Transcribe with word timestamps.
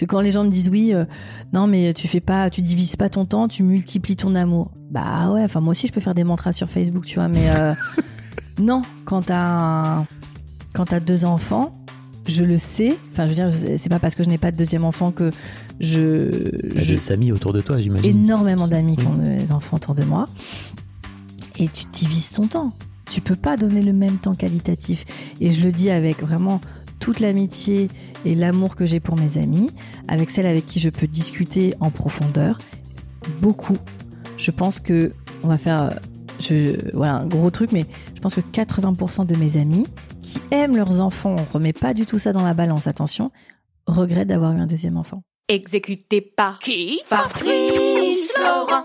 C'est 0.00 0.06
quand 0.06 0.22
les 0.22 0.30
gens 0.30 0.44
me 0.44 0.48
disent 0.48 0.70
oui, 0.70 0.94
euh, 0.94 1.04
non 1.52 1.66
mais 1.66 1.92
tu 1.92 2.08
fais 2.08 2.20
pas, 2.20 2.48
tu 2.48 2.62
divises 2.62 2.96
pas 2.96 3.10
ton 3.10 3.26
temps, 3.26 3.48
tu 3.48 3.62
multiplies 3.62 4.16
ton 4.16 4.34
amour. 4.34 4.70
Bah 4.90 5.30
ouais, 5.30 5.44
enfin 5.44 5.60
moi 5.60 5.72
aussi 5.72 5.88
je 5.88 5.92
peux 5.92 6.00
faire 6.00 6.14
des 6.14 6.24
mantras 6.24 6.52
sur 6.54 6.70
Facebook, 6.70 7.04
tu 7.04 7.16
vois, 7.16 7.28
mais 7.28 7.50
euh, 7.50 7.74
non, 8.58 8.80
quand 9.04 9.26
t'as 9.26 10.06
quand 10.72 10.86
t'as 10.86 11.00
deux 11.00 11.26
enfants, 11.26 11.78
je 12.26 12.44
le 12.44 12.56
sais. 12.56 12.96
Enfin, 13.12 13.26
je 13.26 13.28
veux 13.28 13.34
dire, 13.34 13.50
c'est 13.76 13.90
pas 13.90 13.98
parce 13.98 14.14
que 14.14 14.24
je 14.24 14.30
n'ai 14.30 14.38
pas 14.38 14.50
de 14.50 14.56
deuxième 14.56 14.86
enfant 14.86 15.10
que 15.10 15.32
je, 15.80 16.48
T'as 16.74 16.80
je 16.80 16.94
des 16.94 17.12
amis 17.12 17.30
autour 17.30 17.52
de 17.52 17.60
toi, 17.60 17.78
j'imagine. 17.78 18.08
énormément 18.08 18.68
d'amis 18.68 18.96
qui 18.96 19.04
ont 19.06 19.18
des 19.18 19.52
enfants 19.52 19.76
autour 19.76 19.94
de 19.94 20.04
moi. 20.04 20.28
Et 21.58 21.68
tu 21.68 21.84
divises 21.92 22.30
ton 22.32 22.46
temps. 22.46 22.72
Tu 23.10 23.20
peux 23.20 23.36
pas 23.36 23.58
donner 23.58 23.82
le 23.82 23.92
même 23.92 24.16
temps 24.16 24.34
qualitatif. 24.34 25.04
Et 25.42 25.50
je 25.50 25.62
le 25.62 25.72
dis 25.72 25.90
avec 25.90 26.22
vraiment 26.22 26.62
toute 27.00 27.18
l'amitié 27.18 27.88
et 28.24 28.34
l'amour 28.34 28.76
que 28.76 28.86
j'ai 28.86 29.00
pour 29.00 29.16
mes 29.16 29.38
amis, 29.38 29.70
avec 30.06 30.30
celles 30.30 30.46
avec 30.46 30.66
qui 30.66 30.78
je 30.78 30.90
peux 30.90 31.06
discuter 31.06 31.74
en 31.80 31.90
profondeur. 31.90 32.58
Beaucoup. 33.40 33.78
Je 34.36 34.50
pense 34.50 34.78
que 34.78 35.12
on 35.42 35.48
va 35.48 35.58
faire 35.58 35.98
euh, 36.50 36.76
voilà, 36.94 37.14
un 37.16 37.26
gros 37.26 37.50
truc, 37.50 37.72
mais 37.72 37.84
je 38.14 38.20
pense 38.20 38.34
que 38.34 38.40
80% 38.40 39.26
de 39.26 39.36
mes 39.36 39.56
amis 39.56 39.86
qui 40.22 40.40
aiment 40.50 40.76
leurs 40.76 41.00
enfants, 41.00 41.36
on 41.38 41.52
remet 41.52 41.72
pas 41.72 41.94
du 41.94 42.06
tout 42.06 42.18
ça 42.18 42.32
dans 42.32 42.44
la 42.44 42.54
balance, 42.54 42.86
attention, 42.86 43.30
regrettent 43.86 44.28
d'avoir 44.28 44.52
eu 44.52 44.60
un 44.60 44.66
deuxième 44.66 44.96
enfant. 44.96 45.22
Exécuté 45.48 46.20
par 46.20 46.58
qui? 46.60 47.00
Fabrice 47.06 48.32
Florent. 48.32 48.84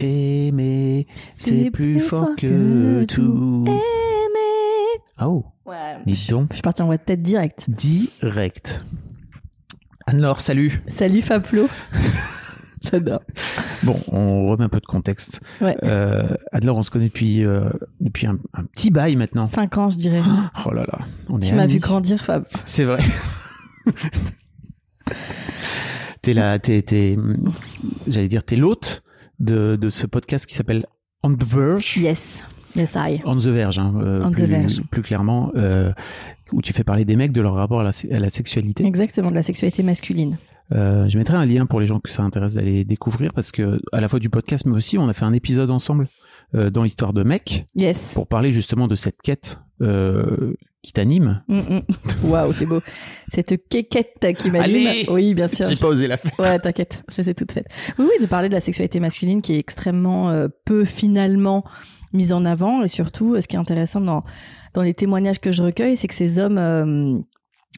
Aimer, 0.00 1.06
c'est 1.34 1.70
plus 1.70 2.00
fort 2.00 2.30
que 2.36 3.04
tout. 3.04 3.64
Aimer. 3.66 5.02
Oh, 5.22 5.44
Ouais. 5.64 5.96
dis 6.04 6.26
donc. 6.28 6.48
Je 6.50 6.56
suis 6.56 6.62
partie 6.62 6.82
en 6.82 6.86
voie 6.86 6.96
de 6.98 7.02
tête 7.02 7.22
direct. 7.22 7.64
Direct. 7.68 8.84
Anne-Laure, 10.06 10.40
salut. 10.40 10.82
Salut 10.88 11.22
Fablo. 11.22 11.68
J'adore. 12.82 13.22
Bon, 13.82 13.98
on 14.12 14.46
remet 14.48 14.64
un 14.64 14.68
peu 14.68 14.78
de 14.80 14.86
contexte. 14.86 15.40
Ouais. 15.60 15.76
Euh, 15.82 16.28
Anne-Laure, 16.52 16.76
on 16.76 16.82
se 16.82 16.90
connaît 16.90 17.06
depuis, 17.08 17.44
euh, 17.44 17.70
depuis 18.00 18.26
un, 18.26 18.38
un 18.54 18.64
petit 18.64 18.90
bail 18.90 19.16
maintenant. 19.16 19.46
Cinq 19.46 19.78
ans, 19.78 19.90
je 19.90 19.96
dirais. 19.96 20.22
Oh 20.66 20.70
là 20.72 20.82
là, 20.86 20.98
on 21.28 21.38
tu 21.40 21.54
m'as 21.54 21.66
vu 21.66 21.78
grandir, 21.78 22.22
Fab. 22.24 22.44
C'est 22.66 22.84
vrai. 22.84 23.00
t'es 26.22 26.34
là, 26.34 26.58
t'es, 26.58 27.16
j'allais 28.06 28.28
dire, 28.28 28.44
t'es 28.44 28.56
l'hôte 28.56 29.02
de, 29.40 29.76
de 29.76 29.88
ce 29.88 30.06
podcast 30.06 30.46
qui 30.46 30.54
s'appelle 30.54 30.84
On 31.22 31.34
the 31.34 31.44
Verge. 31.44 31.96
Yes. 31.96 32.44
Yes, 32.74 32.94
I. 32.94 33.20
On 33.24 33.36
the 33.36 33.46
Verge, 33.46 33.78
hein, 33.78 33.94
euh, 34.02 34.22
On 34.22 34.30
the 34.30 34.34
plus, 34.34 34.46
Verge. 34.46 34.80
plus 34.90 35.02
clairement, 35.02 35.50
euh, 35.56 35.92
où 36.52 36.60
tu 36.60 36.72
fais 36.74 36.84
parler 36.84 37.04
des 37.06 37.16
mecs 37.16 37.32
de 37.32 37.40
leur 37.40 37.54
rapport 37.54 37.80
à 37.80 37.84
la, 37.84 37.90
à 38.14 38.20
la 38.20 38.28
sexualité. 38.30 38.84
Exactement, 38.84 39.30
de 39.30 39.34
la 39.36 39.42
sexualité 39.42 39.82
masculine. 39.82 40.36
Euh, 40.72 41.08
je 41.08 41.16
mettrai 41.16 41.36
un 41.36 41.46
lien 41.46 41.64
pour 41.64 41.80
les 41.80 41.86
gens 41.86 42.00
que 42.00 42.10
ça 42.10 42.22
intéresse 42.24 42.54
d'aller 42.54 42.84
découvrir 42.84 43.32
parce 43.32 43.52
que 43.52 43.80
à 43.92 44.00
la 44.00 44.08
fois 44.08 44.18
du 44.18 44.28
podcast 44.28 44.66
mais 44.66 44.74
aussi 44.76 44.98
on 44.98 45.08
a 45.08 45.12
fait 45.12 45.24
un 45.24 45.32
épisode 45.32 45.70
ensemble 45.70 46.08
dans 46.52 46.82
l'histoire 46.82 47.12
de 47.12 47.22
mecs 47.22 47.66
Yes. 47.74 48.14
pour 48.14 48.26
parler 48.26 48.52
justement 48.52 48.88
de 48.88 48.94
cette 48.94 49.20
quête 49.22 49.58
euh, 49.82 50.54
qui 50.82 50.92
t'anime. 50.92 51.42
Mm, 51.48 51.58
mm. 51.58 51.82
Waouh, 52.24 52.52
c'est 52.54 52.64
beau. 52.66 52.80
Cette 53.28 53.68
quéquette 53.68 54.26
qui 54.38 54.50
m'anime. 54.50 55.04
Oui, 55.08 55.34
bien 55.34 55.48
sûr. 55.48 55.66
J'ai 55.66 55.76
pas 55.76 55.88
osé 55.88 56.06
la 56.06 56.16
faire. 56.16 56.32
Ouais, 56.38 56.58
t'inquiète, 56.58 57.02
je 57.10 57.22
les 57.22 57.30
ai 57.30 57.34
toutes 57.34 57.52
faites. 57.52 57.66
Oui, 57.98 58.06
oui, 58.08 58.22
de 58.22 58.26
parler 58.26 58.48
de 58.48 58.54
la 58.54 58.60
sexualité 58.60 59.00
masculine 59.00 59.42
qui 59.42 59.54
est 59.54 59.58
extrêmement 59.58 60.30
euh, 60.30 60.48
peu 60.64 60.84
finalement 60.84 61.64
mise 62.12 62.32
en 62.32 62.44
avant 62.44 62.82
et 62.82 62.88
surtout, 62.88 63.34
euh, 63.34 63.40
ce 63.40 63.48
qui 63.48 63.56
est 63.56 63.58
intéressant 63.58 64.00
dans 64.00 64.24
dans 64.74 64.82
les 64.82 64.94
témoignages 64.94 65.40
que 65.40 65.52
je 65.52 65.62
recueille, 65.62 65.96
c'est 65.96 66.06
que 66.06 66.14
ces 66.14 66.38
hommes 66.38 66.58
euh, 66.58 67.18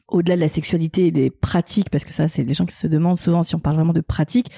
au-delà 0.09 0.35
de 0.35 0.41
la 0.41 0.49
sexualité 0.49 1.07
et 1.07 1.11
des 1.11 1.29
pratiques, 1.29 1.89
parce 1.89 2.03
que 2.05 2.13
ça, 2.13 2.27
c'est 2.27 2.43
les 2.43 2.53
gens 2.53 2.65
qui 2.65 2.75
se 2.75 2.87
demandent 2.87 3.19
souvent 3.19 3.41
si 3.43 3.55
on 3.55 3.59
parle 3.59 3.77
vraiment 3.77 3.93
de 3.93 4.01
pratiques. 4.01 4.51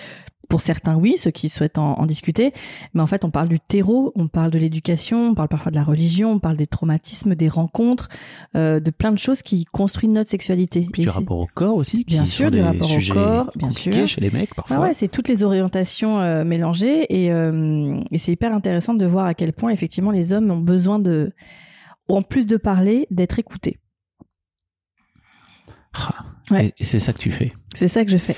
Pour 0.51 0.59
certains, 0.59 0.95
oui, 0.97 1.15
ceux 1.17 1.31
qui 1.31 1.47
souhaitent 1.47 1.77
en, 1.77 1.93
en 1.97 2.05
discuter. 2.05 2.51
Mais 2.93 2.99
en 3.01 3.07
fait, 3.07 3.23
on 3.23 3.31
parle 3.31 3.47
du 3.47 3.59
terreau, 3.61 4.11
on 4.15 4.27
parle 4.27 4.51
de 4.51 4.59
l'éducation, 4.59 5.29
on 5.29 5.33
parle 5.33 5.47
parfois 5.47 5.71
de 5.71 5.77
la 5.77 5.83
religion, 5.83 6.33
on 6.33 6.39
parle 6.39 6.57
des 6.57 6.65
traumatismes, 6.67 7.35
des 7.35 7.47
rencontres, 7.47 8.09
euh, 8.57 8.81
de 8.81 8.91
plein 8.91 9.13
de 9.13 9.17
choses 9.17 9.43
qui 9.43 9.63
construisent 9.63 10.09
notre 10.09 10.29
sexualité. 10.29 10.89
Puis 10.91 11.03
Et 11.03 11.05
du 11.05 11.09
rapport 11.09 11.39
au 11.39 11.47
corps 11.53 11.75
aussi. 11.75 12.03
Bien 12.03 12.23
qui 12.23 12.29
sûr, 12.29 12.45
sont 12.47 12.51
du 12.51 12.57
des 12.57 12.63
rapport 12.63 12.91
au 12.91 13.13
corps, 13.13 13.51
bien 13.55 13.71
sûr. 13.71 14.05
chez 14.05 14.19
les 14.19 14.29
mecs 14.29 14.53
parfois. 14.53 14.75
Ah 14.75 14.81
ouais, 14.81 14.93
c'est 14.93 15.07
toutes 15.07 15.29
les 15.29 15.41
orientations 15.43 16.19
euh, 16.19 16.43
mélangées 16.43 17.05
et, 17.09 17.31
euh, 17.31 17.97
et 18.11 18.17
c'est 18.17 18.33
hyper 18.33 18.53
intéressant 18.53 18.93
de 18.93 19.05
voir 19.05 19.27
à 19.27 19.33
quel 19.33 19.53
point 19.53 19.71
effectivement 19.71 20.11
les 20.11 20.33
hommes 20.33 20.51
ont 20.51 20.59
besoin 20.59 20.99
de, 20.99 21.31
en 22.09 22.21
plus 22.21 22.45
de 22.45 22.57
parler, 22.57 23.07
d'être 23.09 23.39
écoutés. 23.39 23.77
Ah. 25.93 26.25
Ouais. 26.49 26.73
Et 26.77 26.83
c'est 26.83 26.99
ça 26.99 27.13
que 27.13 27.19
tu 27.19 27.31
fais. 27.31 27.53
C'est 27.73 27.87
ça 27.87 28.03
que 28.03 28.11
je 28.11 28.17
fais. 28.17 28.35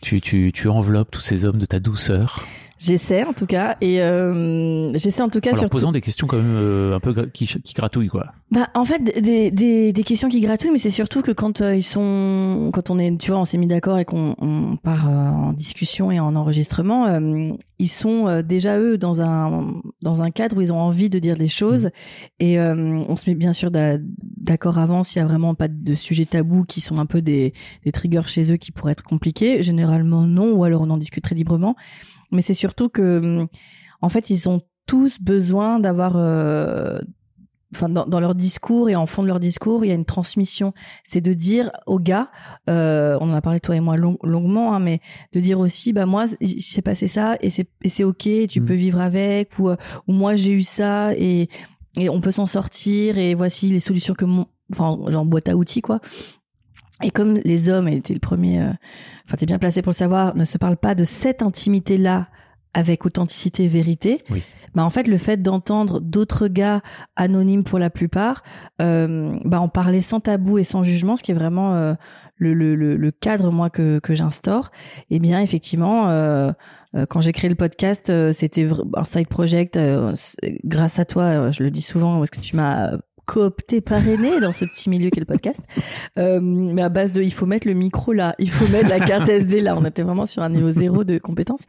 Tu, 0.00 0.20
tu, 0.20 0.52
tu 0.52 0.68
enveloppes 0.68 1.10
tous 1.10 1.20
ces 1.20 1.44
hommes 1.44 1.58
de 1.58 1.66
ta 1.66 1.80
douceur. 1.80 2.44
J'essaie 2.78 3.24
en 3.24 3.32
tout 3.32 3.46
cas, 3.46 3.76
et 3.80 4.00
euh, 4.02 4.92
j'essaie 4.96 5.22
en 5.22 5.28
tout 5.28 5.40
cas 5.40 5.50
En 5.52 5.54
sur. 5.56 5.68
posant 5.68 5.90
des 5.90 6.00
questions 6.00 6.26
quand 6.28 6.36
même 6.36 6.54
euh, 6.56 6.94
un 6.94 7.00
peu 7.00 7.12
qui, 7.26 7.46
qui 7.46 7.74
gratouillent, 7.74 8.06
quoi. 8.08 8.26
Bah, 8.52 8.68
en 8.74 8.84
fait, 8.84 9.02
des, 9.20 9.50
des, 9.50 9.92
des 9.92 10.04
questions 10.04 10.28
qui 10.28 10.40
gratouillent, 10.40 10.70
mais 10.70 10.78
c'est 10.78 10.90
surtout 10.90 11.20
que 11.20 11.32
quand 11.32 11.60
euh, 11.60 11.74
ils 11.74 11.82
sont, 11.82 12.70
quand 12.72 12.88
on 12.90 12.98
est, 13.00 13.16
tu 13.18 13.32
vois, 13.32 13.40
on 13.40 13.44
s'est 13.44 13.58
mis 13.58 13.66
d'accord 13.66 13.98
et 13.98 14.04
qu'on 14.04 14.36
on 14.38 14.76
part 14.76 15.08
euh, 15.08 15.12
en 15.28 15.52
discussion 15.52 16.12
et 16.12 16.20
en 16.20 16.36
enregistrement, 16.36 17.06
euh, 17.06 17.50
ils 17.80 17.88
sont 17.88 18.28
euh, 18.28 18.42
déjà 18.42 18.78
eux 18.78 18.96
dans 18.96 19.22
un 19.22 19.74
dans 20.02 20.22
un 20.22 20.30
cadre 20.30 20.56
où 20.56 20.60
ils 20.60 20.72
ont 20.72 20.80
envie 20.80 21.10
de 21.10 21.18
dire 21.18 21.36
des 21.36 21.48
choses 21.48 21.90
et 22.40 22.58
euh, 22.60 23.02
on 23.08 23.16
se 23.16 23.28
met 23.28 23.34
bien 23.36 23.52
sûr 23.52 23.70
d'a- 23.70 23.98
d'accord 24.36 24.78
avant 24.78 25.02
s'il 25.02 25.20
y 25.20 25.24
a 25.24 25.26
vraiment 25.28 25.54
pas 25.54 25.68
de 25.68 25.94
sujets 25.94 26.24
tabous 26.24 26.64
qui 26.64 26.80
sont 26.80 26.98
un 26.98 27.06
peu 27.06 27.22
des 27.22 27.52
des 27.84 27.92
triggers 27.92 28.26
chez 28.26 28.50
eux 28.52 28.56
qui 28.56 28.70
pourraient 28.72 28.92
être 28.92 29.02
compliqués. 29.04 29.62
Généralement 29.62 30.22
non, 30.26 30.52
ou 30.54 30.64
alors 30.64 30.82
on 30.82 30.90
en 30.90 30.96
discute 30.96 31.22
très 31.24 31.34
librement. 31.34 31.76
Mais 32.30 32.42
c'est 32.42 32.54
surtout 32.54 32.88
que, 32.88 33.18
hum, 33.18 33.48
en 34.02 34.08
fait, 34.08 34.30
ils 34.30 34.48
ont 34.48 34.62
tous 34.86 35.20
besoin 35.20 35.80
d'avoir 35.80 36.14
euh, 36.16 36.98
enfin 37.74 37.90
dans, 37.90 38.06
dans 38.06 38.20
leur 38.20 38.34
discours 38.34 38.88
et 38.88 38.96
en 38.96 39.04
fond 39.04 39.22
de 39.22 39.26
leur 39.28 39.40
discours, 39.40 39.84
il 39.84 39.88
y 39.88 39.90
a 39.90 39.94
une 39.94 40.06
transmission. 40.06 40.72
C'est 41.04 41.20
de 41.20 41.34
dire 41.34 41.70
aux 41.86 41.98
gars, 41.98 42.30
euh, 42.70 43.18
on 43.20 43.30
en 43.30 43.34
a 43.34 43.42
parlé 43.42 43.60
toi 43.60 43.76
et 43.76 43.80
moi 43.80 43.96
long- 43.98 44.16
longuement, 44.22 44.74
hein, 44.74 44.80
mais 44.80 45.00
de 45.32 45.40
dire 45.40 45.58
aussi, 45.60 45.92
bah 45.92 46.06
moi 46.06 46.24
il 46.40 46.62
s'est 46.62 46.80
passé 46.82 47.08
ça 47.08 47.36
et 47.42 47.50
c'est 47.50 48.04
ok, 48.04 48.28
tu 48.48 48.60
Mm. 48.60 48.64
peux 48.64 48.74
vivre 48.74 49.00
avec 49.00 49.58
ou 49.58 49.68
euh, 49.68 49.76
ou 50.06 50.12
moi 50.12 50.34
j'ai 50.34 50.52
eu 50.52 50.62
ça 50.62 51.12
et 51.14 51.48
et 51.98 52.08
on 52.08 52.20
peut 52.20 52.30
s'en 52.30 52.46
sortir 52.46 53.18
et 53.18 53.34
voici 53.34 53.70
les 53.70 53.80
solutions 53.80 54.14
que 54.14 54.24
mon, 54.24 54.46
enfin 54.72 54.96
genre 55.10 55.26
boîte 55.26 55.48
à 55.50 55.56
outils 55.56 55.82
quoi. 55.82 56.00
Et 57.02 57.10
comme 57.10 57.34
les 57.44 57.68
hommes, 57.68 57.88
et 57.88 58.00
t'es 58.00 58.14
le 58.14 58.20
premier, 58.20 58.60
euh, 58.60 58.70
enfin 59.26 59.36
t'es 59.36 59.46
bien 59.46 59.58
placé 59.58 59.82
pour 59.82 59.90
le 59.90 59.96
savoir, 59.96 60.34
ne 60.36 60.44
se 60.44 60.58
parlent 60.58 60.76
pas 60.76 60.94
de 60.94 61.04
cette 61.04 61.42
intimité-là 61.42 62.28
avec 62.74 63.06
authenticité 63.06 63.64
et 63.64 63.68
vérité, 63.68 64.20
Oui. 64.30 64.42
bah 64.74 64.84
en 64.84 64.90
fait 64.90 65.08
le 65.08 65.16
fait 65.16 65.40
d'entendre 65.40 66.00
d'autres 66.00 66.48
gars 66.48 66.80
anonymes 67.16 67.64
pour 67.64 67.78
la 67.78 67.88
plupart, 67.88 68.42
euh, 68.82 69.38
bah 69.44 69.60
en 69.60 69.68
parler 69.68 70.00
sans 70.00 70.20
tabou 70.20 70.58
et 70.58 70.64
sans 70.64 70.82
jugement, 70.82 71.16
ce 71.16 71.22
qui 71.22 71.30
est 71.30 71.34
vraiment 71.34 71.74
euh, 71.74 71.94
le, 72.36 72.52
le, 72.52 72.74
le, 72.74 73.10
cadre 73.10 73.50
moi 73.52 73.70
que, 73.70 74.00
que 74.00 74.12
j'instaure, 74.14 74.70
et 75.10 75.18
bien 75.18 75.40
effectivement 75.40 76.08
euh, 76.10 76.52
euh, 76.94 77.06
quand 77.06 77.20
j'ai 77.20 77.32
créé 77.32 77.48
le 77.48 77.56
podcast, 77.56 78.12
c'était 78.32 78.68
un 78.94 79.04
side 79.04 79.28
project 79.28 79.78
grâce 80.64 80.98
à 80.98 81.04
toi, 81.04 81.50
je 81.50 81.62
le 81.62 81.70
dis 81.70 81.82
souvent 81.82 82.18
parce 82.18 82.30
que 82.30 82.40
tu 82.40 82.54
m'as 82.54 82.98
coopté, 83.28 83.82
parrainé 83.82 84.40
dans 84.40 84.52
ce 84.52 84.64
petit 84.64 84.88
milieu 84.88 85.10
qu'est 85.10 85.20
le 85.20 85.26
podcast. 85.26 85.60
Euh, 86.18 86.40
mais 86.40 86.80
à 86.80 86.88
base 86.88 87.12
de, 87.12 87.22
il 87.22 87.32
faut 87.32 87.44
mettre 87.44 87.68
le 87.68 87.74
micro 87.74 88.14
là, 88.14 88.34
il 88.38 88.50
faut 88.50 88.66
mettre 88.72 88.88
la 88.88 89.00
carte 89.00 89.28
SD 89.28 89.60
là. 89.60 89.76
On 89.76 89.84
était 89.84 90.02
vraiment 90.02 90.24
sur 90.24 90.42
un 90.42 90.48
niveau 90.48 90.70
zéro 90.70 91.04
de 91.04 91.18
compétences. 91.18 91.60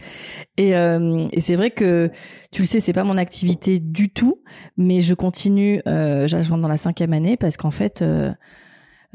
Et, 0.55 0.75
euh, 0.75 1.25
et 1.33 1.41
c'est 1.41 1.55
vrai 1.55 1.71
que 1.71 2.09
tu 2.51 2.61
le 2.61 2.67
sais, 2.67 2.79
c'est 2.79 2.93
pas 2.93 3.03
mon 3.03 3.17
activité 3.17 3.79
du 3.79 4.09
tout, 4.09 4.41
mais 4.77 5.01
je 5.01 5.13
continue. 5.13 5.81
Euh, 5.85 6.27
rentre 6.31 6.61
dans 6.61 6.69
la 6.69 6.77
cinquième 6.77 7.13
année 7.13 7.37
parce 7.37 7.57
qu'en 7.57 7.71
fait. 7.71 8.01
Euh, 8.01 8.31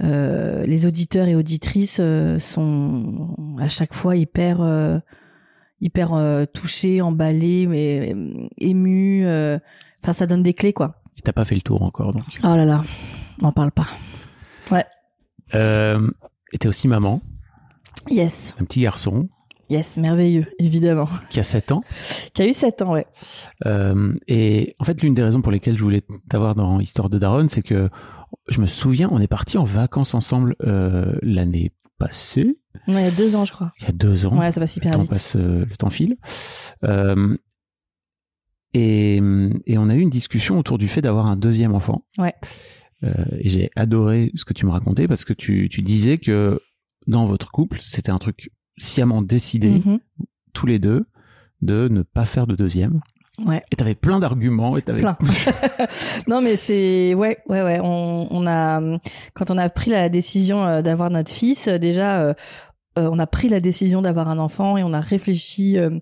euh, 0.03 0.67
les 0.67 0.87
auditeurs 0.87 1.29
et 1.29 1.37
auditrices 1.37 1.99
euh, 2.01 2.41
sont 2.41 3.37
à 3.61 3.69
chaque 3.69 3.95
fois 3.95 4.17
hyper 4.17 4.61
euh, 4.61 4.99
hyper 5.81 6.19
touchés, 6.53 7.01
emballés, 7.01 7.67
mais 7.67 8.15
émus. 8.59 9.27
Enfin, 10.03 10.13
ça 10.13 10.27
donne 10.27 10.43
des 10.43 10.55
clés, 10.55 10.73
quoi. 10.73 11.04
Et 11.19 11.23
t'as 11.23 11.33
pas 11.33 11.45
fait 11.45 11.55
le 11.55 11.61
tour 11.63 11.83
encore, 11.83 12.13
donc. 12.13 12.25
Oh 12.43 12.57
là 12.57 12.65
là, 12.65 12.85
m'en 13.39 13.53
parle 13.53 13.71
pas. 13.71 13.87
Euh, 15.55 16.11
et 16.53 16.59
t'es 16.59 16.69
aussi 16.69 16.89
maman, 16.89 17.21
Yes, 18.11 18.55
un 18.61 18.65
petit 18.65 18.81
garçon 18.83 19.29
yes, 19.71 19.97
merveilleux, 19.97 20.47
évidemment. 20.59 21.09
qui 21.31 21.39
a 21.41 21.43
7 21.43 21.73
ans. 21.73 21.83
Qui 22.35 22.43
a 22.43 22.47
eu 22.47 22.53
7 22.53 22.83
ans, 22.83 22.93
ouais. 22.93 23.07
Euh, 23.67 24.15
et 24.29 24.75
en 24.79 24.85
fait, 24.85 25.01
l'une 25.03 25.15
des 25.15 25.23
raisons 25.23 25.43
pour 25.43 25.53
lesquelles 25.53 25.77
je 25.79 25.83
voulais 25.83 26.03
t'avoir 26.29 26.55
dans 26.55 26.81
Histoire 26.81 27.09
de 27.09 27.19
Daron, 27.19 27.47
c'est 27.49 27.63
que 27.63 27.89
je 28.49 28.61
me 28.61 28.67
souviens, 28.67 29.09
on 29.13 29.21
est 29.21 29.27
partis 29.27 29.57
en 29.59 29.65
vacances 29.65 30.15
ensemble 30.15 30.55
euh, 30.65 31.15
l'année 31.23 31.73
passée, 31.99 32.59
Ouais, 32.89 32.95
il 33.03 33.05
y 33.05 33.09
a 33.09 33.11
deux 33.13 33.37
ans, 33.37 33.45
je 33.45 33.53
crois. 33.53 33.71
il 33.79 33.85
y 33.85 33.89
a 33.89 33.93
deux 33.93 34.27
ans. 34.27 34.37
Ouais, 34.37 34.51
ça 34.51 34.61
passe 34.61 34.75
le 34.77 34.81
hyper 34.83 34.93
temps 34.93 35.03
vite. 35.03 35.11
passe, 35.11 35.37
euh, 35.37 35.65
le 35.65 35.77
temps 35.77 35.91
file. 35.91 36.17
Euh, 36.83 37.37
et, 38.75 39.17
et 39.67 39.79
on 39.79 39.89
a 39.89 39.95
eu 39.95 40.01
une 40.01 40.11
discussion 40.11 40.59
autour 40.59 40.77
du 40.79 40.89
fait 40.89 41.01
d'avoir 41.01 41.27
un 41.27 41.37
deuxième 41.37 41.75
enfant. 41.75 42.05
Ouais. 42.19 42.35
Euh, 43.05 43.13
et 43.39 43.49
j'ai 43.49 43.71
adoré 43.77 44.31
ce 44.35 44.45
que 44.45 44.53
tu 44.53 44.67
me 44.67 44.71
racontais 44.71 45.07
parce 45.09 45.25
que 45.25 45.33
tu, 45.33 45.69
tu 45.71 45.81
disais 45.83 46.19
que 46.19 46.61
dans 47.07 47.25
votre 47.27 47.51
couple, 47.51 47.79
c'était 47.81 48.11
un 48.11 48.19
truc 48.19 48.51
sciemment 48.79 49.23
décidé, 49.23 49.71
Mhm. 49.71 49.99
tous 50.53 50.67
les 50.67 50.79
deux, 50.79 51.05
de 51.63 51.89
ne 51.89 52.03
pas 52.03 52.25
faire 52.25 52.47
de 52.47 52.57
deuxième. 52.57 53.01
Ouais. 53.45 53.63
Et 53.73 53.77
t'avais 53.77 53.95
plein 53.97 54.21
d'arguments 54.21 54.77
et 54.77 54.83
t'avais 54.83 55.01
Plein. 55.01 55.17
non, 56.29 56.41
mais 56.41 56.57
c'est 56.57 57.15
ouais, 57.15 57.39
ouais, 57.49 57.63
ouais. 57.63 57.81
On, 57.83 58.29
on 58.31 58.47
a 58.47 58.81
quand 59.35 59.51
on 59.51 59.59
a 59.59 59.69
pris 59.69 59.91
la 59.91 60.09
décision 60.09 60.65
euh, 60.65 60.83
d'avoir 60.83 61.11
notre 61.11 61.31
fils, 61.31 61.69
euh, 61.69 61.79
déjà, 61.79 62.23
euh, 62.23 62.35
euh, 62.99 63.09
on 63.13 63.19
a 63.19 63.27
pris 63.27 63.49
la 63.49 63.61
décision 63.61 64.03
d'avoir 64.03 64.29
un 64.29 64.39
enfant 64.39 64.77
et 64.77 64.83
on 64.85 64.93
a 64.93 65.01
réfléchi 65.01 65.79
euh, 65.79 65.99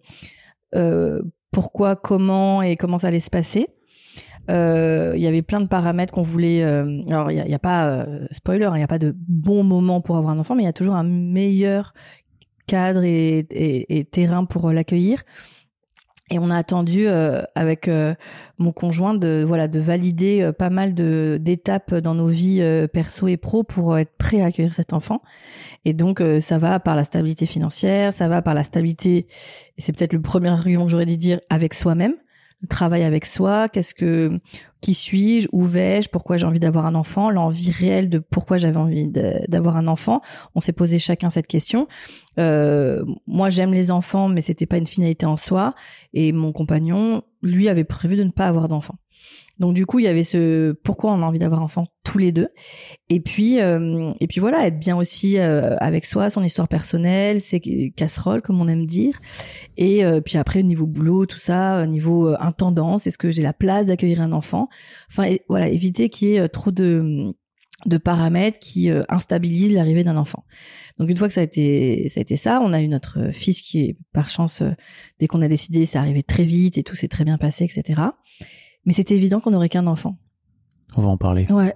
euh, 0.75 1.23
pourquoi, 1.53 1.95
comment 1.95 2.63
et 2.63 2.77
comment 2.77 2.99
ça 2.99 3.09
allait 3.09 3.21
se 3.21 3.31
passer. 3.31 3.69
Euh, 4.51 5.13
Il 5.15 5.23
y 5.23 5.27
avait 5.27 5.43
plein 5.43 5.61
de 5.61 5.69
paramètres 5.69 6.13
qu'on 6.13 6.23
voulait. 6.23 6.65
euh, 6.65 7.03
alors, 7.07 7.31
il 7.31 7.43
n'y 7.45 7.55
a, 7.55 7.59
pas 7.59 7.87
euh, 7.87 8.27
spoiler, 8.33 8.65
hein, 8.65 8.73
il 8.75 8.79
n'y 8.79 8.85
a 8.85 8.89
pas 8.89 8.99
de 8.99 9.15
bon 9.17 9.63
moment 9.63 10.01
pour 10.01 10.17
avoir 10.17 10.33
un 10.33 10.39
enfant, 10.39 10.55
mais 10.57 10.65
il 10.65 10.67
y 10.67 10.69
a 10.69 10.73
toujours 10.73 10.97
un 10.97 11.05
meilleur 11.05 11.95
cadre 12.67 13.03
et, 13.05 14.09
terrain 14.11 14.45
pour 14.45 14.71
l'accueillir. 14.73 15.23
Et 16.31 16.39
on 16.39 16.51
a 16.51 16.57
attendu 16.57 17.07
avec 17.07 17.91
mon 18.63 18.73
conjoint 18.73 19.15
de 19.15 19.45
voilà 19.47 19.69
de 19.69 19.79
valider 19.79 20.41
euh, 20.41 20.53
pas 20.53 20.71
mal 20.71 20.95
de 20.95 21.39
d'étapes 21.41 21.95
dans 21.95 22.15
nos 22.15 22.29
vies 22.29 22.63
euh, 22.63 22.87
perso 22.87 23.29
et 23.29 23.37
pro 23.37 23.65
pour 23.65 23.93
euh, 23.93 23.99
être 23.99 24.17
prêt 24.17 24.41
à 24.41 24.47
accueillir 24.47 24.73
cet 24.73 24.93
enfant. 24.93 25.21
Et 25.85 25.93
donc 25.93 26.23
ça 26.41 26.59
va 26.59 26.79
par 26.81 26.95
la 26.95 27.05
stabilité 27.05 27.45
financière, 27.45 28.13
ça 28.13 28.29
va 28.29 28.41
par 28.41 28.55
la 28.55 28.63
stabilité 28.63 29.27
et 29.77 29.81
c'est 29.81 29.93
peut-être 29.93 30.13
le 30.13 30.23
premier 30.23 30.49
argument 30.49 30.85
que 30.85 30.91
j'aurais 30.93 31.07
dû 31.07 31.17
dire 31.17 31.41
avec 31.51 31.75
soi-même, 31.75 32.15
travail 32.69 33.03
avec 33.03 33.25
soi, 33.27 33.69
qu'est-ce 33.69 33.95
que 33.95 34.41
qui 34.81 34.95
suis-je, 34.95 35.49
où 35.53 35.65
vais-je, 35.65 36.09
pourquoi 36.09 36.37
j'ai 36.37 36.45
envie 36.45 36.59
d'avoir 36.59 36.87
un 36.87 36.97
enfant, 36.97 37.31
l'envie 37.31 37.71
réelle 37.71 38.11
de 38.11 38.19
pourquoi 38.19 38.57
j'avais 38.57 38.77
envie 38.77 39.09
d'avoir 39.09 39.77
un 39.77 39.87
enfant. 39.87 40.21
On 40.57 40.61
s'est 40.61 40.73
posé 40.73 40.99
chacun 40.99 41.31
cette 41.31 41.47
question. 41.47 41.87
Euh, 42.39 43.05
moi 43.27 43.49
j'aime 43.49 43.73
les 43.73 43.91
enfants 43.91 44.29
mais 44.29 44.41
c'était 44.41 44.67
pas 44.67 44.79
une 44.79 44.87
finalité 44.87 45.27
en 45.27 45.37
soi 45.37 45.75
et 46.15 46.33
mon 46.33 46.53
compagnon, 46.53 47.23
lui, 47.43 47.69
avait 47.69 47.85
prévu 47.85 48.17
de 48.17 48.25
ne 48.25 48.31
pas 48.31 48.47
avoir 48.47 48.69
d'enfant. 48.69 48.95
Donc 49.63 49.75
du 49.75 49.87
coup, 49.87 50.01
il 50.01 50.05
y 50.05 50.09
avait 50.09 50.25
ce 50.25 50.73
pourquoi 50.73 51.13
on 51.13 51.23
a 51.23 51.25
envie 51.25 51.39
d'avoir 51.39 51.63
enfant 51.63 51.87
tous 52.03 52.19
les 52.19 52.33
deux? 52.33 52.49
Et 53.09 53.21
puis 53.21 53.61
euh, 53.61 54.13
et 54.19 54.27
puis 54.27 54.41
voilà, 54.41 54.67
être 54.67 54.79
bien 54.79 54.97
aussi 54.97 55.39
euh, 55.39 55.77
avec 55.79 56.05
soi, 56.05 56.31
son 56.31 56.43
histoire 56.43 56.67
personnelle, 56.69 57.41
ses 57.41 57.93
casseroles 57.97 58.43
comme 58.43 58.61
on 58.61 58.67
aime 58.67 58.87
dire. 58.87 59.21
Et 59.77 60.05
euh, 60.05 60.21
puis 60.21 60.37
après 60.37 60.61
au 60.61 60.65
niveau 60.65 60.87
boulot, 60.87 61.27
tout 61.27 61.39
ça, 61.39 61.83
au 61.83 61.87
niveau 61.87 62.35
intendance, 62.41 63.07
est-ce 63.07 63.19
que 63.19 63.31
j'ai 63.31 63.43
la 63.43 63.53
place 63.53 63.87
d'accueillir 63.87 64.21
un 64.21 64.33
enfant? 64.33 64.69
Enfin 65.11 65.37
voilà, 65.49 65.69
éviter 65.69 66.09
qu'il 66.09 66.29
y 66.29 66.37
ait 66.37 66.49
trop 66.49 66.73
de 66.73 67.33
de 67.87 67.99
paramètres 67.99 68.61
qui 68.61 68.91
instabilisent 69.09 69.73
l'arrivée 69.73 70.05
d'un 70.05 70.17
enfant. 70.17 70.45
Donc 70.99 71.11
une 71.11 71.17
fois 71.17 71.27
que 71.29 71.35
ça 71.35 71.41
a 71.41 71.45
été 71.45 72.09
ça 72.09 72.19
a 72.19 72.23
été 72.23 72.37
ça, 72.37 72.61
on 72.63 72.73
a 72.73 72.81
eu 72.81 72.89
notre 72.89 73.31
fils 73.33 73.61
qui 73.61 73.81
est 73.81 73.97
par 74.13 74.29
chance 74.29 74.63
dès 75.19 75.27
qu'on 75.27 75.43
a 75.43 75.49
décidé, 75.49 75.85
c'est 75.85 75.99
arrivé 75.99 76.23
très 76.23 76.45
vite 76.45 76.79
et 76.79 76.83
tout 76.83 76.95
s'est 76.95 77.09
très 77.09 77.25
bien 77.25 77.39
passé, 77.39 77.65
etc. 77.65 78.03
Mais 78.85 78.93
c'était 78.93 79.15
évident 79.15 79.41
qu'on 79.41 79.51
n'aurait 79.51 79.69
qu'un 79.69 79.87
enfant. 79.87 80.17
On 80.97 81.03
va 81.03 81.09
en 81.09 81.17
parler. 81.17 81.47
Ouais. 81.51 81.75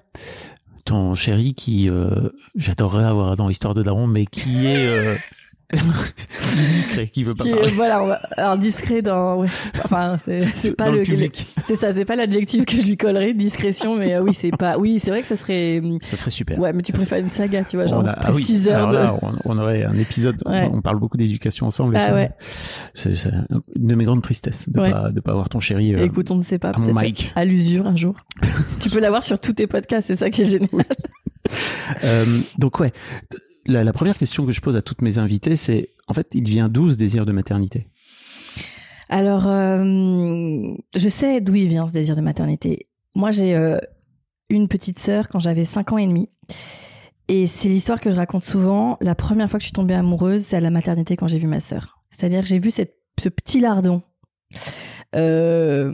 Ton 0.85 1.15
chéri 1.15 1.55
qui, 1.55 1.89
euh, 1.89 2.31
j'adorerais 2.55 3.05
avoir 3.05 3.37
dans 3.37 3.49
Histoire 3.49 3.75
de 3.75 3.83
Daron, 3.83 4.07
mais 4.07 4.27
qui 4.27 4.67
est 4.67 4.87
euh, 4.87 5.17
discret, 6.71 7.09
qui 7.09 7.25
veut 7.25 7.35
pas 7.35 7.45
Qui 7.45 7.51
parler. 7.51 7.73
voilà, 7.73 7.99
va- 8.05 8.21
alors 8.37 8.57
discret 8.57 9.03
dans, 9.03 9.37
ouais. 9.41 9.49
enfin 9.85 10.17
c'est 10.25 10.73
pas 10.77 10.87
dans 10.87 10.93
le, 10.93 10.99
le 10.99 11.05
public. 11.05 11.47
c'est 11.65 11.77
ça, 11.77 11.93
c'est 11.93 12.05
pas 12.05 12.15
l'adjectif 12.17 12.65
que 12.65 12.77
je 12.77 12.87
lui 12.87 12.97
collerais, 12.97 13.35
discrétion, 13.35 13.97
mais 13.97 14.15
euh, 14.15 14.21
oui 14.23 14.33
c'est 14.33 14.51
pas, 14.57 14.79
oui 14.79 15.01
c'est 15.03 15.11
vrai 15.11 15.23
que 15.23 15.27
ça 15.29 15.37
serait, 15.37 15.83
Ça 16.05 16.17
serait 16.17 16.31
super. 16.31 16.59
ouais 16.59 16.73
mais 16.73 16.83
tu 16.83 16.93
Ça 16.93 16.99
préfères 16.99 17.19
une 17.19 17.31
saga, 17.31 17.65
tu 17.65 17.77
vois, 17.77 17.87
genre 17.87 18.03
On 18.05 18.07
a- 18.07 18.13
ah 18.17 18.31
oui. 18.33 18.43
6 18.43 18.69
heures 18.69 18.89
de, 18.89 18.95
là, 18.95 19.17
on, 19.23 19.33
on 19.45 19.59
aurait 19.59 19.85
un 19.85 19.97
épisode. 19.99 20.37
Ouais. 20.47 20.69
On 20.73 20.83
parle 20.83 20.99
beaucoup 21.01 21.17
d'éducation 21.17 21.67
ensemble. 21.67 21.97
et 21.97 22.01
Ah 22.01 22.15
ouais. 22.15 22.31
C'est 22.95 23.11
une 23.75 23.89
de 23.89 23.95
mes 23.95 24.05
grandes 24.05 24.23
tristesses 24.23 24.69
de 24.69 24.79
pas 24.81 25.11
de 25.11 25.21
pas 25.21 25.33
avoir 25.33 25.49
ton 25.49 25.59
chéri. 25.61 25.95
euh, 25.95 26.05
Écoute, 26.05 26.31
on 26.31 26.37
ne 26.37 26.43
sait 26.43 26.59
pas, 26.59 26.71
à 26.71 26.79
mic. 27.03 27.33
à 27.35 27.45
l'usure 27.45 27.87
un 27.89 27.97
jour. 27.97 28.15
tu 28.81 28.89
peux 28.89 29.01
l'avoir 29.01 29.23
sur 29.23 29.39
tous 29.41 29.53
tes 29.55 29.67
podcasts, 29.67 30.07
c'est 30.07 30.17
ça 30.17 30.31
qui 30.31 30.43
est 30.43 30.45
génial. 30.45 30.69
Euh, 32.03 32.25
donc 32.59 32.81
ouais, 32.81 32.91
la, 33.67 33.93
première 33.93 34.17
question 34.17 34.47
que 34.47 34.53
je 34.53 34.61
pose 34.61 34.77
à 34.77 34.83
toutes 34.83 35.03
mes 35.03 35.19
invitées, 35.19 35.57
c'est 35.57 35.91
en 36.09 36.15
fait, 36.15 36.29
il 36.35 36.49
vient 36.49 36.69
d'où 36.69 36.91
ce 36.91 36.97
désir 36.97 37.27
de 37.27 37.33
maternité? 37.33 37.89
Alors, 39.09 39.47
euh, 39.47 40.73
je 40.97 41.09
sais 41.09 41.41
d'où 41.41 41.55
il 41.55 41.69
vient 41.69 41.87
ce 41.87 41.93
désir 41.93 42.17
de 42.17 42.21
maternité. 42.21 42.89
Moi, 43.15 43.31
j'ai 43.31 43.55
euh, 43.55 43.79
une 44.49 44.69
petite 44.69 44.99
sœur 44.99 45.29
quand 45.29 45.39
j'avais 45.39 45.65
5 45.65 45.93
ans 45.93 45.99
et 45.99 46.07
demi. 46.07 46.29
Et 47.29 47.47
c'est 47.47 47.69
l'histoire 47.69 48.01
que 48.01 48.11
je 48.11 48.17
raconte 48.17 48.45
souvent. 48.45 48.99
La 49.01 49.15
première 49.15 49.51
fois 49.51 49.59
que 49.59 49.63
je 49.63 49.69
suis 49.69 49.73
tombée 49.73 49.95
amoureuse, 49.95 50.43
c'est 50.43 50.57
à 50.57 50.61
la 50.61 50.71
maternité 50.71 51.17
quand 51.17 51.27
j'ai 51.27 51.39
vu 51.39 51.47
ma 51.49 51.61
sœur. 51.61 51.99
C'est-à-dire 52.11 52.43
que 52.43 52.47
j'ai 52.47 52.59
vu 52.59 52.71
cette, 52.71 52.97
ce 53.21 53.29
petit 53.29 53.61
lardon 53.61 54.03
Euh, 55.17 55.93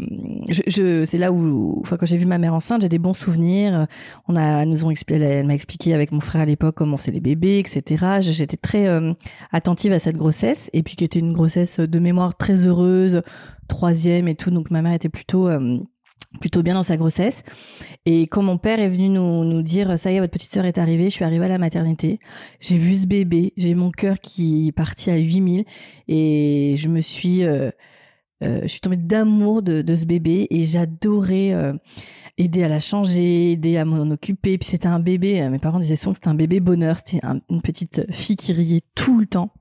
je, 0.48 1.04
c'est 1.04 1.18
là 1.18 1.32
où, 1.32 1.82
quand 1.88 2.06
j'ai 2.06 2.16
vu 2.16 2.26
ma 2.26 2.38
mère 2.38 2.54
enceinte, 2.54 2.82
j'ai 2.82 2.88
des 2.88 2.98
bons 2.98 3.14
souvenirs. 3.14 3.86
On 4.28 4.36
a, 4.36 4.64
nous 4.64 4.84
ont 4.84 4.90
expliqué, 4.90 5.22
elle 5.22 5.46
m'a 5.46 5.54
expliqué 5.54 5.94
avec 5.94 6.12
mon 6.12 6.20
frère 6.20 6.42
à 6.42 6.44
l'époque 6.44 6.74
comment 6.76 6.96
c'est 6.96 7.12
les 7.12 7.20
bébés, 7.20 7.58
etc. 7.58 8.20
J'étais 8.20 8.56
très 8.56 8.88
euh, 8.88 9.12
attentive 9.52 9.92
à 9.92 9.98
cette 9.98 10.16
grossesse, 10.16 10.70
et 10.72 10.82
puis 10.82 10.96
qui 10.96 11.04
était 11.04 11.20
une 11.20 11.32
grossesse 11.32 11.78
de 11.78 11.98
mémoire 11.98 12.36
très 12.36 12.66
heureuse, 12.66 13.22
troisième 13.68 14.28
et 14.28 14.34
tout. 14.34 14.50
Donc 14.50 14.70
ma 14.70 14.82
mère 14.82 14.92
était 14.92 15.08
plutôt 15.08 15.48
euh, 15.48 15.78
plutôt 16.40 16.62
bien 16.62 16.74
dans 16.74 16.82
sa 16.82 16.96
grossesse. 16.96 17.44
Et 18.06 18.22
quand 18.22 18.42
mon 18.42 18.56
père 18.56 18.80
est 18.80 18.88
venu 18.88 19.10
nous, 19.10 19.44
nous 19.44 19.62
dire 19.62 19.98
ça 19.98 20.10
y 20.10 20.16
est 20.16 20.20
votre 20.20 20.32
petite 20.32 20.50
sœur 20.50 20.64
est 20.64 20.78
arrivée, 20.78 21.04
je 21.04 21.14
suis 21.14 21.24
arrivée 21.24 21.44
à 21.44 21.48
la 21.48 21.58
maternité, 21.58 22.20
j'ai 22.58 22.78
vu 22.78 22.94
ce 22.94 23.06
bébé, 23.06 23.52
j'ai 23.56 23.74
mon 23.74 23.90
cœur 23.90 24.18
qui 24.18 24.68
est 24.68 24.72
parti 24.72 25.10
à 25.10 25.16
8000 25.16 25.64
et 26.08 26.74
je 26.76 26.88
me 26.88 27.00
suis 27.00 27.44
euh, 28.42 28.61
je 28.62 28.66
suis 28.68 28.80
tombée 28.80 28.96
d'amour 28.96 29.62
de, 29.62 29.94
ce 29.94 30.04
bébé 30.04 30.46
et 30.50 30.64
j'adorais 30.64 31.52
euh, 31.52 31.72
aider 32.38 32.62
à 32.64 32.68
la 32.68 32.78
changer, 32.78 33.52
aider 33.52 33.76
à 33.76 33.84
m'en 33.84 34.11
occuper. 34.11 34.58
Puis 34.58 34.68
c'était 34.68 34.88
un 34.88 35.00
bébé, 35.00 35.40
euh, 35.42 35.50
mes 35.50 35.58
parents 35.58 35.78
disaient 35.78 35.96
souvent 35.96 36.12
que 36.12 36.18
c'était 36.18 36.28
un 36.28 36.34
bébé 36.34 36.61
bonheur, 36.61 36.99
c'était 36.99 37.25
un- 37.25 37.40
une 37.50 37.62
petite 37.62 38.11
fille 38.12 38.37
qui 38.37 38.52
riait 38.52 38.82
tout 38.94 39.18
le 39.18 39.26
temps 39.26 39.52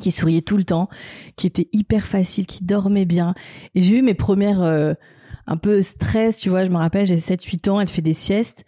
qui 0.00 0.12
souriait 0.12 0.40
tout 0.40 0.56
le 0.56 0.64
temps, 0.64 0.88
qui 1.36 1.46
était 1.46 1.68
hyper 1.74 2.06
facile, 2.06 2.46
qui 2.46 2.64
dormait 2.64 3.04
bien. 3.04 3.34
Et 3.74 3.82
j'ai 3.82 3.98
eu 3.98 4.02
mes 4.02 4.14
premières 4.14 4.62
un 5.46 5.56
peu 5.58 5.82
stress, 5.82 6.38
tu 6.38 6.48
vois, 6.48 6.64
je 6.64 6.70
me 6.70 6.76
rappelle, 6.76 7.04
j'ai 7.04 7.18
7-8 7.18 7.68
ans, 7.68 7.80
elle 7.80 7.88
fait 7.88 8.00
des 8.00 8.14
siestes. 8.14 8.64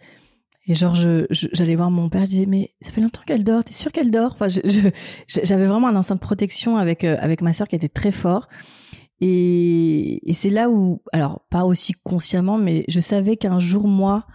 Et 0.67 0.75
genre, 0.75 0.93
je, 0.93 1.25
je- 1.31 1.47
j'allais 1.53 1.75
voir 1.75 1.89
mon 1.89 2.07
père, 2.09 2.25
je 2.25 2.29
disais, 2.29 2.45
mais 2.45 2.75
ça 2.81 2.91
fait 2.91 3.01
longtemps 3.01 3.21
qu'elle 3.25 3.43
dort, 3.43 3.63
t'es 3.63 3.73
sûr 3.73 3.91
qu'elle 3.91 4.11
dort? 4.11 4.33
Enfin, 4.39 4.47
j'avais 5.27 5.65
vraiment 5.65 5.87
un 5.87 5.95
instinct 5.95 6.15
de 6.15 6.19
protection 6.19 6.77
avec, 6.77 7.03
avec 7.03 7.41
ma 7.41 7.51
sœur 7.51 7.67
qui 7.67 7.75
était 7.75 7.89
très 7.89 8.11
fort. 8.11 8.47
Et, 9.21 10.29
et 10.29 10.33
c'est 10.33 10.49
là 10.49 10.69
où, 10.69 11.01
alors 11.13 11.45
pas 11.49 11.63
aussi 11.65 11.93
consciemment, 12.03 12.57
mais 12.57 12.83
je 12.87 12.99
savais 12.99 13.37
qu'un 13.37 13.59
jour, 13.59 13.87
moi, 13.87 14.25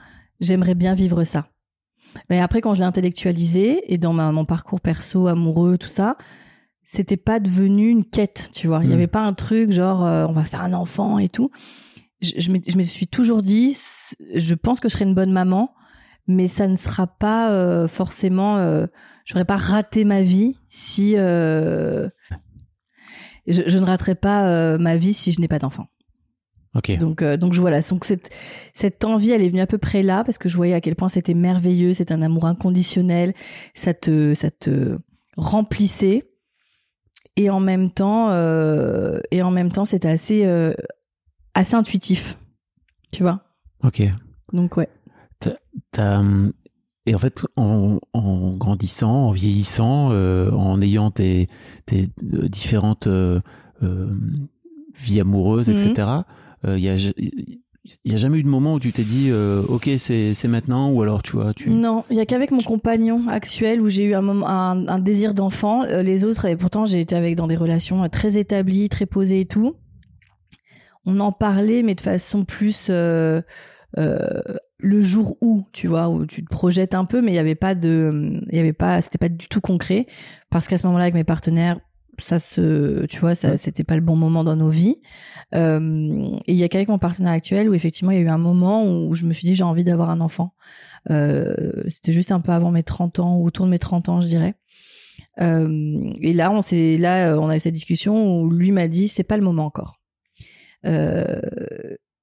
j'aimerais 0.41 0.75
bien 0.75 0.95
vivre 0.95 1.25
ça. 1.25 1.49
Mais 2.31 2.41
après, 2.41 2.61
quand 2.61 2.73
je 2.75 2.79
l'ai 2.81 2.87
intellectualisé 2.87 3.93
et 3.93 3.99
dans 3.99 4.13
ma, 4.15 4.33
mon 4.33 4.45
parcours 4.47 4.81
perso, 4.81 5.27
amoureux, 5.27 5.77
tout 5.77 5.89
ça, 5.89 6.17
c'était 6.85 7.19
pas 7.19 7.39
devenu 7.39 7.89
une 7.89 8.05
quête, 8.05 8.51
tu 8.55 8.67
vois. 8.67 8.81
Il 8.83 8.87
y 8.89 8.93
Mm. 8.93 8.95
avait 8.97 9.07
pas 9.09 9.21
un 9.21 9.35
truc 9.35 9.73
genre 9.73 10.05
euh, 10.07 10.25
on 10.27 10.33
va 10.33 10.45
faire 10.45 10.63
un 10.63 10.73
enfant 10.73 11.19
et 11.19 11.29
tout. 11.29 11.51
Je, 12.23 12.33
je, 12.39 12.51
me, 12.51 12.59
je 12.67 12.77
me 12.79 12.83
suis 12.83 13.07
toujours 13.07 13.43
dit, 13.43 13.77
je 14.35 14.55
pense 14.55 14.81
que 14.81 14.89
je 14.89 14.95
serai 14.95 15.05
une 15.05 15.15
bonne 15.15 15.33
maman, 15.33 15.75
mais 16.27 16.47
ça 16.47 16.67
ne 16.67 16.77
sera 16.77 17.07
pas 17.07 17.51
euh, 17.53 17.89
forcément. 17.89 18.57
Euh, 18.57 18.87
J'aurais 19.27 19.45
pas 19.45 19.57
raté 19.57 20.05
ma 20.05 20.23
vie 20.23 20.57
si 20.71 21.13
euh, 21.19 22.09
je, 23.49 23.63
je 23.67 23.79
ne 23.79 23.85
raterai 23.85 24.15
pas 24.15 24.49
euh, 24.49 24.79
ma 24.79 24.97
vie 24.97 25.15
si 25.15 25.33
je 25.33 25.41
n'ai 25.41 25.49
pas 25.49 25.59
d'enfant. 25.59 25.87
Ok. 26.75 26.97
Donc, 26.99 27.23
euh, 27.23 27.37
donc 27.37 27.53
je 27.55 27.61
voilà. 27.61 27.81
Donc 27.81 28.05
cette 28.05 28.31
cette 28.73 29.05
envie, 29.05 29.31
elle 29.31 29.43
est 29.43 29.49
venue 29.49 29.61
à 29.61 29.67
peu 29.67 29.79
près 29.79 30.03
là 30.03 30.23
parce 30.25 30.39
que 30.39 30.49
je 30.49 30.57
voyais 30.57 30.75
à 30.75 30.81
quel 30.81 30.97
point 30.97 31.09
c'était 31.09 31.35
merveilleux. 31.35 31.93
C'est 31.93 32.13
un 32.13 32.23
amour 32.23 32.47
inconditionnel. 32.47 33.35
Ça 33.75 33.95
te 33.95 34.35
ça 34.35 34.51
te 34.51 34.99
remplissait 35.37 36.31
et 37.37 37.51
en 37.51 37.61
même 37.61 37.91
temps 37.91 38.31
euh, 38.31 39.21
et 39.31 39.43
en 39.43 39.51
même 39.51 39.73
temps 39.73 39.85
c'était 39.85 40.09
assez 40.09 40.45
euh, 40.45 40.75
assez 41.55 41.75
intuitif. 41.75 42.39
Tu 43.13 43.23
vois? 43.23 43.43
Ok. 43.83 44.03
Donc 44.53 44.77
ouais. 44.77 44.89
T'as, 45.93 46.19
hum, 46.19 46.53
et 47.09 47.15
en 47.15 47.19
fait, 47.19 47.45
en, 47.57 47.99
en 48.13 48.53
grandissant, 48.57 49.29
en 49.29 49.31
vieillissant, 49.33 50.11
euh, 50.13 50.51
en 50.53 50.81
ayant 50.83 51.11
tes, 51.11 51.49
tes 51.87 52.09
euh, 52.35 52.49
différentes 52.49 53.07
euh, 53.07 53.41
euh, 53.83 54.09
vies 54.97 55.21
amoureuses, 55.21 55.69
Mhm. 55.69 55.77
etc., 55.77 56.09
il 56.67 56.79
y 56.81 56.89
a, 56.89 56.97
il 56.97 58.13
y 58.13 58.15
a 58.15 58.17
jamais 58.19 58.39
eu 58.39 58.43
de 58.43 58.49
moment 58.49 58.75
où 58.75 58.81
tu 58.81 58.93
t'es 58.93 59.05
dit, 59.05 59.31
ok, 59.69 59.89
c'est, 59.97 60.35
maintenant, 60.49 60.91
ou 60.91 61.01
alors 61.03 61.23
tu 61.23 61.33
vois, 61.33 61.55
tu. 61.55 61.71
Non, 61.71 62.05
il 62.11 62.17
y 62.17 62.21
a 62.21 62.27
qu'avec 62.27 62.51
mon 62.51 62.63
compagnon 62.63 63.29
actuel 63.29 63.81
où 63.81 63.89
j'ai 63.89 64.03
eu 64.05 64.15
un, 64.15 64.23
moment, 64.23 64.49
un, 64.49 64.87
un 64.89 64.99
désir 64.99 65.35
d'enfant. 65.35 65.85
Les 65.85 66.25
autres, 66.25 66.45
et 66.47 66.57
pourtant 66.57 66.85
j'ai 66.85 66.99
été 67.01 67.15
avec 67.15 67.37
dans 67.37 67.47
des 67.47 67.57
relations 67.57 68.07
très 68.09 68.37
établies, 68.37 68.89
très 68.89 69.07
posées 69.07 69.41
et 69.41 69.47
tout. 69.47 69.77
On 71.07 71.21
en 71.21 71.31
parlait, 71.33 71.83
mais 71.83 71.95
de 71.95 72.01
façon 72.03 72.45
plus 72.45 72.89
euh, 72.91 73.41
le 74.79 75.03
jour 75.03 75.37
où, 75.41 75.67
tu 75.73 75.89
vois, 75.89 76.09
où 76.09 76.25
tu 76.27 76.45
te 76.45 76.49
projettes 76.49 76.95
un 76.95 77.05
peu, 77.05 77.21
mais 77.21 77.33
il 77.33 77.35
y 77.35 77.41
avait 77.41 77.55
pas 77.55 77.75
de, 77.75 78.41
il 78.51 78.57
y 78.57 78.61
avait 78.61 78.73
pas, 78.73 79.01
c'était 79.03 79.19
pas 79.19 79.29
du 79.29 79.49
tout 79.49 79.61
concret 79.61 80.07
parce 80.51 80.69
qu'à 80.69 80.79
ce 80.79 80.87
moment-là 80.87 81.05
avec 81.05 81.15
mes 81.15 81.25
partenaires, 81.25 81.81
ça 82.19 82.39
se, 82.39 83.07
tu 83.07 83.21
vois, 83.21 83.35
ça, 83.35 83.57
c'était 83.57 83.85
pas 83.85 83.95
le 83.95 84.01
bon 84.01 84.17
moment 84.17 84.45
dans 84.45 84.57
nos 84.57 84.71
vies. 84.71 84.97
Euh, 85.55 86.31
et 86.47 86.53
il 86.53 86.59
y 86.59 86.65
a 86.65 86.69
qu'avec 86.69 86.89
mon 86.89 86.99
partenaire 86.99 87.33
actuel 87.33 87.69
où 87.69 87.75
effectivement 87.75 88.11
il 88.11 88.17
y 88.17 88.21
a 88.21 88.25
eu 88.25 88.29
un 88.29 88.39
moment 88.39 88.85
où 88.85 89.15
je 89.15 89.25
me 89.25 89.33
suis 89.33 89.47
dit 89.47 89.55
j'ai 89.55 89.65
envie 89.65 89.85
d'avoir 89.85 90.11
un 90.11 90.21
enfant. 90.21 90.55
Euh, 91.11 91.55
c'était 91.89 92.13
juste 92.13 92.33
un 92.33 92.41
peu 92.41 92.53
avant 92.53 92.71
mes 92.71 92.83
30 92.83 93.21
ans, 93.21 93.37
ou 93.37 93.47
autour 93.47 93.67
de 93.67 93.71
mes 93.71 93.79
30 93.79 94.09
ans, 94.09 94.21
je 94.21 94.27
dirais. 94.27 94.55
Euh, 95.41 96.13
et 96.21 96.33
là, 96.33 96.51
on 96.51 96.63
s'est, 96.63 96.99
là, 96.99 97.37
on 97.39 97.49
a 97.49 97.57
eu 97.57 97.61
cette 97.61 97.75
discussion 97.75 98.41
où 98.41 98.51
lui 98.51 98.73
m'a 98.73 98.89
dit, 98.89 99.09
c'est 99.09 99.23
pas 99.23 99.37
le 99.37 99.43
moment 99.43 99.65
encore. 99.65 100.01
Euh, 100.85 101.41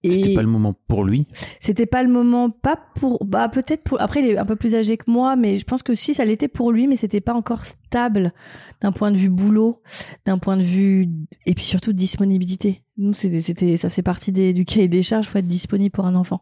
C'était 0.09 0.33
pas 0.33 0.41
le 0.41 0.47
moment 0.47 0.73
pour 0.87 1.03
lui. 1.03 1.27
c'était 1.59 1.85
pas 1.85 2.03
le 2.03 2.09
moment, 2.09 2.49
pas 2.49 2.77
pour, 2.95 3.23
bah 3.25 3.49
peut-être 3.49 3.83
pour. 3.83 4.01
Après, 4.01 4.21
il 4.21 4.29
est 4.29 4.37
un 4.37 4.45
peu 4.45 4.55
plus 4.55 4.75
âgé 4.75 4.97
que 4.97 5.09
moi, 5.09 5.35
mais 5.35 5.57
je 5.57 5.65
pense 5.65 5.83
que 5.83 5.95
si 5.95 6.13
ça 6.13 6.25
l'était 6.25 6.47
pour 6.47 6.71
lui, 6.71 6.87
mais 6.87 6.95
c'était 6.95 7.21
pas 7.21 7.33
encore 7.33 7.65
stable 7.65 8.33
d'un 8.81 8.91
point 8.91 9.11
de 9.11 9.17
vue 9.17 9.29
boulot, 9.29 9.81
d'un 10.25 10.37
point 10.37 10.57
de 10.57 10.63
vue 10.63 11.09
et 11.45 11.53
puis 11.53 11.65
surtout 11.65 11.93
disponibilité. 11.93 12.83
Nous, 12.97 13.13
c'était, 13.13 13.41
c'était, 13.41 13.77
ça 13.77 13.89
fait 13.89 14.03
partie 14.03 14.31
des, 14.31 14.53
du 14.53 14.65
cahier 14.65 14.87
des 14.87 15.01
charges, 15.01 15.27
faut 15.27 15.37
être 15.37 15.47
disponible 15.47 15.91
pour 15.91 16.05
un 16.05 16.15
enfant. 16.15 16.41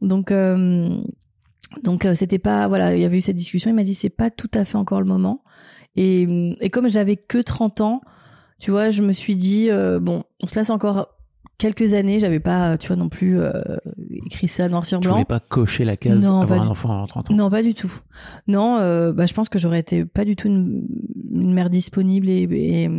Donc, 0.00 0.30
euh, 0.30 1.00
donc 1.82 2.04
euh, 2.04 2.14
c'était 2.14 2.38
pas, 2.38 2.68
voilà, 2.68 2.94
il 2.94 3.00
y 3.00 3.04
avait 3.04 3.18
eu 3.18 3.22
cette 3.22 3.36
discussion. 3.36 3.70
Il 3.70 3.74
m'a 3.74 3.84
dit 3.84 3.94
c'est 3.94 4.10
pas 4.10 4.30
tout 4.30 4.50
à 4.54 4.64
fait 4.64 4.76
encore 4.76 5.00
le 5.00 5.06
moment. 5.06 5.42
Et, 5.96 6.56
et 6.60 6.70
comme 6.70 6.88
j'avais 6.88 7.16
que 7.16 7.38
30 7.38 7.80
ans, 7.80 8.00
tu 8.58 8.70
vois, 8.70 8.90
je 8.90 9.02
me 9.02 9.12
suis 9.12 9.36
dit 9.36 9.70
euh, 9.70 9.98
bon, 9.98 10.22
on 10.40 10.46
se 10.46 10.54
laisse 10.54 10.70
encore 10.70 11.08
quelques 11.62 11.94
années. 11.94 12.18
J'avais 12.18 12.40
pas, 12.40 12.76
tu 12.76 12.88
vois, 12.88 12.96
non 12.96 13.08
plus 13.08 13.40
euh, 13.40 13.50
écrit 14.26 14.48
ça 14.48 14.68
noir 14.68 14.84
sur 14.84 14.98
Tu 15.00 15.06
blanc. 15.06 15.14
voulais 15.14 15.24
pas 15.24 15.40
cocher 15.40 15.84
la 15.84 15.96
case 15.96 16.22
Non, 16.24 16.40
avoir 16.40 16.60
un 16.60 16.64
du- 16.64 16.70
enfant 16.70 17.02
à 17.02 17.06
30 17.06 17.30
ans. 17.30 17.34
Non, 17.34 17.48
pas 17.50 17.62
du 17.62 17.72
tout. 17.74 17.92
Non, 18.48 18.78
euh, 18.78 19.12
bah, 19.12 19.26
je 19.26 19.34
pense 19.34 19.48
que 19.48 19.58
j'aurais 19.58 19.80
été 19.80 20.04
pas 20.04 20.24
du 20.24 20.36
tout 20.36 20.48
une, 20.48 20.86
une 21.32 21.52
mère 21.54 21.70
disponible 21.70 22.28
et, 22.28 22.42
et, 22.50 22.90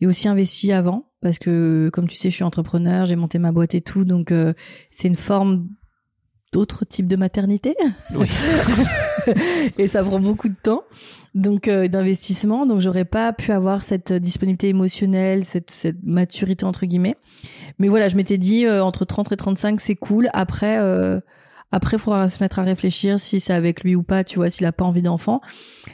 et 0.00 0.06
aussi 0.06 0.28
investie 0.28 0.72
avant. 0.72 1.06
Parce 1.22 1.38
que, 1.38 1.90
comme 1.92 2.08
tu 2.08 2.16
sais, 2.16 2.30
je 2.30 2.34
suis 2.36 2.44
entrepreneur, 2.44 3.04
j'ai 3.04 3.16
monté 3.16 3.38
ma 3.38 3.52
boîte 3.52 3.74
et 3.74 3.82
tout. 3.82 4.06
Donc, 4.06 4.32
euh, 4.32 4.54
c'est 4.90 5.08
une 5.08 5.16
forme 5.16 5.68
d'autre 6.52 6.84
type 6.84 7.06
de 7.06 7.16
maternité. 7.16 7.76
Oui. 8.14 8.28
et 9.78 9.88
ça 9.88 10.02
prend 10.02 10.18
beaucoup 10.18 10.48
de 10.48 10.56
temps. 10.60 10.82
Donc, 11.34 11.68
euh, 11.68 11.86
d'investissement. 11.86 12.66
Donc, 12.66 12.80
j'aurais 12.80 13.04
pas 13.04 13.32
pu 13.32 13.52
avoir 13.52 13.84
cette 13.84 14.12
disponibilité 14.12 14.68
émotionnelle, 14.68 15.44
cette, 15.44 15.70
cette 15.70 16.02
maturité, 16.02 16.64
entre 16.64 16.86
guillemets. 16.86 17.16
Mais 17.78 17.86
voilà, 17.86 18.08
je 18.08 18.16
m'étais 18.16 18.38
dit, 18.38 18.66
euh, 18.66 18.82
entre 18.82 19.04
30 19.04 19.30
et 19.30 19.36
35, 19.36 19.80
c'est 19.80 19.94
cool. 19.94 20.28
Après, 20.32 20.78
euh, 20.80 21.20
après, 21.70 21.98
il 21.98 22.00
faudra 22.00 22.28
se 22.28 22.42
mettre 22.42 22.58
à 22.58 22.62
réfléchir 22.64 23.20
si 23.20 23.38
c'est 23.38 23.52
avec 23.52 23.84
lui 23.84 23.94
ou 23.94 24.02
pas, 24.02 24.24
tu 24.24 24.40
vois, 24.40 24.50
s'il 24.50 24.66
a 24.66 24.72
pas 24.72 24.84
envie 24.84 25.02
d'enfant. 25.02 25.40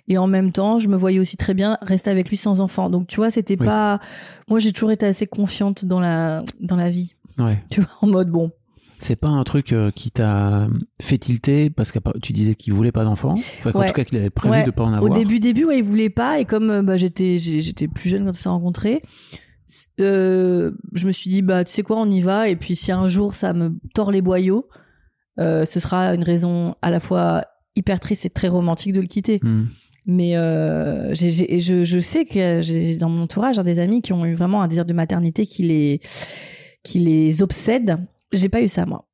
Et 0.09 0.17
en 0.17 0.27
même 0.27 0.53
temps, 0.53 0.79
je 0.79 0.89
me 0.89 0.97
voyais 0.97 1.19
aussi 1.19 1.37
très 1.37 1.53
bien 1.53 1.77
rester 1.83 2.09
avec 2.11 2.31
lui 2.31 2.39
sans 2.39 2.63
enfant. 2.63 2.89
Donc, 2.89 3.09
tu 3.09 3.17
vois, 3.17 3.31
c'était 3.31 3.59
Oui. 3.61 3.67
pas. 3.67 4.01
Moi, 4.49 4.59
j'ai 4.59 4.73
toujours 4.73 4.91
été 4.91 5.05
assez 5.05 5.27
confiante 5.27 5.85
dans 5.85 6.01
la 6.01 6.45
dans 6.61 6.77
la 6.77 6.89
vie. 6.89 7.15
Ouais. 7.39 7.63
Tu 7.71 7.83
vois, 7.83 7.91
en 8.01 8.07
mode 8.07 8.31
bon. 8.31 8.53
C'est 8.99 9.17
pas 9.17 9.29
un 9.29 9.45
truc 9.45 9.73
euh, 9.73 9.91
qui 9.91 10.11
t'a 10.11 10.69
fait 11.01 11.19
tilter 11.19 11.71
parce 11.71 11.93
que 11.93 11.99
tu 12.23 12.33
disais 12.33 12.55
qu'il 12.55 12.73
voulait 12.73 12.93
pas 12.93 13.05
d'enfant. 13.05 13.35
Enfin, 13.59 13.71
en 13.75 13.85
tout 13.85 13.93
cas, 13.93 14.05
qu'il 14.05 14.19
avait 14.19 14.31
prévu 14.31 14.53
Ouais. 14.55 14.65
de 14.65 14.71
pas 14.71 14.85
en 14.85 14.93
Au 14.93 14.97
avoir. 14.97 15.13
début, 15.13 15.39
début, 15.41 15.65
ouais, 15.65 15.79
il 15.79 15.85
voulait 15.85 16.11
pas. 16.11 16.39
Et 16.41 16.45
comme 16.45 16.71
euh, 16.71 16.83
bah, 16.83 16.97
j'étais 16.97 17.39
j'étais 17.39 17.89
plus 17.89 18.09
jeune 18.09 18.25
quand 18.25 18.31
on 18.31 18.33
s'est 18.35 18.49
rencontrés, 18.49 19.03
euh, 20.01 20.73
je 20.95 21.07
me 21.07 21.13
suis 21.13 21.31
dit 21.31 21.43
bah 21.43 21.65
tu 21.65 21.73
sais 21.73 21.83
quoi, 21.83 21.99
on 21.99 22.11
y 22.11 22.21
va. 22.21 22.49
Et 22.49 22.57
puis 22.57 22.77
si 22.77 22.93
un 22.93 23.07
jour 23.07 23.35
ça 23.35 23.53
me 23.53 23.75
tord 23.95 24.11
les 24.11 24.23
boyaux, 24.23 24.69
ce 25.39 25.67
sera 25.81 26.15
une 26.15 26.23
raison 26.25 26.75
à 26.83 26.91
la 26.91 27.01
fois 27.01 27.45
hyper 27.77 28.01
triste 28.01 28.25
et 28.25 28.31
très 28.31 28.49
romantique 28.49 28.93
de 28.95 29.01
le 29.01 29.07
quitter. 29.07 29.41
Hmm. 29.43 29.67
Mais 30.07 30.37
euh, 30.37 31.13
je 31.15 31.99
sais 32.01 32.25
que 32.25 32.61
j'ai 32.63 32.97
dans 32.97 33.09
mon 33.09 33.23
entourage 33.25 33.59
hein, 33.59 33.65
des 33.65 33.81
amis 33.81 34.01
qui 34.03 34.13
ont 34.13 34.25
eu 34.25 34.35
vraiment 34.35 34.63
un 34.63 34.69
désir 34.69 34.85
de 34.87 34.93
maternité 34.93 35.47
qui 35.47 35.65
les, 35.65 36.01
qui 36.85 37.01
les 37.01 37.43
obsède. 37.43 37.97
J'ai 38.37 38.49
pas 38.49 38.63
eu 38.63 38.69
ça, 38.69 38.87
moi. 38.87 39.07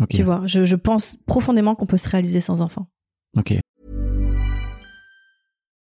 Ok. 0.00 0.08
Tu 0.08 0.22
vois, 0.22 0.42
je, 0.46 0.64
je 0.64 0.76
pense 0.76 1.16
profondément 1.26 1.74
qu'on 1.74 1.86
peut 1.86 1.96
se 1.96 2.08
réaliser 2.08 2.40
sans 2.40 2.60
enfant. 2.60 2.86
Ok. 3.36 3.54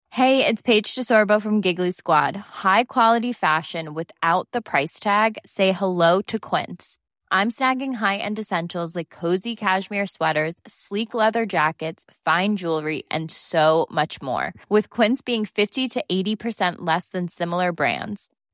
Hey, 0.10 0.46
it's 0.46 0.62
Paige 0.62 0.96
DeSorbo 0.96 1.42
from 1.42 1.62
Giggly 1.62 1.92
Squad. 1.92 2.38
High 2.38 2.86
quality 2.86 3.34
fashion 3.34 3.94
without 3.94 4.48
the 4.54 4.62
price 4.62 4.98
tag. 4.98 5.38
Say 5.46 5.74
hello 5.74 6.22
to 6.28 6.40
Quince. 6.40 6.98
I'm 7.32 7.52
snagging 7.52 7.96
high-end 7.96 8.40
essentials 8.40 8.96
like 8.96 9.10
cozy 9.10 9.58
cashmere 9.58 10.08
sweaters, 10.08 10.54
sleek 10.66 11.14
leather 11.14 11.46
jackets, 11.46 12.06
fine 12.24 12.56
jewelry, 12.56 13.04
and 13.12 13.30
so 13.30 13.88
much 13.92 14.22
more. 14.22 14.54
With 14.70 14.90
Quince 14.90 15.22
being 15.22 15.44
50 15.44 15.90
to 15.90 16.04
80% 16.10 16.76
less 16.80 17.10
than 17.10 17.28
similar 17.28 17.74
brands. 17.74 18.30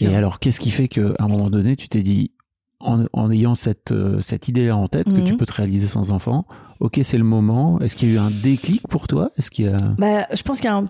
Et 0.00 0.14
alors, 0.14 0.38
qu'est-ce 0.40 0.60
qui 0.60 0.70
fait 0.70 0.88
qu'à 0.88 1.02
un 1.18 1.28
moment 1.28 1.50
donné, 1.50 1.76
tu 1.76 1.88
t'es 1.88 2.02
dit, 2.02 2.32
en, 2.80 3.04
en 3.12 3.30
ayant 3.30 3.54
cette, 3.54 3.92
euh, 3.92 4.20
cette 4.20 4.48
idée-là 4.48 4.76
en 4.76 4.88
tête, 4.88 5.06
que 5.08 5.20
tu 5.20 5.32
Mhm. 5.32 5.36
peux 5.38 5.46
te 5.46 5.52
réaliser 5.54 5.86
sans 5.86 6.10
enfant, 6.10 6.46
ok, 6.80 7.00
c'est 7.02 7.18
le 7.18 7.24
moment. 7.24 7.80
Est-ce 7.80 7.96
qu'il 7.96 8.08
y 8.10 8.12
a 8.12 8.14
eu 8.16 8.18
un 8.18 8.30
déclic 8.42 8.86
pour 8.88 9.08
toi? 9.08 9.30
Est-ce 9.38 9.50
qu'il 9.50 9.64
y 9.64 9.68
a... 9.68 9.76
Bah, 9.98 10.26
je 10.34 10.42
pense 10.42 10.58
qu'il 10.60 10.66
y 10.66 10.72
a 10.72 10.76
un 10.76 10.84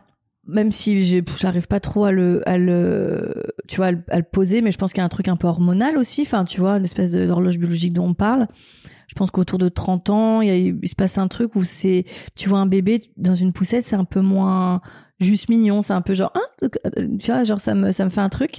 même 0.46 0.72
si 0.72 1.22
j'arrive 1.38 1.66
pas 1.66 1.80
trop 1.80 2.04
à 2.04 2.12
le, 2.12 2.46
à 2.48 2.58
le, 2.58 3.52
tu 3.68 3.76
vois, 3.76 3.86
à 3.86 3.92
le, 3.92 4.02
à 4.08 4.16
le 4.18 4.24
poser, 4.24 4.62
mais 4.62 4.70
je 4.70 4.78
pense 4.78 4.92
qu'il 4.92 5.00
y 5.00 5.02
a 5.02 5.04
un 5.04 5.08
truc 5.10 5.28
un 5.28 5.36
peu 5.36 5.46
hormonal 5.46 5.96
aussi. 5.98 6.22
Enfin, 6.22 6.44
tu 6.44 6.60
vois, 6.60 6.76
une 6.76 6.84
espèce 6.84 7.12
d'horloge 7.12 7.58
biologique 7.58 7.92
dont 7.92 8.06
on 8.06 8.14
parle. 8.14 8.46
Je 9.08 9.14
pense 9.14 9.30
qu'autour 9.30 9.58
de 9.58 9.68
30 9.68 10.10
ans, 10.10 10.40
il, 10.40 10.48
y 10.48 10.50
a, 10.50 10.56
il 10.56 10.88
se 10.88 10.96
passe 10.96 11.16
un 11.18 11.28
truc 11.28 11.54
où 11.54 11.64
c'est, 11.64 12.04
tu 12.34 12.48
vois, 12.48 12.58
un 12.58 12.66
bébé 12.66 13.02
dans 13.16 13.34
une 13.36 13.52
poussette, 13.52 13.84
c'est 13.84 13.96
un 13.96 14.04
peu 14.04 14.20
moins 14.20 14.80
juste 15.20 15.48
mignon. 15.48 15.82
C'est 15.82 15.92
un 15.92 16.02
peu 16.02 16.14
genre, 16.14 16.32
hein, 16.34 16.68
tu 17.20 17.30
vois, 17.30 17.44
genre 17.44 17.60
ça 17.60 17.74
me, 17.74 17.92
ça 17.92 18.04
me 18.04 18.10
fait 18.10 18.20
un 18.20 18.28
truc. 18.28 18.58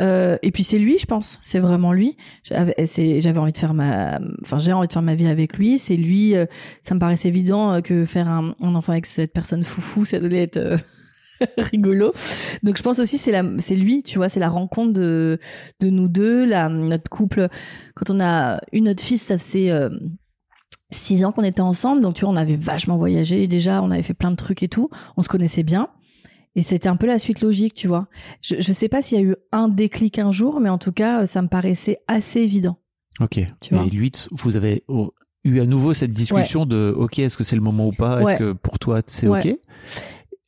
Euh, 0.00 0.36
et 0.42 0.50
puis 0.50 0.64
c'est 0.64 0.78
lui, 0.78 0.98
je 0.98 1.06
pense. 1.06 1.38
C'est 1.40 1.60
vraiment 1.60 1.92
lui. 1.92 2.16
J'avais 2.42 3.38
envie 3.38 3.52
de 3.52 3.58
faire 3.58 3.74
ma, 3.74 4.18
enfin 4.42 4.58
j'ai 4.58 4.72
envie 4.72 4.88
de 4.88 4.92
faire 4.92 5.02
ma 5.02 5.14
vie 5.14 5.26
avec 5.26 5.56
lui. 5.56 5.78
C'est 5.78 5.96
lui. 5.96 6.34
euh, 6.34 6.46
ça 6.82 6.94
me 6.94 7.00
paraissait 7.00 7.28
évident 7.28 7.74
euh, 7.74 7.80
que 7.80 8.04
faire 8.04 8.28
un, 8.28 8.54
un 8.60 8.74
enfant 8.74 8.92
avec 8.92 9.06
cette 9.06 9.32
personne 9.32 9.64
foufou, 9.64 10.04
ça 10.04 10.18
devait 10.18 10.42
être 10.42 10.56
euh, 10.56 10.76
rigolo. 11.58 12.12
Donc 12.62 12.76
je 12.76 12.82
pense 12.82 12.98
aussi 12.98 13.18
c'est 13.18 13.32
la, 13.32 13.44
c'est 13.58 13.76
lui. 13.76 14.02
Tu 14.02 14.18
vois, 14.18 14.28
c'est 14.28 14.40
la 14.40 14.48
rencontre 14.48 14.92
de 14.92 15.38
de 15.80 15.90
nous 15.90 16.08
deux, 16.08 16.44
la 16.44 16.68
notre 16.68 17.08
couple. 17.08 17.48
Quand 17.94 18.10
on 18.10 18.20
a 18.20 18.60
eu 18.72 18.80
notre 18.80 19.02
fils, 19.02 19.22
ça 19.22 19.38
faisait 19.38 19.70
euh, 19.70 19.90
six 20.90 21.24
ans 21.24 21.32
qu'on 21.32 21.44
était 21.44 21.60
ensemble. 21.60 22.02
Donc 22.02 22.14
tu 22.14 22.24
vois, 22.24 22.32
on 22.32 22.36
avait 22.36 22.56
vachement 22.56 22.96
voyagé 22.96 23.46
déjà. 23.46 23.82
On 23.82 23.90
avait 23.90 24.02
fait 24.02 24.14
plein 24.14 24.30
de 24.30 24.36
trucs 24.36 24.62
et 24.62 24.68
tout. 24.68 24.90
On 25.16 25.22
se 25.22 25.28
connaissait 25.28 25.62
bien. 25.64 25.88
Et 26.56 26.62
c'était 26.62 26.88
un 26.88 26.96
peu 26.96 27.06
la 27.06 27.18
suite 27.18 27.40
logique, 27.40 27.74
tu 27.74 27.88
vois. 27.88 28.06
Je, 28.40 28.56
je 28.60 28.72
sais 28.72 28.88
pas 28.88 29.02
s'il 29.02 29.18
y 29.18 29.20
a 29.20 29.24
eu 29.24 29.34
un 29.50 29.68
déclic 29.68 30.20
un 30.20 30.30
jour, 30.30 30.60
mais 30.60 30.68
en 30.68 30.78
tout 30.78 30.92
cas, 30.92 31.26
ça 31.26 31.42
me 31.42 31.48
paraissait 31.48 31.98
assez 32.06 32.40
évident. 32.40 32.78
Ok. 33.20 33.40
Tu 33.60 33.74
vois. 33.74 33.84
Et 33.84 33.90
lui, 33.90 34.12
vous 34.30 34.56
avez 34.56 34.84
eu 35.44 35.60
à 35.60 35.66
nouveau 35.66 35.94
cette 35.94 36.12
discussion 36.12 36.64
de, 36.64 36.94
ok, 36.96 37.18
est-ce 37.18 37.36
que 37.36 37.42
c'est 37.42 37.56
le 37.56 37.62
moment 37.62 37.88
ou 37.88 37.92
pas? 37.92 38.20
Est-ce 38.22 38.36
que 38.36 38.52
pour 38.52 38.78
toi, 38.78 39.02
c'est 39.06 39.26
Ouais. 39.26 39.40
ok? 39.40 39.58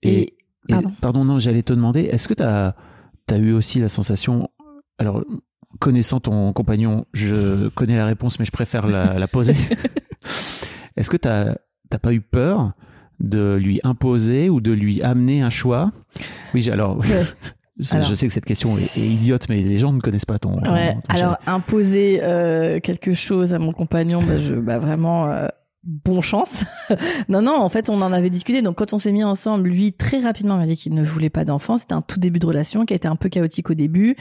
Et, 0.03 0.21
Et, 0.21 0.36
et- 0.69 0.73
pardon. 0.73 0.93
pardon, 1.01 1.25
non, 1.25 1.39
j'allais 1.39 1.63
te 1.63 1.73
demander, 1.73 2.03
est-ce 2.03 2.29
que 2.29 2.35
tu 2.35 2.43
as, 2.43 2.75
eu 3.39 3.53
aussi 3.53 3.81
la 3.81 3.89
sensation, 3.89 4.49
alors 4.99 5.23
connaissant 5.81 6.21
ton 6.21 6.53
compagnon, 6.53 7.05
je 7.13 7.69
connais 7.69 7.97
la 7.97 8.07
réponse, 8.07 8.39
mais 8.39 8.45
je 8.47 8.53
préfère 8.53 8.87
la, 8.87 9.19
la 9.19 9.29
poser. 9.29 9.55
est-ce 10.97 11.11
que 11.11 11.17
tu 11.17 11.29
n'as 11.29 11.99
pas 12.01 12.13
eu 12.13 12.21
peur 12.21 12.73
de 13.21 13.55
lui 13.61 13.81
imposer 13.85 14.49
ou 14.51 14.61
de 14.61 14.73
lui 14.73 15.03
amener 15.03 15.43
un 15.43 15.51
choix? 15.51 15.91
Oui, 16.55 16.69
alors, 16.71 16.99
Ouais. 16.99 17.23
je, 17.79 17.95
Alors. 17.95 18.07
je 18.09 18.15
sais 18.15 18.27
que 18.27 18.33
cette 18.33 18.45
question 18.47 18.79
est, 18.79 18.97
est 18.97 19.07
idiote, 19.07 19.49
mais 19.49 19.63
les 19.63 19.77
gens 19.77 19.93
ne 19.93 20.01
connaissent 20.01 20.25
pas 20.25 20.39
ton. 20.39 20.57
ton- 20.61 20.73
Ouais. 20.73 20.95
ton 20.95 21.15
Alors 21.15 21.37
imposer 21.47 22.21
euh, 22.23 22.81
quelque 22.81 23.13
chose 23.13 23.53
à 23.55 23.59
mon 23.59 23.73
compagnon, 23.73 24.23
bah, 24.23 24.39
je, 24.39 24.55
bah 24.55 24.79
vraiment 24.79 25.27
euh, 25.29 25.47
bon 25.87 26.21
chance. 26.21 26.65
non 27.29 27.43
non, 27.43 27.57
en 27.57 27.69
fait 27.69 27.89
on 27.89 28.01
en 28.03 28.13
avait 28.13 28.31
discuté. 28.31 28.63
Donc 28.63 28.77
quand 28.77 28.93
on 28.93 28.99
s'est 28.99 29.13
mis 29.13 29.25
ensemble, 29.25 29.69
lui 29.69 29.93
très 29.93 30.21
rapidement 30.21 30.57
m'a 30.57 30.67
dit 30.67 30.77
qu'il 30.77 30.95
ne 30.95 31.05
voulait 31.05 31.31
pas 31.31 31.45
d'enfant. 31.45 31.79
C'était 31.79 31.95
un 31.95 32.03
tout 32.03 32.19
début 32.19 32.39
de 32.39 32.47
relation 32.47 32.85
qui 32.85 32.93
a 32.93 32.97
été 32.97 33.09
un 33.09 33.17
peu 33.17 33.29
chaotique 33.29 33.71
au 33.71 33.75
début. 33.75 34.17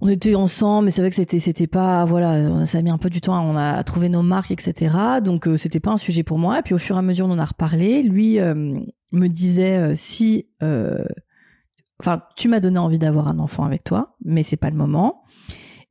On 0.00 0.08
était 0.08 0.34
ensemble, 0.34 0.86
mais 0.86 0.90
c'est 0.90 1.00
vrai 1.00 1.08
que 1.08 1.16
c'était 1.16 1.38
c'était 1.38 1.66
pas 1.66 2.04
voilà, 2.04 2.66
ça 2.66 2.78
a 2.78 2.82
mis 2.82 2.90
un 2.90 2.98
peu 2.98 3.08
du 3.08 3.20
temps, 3.20 3.42
on 3.42 3.56
a 3.56 3.82
trouvé 3.82 4.08
nos 4.08 4.22
marques, 4.22 4.50
etc. 4.50 4.94
Donc 5.24 5.48
euh, 5.48 5.56
c'était 5.56 5.80
pas 5.80 5.92
un 5.92 5.96
sujet 5.96 6.22
pour 6.22 6.38
moi. 6.38 6.58
Et 6.58 6.62
puis 6.62 6.74
au 6.74 6.78
fur 6.78 6.96
et 6.96 6.98
à 6.98 7.02
mesure, 7.02 7.26
on 7.26 7.30
en 7.30 7.38
a 7.38 7.44
reparlé. 7.44 8.02
Lui 8.02 8.38
euh, 8.38 8.78
me 9.12 9.28
disait 9.28 9.78
euh, 9.78 9.94
si, 9.96 10.48
enfin, 12.00 12.20
tu 12.36 12.48
m'as 12.48 12.60
donné 12.60 12.78
envie 12.78 12.98
d'avoir 12.98 13.28
un 13.28 13.38
enfant 13.38 13.64
avec 13.64 13.84
toi, 13.84 14.16
mais 14.24 14.42
c'est 14.42 14.56
pas 14.56 14.70
le 14.70 14.76
moment. 14.76 15.22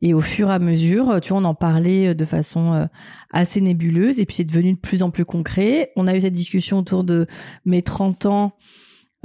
Et 0.02 0.14
au 0.14 0.22
fur 0.22 0.50
et 0.50 0.54
à 0.54 0.60
mesure, 0.60 1.20
tu 1.22 1.30
vois, 1.30 1.40
on 1.40 1.46
en 1.46 1.56
parlait 1.56 2.14
de 2.14 2.26
façon 2.26 2.74
euh, 2.74 2.86
assez 3.32 3.62
nébuleuse, 3.62 4.20
et 4.20 4.26
puis 4.26 4.36
c'est 4.36 4.44
devenu 4.44 4.74
de 4.74 4.80
plus 4.80 5.04
en 5.04 5.10
plus 5.10 5.26
concret. 5.26 5.92
On 5.96 6.08
a 6.08 6.16
eu 6.16 6.22
cette 6.22 6.34
discussion 6.34 6.80
autour 6.80 7.04
de 7.04 7.28
mes 7.64 7.82
30 7.82 8.26
ans. 8.26 8.58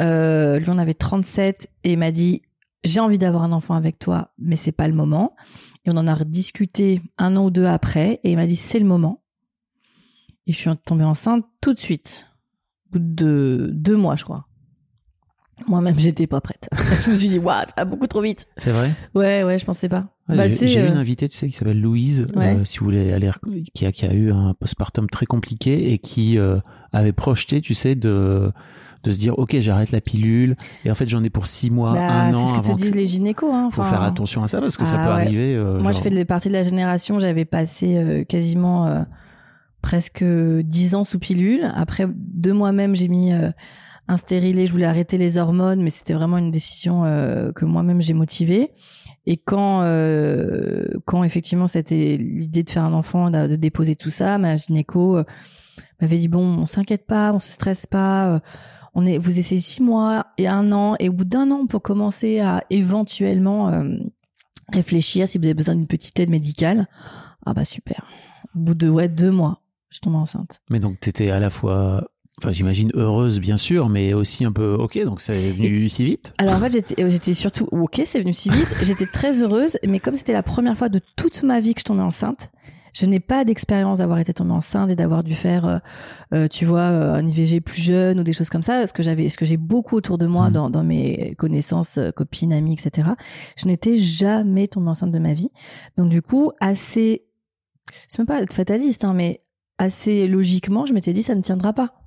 Euh, 0.00 0.58
lui, 0.58 0.68
on 0.70 0.78
avait 0.78 0.94
37, 0.94 1.68
et 1.84 1.92
il 1.92 1.98
m'a 1.98 2.12
dit 2.12 2.42
j'ai 2.82 3.00
envie 3.00 3.18
d'avoir 3.18 3.42
un 3.42 3.52
enfant 3.52 3.74
avec 3.74 3.98
toi, 3.98 4.32
mais 4.38 4.56
c'est 4.56 4.72
pas 4.72 4.88
le 4.88 4.94
moment. 4.94 5.36
Et 5.84 5.90
on 5.90 5.96
en 5.96 6.06
a 6.06 6.14
rediscuté 6.14 7.02
un 7.18 7.36
an 7.36 7.46
ou 7.46 7.50
deux 7.50 7.66
après, 7.66 8.20
et 8.24 8.30
il 8.30 8.36
m'a 8.36 8.46
dit 8.46 8.56
c'est 8.56 8.78
le 8.78 8.86
moment. 8.86 9.22
Et 10.46 10.52
je 10.52 10.56
suis 10.56 10.70
tombée 10.84 11.04
enceinte 11.04 11.44
tout 11.60 11.74
de 11.74 11.78
suite, 11.78 12.26
au 12.86 12.92
bout 12.92 13.04
de 13.04 13.70
deux 13.72 13.96
mois, 13.96 14.16
je 14.16 14.24
crois. 14.24 14.46
Moi-même, 15.68 15.98
j'étais 15.98 16.26
pas 16.26 16.40
prête. 16.40 16.68
je 17.04 17.10
me 17.10 17.16
suis 17.16 17.28
dit, 17.28 17.38
waouh, 17.38 17.64
ça 17.66 17.72
va 17.78 17.84
beaucoup 17.84 18.06
trop 18.06 18.22
vite. 18.22 18.46
C'est 18.56 18.70
vrai 18.70 18.90
Ouais, 19.14 19.44
ouais, 19.44 19.58
je 19.58 19.64
pensais 19.64 19.88
pas. 19.88 20.06
Ouais, 20.28 20.36
Bah, 20.36 20.48
j'ai 20.48 20.54
sais, 20.56 20.68
j'ai 20.68 20.80
euh, 20.80 20.88
une 20.88 20.96
invitée, 20.96 21.28
tu 21.28 21.36
sais, 21.36 21.46
qui 21.48 21.52
s'appelle 21.52 21.80
Louise, 21.80 22.26
Ouais. 22.34 22.56
euh, 22.56 22.64
si 22.64 22.78
vous 22.78 22.84
voulez 22.86 23.12
aller, 23.12 23.30
qui 23.74 23.86
a, 23.86 23.92
qui 23.92 24.04
a 24.06 24.12
eu 24.12 24.32
un 24.32 24.54
postpartum 24.58 25.08
très 25.08 25.26
compliqué 25.26 25.92
et 25.92 25.98
qui 25.98 26.38
euh, 26.38 26.58
avait 26.92 27.12
projeté, 27.12 27.60
tu 27.60 27.74
sais, 27.74 27.94
de, 27.94 28.52
de 29.04 29.10
se 29.10 29.18
dire, 29.18 29.38
ok, 29.38 29.56
j'arrête 29.60 29.90
la 29.92 30.00
pilule, 30.00 30.56
et 30.84 30.90
en 30.90 30.94
fait, 30.94 31.08
j'en 31.08 31.22
ai 31.24 31.30
pour 31.30 31.46
six 31.46 31.70
mois, 31.70 31.92
bah, 31.94 32.00
un 32.10 32.34
an 32.34 32.48
c'est 32.48 32.56
ce 32.56 32.60
que 32.62 32.66
te 32.76 32.76
disent 32.82 32.94
les 32.94 33.06
gynécos. 33.06 33.50
Hein. 33.52 33.70
Faut 33.72 33.82
faire 33.82 34.02
attention 34.02 34.42
à 34.42 34.48
ça 34.48 34.60
parce 34.60 34.76
que 34.76 34.84
ça 34.84 34.96
Ah 34.98 35.04
peut 35.06 35.14
ouais. 35.14 35.22
arriver. 35.22 35.54
euh, 35.56 35.80
Moi, 35.80 35.92
je 35.92 36.00
fais 36.00 36.10
de- 36.10 36.22
partie 36.24 36.48
de 36.48 36.52
la 36.54 36.62
génération, 36.62 37.18
j'avais 37.18 37.44
passé 37.44 37.96
euh, 37.96 38.24
quasiment 38.24 38.86
euh, 38.86 39.02
presque 39.82 40.22
dix 40.24 40.94
ans 40.94 41.04
sous 41.04 41.18
pilule. 41.18 41.70
Après, 41.74 42.06
de 42.08 42.52
moi-même, 42.52 42.94
j'ai 42.94 43.08
mis 43.08 43.32
un 44.10 44.16
je 44.16 44.72
voulais 44.72 44.86
arrêter 44.86 45.18
les 45.18 45.38
hormones, 45.38 45.82
mais 45.82 45.90
c'était 45.90 46.14
vraiment 46.14 46.38
une 46.38 46.50
décision 46.50 47.04
euh, 47.04 47.52
que 47.52 47.64
moi-même 47.64 48.00
j'ai 48.00 48.12
motivée. 48.12 48.72
Et 49.26 49.36
quand, 49.36 49.82
euh, 49.82 50.84
quand 51.04 51.22
effectivement 51.22 51.68
c'était 51.68 52.16
l'idée 52.16 52.64
de 52.64 52.70
faire 52.70 52.84
un 52.84 52.92
enfant, 52.92 53.30
de, 53.30 53.54
déposer 53.54 53.94
tout 53.94 54.10
ça, 54.10 54.38
ma 54.38 54.56
gynéco 54.56 55.18
euh, 55.18 55.24
m'avait 56.00 56.18
dit 56.18 56.26
bon, 56.26 56.44
on 56.44 56.66
s'inquiète 56.66 57.06
pas, 57.06 57.32
on 57.32 57.38
se 57.38 57.52
stresse 57.52 57.86
pas, 57.86 58.40
on 58.94 59.06
est, 59.06 59.18
vous 59.18 59.38
essayez 59.38 59.60
six 59.60 59.82
mois 59.82 60.26
et 60.38 60.48
un 60.48 60.72
an, 60.72 60.96
et 60.98 61.08
au 61.08 61.12
bout 61.12 61.24
d'un 61.24 61.50
an, 61.52 61.66
peut 61.66 61.78
commencer 61.78 62.40
à 62.40 62.64
éventuellement 62.70 63.84
réfléchir 64.72 65.28
si 65.28 65.38
vous 65.38 65.44
avez 65.44 65.54
besoin 65.54 65.76
d'une 65.76 65.86
petite 65.86 66.18
aide 66.18 66.30
médicale. 66.30 66.88
Ah 67.46 67.54
bah 67.54 67.64
super. 67.64 68.06
Au 68.56 68.58
bout 68.58 68.74
de 68.74 68.88
ouais 68.88 69.08
deux 69.08 69.30
mois, 69.30 69.62
je 69.90 70.00
tombe 70.00 70.16
enceinte. 70.16 70.62
Mais 70.68 70.80
donc, 70.80 70.98
t'étais 70.98 71.30
à 71.30 71.38
la 71.38 71.50
fois, 71.50 72.09
enfin, 72.42 72.52
j'imagine 72.52 72.90
heureuse, 72.94 73.40
bien 73.40 73.56
sûr, 73.56 73.88
mais 73.88 74.14
aussi 74.14 74.44
un 74.44 74.52
peu, 74.52 74.74
ok, 74.74 75.02
donc 75.04 75.20
ça 75.20 75.34
est 75.34 75.50
venu 75.50 75.88
si 75.88 76.04
vite. 76.04 76.32
Alors 76.38 76.56
en 76.56 76.60
fait, 76.60 76.72
j'étais, 76.72 77.02
euh, 77.02 77.08
j'étais 77.08 77.34
surtout 77.34 77.68
ok, 77.70 78.02
c'est 78.04 78.20
venu 78.20 78.32
si 78.32 78.48
vite. 78.50 78.68
J'étais 78.82 79.06
très 79.06 79.42
heureuse, 79.42 79.78
mais 79.86 80.00
comme 80.00 80.16
c'était 80.16 80.32
la 80.32 80.42
première 80.42 80.76
fois 80.76 80.88
de 80.88 81.00
toute 81.16 81.42
ma 81.42 81.60
vie 81.60 81.74
que 81.74 81.80
je 81.80 81.84
tombais 81.84 82.02
enceinte, 82.02 82.50
je 82.92 83.06
n'ai 83.06 83.20
pas 83.20 83.44
d'expérience 83.44 83.98
d'avoir 83.98 84.18
été 84.18 84.32
tombée 84.32 84.50
enceinte 84.50 84.90
et 84.90 84.96
d'avoir 84.96 85.22
dû 85.22 85.36
faire, 85.36 85.64
euh, 85.64 85.78
euh, 86.34 86.48
tu 86.48 86.64
vois, 86.64 86.82
un 86.82 87.24
IVG 87.24 87.60
plus 87.60 87.80
jeune 87.80 88.18
ou 88.18 88.24
des 88.24 88.32
choses 88.32 88.50
comme 88.50 88.62
ça. 88.64 88.84
Ce 88.88 88.92
que 88.92 89.02
j'avais, 89.04 89.28
ce 89.28 89.36
que 89.36 89.44
j'ai 89.44 89.56
beaucoup 89.56 89.94
autour 89.94 90.18
de 90.18 90.26
moi 90.26 90.46
Mhm. 90.48 90.52
dans, 90.52 90.70
dans 90.70 90.82
mes 90.82 91.34
connaissances, 91.38 92.00
copines, 92.16 92.52
amies, 92.52 92.72
etc. 92.72 93.10
Je 93.56 93.66
n'étais 93.68 93.96
jamais 93.98 94.66
tombée 94.66 94.88
enceinte 94.88 95.12
de 95.12 95.18
ma 95.20 95.34
vie. 95.34 95.50
Donc 95.96 96.08
du 96.08 96.20
coup, 96.20 96.50
assez, 96.58 97.22
c'est 98.08 98.18
même 98.18 98.26
pas 98.26 98.40
fataliste, 98.52 99.04
hein, 99.04 99.14
mais 99.14 99.42
assez 99.78 100.26
logiquement, 100.26 100.84
je 100.84 100.92
m'étais 100.92 101.12
dit 101.12 101.22
ça 101.22 101.36
ne 101.36 101.42
tiendra 101.42 101.72
pas. 101.72 101.99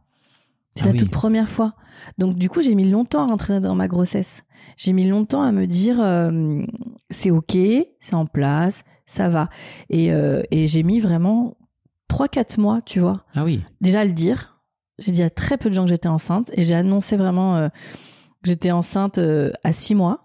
C'est 0.76 0.84
Ah 0.84 0.86
la 0.88 0.92
oui. 0.94 0.98
toute 1.00 1.12
première 1.12 1.50
fois. 1.50 1.74
Donc 2.18 2.36
du 2.36 2.50
coup, 2.50 2.62
j'ai 2.62 2.74
mis 2.76 2.90
longtemps 2.90 3.24
à 3.24 3.28
rentrer 3.28 3.60
dans 3.60 3.76
ma 3.76 3.88
grossesse. 3.88 4.44
J'ai 4.78 4.94
mis 4.94 5.08
longtemps 5.08 5.44
à 5.44 5.52
me 5.52 5.68
dire 5.68 5.98
euh, 6.02 6.64
c'est 7.10 7.30
ok, 7.32 7.58
c'est 8.00 8.16
en 8.16 8.26
place, 8.26 8.84
ça 9.06 9.30
va. 9.30 9.50
Et, 9.90 10.12
euh, 10.12 10.42
et 10.52 10.66
j'ai 10.68 10.82
mis 10.84 11.00
vraiment 11.00 11.58
trois 12.08 12.28
quatre 12.28 12.58
mois, 12.58 12.82
tu 12.82 13.00
vois. 13.00 13.24
Ah 13.36 13.44
oui. 13.44 13.62
Déjà 13.82 14.02
à 14.02 14.06
le 14.06 14.14
dire. 14.14 14.50
J'ai 15.00 15.12
dit 15.12 15.24
à 15.24 15.30
très 15.30 15.58
peu 15.58 15.70
de 15.70 15.76
gens 15.76 15.84
que 15.84 15.90
j'étais 15.90 16.08
enceinte 16.10 16.52
et 16.54 16.64
j'ai 16.64 16.76
annoncé 16.76 17.18
vraiment 17.18 17.56
euh, 17.58 17.68
que 17.70 17.76
j'étais 18.50 18.72
enceinte 18.72 19.18
euh, 19.18 19.52
à 19.64 19.74
six 19.74 19.96
mois. 19.96 20.23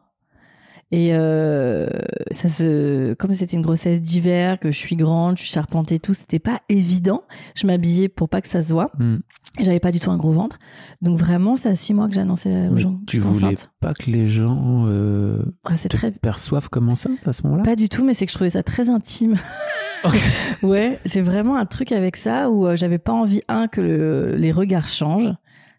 Et 0.91 1.11
euh, 1.13 1.87
ça 2.31 2.49
se, 2.49 3.13
comme 3.15 3.35
c'était 3.35 3.57
une 3.57 3.63
grossesse 3.63 4.01
d'hiver, 4.01 4.59
que 4.59 4.71
je 4.71 4.77
suis 4.79 4.97
grande, 4.97 5.37
je 5.37 5.43
suis 5.43 5.53
charpentée 5.53 5.97
et 5.97 5.99
tout, 5.99 6.15
c'était 6.15 6.39
pas 6.39 6.61
évident. 6.71 7.25
Je 7.55 7.67
m'habillais 7.67 8.09
pour 8.09 8.29
pas 8.31 8.41
que 8.41 8.49
ça 8.49 8.63
se 8.63 8.73
voit. 8.73 8.91
Hmm. 8.99 9.17
Et 9.61 9.65
j'avais 9.65 9.81
pas 9.81 9.91
du 9.93 10.01
tout 10.01 10.11
un 10.11 10.17
gros 10.17 10.33
ventre. 10.33 10.59
Donc 11.03 11.19
vraiment, 11.19 11.57
c'est 11.57 11.69
à 11.69 11.75
six 11.75 11.93
mois 11.93 12.09
que 12.09 12.15
j'annonçais 12.15 12.69
aux 12.69 12.73
Mais 12.75 12.81
gens. 12.81 13.01
tu 13.07 13.19
voulais 13.19 13.45
enceinte. 13.47 13.71
pas 13.81 13.93
que 13.93 14.11
les 14.11 14.29
gens 14.29 14.85
euh, 14.87 15.43
Ouais, 15.69 15.77
te 15.77 15.89
très 15.89 16.11
perçoivent 16.11 16.69
comme 16.71 16.89
enceinte 16.89 17.27
à 17.27 17.33
ce 17.33 17.43
moment-là? 17.45 17.65
Pas 17.65 17.77
du 17.77 17.89
tout, 17.89 18.05
mais 18.05 18.15
c'est 18.15 18.25
que 18.25 18.31
je 18.33 18.37
trouvais 18.37 18.51
ça 18.51 18.63
très 18.63 18.89
intime. 18.89 19.35
ouais, 20.63 20.99
j'ai 21.05 21.23
vraiment 21.23 21.57
un 21.57 21.67
truc 21.67 21.93
avec 21.93 22.17
ça 22.17 22.51
où 22.51 22.67
euh, 22.67 22.77
j'avais 22.77 22.99
pas 22.99 23.13
envie 23.13 23.43
un 23.49 23.67
que 23.67 23.81
le- 23.81 24.37
les 24.37 24.53
regards 24.53 24.89
changent. 24.89 25.33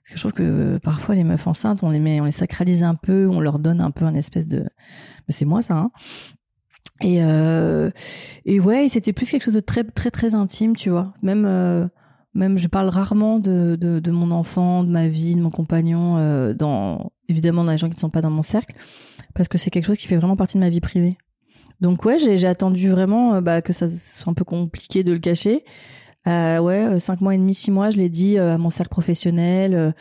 Parce 0.09 0.23
que 0.23 0.27
je 0.27 0.33
trouve 0.33 0.45
que 0.45 0.75
euh, 0.75 0.79
parfois 0.79 1.13
les 1.13 1.23
meufs 1.23 1.45
enceintes, 1.45 1.83
on 1.83 1.91
les 1.91 1.99
met, 1.99 2.19
on 2.19 2.25
les 2.25 2.31
sacralise 2.31 2.81
un 2.81 2.95
peu, 2.95 3.27
on 3.27 3.39
leur 3.39 3.59
donne 3.59 3.79
un 3.79 3.91
peu 3.91 4.05
un 4.05 4.15
espèce 4.15 4.47
de. 4.47 4.61
Mais 4.61 5.33
c'est 5.33 5.45
moi 5.45 5.61
ça. 5.61 5.75
Hein. 5.75 5.91
Et 7.01 7.21
euh, 7.21 7.91
et 8.43 8.59
ouais, 8.59 8.87
c'était 8.89 9.13
plus 9.13 9.29
quelque 9.29 9.43
chose 9.43 9.53
de 9.53 9.59
très 9.59 9.83
très 9.83 10.09
très 10.09 10.33
intime, 10.33 10.75
tu 10.75 10.89
vois. 10.89 11.13
Même 11.21 11.45
euh, 11.45 11.87
même 12.33 12.57
je 12.57 12.67
parle 12.67 12.89
rarement 12.89 13.37
de, 13.37 13.75
de 13.75 14.11
mon 14.11 14.31
enfant, 14.31 14.83
de 14.83 14.89
ma 14.89 15.07
vie, 15.07 15.35
de 15.35 15.41
mon 15.41 15.51
compagnon, 15.51 16.53
dans 16.53 17.11
évidemment 17.27 17.63
dans 17.63 17.71
les 17.71 17.77
gens 17.77 17.89
qui 17.89 17.95
ne 17.95 17.99
sont 17.99 18.09
pas 18.09 18.21
dans 18.21 18.31
mon 18.31 18.43
cercle, 18.43 18.75
parce 19.35 19.47
que 19.47 19.59
c'est 19.59 19.69
quelque 19.69 19.85
chose 19.85 19.97
qui 19.97 20.07
fait 20.07 20.17
vraiment 20.17 20.35
partie 20.35 20.57
de 20.57 20.59
ma 20.59 20.69
vie 20.69 20.81
privée. 20.81 21.17
Donc 21.81 22.03
ouais, 22.05 22.17
j'ai 22.19 22.47
attendu 22.47 22.89
vraiment 22.89 23.41
bah, 23.41 23.61
que 23.61 23.73
ça 23.73 23.87
soit 23.87 24.31
un 24.31 24.33
peu 24.33 24.45
compliqué 24.45 25.03
de 25.03 25.11
le 25.11 25.19
cacher. 25.19 25.63
Euh, 26.27 26.59
ouais, 26.59 26.83
euh, 26.85 26.99
cinq 26.99 27.21
mois 27.21 27.33
et 27.33 27.37
demi, 27.37 27.53
six 27.53 27.71
mois, 27.71 27.89
je 27.89 27.97
l'ai 27.97 28.09
dit 28.09 28.37
euh, 28.37 28.55
à 28.55 28.57
mon 28.57 28.69
cercle 28.69 28.89
professionnel. 28.91 29.93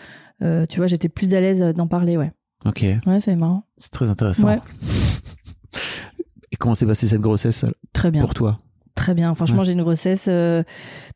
euh, 0.42 0.66
tu 0.66 0.78
vois, 0.78 0.86
j'étais 0.86 1.08
plus 1.08 1.34
à 1.34 1.40
l'aise 1.40 1.60
d'en 1.74 1.86
parler, 1.86 2.16
ouais. 2.16 2.32
Ok, 2.64 2.84
Ouais, 3.06 3.20
c'est 3.20 3.36
marrant. 3.36 3.64
c'est 3.76 3.90
très 3.92 4.08
intéressant. 4.08 4.48
Ouais. 4.48 4.58
Et 6.52 6.56
comment 6.56 6.74
s'est 6.74 6.86
passée 6.86 7.06
cette 7.08 7.20
grossesse 7.20 7.64
Très 7.92 8.10
bien. 8.10 8.20
pour 8.22 8.34
toi? 8.34 8.58
Très 8.94 9.14
bien. 9.14 9.32
Franchement, 9.36 9.58
Ouais. 9.58 9.64
j'ai 9.64 9.72
une 9.72 9.82
grossesse. 9.82 10.26
euh, 10.28 10.64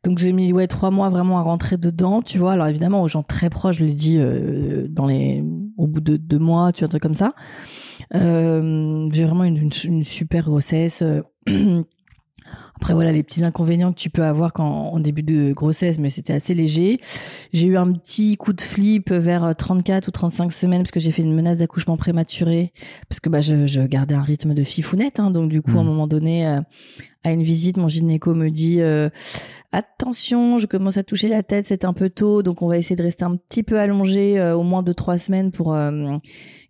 donc, 0.05 0.19
j'ai 0.19 0.31
mis 0.31 0.53
ouais, 0.53 0.67
trois 0.67 0.89
mois 0.89 1.09
vraiment 1.09 1.37
à 1.37 1.41
rentrer 1.41 1.75
dedans, 1.77 2.21
tu 2.21 2.37
vois. 2.37 2.53
Alors, 2.53 2.67
évidemment, 2.67 3.01
aux 3.01 3.09
gens 3.09 3.23
très 3.23 3.49
proches, 3.49 3.79
je 3.79 3.83
l'ai 3.83 3.93
dit 3.93 4.19
dans 4.89 5.05
les, 5.05 5.43
au 5.77 5.87
bout 5.87 5.99
de 5.99 6.15
deux 6.15 6.39
mois, 6.39 6.71
tu 6.71 6.79
vois, 6.79 6.85
un 6.85 6.89
truc 6.89 7.03
comme 7.03 7.13
ça. 7.15 7.33
J'ai 8.13 9.25
vraiment 9.25 9.43
une, 9.43 9.57
une, 9.57 9.71
une 9.83 10.03
super 10.05 10.45
grossesse. 10.45 11.03
euh. 12.73 12.77
Après, 12.77 12.93
voilà, 12.93 13.11
les 13.11 13.23
petits 13.23 13.43
inconvénients 13.43 13.93
que 13.93 13.99
tu 13.99 14.09
peux 14.09 14.23
avoir 14.23 14.51
quand, 14.51 14.65
en 14.67 14.99
début 14.99 15.23
de 15.23 15.53
grossesse, 15.53 15.99
mais 15.99 16.09
c'était 16.09 16.33
assez 16.33 16.53
léger. 16.53 16.99
J'ai 17.53 17.67
eu 17.67 17.77
un 17.77 17.91
petit 17.93 18.35
coup 18.35 18.51
de 18.51 18.61
flip 18.61 19.11
vers 19.11 19.55
34 19.55 20.07
ou 20.07 20.11
35 20.11 20.51
semaines 20.51 20.81
parce 20.81 20.91
que 20.91 20.99
j'ai 20.99 21.11
fait 21.11 21.21
une 21.21 21.33
menace 21.35 21.59
d'accouchement 21.59 21.95
prématuré 21.97 22.73
parce 23.07 23.19
que 23.19 23.29
bah, 23.29 23.41
je, 23.41 23.67
je 23.67 23.81
gardais 23.83 24.15
un 24.15 24.21
rythme 24.21 24.53
de 24.53 24.63
fifounette. 24.63 25.19
Hein, 25.19 25.31
donc, 25.31 25.49
du 25.49 25.61
coup, 25.61 25.77
à 25.77 25.81
un 25.81 25.83
Mhm. 25.83 25.87
moment 25.89 26.07
donné, 26.07 26.45
euh, 26.47 26.59
à 27.23 27.31
une 27.31 27.43
visite, 27.43 27.77
mon 27.77 27.87
gynéco 27.87 28.33
me 28.33 28.49
dit 28.49 28.81
euh, 28.81 29.09
attention, 29.71 30.57
je 30.57 30.67
commence 30.67 30.97
à 30.97 31.03
toucher 31.03 31.27
la 31.27 31.43
tête, 31.43 31.65
c'est 31.65 31.85
un 31.85 31.93
peu 31.93 32.09
tôt, 32.09 32.43
donc 32.43 32.61
on 32.61 32.67
va 32.67 32.77
essayer 32.77 32.95
de 32.95 33.03
rester 33.03 33.23
un 33.25 33.35
petit 33.35 33.63
peu 33.63 33.79
allongé 33.79 34.39
euh, 34.39 34.55
au 34.55 34.63
moins 34.63 34.83
de 34.83 34.93
trois 34.93 35.17
semaines 35.17 35.51
pour 35.51 35.73
euh, 35.73 36.17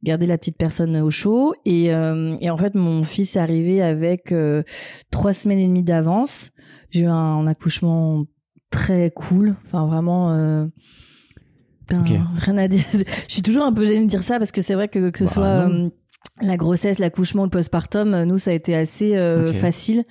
garder 0.04 0.26
la 0.26 0.38
petite 0.38 0.58
personne 0.58 0.96
au 0.98 1.10
chaud. 1.10 1.54
Et, 1.66 1.94
euh, 1.94 2.38
et 2.42 2.50
en 2.50 2.58
fait, 2.58 2.76
mon 2.76 3.04
fils 3.04 3.36
est 3.36 3.40
arrivé 3.40 3.82
avec 3.82 4.32
euh, 4.32 4.64
trois 5.12 5.34
semaines 5.34 5.60
et 5.60 5.68
demie 5.68 5.84
d'avance. 5.84 6.52
J'ai 6.92 7.02
eu 7.02 7.08
un, 7.08 7.48
accouchement 7.48 8.26
très 8.70 9.12
cool, 9.12 9.56
enfin 9.66 9.88
vraiment. 9.88 10.32
Euh, 10.34 10.66
ben. 11.90 12.04
Rien 12.36 12.58
à 12.58 12.68
dire. 12.68 12.84
Je 13.28 13.34
suis 13.34 13.42
toujours 13.42 13.64
un 13.64 13.74
peu 13.74 13.86
gênée 13.86 14.02
de 14.06 14.10
dire 14.10 14.24
ça 14.24 14.38
parce 14.38 14.52
que 14.52 14.62
c'est 14.62 14.76
vrai 14.76 14.88
que 14.88 15.10
que 15.10 15.20
ce 15.20 15.24
Bah, 15.26 15.68
soit 15.68 15.92
la 16.42 16.58
grossesse, 16.58 17.00
l'accouchement, 17.00 17.44
le 17.44 17.50
postpartum, 17.50 18.14
euh, 18.14 18.26
nous 18.26 18.38
ça 18.38 18.52
a 18.52 18.54
été 18.54 18.76
assez 18.76 19.16
euh, 19.16 19.54
facile. 19.54 20.04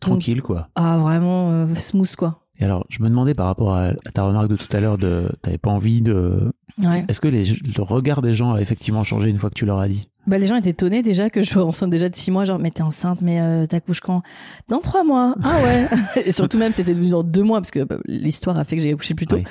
Tranquille, 0.00 0.42
quoi. 0.42 0.68
Ah, 0.74 0.98
vraiment 0.98 1.50
euh, 1.50 1.74
smooth, 1.74 2.14
quoi. 2.16 2.42
Et 2.58 2.64
alors, 2.64 2.86
je 2.88 3.02
me 3.02 3.08
demandais 3.08 3.34
par 3.34 3.46
rapport 3.46 3.74
à, 3.74 3.88
à 3.88 4.10
ta 4.12 4.22
remarque 4.22 4.48
de 4.48 4.56
tout 4.56 4.74
à 4.74 4.80
l'heure 4.80 4.98
de 4.98 5.30
t'avais 5.42 5.58
pas 5.58 5.70
envie 5.70 6.00
de. 6.00 6.52
Ouais. 6.78 7.04
Est-ce 7.08 7.20
que 7.20 7.28
les, 7.28 7.44
le 7.44 7.82
regard 7.82 8.22
des 8.22 8.34
gens 8.34 8.52
a 8.52 8.60
effectivement 8.60 9.04
changé 9.04 9.28
une 9.28 9.38
fois 9.38 9.50
que 9.50 9.54
tu 9.54 9.66
leur 9.66 9.78
as 9.78 9.88
dit? 9.88 10.08
Bah, 10.26 10.38
les 10.38 10.46
gens 10.46 10.56
étaient 10.56 10.70
étonnés 10.70 11.02
déjà 11.02 11.30
que 11.30 11.42
je 11.42 11.48
sois 11.48 11.64
enceinte 11.64 11.90
déjà 11.90 12.08
de 12.08 12.16
six 12.16 12.30
mois. 12.30 12.44
Genre, 12.44 12.58
mais 12.58 12.70
t'es 12.70 12.82
enceinte, 12.82 13.22
mais 13.22 13.40
euh, 13.40 13.66
t'accouches 13.66 14.00
quand? 14.00 14.22
Dans 14.68 14.78
trois 14.80 15.04
mois. 15.04 15.34
Ah 15.42 15.54
ouais. 15.62 15.86
Et 16.26 16.32
surtout 16.32 16.58
même, 16.58 16.72
c'était 16.72 16.92
devenu 16.94 17.10
dans 17.10 17.22
deux 17.22 17.42
mois 17.42 17.60
parce 17.60 17.70
que 17.70 17.84
bah, 17.84 17.98
l'histoire 18.06 18.58
a 18.58 18.64
fait 18.64 18.76
que 18.76 18.82
j'ai 18.82 18.92
accouché 18.92 19.14
plus 19.14 19.26
tôt. 19.26 19.36
Oui. 19.36 19.44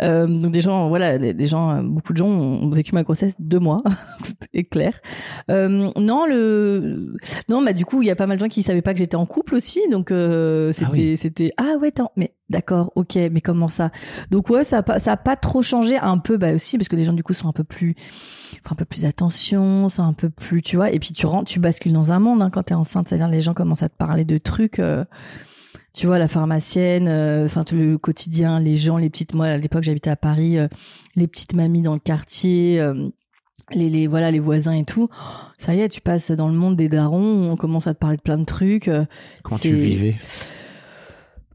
Euh, 0.00 0.26
donc 0.26 0.52
des 0.52 0.60
gens, 0.60 0.88
voilà, 0.88 1.18
des, 1.18 1.34
des 1.34 1.46
gens, 1.46 1.70
euh, 1.70 1.82
beaucoup 1.82 2.12
de 2.12 2.18
gens 2.18 2.28
ont 2.28 2.70
vécu 2.70 2.94
ma 2.94 3.02
grossesse 3.02 3.34
deux 3.38 3.58
mois. 3.58 3.82
C'était 4.22 4.64
clair. 4.64 5.00
Euh, 5.50 5.90
non, 5.96 6.26
le, 6.26 7.14
non, 7.48 7.62
bah 7.62 7.72
du 7.72 7.84
coup, 7.84 8.02
il 8.02 8.06
y 8.06 8.10
a 8.10 8.16
pas 8.16 8.26
mal 8.26 8.38
de 8.38 8.42
gens 8.42 8.48
qui 8.48 8.62
savaient 8.62 8.82
pas 8.82 8.92
que 8.94 8.98
j'étais 8.98 9.16
en 9.16 9.26
couple 9.26 9.54
aussi. 9.54 9.80
Donc 9.90 10.10
euh, 10.10 10.72
c'était, 10.72 10.86
Ah 10.86 10.92
oui. 10.94 11.16
c'était, 11.16 11.52
ah 11.58 11.74
ouais, 11.80 11.88
attends, 11.88 12.12
mais 12.16 12.32
d'accord, 12.50 12.92
ok, 12.94 13.16
mais 13.32 13.40
comment 13.40 13.68
ça? 13.68 13.90
Donc 14.30 14.50
ouais, 14.50 14.64
ça 14.64 14.78
a 14.78 14.82
pas, 14.82 14.98
ça 14.98 15.12
a 15.12 15.16
pas 15.16 15.36
trop 15.36 15.62
changé, 15.62 15.96
un 15.96 16.18
peu, 16.18 16.36
bah 16.36 16.52
aussi 16.54 16.76
parce 16.78 16.88
que 16.88 16.96
les 16.96 17.04
gens 17.04 17.12
du 17.12 17.22
coup 17.22 17.34
sont 17.34 17.48
un 17.48 17.52
peu 17.52 17.64
plus, 17.64 17.94
font 18.62 18.72
un 18.72 18.76
peu 18.76 18.84
plus 18.84 19.04
attention, 19.04 19.88
sont 19.88 20.02
un 20.04 20.12
peu 20.12 20.30
plus, 20.30 20.62
tu 20.62 20.76
vois. 20.76 20.90
Et 20.90 20.98
puis 20.98 21.12
tu 21.12 21.26
rentres, 21.26 21.50
tu 21.50 21.58
bascules 21.60 21.92
dans 21.92 22.12
un 22.12 22.18
monde 22.20 22.42
hein, 22.42 22.50
quand 22.50 22.64
t'es 22.64 22.74
enceinte, 22.74 23.08
c'est-à-dire 23.08 23.28
les 23.28 23.40
gens 23.40 23.54
commencent 23.54 23.82
à 23.82 23.88
te 23.88 23.96
parler 23.96 24.24
de 24.24 24.38
trucs. 24.38 24.78
euh, 24.78 25.04
tu 25.92 26.06
vois 26.06 26.18
la 26.18 26.26
pharmacienne, 26.28 27.06
euh, 27.06 27.44
enfin 27.44 27.62
tout 27.62 27.76
le 27.76 27.98
quotidien, 27.98 28.58
les 28.58 28.76
gens, 28.76 28.96
les 28.96 29.10
petites. 29.10 29.32
Moi 29.34 29.46
à 29.46 29.56
l'époque 29.58 29.84
j'habitais 29.84 30.10
à 30.10 30.16
Paris, 30.16 30.58
euh, 30.58 30.66
les 31.14 31.28
petites 31.28 31.54
mamies 31.54 31.82
dans 31.82 31.94
le 31.94 32.00
quartier. 32.00 32.80
euh, 32.80 33.08
les, 33.70 33.88
les 33.88 34.06
voilà 34.08 34.30
les 34.30 34.40
voisins 34.40 34.72
et 34.72 34.84
tout 34.84 35.08
ça 35.56 35.74
y 35.74 35.80
est 35.80 35.88
tu 35.88 36.02
passes 36.02 36.30
dans 36.32 36.48
le 36.48 36.54
monde 36.54 36.76
des 36.76 36.90
darons 36.90 37.50
on 37.50 37.56
commence 37.56 37.86
à 37.86 37.94
te 37.94 37.98
parler 37.98 38.18
de 38.18 38.22
plein 38.22 38.36
de 38.36 38.44
trucs 38.44 38.88
euh, 38.88 39.06
Comment 39.42 39.56
C'est- 39.56 39.68
tu 39.70 39.76
vivais? 39.76 40.16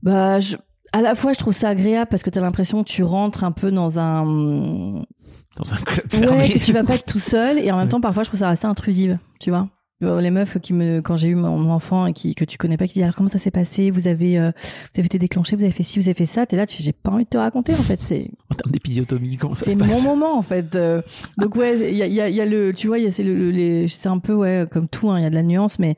Bah, 0.02 0.40
je, 0.40 0.56
à 0.94 1.02
la 1.02 1.16
fois, 1.16 1.34
je 1.34 1.40
trouve 1.40 1.54
ça 1.54 1.70
agréable 1.70 2.08
parce 2.10 2.24
que 2.24 2.30
t'as 2.30 2.42
l'impression 2.42 2.84
que 2.84 2.90
tu 2.90 3.04
rentres 3.04 3.44
un 3.44 3.52
peu 3.52 3.72
dans 3.72 4.00
un, 4.00 4.24
dans 4.26 5.74
un 5.74 5.78
club 5.86 6.06
fermé 6.10 6.38
ouais, 6.38 6.50
que 6.50 6.60
tu 6.60 6.74
vas 6.74 6.84
pas 6.84 6.96
être 6.96 7.06
tout 7.06 7.20
seul. 7.20 7.60
Et 7.60 7.72
en 7.72 7.78
même 7.78 7.90
temps, 7.90 8.02
parfois, 8.02 8.24
je 8.24 8.30
trouve 8.30 8.40
ça 8.40 8.50
assez 8.50 8.66
intrusive, 8.68 9.18
tu 9.40 9.50
vois. 9.50 9.68
Euh, 10.02 10.22
Les 10.22 10.32
meufs 10.32 10.58
qui 10.62 10.72
me, 10.72 11.02
quand 11.02 11.18
j'ai 11.18 11.28
eu 11.28 11.36
mon 11.36 11.70
enfant 11.72 12.06
et 12.06 12.14
qui, 12.14 12.34
que 12.34 12.46
tu 12.46 12.58
connais 12.58 12.78
pas, 12.78 12.88
qui 12.88 12.94
disent 12.94 13.04
alors 13.04 13.16
comment 13.16 13.28
ça 13.28 13.38
s'est 13.38 13.52
passé, 13.52 13.92
vous 13.92 14.08
avez, 14.08 14.40
euh, 14.40 14.52
vous 14.94 15.00
avez 15.00 15.06
été 15.08 15.20
déclenché, 15.20 15.58
vous 15.58 15.64
avez 15.64 15.74
fait 15.74 15.84
ci, 15.84 16.00
vous 16.00 16.08
avez 16.08 16.14
fait 16.14 16.26
ça, 16.26 16.46
t'es 16.46 16.56
là, 16.56 16.66
tu 16.66 16.82
j'ai 16.82 16.94
pas 16.94 17.12
envie 17.12 17.26
de 17.26 17.30
te 17.30 17.38
raconter, 17.38 17.74
en 17.74 17.84
fait, 17.84 18.00
c'est, 18.02 18.32
En 18.50 18.56
termes 18.56 18.72
d'épisiotomie, 18.72 19.36
comment 19.36 19.56
ça 19.56 19.66
c'est 19.66 19.72
se 19.72 19.76
mon 19.78 19.86
passe 19.88 20.06
moment 20.06 20.38
en 20.38 20.42
fait. 20.42 20.74
Euh, 20.78 21.02
donc 21.38 21.56
ouais, 21.56 21.92
il 21.92 21.98
y 21.98 22.02
a, 22.02 22.08
il 22.08 22.14
y, 22.14 22.22
a, 22.22 22.30
y 22.30 22.40
a 22.40 22.46
le, 22.46 22.72
tu 22.74 22.88
vois, 22.88 22.98
il 22.98 23.04
y 23.04 23.08
a 23.08 23.12
c'est 23.12 23.24
le, 23.24 23.36
le- 23.36 23.52
les, 23.52 23.88
c'est 23.90 24.08
un 24.08 24.20
peu 24.20 24.32
ouais 24.34 24.66
comme 24.72 24.88
tout, 24.88 25.10
hein, 25.10 25.20
il 25.20 25.24
y 25.24 25.26
a 25.26 25.30
de 25.30 25.36
la 25.36 25.44
nuance, 25.44 25.80
mais 25.80 25.98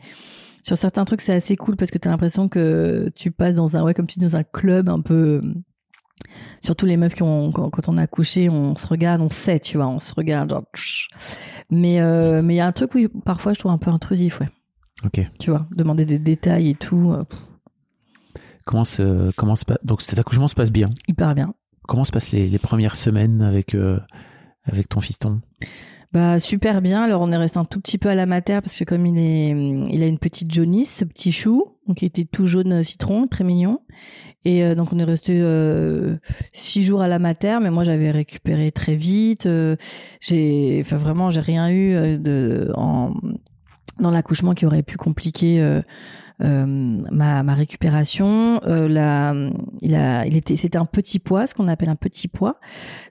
sur 0.63 0.77
certains 0.77 1.05
trucs 1.05 1.21
c'est 1.21 1.33
assez 1.33 1.55
cool 1.55 1.75
parce 1.75 1.91
que 1.91 1.97
t'as 1.97 2.09
l'impression 2.09 2.47
que 2.49 3.11
tu 3.15 3.31
passes 3.31 3.55
dans 3.55 3.77
un 3.77 3.83
ouais 3.83 3.93
comme 3.93 4.07
tu 4.07 4.19
dis 4.19 4.25
dans 4.25 4.35
un 4.35 4.43
club 4.43 4.89
un 4.89 5.01
peu. 5.01 5.41
euh, 5.43 5.53
Surtout 6.61 6.85
les 6.85 6.97
meufs 6.97 7.15
qui 7.15 7.23
ont 7.23 7.51
quand, 7.51 7.89
on 7.89 7.97
a 7.97 8.03
accouché, 8.03 8.47
on 8.47 8.75
se 8.75 8.85
regarde, 8.85 9.21
on 9.21 9.29
sait, 9.31 9.59
tu 9.59 9.77
vois, 9.77 9.87
on 9.87 9.99
se 9.99 10.13
regarde 10.13 10.51
genre. 10.51 10.63
Mais 11.71 11.99
euh, 11.99 12.41
mais 12.43 12.53
il 12.53 12.57
y 12.57 12.61
a 12.61 12.67
un 12.67 12.71
truc 12.71 12.93
oui 12.95 13.07
parfois 13.25 13.53
je 13.53 13.59
trouve 13.59 13.71
un 13.71 13.77
peu 13.79 13.89
intrusif, 13.89 14.39
ouais. 14.39 14.49
Ok. 15.03 15.19
Tu 15.39 15.49
vois, 15.49 15.65
demander 15.75 16.05
des 16.05 16.19
détails 16.19 16.69
et 16.69 16.75
tout, 16.75 17.11
euh, 17.11 17.23
Comment 18.65 18.85
se, 18.85 19.31
comment 19.31 19.55
se 19.55 19.65
passe 19.65 19.79
Donc 19.83 20.03
cet 20.03 20.19
accouchement 20.19 20.47
se 20.47 20.53
passe 20.55 20.71
bien? 20.71 20.91
hyper 21.07 21.33
bien. 21.33 21.53
Comment 21.87 22.05
se 22.05 22.11
passent 22.11 22.31
les, 22.31 22.47
les 22.47 22.59
premières 22.59 22.95
semaines 22.95 23.41
avec, 23.41 23.73
euh, 23.73 23.99
avec 24.63 24.87
ton 24.87 25.01
fiston? 25.01 25.41
Bah 26.13 26.41
super 26.41 26.81
bien. 26.81 27.03
Alors 27.03 27.21
on 27.21 27.31
est 27.31 27.37
resté 27.37 27.57
un 27.57 27.63
tout 27.63 27.79
petit 27.79 27.97
peu 27.97 28.09
à 28.09 28.15
la 28.15 28.25
mater 28.25 28.59
parce 28.61 28.77
que 28.77 28.83
comme 28.83 29.05
il 29.05 29.17
est, 29.17 29.49
il 29.89 30.03
a 30.03 30.07
une 30.07 30.19
petite 30.19 30.53
jaunisse, 30.53 30.97
ce 30.97 31.05
petit 31.05 31.31
chou, 31.31 31.77
donc 31.87 32.01
il 32.01 32.05
était 32.05 32.25
tout 32.25 32.47
jaune 32.47 32.73
euh, 32.73 32.83
citron, 32.83 33.27
très 33.27 33.45
mignon. 33.45 33.79
Et 34.43 34.61
euh, 34.63 34.75
donc 34.75 34.91
on 34.91 34.99
est 34.99 35.05
resté 35.05 35.39
euh, 35.41 36.17
six 36.51 36.83
jours 36.83 37.01
à 37.01 37.07
la 37.07 37.17
mater, 37.17 37.59
mais 37.61 37.71
moi 37.71 37.85
j'avais 37.85 38.11
récupéré 38.11 38.73
très 38.73 38.95
vite. 38.95 39.45
euh, 39.45 39.77
j'ai, 40.19 40.81
enfin 40.83 40.97
vraiment 40.97 41.29
j'ai 41.29 41.39
rien 41.39 41.69
eu 41.69 41.93
euh, 41.95 42.17
de 42.17 42.71
en 42.75 43.13
dans 43.99 44.11
l'accouchement 44.11 44.53
qui 44.53 44.65
aurait 44.65 44.83
pu 44.83 44.97
compliquer 44.97 45.61
euh, 45.61 45.81
ma, 46.41 47.43
ma 47.43 47.53
récupération. 47.53 48.59
Euh, 48.65 48.87
la, 48.87 49.33
il 49.81 49.95
a, 49.95 50.25
il 50.25 50.35
était, 50.35 50.55
c'était 50.55 50.77
un 50.77 50.85
petit 50.85 51.19
poids, 51.19 51.47
ce 51.47 51.53
qu'on 51.53 51.67
appelle 51.67 51.89
un 51.89 51.95
petit 51.95 52.27
poids. 52.27 52.59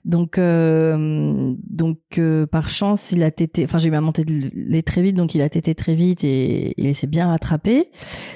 Donc, 0.05 0.37
euh, 0.37 1.53
donc 1.67 1.99
euh, 2.17 2.45
par 2.45 2.69
chance, 2.69 3.11
il 3.11 3.23
a 3.23 3.31
tété. 3.31 3.63
Enfin, 3.63 3.77
j'ai 3.77 3.87
eu 3.87 3.91
ma 3.91 4.01
montée 4.01 4.25
de 4.25 4.51
lait 4.53 4.81
très 4.81 5.01
vite, 5.01 5.15
donc 5.15 5.35
il 5.35 5.41
a 5.41 5.49
tété 5.49 5.75
très 5.75 5.95
vite 5.95 6.23
et 6.23 6.73
il 6.77 6.95
s'est 6.95 7.07
bien 7.07 7.27
rattrapé. 7.27 7.89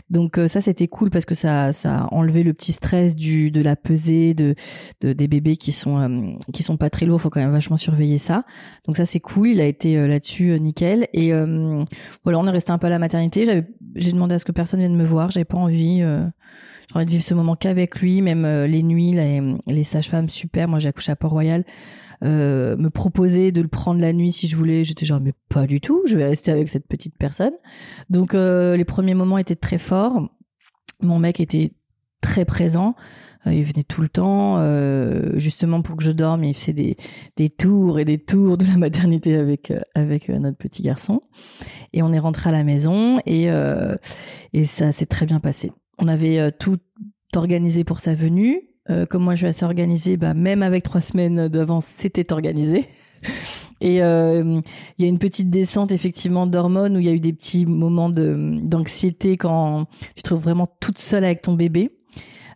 Donc 0.10 0.38
euh, 0.38 0.47
ça, 0.47 0.62
c'était 0.62 0.88
cool 0.88 1.10
parce 1.10 1.25
que 1.25 1.36
ça, 1.36 1.73
ça 1.73 2.01
a 2.01 2.13
enlevé 2.13 2.43
le 2.43 2.53
petit 2.53 2.71
stress 2.71 3.15
du 3.15 3.51
de 3.51 3.62
la 3.62 3.75
pesée 3.75 4.34
de, 4.34 4.55
de 5.01 5.13
des 5.13 5.27
bébés 5.27 5.58
qui 5.58 5.71
sont 5.71 5.97
euh, 5.97 6.31
qui 6.53 6.63
sont 6.63 6.77
pas 6.77 6.89
très 6.89 7.05
lourds. 7.05 7.21
Faut 7.21 7.29
quand 7.29 7.41
même 7.41 7.51
vachement 7.51 7.77
surveiller 7.77 8.17
ça. 8.17 8.45
Donc 8.86 8.97
ça, 8.97 9.05
c'est 9.05 9.19
cool. 9.19 9.49
Il 9.49 9.62
a 9.62 9.65
été 9.65 9.97
euh, 9.97 10.08
là-dessus 10.08 10.51
euh, 10.51 10.58
nickel. 10.58 11.08
Et 11.13 11.34
euh, 11.34 11.84
voilà, 12.23 12.39
on 12.39 12.47
est 12.47 12.51
resté 12.51 12.71
un 12.71 12.77
peu 12.77 12.88
à 12.88 12.91
la 12.91 12.99
maternité. 12.99 13.63
J'ai 13.95 14.12
demandé 14.12 14.36
à 14.36 14.39
ce 14.39 14.45
que 14.45 14.51
personne 14.51 14.81
de 14.89 14.95
me 14.95 15.06
voir. 15.06 15.32
J'avais 15.32 15.45
pas 15.45 15.58
envie. 15.58 16.04
J'ai 16.89 16.95
envie 16.95 17.06
de 17.06 17.12
vivre 17.12 17.24
ce 17.24 17.34
moment 17.34 17.56
qu'avec 17.56 18.00
lui. 18.00 18.21
Même 18.21 18.45
euh, 18.45 18.67
les 18.67 18.84
nuits, 18.84 19.12
les, 19.13 19.41
les 19.67 19.84
sages-femmes, 19.84 20.30
super. 20.30 20.67
Moi, 20.67 20.80
j'ai 20.80 20.89
accouché 20.89 21.12
à 21.12 21.15
Port-Royal. 21.15 21.63
Euh, 22.24 22.78
me 22.78 22.89
proposer 22.89 23.52
de 23.52 23.62
le 23.62 23.67
prendre 23.67 24.00
la 24.00 24.13
nuit 24.13 24.32
si 24.32 24.48
je 24.48 24.56
voulais. 24.56 24.84
J'étais 24.84 25.06
genre, 25.06 25.21
mais 25.21 25.34
pas 25.50 25.67
du 25.67 25.82
tout. 25.82 26.02
Je 26.06 26.17
vais 26.17 26.26
rester 26.26 26.52
avec 26.52 26.69
cette 26.69 26.88
petite 26.88 27.17
personne. 27.17 27.54
Donc, 28.10 28.34
euh, 28.34 28.78
les 28.78 28.86
premiers 28.86 29.15
moments 29.15 29.38
étaient 29.38 29.56
très 29.56 29.78
forts. 29.78 30.30
Mon 31.02 31.19
mec 31.19 31.39
était 31.39 31.74
très 32.21 32.45
présent. 32.45 32.95
Euh, 33.47 33.53
il 33.53 33.63
venait 33.63 33.84
tout 33.84 34.01
le 34.01 34.10
temps, 34.10 34.58
euh, 34.58 35.38
justement 35.38 35.81
pour 35.81 35.97
que 35.97 36.03
je 36.03 36.12
dorme. 36.12 36.43
Il 36.43 36.53
faisait 36.53 36.73
des, 36.73 36.97
des 37.36 37.49
tours 37.49 37.99
et 37.99 38.05
des 38.05 38.17
tours 38.17 38.58
de 38.58 38.65
la 38.65 38.77
maternité 38.77 39.36
avec 39.36 39.71
euh, 39.71 39.81
avec 39.93 40.29
notre 40.29 40.58
petit 40.58 40.81
garçon. 40.81 41.21
Et 41.93 42.01
on 42.01 42.12
est 42.12 42.19
rentré 42.19 42.49
à 42.49 42.53
la 42.53 42.63
maison 42.63 43.19
et 43.25 43.45
et 44.53 44.63
ça 44.63 44.91
s'est 44.91 45.05
très 45.05 45.25
bien 45.25 45.39
passé. 45.39 45.71
On 45.97 46.08
avait 46.08 46.51
tout 46.51 46.77
organisé 47.36 47.84
pour 47.84 47.99
sa 47.99 48.15
venue. 48.15 48.62
Comme 49.10 49.23
moi 49.23 49.34
je 49.34 49.39
suis 49.39 49.47
assez 49.47 49.65
organisée, 49.65 50.17
bah, 50.17 50.34
même 50.34 50.62
avec 50.62 50.84
trois 50.84 51.01
semaines 51.01 51.47
d'avance, 51.47 51.86
c'était 51.86 52.31
organisé. 52.34 52.88
Et 53.81 53.97
il 53.97 54.63
y 54.99 55.03
a 55.03 55.08
une 55.08 55.19
petite 55.19 55.49
descente 55.49 55.91
effectivement 55.91 56.47
d'hormones 56.47 56.95
où 56.95 56.99
il 56.99 57.05
y 57.05 57.10
a 57.10 57.13
eu 57.13 57.19
des 57.19 57.34
petits 57.34 57.65
moments 57.65 58.10
d'anxiété 58.10 59.38
quand 59.38 59.86
tu 60.15 60.21
te 60.21 60.29
trouves 60.29 60.41
vraiment 60.41 60.67
toute 60.79 60.99
seule 60.99 61.25
avec 61.25 61.41
ton 61.41 61.53
bébé. 61.53 61.91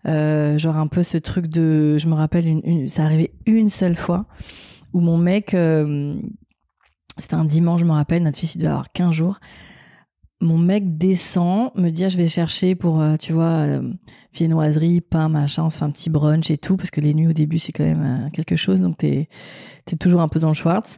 Euh, 0.07 0.57
genre 0.57 0.77
un 0.77 0.87
peu 0.87 1.03
ce 1.03 1.17
truc 1.17 1.47
de, 1.47 1.97
je 1.97 2.07
me 2.07 2.13
rappelle, 2.13 2.61
ça 2.87 3.03
arrivait 3.03 3.31
une 3.45 3.69
seule 3.69 3.95
fois 3.95 4.25
où 4.93 5.01
mon 5.01 5.17
mec, 5.17 5.53
euh, 5.53 6.15
c'était 7.17 7.35
un 7.35 7.45
dimanche, 7.45 7.81
je 7.81 7.85
me 7.85 7.91
rappelle, 7.91 8.23
notre 8.23 8.37
fils 8.37 8.55
il 8.55 8.59
devait 8.59 8.69
avoir 8.69 8.91
15 8.91 9.11
jours. 9.11 9.39
Mon 10.41 10.57
mec 10.57 10.97
descend, 10.97 11.71
me 11.75 11.89
dit 11.89 12.05
ah, 12.05 12.09
je 12.09 12.15
vais 12.15 12.29
chercher 12.29 12.75
pour, 12.75 13.01
euh, 13.01 13.17
tu 13.17 13.33
vois, 13.33 13.65
viennoiserie, 14.33 15.01
pain, 15.01 15.27
machin, 15.27 15.65
on 15.65 15.69
se 15.69 15.79
fait 15.79 15.85
un 15.85 15.91
petit 15.91 16.09
brunch 16.09 16.49
et 16.49 16.57
tout, 16.57 16.77
parce 16.77 16.91
que 16.91 17.01
les 17.01 17.13
nuits 17.13 17.27
au 17.27 17.33
début 17.33 17.59
c'est 17.59 17.73
quand 17.73 17.83
même 17.83 18.29
quelque 18.31 18.55
chose, 18.55 18.79
donc 18.79 18.97
t'es 18.97 19.27
es 19.91 19.95
toujours 19.97 20.21
un 20.21 20.29
peu 20.29 20.39
dans 20.39 20.47
le 20.47 20.53
Schwartz. 20.53 20.97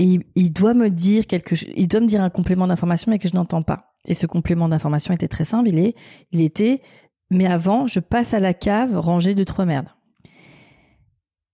Et 0.00 0.04
il, 0.04 0.24
il 0.34 0.52
doit 0.52 0.74
me 0.74 0.90
dire 0.90 1.26
quelque 1.26 1.54
il 1.76 1.88
doit 1.88 2.00
me 2.00 2.06
dire 2.06 2.22
un 2.22 2.30
complément 2.30 2.66
d'information 2.66 3.10
mais 3.10 3.18
que 3.18 3.28
je 3.28 3.34
n'entends 3.34 3.62
pas. 3.62 3.88
Et 4.06 4.14
ce 4.14 4.26
complément 4.26 4.68
d'information 4.68 5.12
était 5.12 5.28
très 5.28 5.44
simple, 5.44 5.68
il 5.68 5.78
est, 5.78 5.94
il 6.32 6.40
était, 6.40 6.82
mais 7.30 7.46
avant, 7.46 7.86
je 7.86 8.00
passe 8.00 8.34
à 8.34 8.40
la 8.40 8.54
cave 8.54 8.98
ranger 8.98 9.34
deux 9.34 9.44
trois 9.44 9.66
merdes. 9.66 9.88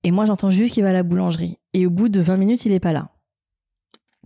Et 0.05 0.11
moi, 0.11 0.27
j'entends 0.27 0.51
juste 0.51 0.75
qu'il 0.75 0.83
va 0.83 0.91
à 0.91 0.93
la 0.93 1.03
boulangerie. 1.03 1.59
Et 1.73 1.87
au 1.87 1.91
bout 1.91 2.09
de 2.09 2.21
20 2.21 2.37
minutes, 2.37 2.67
il 2.67 2.73
est 2.73 2.81
pas 2.81 2.93
là. 2.93 3.11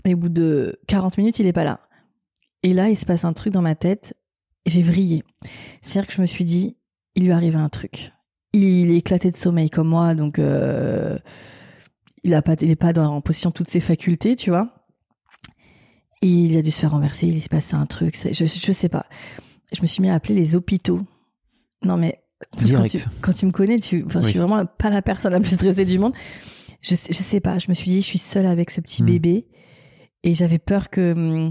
Et 0.05 0.15
au 0.15 0.17
bout 0.17 0.29
de 0.29 0.79
40 0.89 1.17
minutes, 1.19 1.39
il 1.39 1.47
est 1.47 1.53
pas 1.53 1.65
là. 1.65 1.81
Et 2.63 2.73
là, 2.73 2.89
il 2.89 2.97
se 2.97 3.07
passe 3.07 3.25
un 3.25 3.33
truc 3.33 3.53
dans 3.53 3.63
ma 3.63 3.77
tête. 3.77 4.15
J'ai 4.67 4.83
vrillé. 4.83 5.23
C'est-à-dire 5.81 6.09
que 6.09 6.15
je 6.15 6.21
me 6.21 6.27
suis 6.27 6.45
dit, 6.45 6.77
il 7.15 7.25
lui 7.25 7.33
arrive 7.33 7.57
un 7.57 7.69
truc. 7.69 8.13
Il 8.53 8.91
est 8.91 8.97
éclaté 8.97 9.31
de 9.31 9.37
sommeil 9.37 9.71
comme 9.71 9.89
moi, 9.89 10.15
donc 10.15 10.39
euh, 10.39 11.19
il 12.25 12.35
a 12.35 12.43
pas, 12.43 12.57
dans, 12.57 13.15
en 13.15 13.21
position 13.21 13.51
de 13.51 13.55
toutes 13.55 13.69
ses 13.69 13.81
facultés, 13.81 14.35
tu 14.35 14.51
vois. 14.51 14.75
Il 16.23 16.57
a 16.57 16.63
dû 16.63 16.73
se 16.73 16.81
faire 16.81 16.91
renverser. 16.91 17.29
Il 17.29 17.41
s'est 17.41 17.49
passé 17.49 17.77
un 17.77 17.87
truc. 17.87 18.17
Je, 18.17 18.45
je 18.45 18.73
sais 18.73 18.89
pas. 18.89 19.07
Je 19.73 19.81
me 19.81 19.87
suis 19.87 20.03
mis 20.03 20.11
à 20.11 20.15
appeler 20.15 20.35
les 20.35 20.57
hôpitaux. 20.57 21.03
Non 21.85 21.97
mais 21.97 22.21
quand, 22.71 22.85
tu, 22.87 22.99
quand 23.21 23.33
tu 23.33 23.47
me 23.47 23.51
connais, 23.51 23.79
tu, 23.79 24.05
enfin, 24.07 24.21
je 24.21 24.27
Oui. 24.27 24.31
suis 24.33 24.38
vraiment 24.41 24.64
pas 24.67 24.91
la 24.91 25.03
personne 25.03 25.33
la 25.33 25.41
plus 25.41 25.51
stressée 25.55 25.85
du 25.85 25.99
monde. 25.99 26.12
Je, 26.81 26.95
sais- 26.95 27.12
je 27.12 27.19
sais 27.19 27.41
pas. 27.41 27.59
Je 27.59 27.67
me 27.69 27.75
suis 27.75 27.91
dit, 27.91 28.01
je 28.01 28.07
suis 28.07 28.19
seule 28.19 28.47
avec 28.47 28.71
ce 28.71 28.81
petit 28.81 29.03
Hmm. 29.03 29.07
bébé 29.07 29.47
et 30.23 30.35
j'avais 30.35 30.59
peur 30.59 30.91
que 30.91 31.51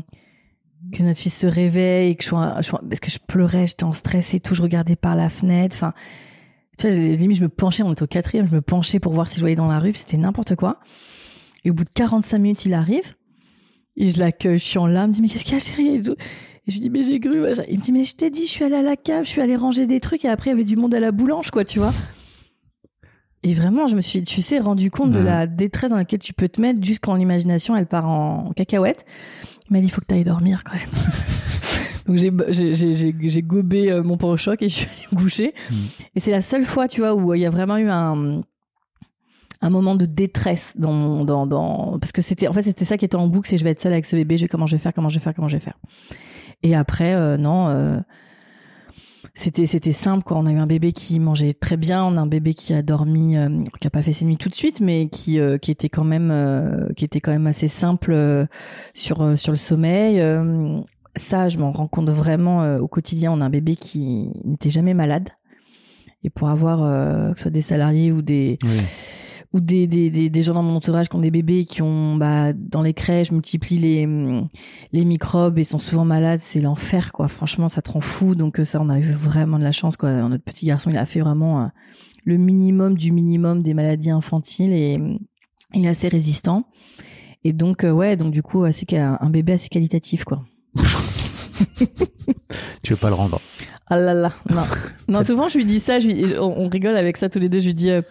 que 0.93 1.03
notre 1.03 1.19
fils 1.19 1.35
se 1.35 1.47
réveille 1.47 2.11
et 2.11 2.15
que 2.15 2.23
je 2.23 2.29
sois, 2.29 2.55
je 2.57 2.67
sois- 2.67 2.81
parce 2.87 2.99
que 2.99 3.09
je 3.11 3.17
pleurais, 3.27 3.65
j'étais 3.67 3.83
en 3.83 3.93
stress 3.93 4.33
et 4.35 4.39
tout. 4.39 4.53
Je 4.55 4.61
regardais 4.61 4.95
par 4.95 5.15
la 5.15 5.27
fenêtre. 5.27 5.75
Enfin, 5.75 5.93
tu 6.77 6.87
vois, 6.87 6.95
limite 6.95 7.37
je 7.37 7.43
me 7.43 7.49
penchais. 7.49 7.83
On 7.83 7.91
était 7.91 8.03
au 8.03 8.07
quatrième. 8.07 8.47
Je 8.47 8.55
me 8.55 8.61
penchais 8.61 8.99
pour 8.99 9.11
voir 9.13 9.27
si 9.27 9.35
je 9.37 9.41
voyais 9.41 9.55
dans 9.55 9.67
la 9.67 9.79
rue. 9.79 9.93
C'était 9.95 10.17
n'importe 10.17 10.55
quoi. 10.55 10.79
Et 11.65 11.71
au 11.71 11.73
bout 11.73 11.83
de 11.83 11.89
45 11.89 12.37
minutes, 12.39 12.65
il 12.65 12.73
arrive. 12.73 13.15
Et 13.97 14.09
je 14.09 14.19
l'accueille, 14.19 14.59
je 14.59 14.63
suis 14.63 14.77
en 14.77 14.85
larmes. 14.85 15.09
Me 15.09 15.15
dit, 15.15 15.21
mais 15.23 15.27
qu'est-ce 15.29 15.43
qu'il 15.43 15.53
y 15.53 15.57
a, 15.57 15.59
chérie 15.59 16.01
et, 16.67 16.71
je 16.71 16.75
lui 16.75 16.81
dis, 16.81 16.89
mais 16.89 17.03
j'ai 17.03 17.19
cru. 17.19 17.39
machin. 17.39 17.63
Il 17.69 17.77
me 17.77 17.83
dit, 17.83 17.91
mais 17.91 18.03
je 18.03 18.15
t'ai 18.15 18.29
dit, 18.29 18.45
je 18.45 18.51
suis 18.51 18.63
allée 18.63 18.75
à 18.75 18.81
la 18.81 18.95
cave, 18.95 19.23
je 19.23 19.29
suis 19.29 19.41
allée 19.41 19.55
ranger 19.55 19.87
des 19.87 19.99
trucs. 19.99 20.25
Et 20.25 20.29
après, 20.29 20.49
il 20.49 20.53
y 20.53 20.55
avait 20.55 20.63
du 20.63 20.75
monde 20.75 20.93
à 20.93 20.99
la 20.99 21.11
boulange, 21.11 21.51
quoi, 21.51 21.63
tu 21.63 21.79
vois. 21.79 21.93
Et 23.43 23.53
vraiment, 23.53 23.87
je 23.87 23.95
me 23.95 24.01
suis, 24.01 24.23
tu 24.23 24.41
sais, 24.41 24.59
rendu 24.59 24.91
compte 24.91 25.11
de 25.11 25.19
la 25.19 25.47
détresse 25.47 25.89
dans 25.89 25.95
laquelle 25.95 26.19
tu 26.19 26.33
peux 26.33 26.49
te 26.49 26.59
mettre 26.59 26.83
juste 26.83 26.99
quand 27.01 27.15
l'imagination, 27.15 27.75
elle 27.75 27.85
part 27.85 28.09
en 28.09 28.51
cacahuète. 28.55 29.05
Il 29.69 29.73
m'a 29.73 29.79
dit, 29.79 29.85
il 29.85 29.89
faut 29.89 30.01
que 30.01 30.07
tu 30.07 30.15
ailles 30.15 30.23
dormir 30.23 30.63
quand 30.65 30.73
même. 30.73 30.89
Donc 32.07 32.15
j'ai 32.17 33.41
gobé 33.41 33.91
euh, 33.91 34.01
mon 34.01 34.17
choc 34.37 34.61
et 34.61 34.69
je 34.69 34.73
suis 34.73 34.87
allée 34.87 35.07
me 35.11 35.17
coucher. 35.17 35.53
Mm. 35.69 35.75
Et 36.15 36.19
c'est 36.19 36.31
la 36.31 36.41
seule 36.41 36.63
fois, 36.65 36.87
tu 36.87 37.01
vois, 37.01 37.13
où 37.13 37.33
il 37.33 37.41
y 37.41 37.45
a 37.45 37.49
vraiment 37.49 37.77
eu 37.77 37.89
un 37.89 38.41
un 39.61 39.69
moment 39.69 39.95
de 39.95 40.05
détresse 40.05 40.73
dans 40.77 40.93
mon- 40.93 41.25
dans 41.25 41.47
dans 41.47 41.97
parce 41.99 42.11
que 42.11 42.21
c'était 42.21 42.47
en 42.47 42.53
fait 42.53 42.61
c'était 42.61 42.85
ça 42.85 42.95
qui 42.97 43.05
était 43.05 43.15
en 43.15 43.27
boucle, 43.27 43.49
c'est 43.49 43.57
je 43.57 43.63
vais 43.63 43.71
être 43.71 43.81
seule 43.81 43.93
avec 43.93 44.05
ce 44.05 44.15
bébé, 44.15 44.37
je 44.37 44.43
vais 44.43 44.47
comment 44.47 44.67
je 44.67 44.75
vais 44.75 44.81
faire, 44.81 44.93
comment 44.93 45.09
je 45.09 45.17
vais 45.17 45.23
faire, 45.23 45.33
comment 45.33 45.47
je 45.47 45.57
vais 45.57 45.63
faire. 45.63 45.77
Et 46.63 46.75
après 46.75 47.13
euh, 47.13 47.37
non 47.37 47.67
euh, 47.69 47.99
c'était 49.35 49.91
simple 49.91 50.23
quoi. 50.23 50.37
On 50.37 50.47
a 50.47 50.51
eu 50.51 50.57
un 50.57 50.65
bébé 50.65 50.93
qui 50.93 51.19
mangeait 51.19 51.53
très 51.53 51.77
bien, 51.77 52.03
on 52.03 52.17
a 52.17 52.21
un 52.21 52.27
bébé 52.27 52.55
qui 52.55 52.73
a 52.73 52.81
dormi, 52.81 53.37
euh, 53.37 53.49
qui 53.79 53.85
a 53.85 53.91
pas 53.91 54.01
fait 54.01 54.11
ses 54.11 54.25
nuits 54.25 54.37
tout 54.37 54.49
de 54.49 54.55
suite, 54.55 54.79
mais 54.81 55.09
qui 55.09 55.39
qui 55.61 55.69
était 55.71 55.89
quand 55.89 56.03
même 56.03 56.89
qui 56.95 57.05
était 57.05 57.19
quand 57.19 57.31
même 57.31 57.45
assez 57.45 57.67
simple 57.67 58.47
sur 58.95 59.37
sur 59.37 59.51
le 59.51 59.57
sommeil. 59.57 60.23
Ça, 61.15 61.49
je 61.49 61.57
m'en 61.57 61.71
rends 61.71 61.87
compte 61.87 62.09
vraiment 62.09 62.77
au 62.77 62.87
quotidien. 62.87 63.31
On 63.31 63.41
a 63.41 63.45
un 63.45 63.49
bébé 63.51 63.75
qui 63.75 64.29
n'était 64.43 64.71
jamais 64.71 64.95
malade. 64.95 65.29
Et 66.23 66.31
pour 66.31 66.49
avoir 66.49 66.79
que 67.33 67.37
ce 67.37 67.43
soit 67.43 67.51
des 67.51 67.61
salariés 67.61 68.11
ou 68.11 68.23
des. 68.23 68.57
Ou 69.53 69.59
des, 69.61 69.87
des, 69.87 70.09
des, 70.09 70.29
des 70.29 70.41
gens 70.41 70.53
dans 70.53 70.63
mon 70.63 70.75
entourage 70.75 71.07
qui 71.09 71.15
ont 71.15 71.19
des 71.21 71.31
bébés 71.31 71.59
et 71.59 71.65
qui 71.65 71.81
ont 71.81 72.15
bah, 72.17 72.51
dans 72.53 72.81
les 72.81 72.93
crèches 72.93 73.31
multiplient 73.31 73.79
les 73.79 74.07
les 74.91 75.05
microbes 75.05 75.57
et 75.57 75.63
sont 75.63 75.79
souvent 75.79 76.03
malades, 76.05 76.39
c'est 76.41 76.59
l'enfer 76.59 77.11
quoi. 77.13 77.27
Franchement, 77.27 77.69
ça 77.69 77.81
te 77.81 77.91
rend 77.91 78.01
fou. 78.01 78.35
Donc 78.35 78.59
euh, 78.59 78.65
ça, 78.65 78.81
on 78.81 78.89
a 78.89 78.99
eu 78.99 79.11
vraiment 79.11 79.57
de 79.57 79.63
la 79.63 79.71
chance 79.71 79.95
quoi. 79.97 80.11
Notre 80.27 80.43
petit 80.43 80.65
garçon, 80.65 80.89
il 80.89 80.97
a 80.97 81.05
fait 81.05 81.21
vraiment 81.21 81.61
euh, 81.61 81.67
le 82.25 82.37
minimum 82.37 82.97
du 82.97 83.11
minimum 83.11 83.63
des 83.63 83.73
maladies 83.73 84.11
infantiles 84.11 84.73
et 84.73 84.97
il 85.73 85.85
est 85.85 85.89
assez 85.89 86.09
résistant. 86.09 86.65
Et 87.45 87.53
donc 87.53 87.83
euh, 87.85 87.91
ouais, 87.91 88.17
donc 88.17 88.31
du 88.33 88.43
coup, 88.43 88.65
c'est 88.71 88.93
un 88.97 89.29
bébé 89.29 89.53
assez 89.53 89.69
qualitatif 89.69 90.23
quoi. 90.25 90.43
Tu 92.83 92.93
veux 92.93 92.97
pas 92.99 93.09
le 93.09 93.15
rendre. 93.15 93.39
Ah 93.87 93.97
là 93.97 94.13
là, 94.13 94.31
non. 94.49 94.63
non, 95.07 95.23
souvent 95.23 95.47
je 95.47 95.57
lui 95.57 95.65
dis 95.65 95.79
ça, 95.79 95.99
je 95.99 96.07
lui- 96.09 96.37
on, 96.37 96.61
on 96.61 96.69
rigole 96.69 96.97
avec 96.97 97.17
ça 97.17 97.29
tous 97.29 97.39
les 97.39 97.49
deux. 97.49 97.59
Je 97.59 97.67
lui 97.67 97.73
dis, 97.73 97.89
euh, 97.89 98.01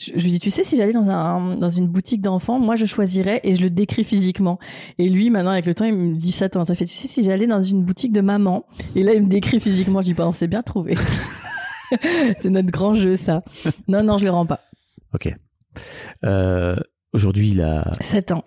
je, 0.00 0.12
je 0.16 0.24
lui 0.24 0.30
dis, 0.30 0.38
tu 0.40 0.50
sais, 0.50 0.64
si 0.64 0.76
j'allais 0.76 0.92
dans 0.92 1.10
un 1.10 1.56
dans 1.56 1.68
une 1.68 1.88
boutique 1.88 2.20
d'enfants, 2.20 2.58
moi 2.58 2.76
je 2.76 2.86
choisirais 2.86 3.40
et 3.44 3.54
je 3.54 3.62
le 3.62 3.70
décris 3.70 4.04
physiquement. 4.04 4.58
Et 4.98 5.08
lui, 5.08 5.30
maintenant 5.30 5.50
avec 5.50 5.66
le 5.66 5.74
temps, 5.74 5.84
il 5.84 5.94
me 5.94 6.14
dit 6.14 6.32
ça. 6.32 6.48
T'as 6.48 6.64
fait, 6.74 6.84
tu 6.84 6.94
sais, 6.94 7.08
si 7.08 7.22
j'allais 7.24 7.46
dans 7.46 7.60
une 7.60 7.84
boutique 7.84 8.12
de 8.12 8.20
maman, 8.20 8.64
et 8.94 9.02
là 9.02 9.14
il 9.14 9.22
me 9.22 9.28
décrit 9.28 9.60
physiquement, 9.60 10.00
je 10.00 10.06
dis, 10.06 10.14
bah 10.14 10.26
on 10.28 10.32
s'est 10.32 10.48
bien 10.48 10.62
trouvé. 10.62 10.96
C'est 12.38 12.50
notre 12.50 12.70
grand 12.70 12.94
jeu 12.94 13.16
ça. 13.16 13.42
Non 13.88 14.02
non, 14.02 14.18
je 14.18 14.24
le 14.24 14.30
rends 14.30 14.46
pas. 14.46 14.60
Ok. 15.14 15.34
Euh, 16.24 16.76
Aujourd'hui, 17.12 17.50
il 17.50 17.62
a. 17.62 17.90
7 18.00 18.32
ans. 18.32 18.44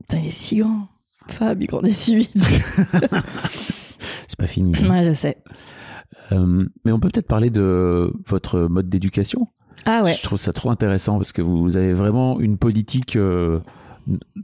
Putain, 0.00 0.18
il 0.18 0.26
est 0.26 0.30
si 0.30 0.56
grand. 0.56 0.88
Fab, 1.28 1.60
il 1.62 1.66
grandit 1.66 1.92
si 1.92 2.16
vite. 2.16 2.32
C'est 4.28 4.38
pas 4.38 4.46
fini. 4.46 4.72
ouais, 4.88 5.04
je 5.04 5.12
sais. 5.12 5.38
Euh, 6.32 6.64
mais 6.84 6.92
on 6.92 7.00
peut 7.00 7.08
peut-être 7.08 7.26
parler 7.26 7.50
de 7.50 8.12
votre 8.26 8.60
mode 8.60 8.88
d'éducation. 8.88 9.48
Ah 9.86 10.02
ouais. 10.04 10.14
Je 10.14 10.22
trouve 10.22 10.38
ça 10.38 10.52
trop 10.52 10.70
intéressant 10.70 11.16
parce 11.18 11.32
que 11.32 11.42
vous 11.42 11.76
avez 11.76 11.92
vraiment 11.92 12.40
une 12.40 12.58
politique 12.58 13.16
euh, 13.16 13.60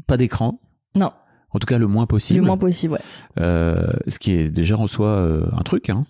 pas 0.07 0.17
d'écran. 0.17 0.61
Non, 0.97 1.13
En 1.53 1.59
tout 1.59 1.67
cas, 1.67 1.79
le 1.79 1.87
moins 1.87 2.07
possible. 2.07 2.41
le 2.41 2.47
moins 2.47 2.57
possible, 2.59 2.95
ouais. 2.95 3.01
Euh, 3.41 3.93
ce 4.09 4.19
qui 4.19 4.33
est 4.33 4.51
déjà 4.51 4.77
en 4.77 4.87
soi 4.87 5.09
euh, 5.09 5.47
un 5.57 5.63
truc. 5.63 5.91
Hein. 5.91 6.03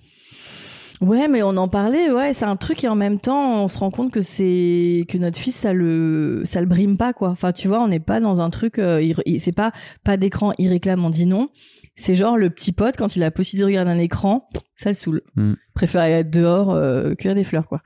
Ouais, 1.01 1.27
mais 1.29 1.43
on 1.43 1.57
en 1.57 1.69
parlait, 1.69 2.11
ouais, 2.13 2.33
c'est 2.33 2.45
un 2.45 2.57
truc 2.57 2.85
et 2.85 2.89
en 2.89 2.95
même 2.95 3.19
temps, 3.19 3.65
on 3.65 3.69
se 3.69 3.79
rend 3.79 3.91
compte 3.91 4.13
que 4.13 4.21
c'est 4.23 5.05
que 5.09 5.19
notre 5.19 5.39
fils 5.39 5.55
ça 5.57 5.73
le 5.73 6.43
ça 6.45 6.61
le 6.61 6.67
brime 6.67 6.97
pas 6.97 7.13
quoi. 7.13 7.31
Enfin, 7.31 7.53
tu 7.53 7.67
vois, 7.67 7.81
on 7.83 7.89
n'est 7.89 7.99
pas 8.01 8.21
dans 8.21 8.41
un 8.41 8.49
truc 8.49 8.79
euh, 8.79 9.03
il- 9.27 9.41
c'est 9.41 9.53
pas 9.53 9.73
pas 10.05 10.17
d'écran, 10.17 10.53
il 10.59 10.69
réclame, 10.69 11.05
on 11.05 11.11
dit 11.11 11.27
non. 11.27 11.49
C'est 11.97 12.15
genre 12.15 12.37
le 12.39 12.49
petit 12.49 12.73
pote 12.73 12.97
quand 12.97 13.17
il 13.17 13.23
a 13.23 13.27
la 13.27 13.31
possibilité 13.33 13.63
de 13.63 13.67
regarder 13.67 13.91
un 13.91 14.03
écran, 14.03 14.49
ça 14.77 14.91
le 14.91 14.95
saoule. 14.95 15.23
Mm. 15.35 15.55
Préfère 15.75 16.03
être 16.05 16.31
dehors 16.31 16.71
euh, 16.71 17.15
cueillir 17.15 17.35
des 17.35 17.45
fleurs 17.45 17.67
quoi. 17.67 17.83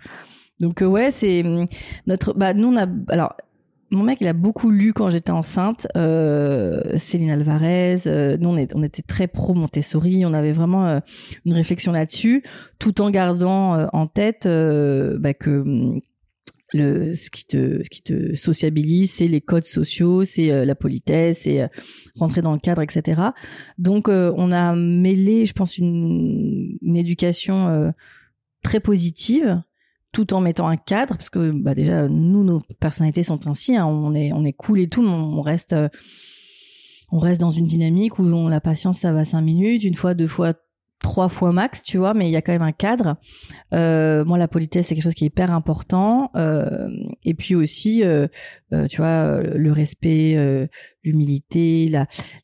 Donc 0.61 0.83
euh, 0.83 0.87
ouais, 0.87 1.11
c'est 1.11 1.45
hum, 1.45 1.67
notre 2.07 2.35
bah 2.35 2.55
nous 2.55 2.69
on 2.69 2.77
a 2.77 2.87
alors 3.09 3.35
mon 3.91 4.03
mec, 4.03 4.19
il 4.21 4.27
a 4.27 4.35
beaucoup 4.35 4.71
lu 4.71 4.93
quand 4.93 5.09
j'étais 5.09 5.31
enceinte. 5.31 5.87
Euh, 5.97 6.83
Céline 6.99 7.31
Alvarez. 7.31 8.01
euh, 8.07 8.37
nous, 8.39 8.51
on, 8.51 8.59
est- 8.59 8.75
on 8.75 8.83
était 8.83 9.01
très 9.01 9.29
pro 9.29 9.55
Montessori. 9.55 10.27
On 10.27 10.35
avait 10.35 10.53
vraiment 10.53 10.87
euh, 10.87 11.01
une 11.47 11.55
réflexion 11.55 11.91
là-dessus, 11.93 12.43
tout 12.79 13.01
en 13.01 13.09
gardant 13.09 13.77
euh, 13.77 13.87
en 13.95 14.07
tête 14.07 14.43
bah, 14.47 15.33
que 15.33 15.61
hum, 15.61 16.01
le 16.75 17.15
ce 17.15 17.31
qui 17.31 17.47
te 17.47 17.81
ce 17.83 17.89
qui 17.89 18.03
te 18.03 18.35
sociabilise 18.35 19.11
c'est 19.13 19.27
les 19.27 19.41
codes 19.41 19.65
sociaux 19.65 20.25
c'est 20.25 20.67
la 20.67 20.75
politesse 20.75 21.45
c'est 21.45 21.67
rentrer 22.17 22.43
dans 22.43 22.53
le 22.53 22.59
cadre 22.59 22.83
etc 22.83 23.23
donc 23.79 24.09
on 24.09 24.53
a 24.53 24.75
mêlé 24.75 25.47
je 25.47 25.55
pense 25.55 25.79
une, 25.79 26.77
une 26.83 26.97
éducation 26.99 27.91
très 28.63 28.81
positive 28.81 29.63
tout 30.13 30.33
en 30.35 30.41
mettant 30.41 30.69
un 30.69 30.77
cadre 30.77 31.17
parce 31.17 31.31
que 31.31 31.51
bah 31.51 31.75
déjà 31.75 32.09
nous 32.09 32.45
nos 32.45 32.61
personnalités 32.81 33.23
sont 33.23 33.47
ainsi 33.47 33.77
hein, 33.77 33.87
on 33.87 34.15
est 34.15 34.33
on 34.33 34.45
est 34.45 34.53
cool 34.53 34.81
et 34.81 34.89
tout 34.89 35.03
mais 35.03 35.11
on 35.11 35.43
reste 35.43 35.75
on 37.11 37.19
reste 37.19 37.41
dans 37.41 37.51
une 37.51 37.67
dynamique 37.67 38.19
où 38.19 38.49
la 38.49 38.61
patience 38.61 38.99
ça 39.01 39.13
va 39.13 39.25
cinq 39.25 39.43
minutes 39.43 39.85
une 39.85 39.95
fois 39.95 40.15
deux 40.15 40.29
fois 40.29 40.55
trois 40.99 41.29
fois 41.29 41.53
max, 41.53 41.83
tu 41.83 41.99
vois, 41.99 42.15
mais 42.15 42.29
il 42.29 42.33
y 42.33 42.37
a 42.37 42.43
quand 42.43 42.53
même 42.53 42.63
un 42.63 42.73
cadre. 42.73 43.17
Euh, 43.73 44.25
moi, 44.25 44.39
la 44.39 44.49
politesse, 44.49 44.89
c'est 44.89 44.95
quelque 44.95 45.05
chose 45.05 45.15
qui 45.15 45.25
est 45.25 45.29
hyper 45.29 45.53
important. 45.53 46.31
Euh, 46.37 46.89
et 47.25 47.35
puis 47.35 47.55
aussi, 47.55 48.03
euh, 48.03 48.27
euh 48.73 48.87
tu 48.87 48.99
vois, 48.99 49.41
le 49.41 49.73
respect, 49.73 50.37
euh, 50.37 50.67
l'humilité, 51.05 51.91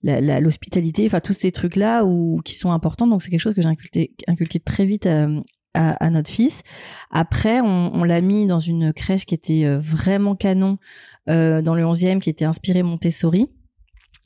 la, 0.02 0.40
l'hospitalité, 0.40 1.06
enfin 1.06 1.20
tous 1.20 1.32
ces 1.32 1.52
trucs-là 1.52 2.04
où 2.04 2.40
qui 2.44 2.54
sont 2.54 2.70
importants. 2.70 3.06
Donc 3.06 3.22
c'est 3.22 3.30
quelque 3.30 3.40
chose 3.40 3.54
que 3.54 3.62
j'ai 3.62 3.68
inculqué, 3.68 4.14
inculqué 4.26 4.60
très 4.60 4.86
vite 4.86 5.06
euh, 5.06 5.40
à, 5.74 5.92
à, 6.04 6.10
notre 6.10 6.30
fils. 6.30 6.62
Après, 7.10 7.60
on, 7.60 7.90
on 7.94 8.04
l'a 8.04 8.20
mis 8.20 8.46
dans 8.46 8.60
une 8.60 8.92
crèche 8.92 9.26
qui 9.26 9.34
était 9.34 9.66
vraiment 9.76 10.34
canon 10.34 10.78
dans 11.26 11.74
le 11.74 11.82
11e, 11.82 12.20
qui 12.20 12.30
était 12.30 12.44
inspirée 12.44 12.82
Montessori 12.82 13.48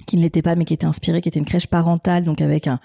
qui 0.07 0.17
ne 0.17 0.23
l'était 0.23 0.43
pas 0.43 0.55
mais 0.55 0.65
qui 0.65 0.75
était 0.75 0.87
inspiré, 0.87 1.21
qui 1.21 1.29
était 1.29 1.39
une 1.39 1.45
crèche 1.45 1.67
parentale, 1.67 2.25
donc 2.25 2.41
avec 2.41 2.67
un, 2.67 2.81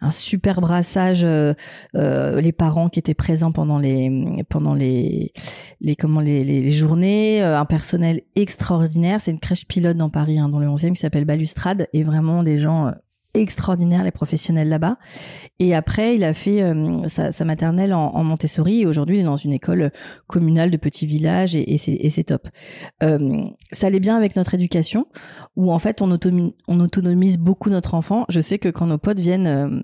un 0.00 0.10
super 0.10 0.60
brassage, 0.60 1.22
euh, 1.24 1.54
euh, 1.94 2.40
les 2.40 2.52
parents 2.52 2.88
qui 2.88 2.98
étaient 2.98 3.14
présents 3.14 3.52
pendant 3.52 3.78
les 3.78 4.44
pendant 4.48 4.74
les 4.74 5.32
les 5.80 5.96
comment 5.96 6.20
les, 6.20 6.44
les, 6.44 6.72
journées, 6.72 7.42
euh, 7.42 7.58
un 7.58 7.64
personnel 7.64 8.22
extraordinaire. 8.36 9.20
C'est 9.20 9.32
une 9.32 9.40
crèche 9.40 9.66
pilote 9.66 9.96
dans 9.96 10.10
Paris, 10.10 10.38
hein, 10.38 10.48
dans 10.48 10.58
le 10.58 10.66
11e, 10.66 10.92
qui 10.92 11.00
s'appelle 11.00 11.24
Balustrade, 11.24 11.88
et 11.92 12.04
vraiment 12.04 12.42
des 12.42 12.58
gens 12.58 12.92
euh, 13.36 13.40
extraordinaire 13.40 14.04
les 14.04 14.10
professionnels 14.10 14.68
là-bas. 14.68 14.98
Et 15.58 15.74
après, 15.74 16.16
il 16.16 16.24
a 16.24 16.34
fait 16.34 16.62
euh, 16.62 17.06
sa, 17.08 17.44
maternelle 17.44 17.92
en, 17.92 18.24
Montessori 18.24 18.82
et 18.82 18.86
aujourd'hui, 18.86 19.18
il 19.18 19.20
est 19.20 19.24
dans 19.24 19.36
une 19.36 19.52
école 19.52 19.92
communale 20.26 20.70
de 20.70 20.76
petits 20.76 21.06
villages 21.06 21.56
et, 21.56 21.78
c'est 21.78 22.24
top. 22.24 22.48
Euh, 23.02 23.44
ça 23.72 23.86
allait 23.86 24.00
bien 24.00 24.16
avec 24.16 24.36
notre 24.36 24.54
éducation 24.54 25.06
où 25.56 25.72
en 25.72 25.78
fait, 25.78 26.02
on, 26.02 26.10
autonomise, 26.10 26.52
on 26.68 26.80
autonomise 26.80 27.38
beaucoup 27.38 27.70
notre 27.70 27.94
enfant. 27.94 28.24
Je 28.28 28.40
sais 28.40 28.58
que 28.58 28.68
quand 28.68 28.86
nos 28.86 28.98
potes 28.98 29.18
viennent... 29.18 29.46
Euh, 29.46 29.80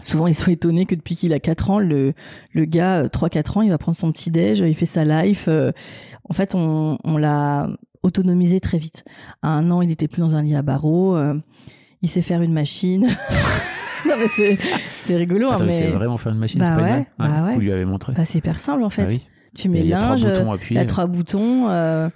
souvent, 0.00 0.26
ils 0.26 0.34
sont 0.34 0.50
étonnés 0.50 0.86
que 0.86 0.94
depuis 0.94 1.14
qu'il 1.14 1.34
a 1.34 1.40
4 1.40 1.70
ans, 1.70 1.78
le, 1.78 2.14
le 2.52 2.64
gars, 2.64 3.06
3-4 3.08 3.58
ans, 3.58 3.62
il 3.62 3.68
va 3.68 3.76
prendre 3.76 3.98
son 3.98 4.10
petit 4.12 4.30
déj, 4.30 4.60
il 4.60 4.74
fait 4.74 4.86
sa 4.86 5.04
life. 5.04 5.46
en 5.46 6.32
fait, 6.32 6.54
on, 6.54 6.96
on 7.04 7.18
l'a 7.18 7.68
autonomisé 8.02 8.60
très 8.60 8.78
vite. 8.78 9.04
À 9.42 9.50
un 9.50 9.70
an, 9.70 9.82
il 9.82 9.90
était 9.90 10.08
plus 10.08 10.20
dans 10.20 10.36
un 10.36 10.42
lit 10.42 10.54
à 10.54 10.62
barreaux 10.62 11.18
il 12.02 12.08
sait 12.08 12.22
faire 12.22 12.42
une 12.42 12.52
machine. 12.52 13.02
non 14.06 14.14
mais 14.18 14.28
c'est 14.34 14.58
c'est 15.02 15.16
rigolo 15.16 15.48
hein, 15.48 15.56
Attends, 15.56 15.64
mais 15.64 15.72
il 15.74 15.78
sait 15.78 15.90
vraiment 15.90 16.16
faire 16.16 16.32
une 16.32 16.38
machine 16.38 16.58
bah 16.60 16.66
c'est 16.66 16.74
pas 16.74 16.82
ouais, 16.82 16.88
blague 16.88 17.06
bah 17.18 17.44
ouais. 17.44 17.54
vous 17.54 17.60
lui 17.60 17.70
avez 17.70 17.84
montré 17.84 18.14
bah, 18.14 18.24
c'est 18.24 18.38
hyper 18.38 18.58
simple 18.58 18.82
en 18.82 18.88
fait 18.88 19.04
Ah 19.04 19.08
oui. 19.10 19.28
tu 19.54 19.68
mets 19.68 19.80
Il 19.80 19.86
y 19.88 19.92
a 19.92 19.98
trois 19.98 20.16
linge 20.16 20.24
boutons 20.24 20.52
appuyés. 20.52 20.80
il 20.80 20.82
y 20.82 20.84
a 20.84 20.86
trois 20.86 21.06
boutons 21.06 21.68
euh, 21.68 22.08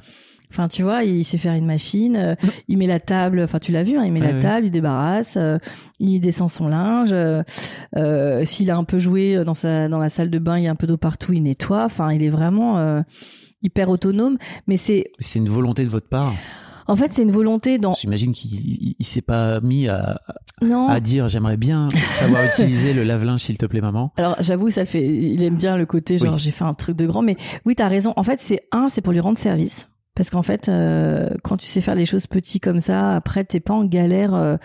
Enfin, 0.54 0.68
tu 0.68 0.84
vois, 0.84 1.02
il 1.02 1.24
sait 1.24 1.36
faire 1.36 1.54
une 1.54 1.66
machine, 1.66 2.14
euh, 2.14 2.34
il 2.68 2.78
met 2.78 2.86
la 2.86 3.00
table, 3.00 3.40
enfin, 3.40 3.58
tu 3.58 3.72
l'as 3.72 3.82
vu, 3.82 3.98
hein, 3.98 4.04
il 4.04 4.12
met 4.12 4.20
la 4.20 4.34
table, 4.34 4.66
il 4.66 4.70
débarrasse, 4.70 5.36
euh, 5.36 5.58
il 5.98 6.20
descend 6.20 6.48
son 6.48 6.68
linge, 6.68 7.12
euh, 7.12 8.44
s'il 8.44 8.70
a 8.70 8.76
un 8.76 8.84
peu 8.84 9.00
joué 9.00 9.44
dans 9.44 9.54
sa, 9.54 9.88
dans 9.88 9.98
la 9.98 10.08
salle 10.08 10.30
de 10.30 10.38
bain, 10.38 10.56
il 10.56 10.62
y 10.62 10.68
a 10.68 10.70
un 10.70 10.76
peu 10.76 10.86
d'eau 10.86 10.96
partout, 10.96 11.32
il 11.32 11.42
nettoie, 11.42 11.84
enfin, 11.84 12.12
il 12.12 12.22
est 12.22 12.30
vraiment 12.30 13.02
hyper 13.62 13.88
autonome, 13.88 14.38
mais 14.68 14.76
c'est, 14.76 15.10
c'est 15.18 15.40
une 15.40 15.48
volonté 15.48 15.82
de 15.82 15.88
votre 15.88 16.08
part? 16.08 16.32
En 16.86 16.96
fait, 16.96 17.12
c'est 17.12 17.22
une 17.22 17.30
volonté 17.32 17.78
dans, 17.78 17.94
j'imagine 17.94 18.32
qu'il 18.32 18.54
il, 18.54 18.94
il 18.98 19.04
s'est 19.06 19.22
pas 19.22 19.60
mis 19.60 19.88
à, 19.88 20.20
non, 20.62 20.88
à 20.88 21.00
dire 21.00 21.28
j'aimerais 21.28 21.56
bien 21.56 21.88
savoir 22.10 22.44
utiliser 22.52 22.92
le 22.92 23.02
lave-linge 23.04 23.40
s'il 23.42 23.58
te 23.58 23.66
plaît 23.66 23.80
maman 23.80 24.12
Alors 24.16 24.36
j'avoue, 24.40 24.70
ça 24.70 24.84
fait. 24.84 25.04
Il 25.06 25.42
aime 25.42 25.56
bien 25.56 25.76
le 25.76 25.86
côté 25.86 26.18
genre 26.18 26.34
Oui. 26.34 26.38
j'ai 26.40 26.50
fait 26.50 26.64
un 26.64 26.74
truc 26.74 26.96
de 26.96 27.06
grand, 27.06 27.22
mais 27.22 27.36
oui, 27.66 27.74
t'as 27.74 27.88
raison. 27.88 28.12
En 28.16 28.22
fait, 28.22 28.40
c'est 28.40 28.62
un, 28.72 28.88
c'est 28.88 29.00
pour 29.00 29.12
lui 29.12 29.20
rendre 29.20 29.38
service. 29.38 29.88
Parce 30.16 30.30
qu'en 30.30 30.42
fait, 30.42 30.68
euh, 30.68 31.30
quand 31.42 31.56
tu 31.56 31.66
sais 31.66 31.80
faire 31.80 31.96
les 31.96 32.06
choses 32.06 32.28
petits 32.28 32.60
comme 32.60 32.78
ça, 32.78 33.16
après 33.16 33.42
t'es 33.42 33.58
pas 33.58 33.74
en 33.74 33.84
galère 33.84 34.32
euh, 34.34 34.56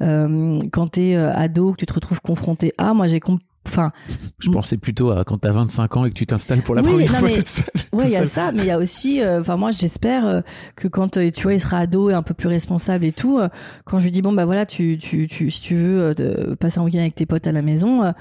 euh, 0.00 0.60
quand 0.72 0.88
t'es 0.92 1.16
euh, 1.16 1.32
ado, 1.34 1.72
que 1.72 1.76
tu 1.78 1.86
te 1.86 1.92
retrouves 1.92 2.20
confronté 2.20 2.72
à. 2.78 2.94
Moi, 2.94 3.08
j'ai 3.08 3.18
comp- 3.18 3.40
enfin, 3.66 3.92
je 4.38 4.50
pensais 4.50 4.76
plutôt 4.76 5.10
à 5.10 5.24
quand 5.24 5.38
t'as 5.38 5.52
25 5.52 5.96
ans 5.96 6.04
et 6.04 6.08
que 6.10 6.14
tu 6.14 6.26
t'installes 6.26 6.62
pour 6.62 6.74
la 6.74 6.82
Oui, 6.82 6.88
première 6.90 7.12
non, 7.12 7.18
fois 7.18 7.28
mais- 7.28 7.34
toute 7.34 7.48
seule 7.48 7.64
tout 7.92 7.98
il 8.04 8.10
y 8.10 8.16
a 8.16 8.24
ça, 8.24 8.52
mais 8.52 8.62
il 8.62 8.66
y 8.66 8.70
a 8.70 8.78
aussi, 8.78 9.20
euh, 9.20 9.40
enfin 9.40 9.56
moi 9.56 9.70
j'espère 9.70 10.26
euh, 10.26 10.40
que 10.76 10.88
quand 10.88 11.16
euh, 11.18 11.30
tu 11.30 11.42
vois 11.44 11.54
il 11.54 11.60
sera 11.60 11.78
ado 11.78 12.10
et 12.10 12.14
un 12.14 12.22
peu 12.22 12.34
plus 12.34 12.48
responsable 12.48 13.04
et 13.04 13.12
tout, 13.12 13.38
quand 13.84 13.98
je 13.98 14.04
lui 14.04 14.10
dis 14.10 14.22
bon 14.22 14.32
bah 14.32 14.44
voilà 14.46 14.66
tu 14.66 14.98
tu 14.98 15.26
tu 15.28 15.50
si 15.50 15.60
tu 15.60 15.74
veux 15.76 16.14
de- 16.14 16.54
passer 16.54 16.78
un 16.80 16.84
week-end 16.84 16.98
avec 17.00 17.14
tes 17.14 17.26
potes 17.26 17.46
à 17.46 17.52
la 17.52 17.62
maison, 17.62 18.12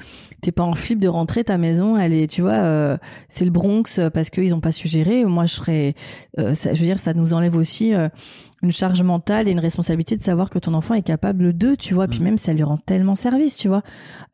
t'es 0.41 0.51
pas 0.51 0.63
en 0.63 0.73
flip 0.73 0.99
de 0.99 1.07
rentrer 1.07 1.43
ta 1.43 1.57
maison, 1.57 1.97
elle 1.97 2.13
est 2.13 2.27
tu 2.27 2.41
vois 2.41 2.97
c'est 3.29 3.45
le 3.45 3.51
Bronx 3.51 3.99
parce 4.13 4.29
qu'ils 4.29 4.53
ont 4.53 4.59
pas 4.61 4.71
su 4.71 4.87
gérer. 4.87 5.23
Moi 5.25 5.45
je 5.45 5.53
serais, 5.55 5.95
ça, 6.53 6.73
je 6.73 6.79
veux 6.79 6.85
dire 6.85 6.99
ça 6.99 7.13
nous 7.13 7.33
enlève 7.33 7.55
aussi 7.55 7.93
une 8.63 8.71
charge 8.71 9.01
mentale 9.03 9.47
et 9.47 9.51
une 9.51 9.59
responsabilité 9.59 10.15
de 10.17 10.21
savoir 10.21 10.49
que 10.49 10.59
ton 10.59 10.73
enfant 10.73 10.93
est 10.93 11.01
capable 11.01 11.57
de, 11.57 11.75
tu 11.75 11.93
vois. 11.93 12.07
Puis 12.07 12.19
Mm. 12.19 12.23
même 12.23 12.37
ça 12.37 12.53
lui 12.53 12.63
rend 12.63 12.77
tellement 12.77 13.15
service, 13.15 13.55
tu 13.55 13.67
vois. 13.67 13.81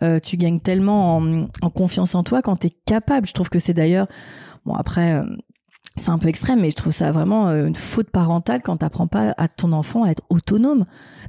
Euh, 0.03 0.19
tu 0.19 0.37
gagnes 0.37 0.59
tellement 0.59 1.17
en, 1.17 1.47
en 1.61 1.69
confiance 1.69 2.13
en 2.15 2.23
toi 2.23 2.41
quand 2.41 2.55
t'es 2.57 2.71
capable. 2.85 3.25
Je 3.27 3.33
trouve 3.33 3.49
que 3.49 3.59
c'est 3.59 3.73
d'ailleurs 3.73 4.07
bon 4.65 4.73
après. 4.75 5.13
euh, 5.13 5.23
c'est 5.99 6.11
un 6.11 6.19
peu 6.19 6.27
extrême, 6.27 6.59
mais 6.61 6.69
je 6.69 6.75
trouve 6.75 6.93
ça 6.93 7.11
vraiment 7.11 7.47
euh, 7.47 7.65
une 7.65 7.73
faute 7.75 8.11
parentale 8.11 8.61
quand 8.61 8.77
t'apprends 8.77 9.07
pas 9.07 9.33
à 9.37 9.47
ton 9.47 9.71
enfant 9.71 10.03
à 10.03 10.11
être 10.11 10.21
autonome. 10.29 10.85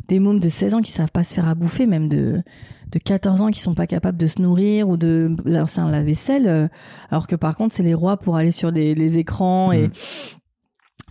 Des 0.08 0.18
mômes 0.18 0.40
de 0.40 0.48
16 0.50 0.74
ans 0.74 0.80
qui 0.82 0.92
savent 0.92 1.10
pas 1.10 1.24
se 1.24 1.32
faire 1.34 1.48
à 1.48 1.54
bouffer, 1.54 1.86
même 1.86 2.08
de 2.08 2.42
de 2.90 2.98
14 2.98 3.42
ans 3.42 3.50
qui 3.50 3.60
sont 3.60 3.74
pas 3.74 3.86
capables 3.86 4.16
de 4.16 4.26
se 4.26 4.40
nourrir 4.40 4.88
ou 4.88 4.96
de 4.96 5.36
lancer 5.44 5.78
un 5.78 5.90
lave-vaisselle, 5.90 6.48
euh, 6.48 6.68
alors 7.10 7.26
que 7.26 7.36
par 7.36 7.54
contre 7.54 7.74
c'est 7.74 7.82
les 7.82 7.92
rois 7.92 8.16
pour 8.16 8.36
aller 8.36 8.50
sur 8.50 8.70
les, 8.70 8.94
les 8.94 9.18
écrans 9.18 9.72
et 9.72 9.82
Mhm. 9.88 9.90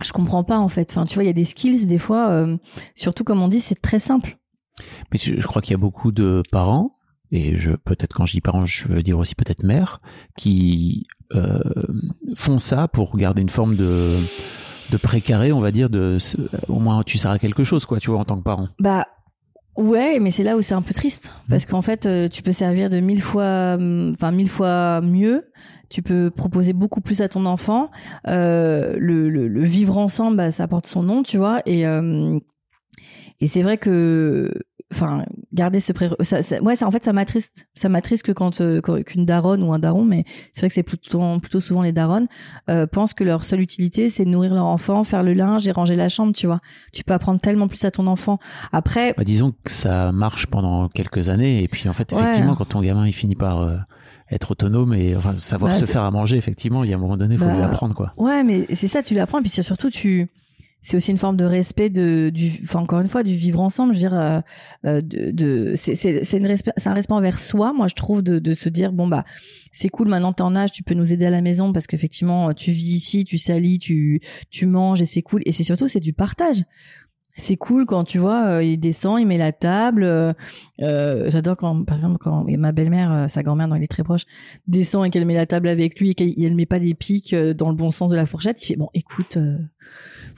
Je 0.02 0.12
comprends 0.12 0.44
pas 0.44 0.58
en 0.58 0.68
fait. 0.68 0.90
Enfin, 0.90 1.06
tu 1.06 1.14
vois, 1.14 1.24
il 1.24 1.26
y 1.26 1.30
a 1.30 1.34
des 1.34 1.44
skills 1.44 1.86
des 1.86 1.98
fois, 1.98 2.30
euh, 2.30 2.56
surtout 2.94 3.24
comme 3.24 3.42
on 3.42 3.48
dit, 3.48 3.60
c'est 3.60 3.80
très 3.80 3.98
simple. 3.98 4.38
Mais 5.12 5.18
je, 5.18 5.40
je 5.40 5.46
crois 5.46 5.62
qu'il 5.62 5.72
y 5.72 5.74
a 5.74 5.78
beaucoup 5.78 6.12
de 6.12 6.42
parents, 6.52 6.96
et 7.30 7.56
je 7.56 7.72
peut-être 7.72 8.14
quand 8.14 8.26
je 8.26 8.32
dis 8.32 8.40
parents, 8.40 8.66
je 8.66 8.88
veux 8.88 9.02
dire 9.02 9.18
aussi 9.18 9.34
peut-être 9.34 9.62
mères, 9.62 10.00
qui 10.36 11.06
euh, 11.34 11.60
font 12.36 12.58
ça 12.58 12.88
pour 12.88 13.16
garder 13.16 13.42
une 13.42 13.50
forme 13.50 13.76
de 13.76 14.16
de 14.90 14.96
précaré, 14.96 15.52
on 15.52 15.60
va 15.60 15.70
dire, 15.70 15.90
de 15.90 16.16
au 16.68 16.78
moins 16.80 17.02
tu 17.02 17.18
sers 17.18 17.30
à 17.30 17.38
quelque 17.38 17.64
chose, 17.64 17.84
quoi, 17.84 18.00
tu 18.00 18.10
vois, 18.10 18.20
en 18.20 18.24
tant 18.24 18.38
que 18.38 18.44
parent. 18.44 18.68
Bah 18.78 19.06
ouais, 19.78 20.18
mais 20.20 20.30
c'est 20.30 20.44
là 20.44 20.56
où 20.56 20.62
c'est 20.62 20.74
un 20.74 20.82
peu 20.82 20.92
triste 20.92 21.32
parce 21.48 21.64
qu'en 21.64 21.82
fait, 21.82 22.04
euh, 22.04 22.28
tu 22.28 22.42
peux 22.42 22.52
servir 22.52 22.90
de 22.90 23.00
mille 23.00 23.22
fois, 23.22 23.76
hum, 23.78 24.12
enfin 24.14 24.30
mille 24.32 24.50
fois 24.50 25.00
mieux. 25.00 25.50
Tu 25.88 26.02
peux 26.02 26.30
proposer 26.30 26.74
beaucoup 26.74 27.00
plus 27.00 27.22
à 27.22 27.30
ton 27.30 27.46
enfant. 27.46 27.90
Euh, 28.26 28.96
le, 28.98 29.30
le, 29.30 29.48
le 29.48 29.64
vivre 29.64 29.96
ensemble, 29.96 30.36
bah, 30.36 30.50
ça 30.50 30.68
porte 30.68 30.86
son 30.86 31.02
nom, 31.02 31.22
tu 31.22 31.38
vois. 31.38 31.62
Et 31.64 31.86
euh, 31.86 32.38
et 33.40 33.46
c'est 33.46 33.62
vrai 33.62 33.78
que, 33.78 34.52
enfin, 34.92 35.24
garder 35.52 35.80
ce 35.80 35.92
pré, 35.92 36.08
ça, 36.20 36.42
ça- 36.42 36.62
ouais, 36.62 36.76
ça 36.76 36.86
en 36.86 36.90
fait, 36.90 37.04
ça 37.04 37.12
m'attriste. 37.12 37.68
Ça 37.74 37.88
m'attriste 37.88 38.22
que 38.24 38.32
quand 38.32 38.60
euh, 38.60 38.80
qu'une 38.80 39.24
daronne 39.26 39.62
ou 39.62 39.72
un 39.72 39.78
daron, 39.78 40.04
mais 40.04 40.24
c'est 40.52 40.60
vrai 40.60 40.68
que 40.68 40.74
c'est 40.74 40.82
plutôt 40.82 41.20
plutôt 41.40 41.60
souvent 41.60 41.82
les 41.82 41.92
daronnes 41.92 42.26
euh, 42.70 42.86
pensent 42.86 43.14
que 43.14 43.24
leur 43.24 43.44
seule 43.44 43.60
utilité 43.60 44.08
c'est 44.08 44.24
de 44.24 44.30
nourrir 44.30 44.54
leur 44.54 44.64
enfant, 44.66 45.04
faire 45.04 45.22
le 45.22 45.34
linge 45.34 45.66
et 45.68 45.72
ranger 45.72 45.96
la 45.96 46.08
chambre, 46.08 46.32
tu 46.32 46.46
vois. 46.46 46.60
Tu 46.92 47.04
peux 47.04 47.12
apprendre 47.12 47.40
tellement 47.40 47.68
plus 47.68 47.84
à 47.84 47.90
ton 47.90 48.06
enfant. 48.06 48.38
Après, 48.72 49.14
Bah, 49.16 49.24
disons 49.24 49.52
que 49.64 49.70
ça 49.70 50.12
marche 50.12 50.46
pendant 50.46 50.88
quelques 50.88 51.28
années, 51.28 51.62
et 51.62 51.68
puis 51.68 51.88
en 51.88 51.92
fait, 51.92 52.12
Ouais. 52.12 52.20
effectivement, 52.20 52.54
quand 52.54 52.66
ton 52.68 52.80
gamin 52.80 53.06
il 53.06 53.12
finit 53.12 53.36
par 53.36 53.60
euh, 53.60 53.76
être 54.30 54.50
autonome 54.52 54.92
et 54.94 55.16
enfin, 55.16 55.34
savoir 55.38 55.72
Bah, 55.72 55.78
se 55.78 55.84
faire 55.86 56.02
à 56.02 56.10
manger, 56.10 56.36
effectivement, 56.36 56.84
il 56.84 56.90
y 56.90 56.92
a 56.92 56.96
un 56.96 57.00
moment 57.00 57.16
donné, 57.16 57.34
il 57.34 57.38
faut 57.40 57.46
Bah, 57.46 57.54
lui 57.54 57.62
apprendre, 57.62 57.94
quoi. 57.94 58.12
Ouais, 58.16 58.42
mais 58.44 58.66
c'est 58.74 58.88
ça, 58.88 59.02
tu 59.02 59.14
l'apprends. 59.14 59.38
Et 59.38 59.42
puis 59.42 59.50
surtout, 59.50 59.90
tu, 59.90 60.28
c'est 60.80 60.96
aussi 60.96 61.10
une 61.10 61.18
forme 61.18 61.36
de 61.36 61.44
respect 61.44 61.90
de, 61.90 62.30
du, 62.32 62.60
enfin 62.62 62.80
encore 62.80 63.00
une 63.00 63.08
fois, 63.08 63.22
du 63.22 63.34
vivre 63.34 63.60
ensemble. 63.60 63.94
Je 63.94 63.98
veux 63.98 64.08
dire, 64.08 64.18
euh, 64.18 64.40
euh, 64.86 65.00
de, 65.00 65.30
de 65.32 65.72
c'est, 65.74 65.94
c'est, 65.96 66.38
respect, 66.38 66.72
c'est 66.76 66.88
un 66.88 66.94
respect 66.94 67.14
envers 67.14 67.38
soi. 67.38 67.72
Moi, 67.72 67.88
je 67.88 67.94
trouve 67.94 68.22
de, 68.22 68.38
de 68.38 68.54
se 68.54 68.68
dire 68.68 68.92
bon 68.92 69.06
bah, 69.06 69.24
c'est 69.72 69.88
cool. 69.88 70.08
Maintenant, 70.08 70.32
t'es 70.32 70.42
en 70.42 70.54
âge, 70.56 70.72
tu 70.72 70.82
peux 70.82 70.94
nous 70.94 71.12
aider 71.12 71.26
à 71.26 71.30
la 71.30 71.42
maison 71.42 71.72
parce 71.72 71.86
qu'effectivement, 71.86 72.54
tu 72.54 72.72
vis 72.72 72.94
ici, 72.94 73.24
tu 73.24 73.38
salis, 73.38 73.78
tu, 73.78 74.20
tu 74.50 74.66
manges 74.66 75.02
et 75.02 75.06
c'est 75.06 75.22
cool. 75.22 75.42
Et 75.46 75.52
c'est 75.52 75.64
surtout, 75.64 75.88
c'est 75.88 76.00
du 76.00 76.12
partage. 76.12 76.64
C'est 77.40 77.56
cool 77.56 77.86
quand 77.86 78.02
tu 78.02 78.18
vois, 78.18 78.48
euh, 78.48 78.64
il 78.64 78.78
descend, 78.78 79.20
il 79.20 79.26
met 79.26 79.38
la 79.38 79.52
table. 79.52 80.02
euh, 80.02 80.32
euh, 80.80 81.30
J'adore 81.30 81.56
quand, 81.56 81.84
par 81.84 81.94
exemple, 81.94 82.18
quand 82.18 82.44
ma 82.58 82.72
belle-mère, 82.72 83.26
sa 83.30 83.44
grand-mère, 83.44 83.68
dont 83.68 83.76
il 83.76 83.84
est 83.84 83.86
très 83.86 84.02
proche, 84.02 84.24
descend 84.66 85.06
et 85.06 85.10
qu'elle 85.10 85.24
met 85.24 85.34
la 85.34 85.46
table 85.46 85.68
avec 85.68 86.00
lui 86.00 86.10
et 86.10 86.14
qu'elle 86.14 86.34
elle 86.42 86.56
met 86.56 86.66
pas 86.66 86.80
des 86.80 86.94
pics 86.94 87.34
dans 87.34 87.68
le 87.68 87.76
bon 87.76 87.92
sens 87.92 88.10
de 88.10 88.16
la 88.16 88.26
fourchette, 88.26 88.60
il 88.64 88.66
fait 88.66 88.76
bon, 88.76 88.88
écoute, 88.92 89.38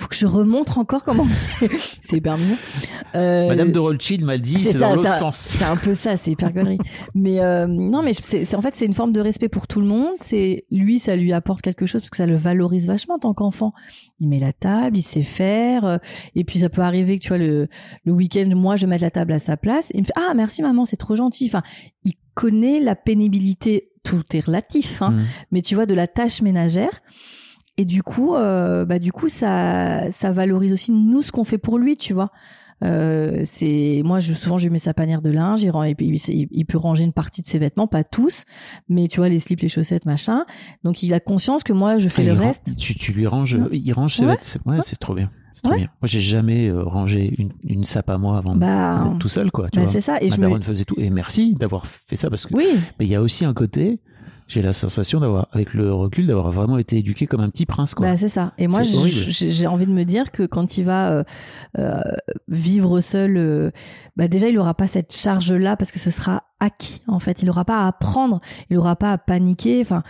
faut 0.01 0.09
que 0.09 0.17
je 0.17 0.27
remontre 0.27 0.79
encore 0.79 1.05
comment. 1.05 1.27
c'est 2.01 2.17
hyper 2.17 2.39
mignon. 2.39 2.57
Euh, 3.15 3.49
Madame 3.49 3.71
de 3.71 3.79
Rothschild 3.79 4.25
m'a 4.25 4.39
dit, 4.39 4.65
c'est 4.65 4.79
dans 4.79 4.95
l'autre 4.95 5.13
sens. 5.13 5.37
C'est 5.37 5.65
un 5.65 5.77
peu 5.77 5.95
ça, 5.95 6.17
c'est 6.17 6.33
hyper 6.33 6.53
connerie. 6.53 6.79
mais 7.15 7.41
euh, 7.41 7.67
non, 7.67 8.03
mais 8.03 8.13
c'est 8.15 8.55
en 8.55 8.63
fait 8.63 8.75
c'est 8.75 8.87
une 8.87 8.95
forme 8.95 9.13
de 9.13 9.21
respect 9.21 9.49
pour 9.49 9.67
tout 9.67 9.81
le 9.81 9.87
monde. 9.87 10.13
C'est 10.21 10.65
lui, 10.71 10.99
ça 10.99 11.17
lui 11.17 11.33
apporte 11.33 11.63
quelque 11.63 11.87
chose 11.87 12.01
parce 12.01 12.11
que 12.11 12.17
ça 12.17 12.27
le 12.27 12.37
valorise 12.37 12.87
vachement 12.87 13.17
en 13.17 13.19
tant 13.19 13.35
qu'enfant. 13.35 13.73
Il 14.21 14.29
met 14.29 14.39
la 14.39 14.53
table, 14.53 14.97
il 14.97 15.03
sait 15.03 15.23
faire. 15.23 15.85
Euh, 15.85 15.99
et 16.35 16.45
puis 16.45 16.61
ça 16.61 16.69
peut 16.69 16.83
arriver 16.83 17.19
que 17.19 17.25
tu 17.25 17.29
vois 17.29 17.39
le 17.39 17.69
le 18.05 18.13
week-end, 18.13 18.49
moi 18.57 18.77
je 18.77 18.87
mets 18.87 18.99
la 18.99 19.11
table 19.11 19.33
à 19.33 19.39
sa 19.39 19.57
place. 19.57 19.89
il 19.95 20.01
me 20.01 20.07
fait 20.07 20.15
ah 20.17 20.33
merci 20.35 20.63
maman, 20.63 20.85
c'est 20.85 20.97
trop 20.97 21.17
gentil. 21.17 21.47
Enfin, 21.47 21.63
il 22.05 22.15
connaît 22.35 22.81
la 22.81 22.97
pénibilité. 22.97 23.89
Tout 24.03 24.25
est 24.33 24.41
relatif, 24.41 25.03
hein, 25.03 25.11
mmh. 25.11 25.23
mais 25.51 25.61
tu 25.61 25.75
vois 25.75 25.85
de 25.85 25.93
la 25.93 26.07
tâche 26.07 26.41
ménagère. 26.41 27.03
Et 27.81 27.87
du 27.87 28.03
coup, 28.03 28.35
euh, 28.35 28.85
bah 28.85 28.99
du 28.99 29.11
coup, 29.11 29.31
ça, 29.31 30.11
ça 30.11 30.33
valorise 30.33 30.71
aussi 30.75 30.93
nous 30.93 31.23
ce 31.23 31.33
qu'on 31.33 31.45
fait 31.45 31.57
pour 31.57 31.79
lui, 31.79 31.97
tu 31.97 32.13
vois. 32.13 32.31
Euh, 32.85 33.41
c'est 33.45 34.03
moi 34.05 34.21
je, 34.21 34.35
souvent 34.35 34.57
je 34.57 34.65
lui 34.65 34.71
mets 34.71 34.79
sa 34.79 34.95
panière 34.95 35.21
de 35.21 35.29
linge 35.29 35.63
il, 35.63 35.71
il, 35.99 36.49
il, 36.51 36.65
peut 36.65 36.79
ranger 36.79 37.05
une 37.05 37.13
partie 37.13 37.43
de 37.43 37.47
ses 37.47 37.59
vêtements 37.59 37.87
pas 37.87 38.05
tous 38.05 38.45
mais 38.89 39.07
tu 39.07 39.19
vois 39.19 39.29
les 39.29 39.39
slips 39.39 39.61
les 39.61 39.69
chaussettes 39.69 40.07
machin 40.07 40.47
donc 40.83 41.03
il 41.03 41.13
a 41.13 41.21
conscience 41.21 41.63
que 41.63 41.75
moi 41.75 41.99
je 41.99 42.09
fais 42.09 42.23
ah, 42.23 42.33
le 42.33 42.41
reste 42.41 42.75
tu, 42.79 42.95
tu 42.95 43.13
lui 43.13 43.27
ranges 43.27 43.59
il 43.71 43.93
range 43.93 44.17
ses 44.17 44.25
vêtements 44.25 44.73
ouais, 44.73 44.79
c'est 44.81 44.99
trop 44.99 45.13
bien 45.13 45.31
c'est 45.53 45.63
trop 45.65 45.75
bien. 45.75 45.89
Moi, 46.01 46.07
j'ai 46.07 46.21
jamais 46.21 46.69
euh, 46.69 46.83
rangé 46.83 47.35
une, 47.37 47.51
une 47.65 47.85
sape 47.85 48.09
à 48.09 48.19
moi 48.19 48.39
avant 48.39 48.55
bah, 48.57 49.03
d'être 49.05 49.19
tout 49.19 49.29
seul, 49.29 49.51
quoi. 49.51 49.69
bah, 49.75 49.87
c'est 49.87 50.01
ça. 50.01 50.19
Et 50.21 50.29
Ma 50.39 50.49
je 50.49 50.63
faisait 50.63 50.85
tout. 50.85 50.95
Et 50.97 51.11
merci 51.11 51.55
d'avoir 51.55 51.87
fait 51.87 52.17
ça 52.17 52.31
parce 52.31 52.47
que. 52.47 52.55
Oui. 52.55 52.69
Mais 52.99 53.07
il 53.07 53.11
y 53.11 53.15
a 53.15 53.21
aussi 53.21 53.45
un 53.45 53.53
côté 53.53 54.01
j'ai 54.51 54.63
la 54.63 54.73
sensation 54.73 55.21
d'avoir, 55.21 55.47
avec 55.53 55.75
le 55.75 55.95
recul, 55.95 56.27
d'avoir 56.27 56.51
vraiment 56.51 56.77
été 56.77 56.99
éduqué 56.99 57.29
comme 57.29 57.41
un 57.41 57.51
petit 57.51 57.67
prince. 57.67 57.95
Quoi. 57.95 58.07
Bah, 58.07 58.17
c'est 58.17 58.29
ça. 58.29 58.53
Et 58.59 58.67
moi, 58.67 58.83
j'ai 58.83 59.67
envie 59.69 59.87
de 59.87 59.93
me 59.93 60.05
dire 60.05 60.33
que 60.33 60.45
quand 60.45 60.77
il 60.77 60.85
va 60.85 61.13
euh, 61.13 61.25
euh, 61.79 62.01
vivre 62.49 63.01
seul, 63.01 63.37
euh, 63.37 63.71
bah 64.17 64.27
déjà, 64.27 64.49
il 64.49 64.57
n'aura 64.57 64.75
pas 64.75 64.89
cette 64.89 65.15
charge-là 65.15 65.77
parce 65.77 65.93
que 65.93 66.01
ce 66.01 66.11
sera 66.11 66.43
acquis. 66.59 67.01
En 67.07 67.21
fait, 67.21 67.43
il 67.43 67.47
n'aura 67.47 67.65
pas 67.65 67.85
à 67.85 67.87
apprendre, 67.87 68.41
il 68.71 68.77
n'aura 68.77 68.97
pas 68.97 69.13
à 69.13 69.19
paniquer. 69.19 69.81
Enfin, 69.83 70.03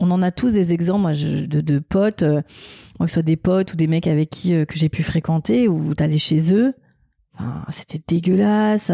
on 0.00 0.10
en 0.10 0.22
a 0.22 0.30
tous 0.30 0.54
des 0.54 0.72
exemples 0.72 1.02
moi, 1.02 1.12
de, 1.12 1.60
de, 1.60 1.78
potes, 1.78 2.24
que 2.24 2.42
ce 3.00 3.06
soit 3.06 3.22
des 3.22 3.36
potes 3.36 3.74
ou 3.74 3.76
des 3.76 3.86
mecs 3.86 4.06
avec 4.06 4.30
qui 4.30 4.52
que 4.66 4.78
j'ai 4.78 4.88
pu 4.88 5.02
fréquenter, 5.02 5.68
ou 5.68 5.94
t'allais 5.94 6.18
chez 6.18 6.54
eux. 6.54 6.72
Enfin, 7.34 7.64
C'était 7.68 8.02
dégueulasse 8.08 8.90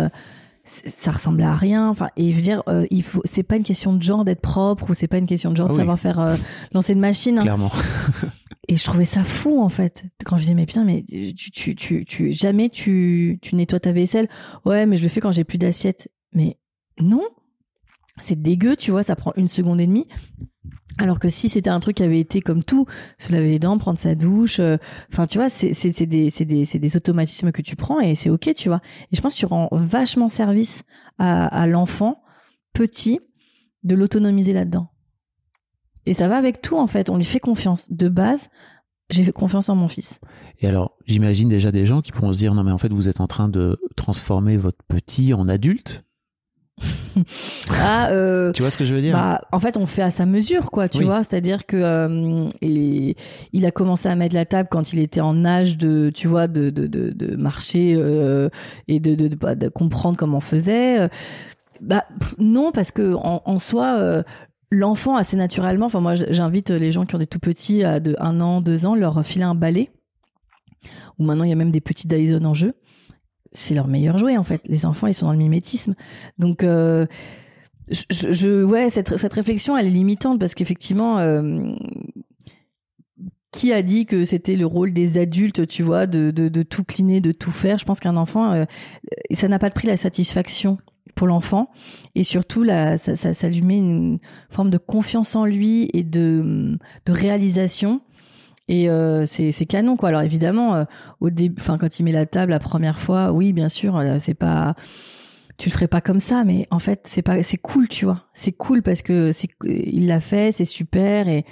ça 0.71 1.11
ressemblait 1.11 1.45
à 1.45 1.55
rien. 1.55 1.89
Enfin 1.89 2.09
et 2.17 2.31
je 2.31 2.37
veux 2.37 2.43
dire 2.43 2.63
euh, 2.69 2.87
il 2.91 3.03
faut 3.03 3.21
c'est 3.25 3.43
pas 3.43 3.57
une 3.57 3.65
question 3.65 3.93
de 3.93 4.03
genre 4.03 4.25
d'être 4.25 4.41
propre 4.41 4.91
ou 4.91 4.95
c'est 4.95 5.09
pas 5.09 5.19
une 5.19 5.27
question 5.27 5.51
de 5.51 5.57
genre 5.57 5.69
de 5.69 5.75
ah 5.75 5.77
savoir 5.77 5.99
faire 5.99 6.21
euh, 6.21 6.37
lancer 6.73 6.93
une 6.93 7.01
machine 7.01 7.39
hein. 7.39 7.43
clairement. 7.43 7.73
Et 8.69 8.77
je 8.77 8.85
trouvais 8.85 9.05
ça 9.05 9.25
fou 9.25 9.61
en 9.61 9.69
fait. 9.69 10.05
Quand 10.25 10.37
je 10.37 10.43
disais 10.43 10.55
mais 10.55 10.67
putain 10.67 10.85
mais 10.85 11.03
tu 11.03 11.51
tu 11.51 11.75
tu, 11.75 12.05
tu 12.05 12.33
jamais 12.33 12.69
tu 12.69 13.39
tu 13.43 13.57
nettoies 13.57 13.81
ta 13.81 13.93
vaisselle. 13.93 14.29
Ouais 14.65 14.87
mais 14.87 14.97
je 14.97 15.03
le 15.03 15.09
fais 15.09 15.21
quand 15.21 15.33
j'ai 15.33 15.45
plus 15.45 15.59
d'assiette. 15.59 16.09
Mais 16.33 16.57
non. 17.01 17.25
C'est 18.21 18.41
dégueu 18.41 18.77
tu 18.77 18.91
vois 18.91 19.03
ça 19.03 19.17
prend 19.17 19.33
une 19.37 19.49
seconde 19.49 19.81
et 19.81 19.87
demie 19.87 20.07
alors 20.99 21.19
que 21.19 21.29
si 21.29 21.49
c'était 21.49 21.71
un 21.71 21.81
truc 21.81 21.97
qui 21.97 22.03
avait 22.03 22.21
été 22.21 22.41
comme 22.41 22.63
tout, 22.63 22.87
se 23.19 23.33
laver 23.33 23.49
les 23.49 23.59
dents, 23.59 23.79
prendre 23.79 23.99
sa 23.99 24.15
douche, 24.15 24.61
euh, 24.61 24.77
enfin 25.13 25.27
tu 25.27 25.39
vois, 25.39 25.49
c'est 25.49 25.71
des 26.05 26.31
des 26.31 26.97
automatismes 26.97 27.53
que 27.53 27.63
tu 27.63 27.77
prends 27.77 28.01
et 28.01 28.15
c'est 28.15 28.31
ok, 28.31 28.55
tu 28.55 28.69
vois. 28.69 28.81
Et 29.13 29.17
je 29.17 29.21
pense 29.21 29.35
que 29.35 29.39
tu 29.39 29.47
rends 29.47 29.69
vachement 29.73 30.29
service 30.29 30.83
à, 31.19 31.47
à 31.47 31.67
l'enfant 31.67 32.23
petit 32.75 33.21
de 33.83 33.95
l'autonomiser 33.95 34.53
là-dedans. 34.53 34.89
Et 36.07 36.15
ça 36.15 36.29
va 36.29 36.37
avec 36.37 36.61
tout 36.61 36.77
en 36.77 36.87
fait. 36.87 37.11
On 37.11 37.17
lui 37.17 37.25
fait 37.25 37.41
confiance 37.41 37.91
de 37.93 38.09
base. 38.09 38.49
J'ai 39.11 39.25
fait 39.25 39.33
confiance 39.33 39.69
en 39.69 39.75
mon 39.75 39.89
fils. 39.89 40.21
Et 40.61 40.69
alors, 40.69 40.97
j'imagine 41.07 41.49
déjà 41.49 41.73
des 41.73 41.85
gens 41.85 42.01
qui 42.01 42.13
pourront 42.13 42.33
se 42.33 42.39
dire 42.39 42.55
non 42.55 42.63
mais 42.63 42.71
en 42.71 42.79
fait 42.79 42.93
vous 42.93 43.09
êtes 43.09 43.21
en 43.21 43.27
train 43.27 43.49
de 43.49 43.79
transformer 43.97 44.57
votre 44.57 44.85
petit 44.89 45.35
en 45.35 45.49
adulte 45.49 46.05
ah, 47.81 48.11
euh, 48.11 48.53
tu 48.53 48.63
vois 48.63 48.71
ce 48.71 48.79
que 48.79 48.85
je 48.85 48.95
veux 48.95 49.01
dire? 49.01 49.13
bah, 49.13 49.41
En 49.53 49.61
fait, 49.61 49.77
on 49.77 49.87
fait 49.87 50.03
à 50.03 50.11
sa 50.11 50.27
mesure, 50.27 50.71
quoi. 50.71 50.89
Tu 50.89 51.05
vois, 51.05 51.23
c'est-à-dire 51.23 51.67
que 51.67 51.77
euh, 51.77 52.49
il 52.63 53.67
a 53.67 53.71
commencé 53.71 54.09
à 54.09 54.17
mettre 54.17 54.35
la 54.35 54.47
table 54.47 54.69
quand 54.71 54.93
il 54.93 54.99
était 55.01 55.21
en 55.21 55.45
âge 55.45 55.77
de, 55.77 56.11
tu 56.15 56.29
vois, 56.29 56.49
de 56.49 56.71
de, 56.71 56.87
de, 56.87 57.11
de 57.11 57.37
marcher 57.37 57.95
euh, 57.97 58.49
et 58.89 59.01
de, 59.01 59.15
de, 59.15 59.29
de, 59.29 59.37
bah, 59.37 59.55
de, 59.55 59.69
comprendre 59.69 60.17
comment 60.17 60.39
on 60.39 60.41
faisait. 60.41 61.09
Bah 61.81 62.05
non, 62.39 62.73
parce 62.73 62.91
que 62.91 63.15
en, 63.15 63.43
en 63.45 63.59
soi. 63.59 64.25
L'enfant 64.73 65.17
assez 65.17 65.37
naturellement, 65.37 65.87
enfin 65.87 65.99
moi 65.99 66.15
j'invite 66.15 66.71
les 66.71 66.93
gens 66.93 67.05
qui 67.05 67.17
ont 67.17 67.19
des 67.19 67.27
tout 67.27 67.41
petits 67.41 67.83
à 67.83 67.99
de 67.99 68.15
un 68.21 68.41
an, 68.41 68.61
deux 68.61 68.87
ans, 68.87 68.95
leur 68.95 69.27
filer 69.27 69.43
un 69.43 69.57
balai. 69.57 69.91
Ou 71.19 71.25
maintenant 71.25 71.43
il 71.43 71.51
y 71.51 71.53
a 71.53 71.57
même 71.57 71.73
des 71.73 71.81
petits 71.81 72.07
Dyson 72.07 72.45
en 72.45 72.55
jeu 72.55 72.75
c'est 73.53 73.75
leur 73.75 73.89
meilleur 73.89 74.19
jouet 74.19 74.37
en 74.37 74.45
fait. 74.45 74.63
Les 74.67 74.87
enfants, 74.87 75.07
ils 75.07 75.15
sont 75.15 75.27
dans 75.27 75.33
le 75.33 75.39
mimétisme. 75.39 75.95
Donc, 76.39 76.63
euh, 76.63 77.07
je, 77.89 78.33
je, 78.33 78.63
ouais, 78.63 78.91
cette, 78.91 79.17
cette 79.17 79.33
réflexion, 79.33 79.77
elle 79.77 79.87
est 79.87 79.91
limitante 79.91 80.39
parce 80.39 80.55
qu'effectivement, 80.55 81.19
euh, 81.19 81.73
qui 83.51 83.73
a 83.73 83.83
dit 83.83 84.07
que 84.07 84.25
c'était 84.25 84.55
le 84.55 84.67
rôle 84.67 84.93
des 84.93 85.19
adultes, 85.19 85.67
tu 85.67 85.83
vois, 85.83 86.07
de, 86.07 86.31
de, 86.31 86.49
de 86.49 86.63
tout 86.63 86.85
cliner, 86.85 87.21
de 87.21 87.33
tout 87.33 87.51
faire? 87.51 87.79
Je 87.79 87.85
pense 87.85 87.99
qu'un 87.99 88.17
enfant, 88.17 88.53
euh, 88.53 88.65
ça 89.33 89.49
n'a 89.49 89.59
pas 89.59 89.71
pris 89.71 89.89
la 89.89 89.97
satisfaction 89.97 90.79
pour 91.17 91.27
l'enfant 91.27 91.71
et 92.15 92.23
surtout 92.23 92.63
là, 92.63 92.97
ça, 92.97 93.17
ça, 93.17 93.35
ça, 93.35 93.49
lui 93.49 93.63
met 93.63 93.79
une 93.79 94.21
forme 94.49 94.71
de 94.71 94.79
confiance 94.79 95.35
en 95.35 95.45
lui 95.45 95.91
et 95.93 96.05
de, 96.05 96.79
de 97.05 97.13
réalisation 97.13 98.01
et 98.71 98.89
euh, 98.89 99.27
c'est 99.27 99.67
canon 99.67 99.97
quoi. 99.97 100.11
Alors 100.11 100.23
évidemment, 100.23 100.77
euh, 100.77 100.85
au 101.19 101.29
début, 101.29 101.61
enfin 101.61 101.77
quand 101.77 101.99
il 101.99 102.05
met 102.05 102.13
la 102.13 102.25
table 102.25 102.53
la 102.53 102.61
première 102.61 103.01
fois, 103.01 103.33
oui 103.33 103.53
bien 103.53 103.69
sûr, 103.69 103.97
euh, 103.97 104.17
c'est 104.21 104.35
pas 104.35 104.77
tu 105.59 105.69
le 105.69 105.73
ferais 105.73 105.89
pas 105.89 106.01
comme 106.01 106.21
ça, 106.21 106.45
mais 106.45 106.69
en 106.71 106.79
fait 106.79 107.01
c'est 107.05 107.23
pas 107.23 107.43
c'est 107.43 107.59
cool 107.59 107.89
tu 107.89 108.05
vois. 108.05 108.29
C'est 108.33 108.53
cool 108.53 108.83
parce 108.83 109.03
que 109.03 109.33
c'est 109.33 109.49
il 109.65 110.07
l'a 110.07 110.21
fait, 110.21 110.53
c'est 110.53 110.65
super 110.65 111.27
et 111.27 111.45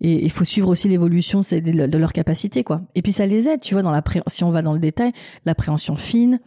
et 0.00 0.24
il 0.24 0.30
faut 0.30 0.44
suivre 0.44 0.68
aussi 0.68 0.88
l'évolution 0.88 1.40
de, 1.40 1.98
leur 1.98 2.12
capacité 2.12 2.64
quoi. 2.64 2.80
Et 2.96 3.02
puis 3.02 3.12
ça 3.12 3.26
les 3.26 3.48
aide, 3.48 3.60
tu 3.60 3.74
vois, 3.74 3.82
dans 3.84 3.92
la 3.92 4.02
si 4.26 4.42
on 4.42 4.50
va 4.50 4.62
dans 4.62 4.72
le 4.72 4.80
détail, 4.80 5.12
l'appréhension 5.44 5.94
fine, 5.94 6.40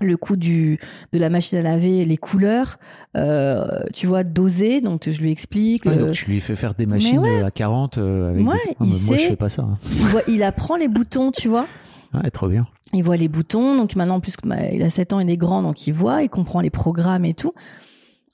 le 0.00 0.16
coup 0.16 0.36
du 0.36 0.78
de 1.12 1.18
la 1.18 1.30
machine 1.30 1.58
à 1.58 1.62
laver, 1.62 2.04
les 2.04 2.16
couleurs, 2.16 2.78
euh, 3.16 3.64
tu 3.92 4.06
vois, 4.06 4.24
doser. 4.24 4.80
Donc 4.80 5.08
je 5.08 5.20
lui 5.20 5.30
explique. 5.30 5.86
euh, 5.86 6.10
tu 6.12 6.26
lui 6.30 6.40
fais 6.40 6.56
faire 6.56 6.74
des 6.74 6.86
machines 6.86 7.24
à 7.24 7.50
40 7.50 7.98
euh, 7.98 8.30
avec 8.30 8.46
ouais, 8.46 8.76
il 8.80 8.86
moi 9.06 9.16
je 9.16 9.26
fais 9.28 9.36
pas 9.36 9.48
ça. 9.48 9.62
Hein. 9.62 9.78
Il, 9.92 9.98
voit, 10.06 10.22
il 10.28 10.42
apprend 10.42 10.76
les 10.76 10.88
boutons, 10.88 11.32
tu 11.32 11.48
vois. 11.48 11.66
Ouais, 12.14 12.30
trop 12.30 12.48
bien. 12.48 12.66
Il 12.92 13.04
voit 13.04 13.16
les 13.16 13.28
boutons, 13.28 13.76
donc 13.76 13.94
maintenant 13.94 14.16
en 14.16 14.20
plus 14.20 14.34
il 14.72 14.82
a 14.82 14.90
7 14.90 15.12
ans, 15.12 15.20
il 15.20 15.30
est 15.30 15.36
grand, 15.36 15.62
donc 15.62 15.86
il 15.86 15.92
voit, 15.92 16.22
il 16.22 16.28
comprend 16.28 16.60
les 16.60 16.70
programmes 16.70 17.24
et 17.24 17.34
tout. 17.34 17.52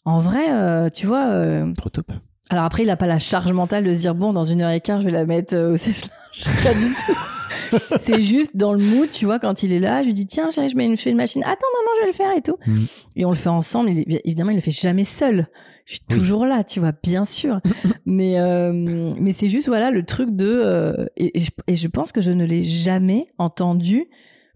En 0.05 0.21
vrai, 0.21 0.91
tu 0.93 1.07
vois. 1.07 1.65
trop 1.77 1.91
top. 1.91 2.11
Alors 2.49 2.65
après, 2.65 2.85
il 2.85 2.91
a 2.91 2.97
pas 2.97 3.09
la 3.09 3.19
charge 3.19 3.53
mentale 3.53 3.85
de 3.85 3.91
se 3.95 4.01
dire 4.03 4.15
bon, 4.15 4.33
dans 4.33 4.45
une 4.45 4.63
heure 4.63 4.71
et 4.71 4.81
quart, 4.81 5.01
je 5.01 5.07
vais 5.07 5.13
la 5.13 5.27
mettre 5.27 5.57
au 5.57 5.77
sèche-linge. 5.77 6.63
Pas 6.63 6.73
du 6.75 6.87
tout. 6.95 7.19
c'est 7.99 8.23
juste 8.23 8.57
dans 8.57 8.73
le 8.73 8.83
mood, 8.83 9.11
tu 9.11 9.25
vois, 9.25 9.39
quand 9.39 9.63
il 9.63 9.73
est 9.73 9.81
là, 9.81 10.03
je 10.03 10.07
lui 10.07 10.15
dis 10.15 10.27
tiens 10.27 10.51
chérie, 10.51 10.69
je 10.69 10.77
mets 10.77 10.87
une, 10.87 10.97
fais 10.97 11.11
une 11.11 11.17
machine. 11.17 11.43
Attends 11.43 11.67
maman, 11.75 11.91
je 11.97 12.01
vais 12.03 12.07
le 12.07 12.13
faire 12.13 12.37
et 12.37 12.43
tout. 12.43 12.57
Mm. 12.67 12.85
Et 13.17 13.25
on 13.25 13.31
le 13.31 13.37
fait 13.37 13.49
ensemble. 13.49 13.91
évidemment, 13.91 14.51
il 14.51 14.57
le 14.57 14.61
fait 14.61 14.71
jamais 14.71 15.05
seul. 15.05 15.49
Je 15.87 15.93
suis 15.93 16.05
toujours 16.09 16.47
là, 16.47 16.65
tu 16.65 16.81
vois, 16.81 16.93
bien 17.01 17.25
sûr. 17.25 17.61
mais 18.07 18.41
euh, 18.41 19.15
mais 19.21 19.33
c'est 19.33 19.49
juste 19.49 19.69
voilà 19.69 19.93
le 19.93 20.05
truc 20.05 20.35
de 20.35 20.47
euh, 20.47 21.07
et, 21.17 21.33
je, 21.39 21.89
pense 21.89 22.11
que 22.11 22.21
je 22.21 22.33
ne 22.33 22.45
l'ai 22.45 22.65
jamais 22.65 23.29
entendu 23.39 24.07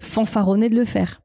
fanfaronner 0.01 0.69
de 0.69 0.75
le 0.75 0.85
faire. 0.85 1.23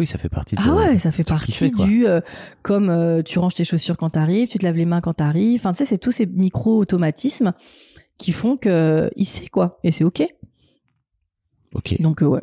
Oui, 0.00 0.06
ça 0.06 0.18
fait 0.18 0.28
partie. 0.28 0.56
De, 0.56 0.60
ah 0.64 0.74
ouais, 0.74 0.98
ça 0.98 1.12
fait 1.12 1.24
partie 1.24 1.70
du 1.70 2.06
euh, 2.06 2.20
comme 2.62 3.22
tu 3.24 3.38
ranges 3.38 3.54
tes 3.54 3.64
chaussures 3.64 3.96
quand 3.96 4.10
t'arrives, 4.10 4.48
tu 4.48 4.58
te 4.58 4.64
laves 4.64 4.76
les 4.76 4.84
mains 4.84 5.00
quand 5.00 5.14
t'arrives. 5.14 5.60
Enfin, 5.60 5.72
tu 5.72 5.78
sais, 5.78 5.86
c'est 5.86 5.98
tous 5.98 6.12
ces 6.12 6.26
micro 6.26 6.76
automatismes 6.76 7.52
qui 8.16 8.32
font 8.32 8.56
que 8.56 9.08
il 9.14 9.24
sait 9.24 9.46
quoi 9.46 9.78
et 9.84 9.92
c'est 9.92 10.04
ok. 10.04 10.26
Ok. 11.74 12.00
Donc, 12.00 12.22
euh, 12.22 12.26
ouais. 12.26 12.42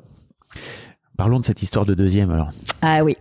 Parlons 1.18 1.40
de 1.40 1.46
cette 1.46 1.62
histoire 1.62 1.86
de 1.86 1.94
deuxième 1.94 2.32
alors. 2.32 2.50
Ah 2.82 3.04
oui. 3.04 3.16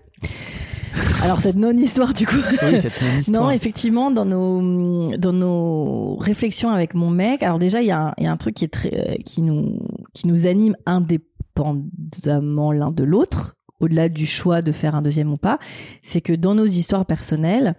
Alors 1.23 1.41
cette 1.41 1.57
non-histoire 1.57 2.13
du 2.13 2.27
coup. 2.27 2.37
Oui, 2.63 2.79
cette 2.79 3.29
non, 3.29 3.51
effectivement, 3.51 4.11
dans 4.11 4.25
nos 4.25 5.17
dans 5.17 5.33
nos 5.33 6.17
réflexions 6.17 6.71
avec 6.71 6.95
mon 6.95 7.11
mec, 7.11 7.43
alors 7.43 7.59
déjà 7.59 7.83
il 7.83 7.89
y, 7.89 7.93
a 7.93 8.09
un, 8.09 8.15
y 8.19 8.27
a 8.27 8.33
un 8.33 8.37
truc 8.37 8.55
qui 8.55 8.65
est 8.65 8.73
très 8.73 9.19
qui 9.25 9.43
nous 9.43 9.81
qui 10.13 10.27
nous 10.27 10.47
anime 10.47 10.77
indépendamment 10.87 12.73
l'un 12.73 12.91
de 12.91 13.05
l'autre, 13.05 13.57
au-delà 13.81 14.09
du 14.09 14.27
choix 14.27 14.63
de 14.63 14.73
faire 14.73 14.95
un 14.95 15.03
deuxième 15.03 15.33
ou 15.33 15.37
pas, 15.37 15.59
c'est 16.03 16.21
que 16.21 16.33
dans 16.33 16.55
nos 16.55 16.67
histoires 16.67 17.07
personnelles, 17.07 17.75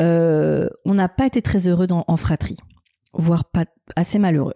euh, 0.00 0.68
on 0.84 0.94
n'a 0.94 1.08
pas 1.08 1.26
été 1.26 1.42
très 1.42 1.68
heureux 1.68 1.86
dans, 1.86 2.04
en 2.08 2.16
fratrie, 2.16 2.56
voire 3.12 3.44
pas 3.44 3.64
assez 3.96 4.18
malheureux. 4.18 4.54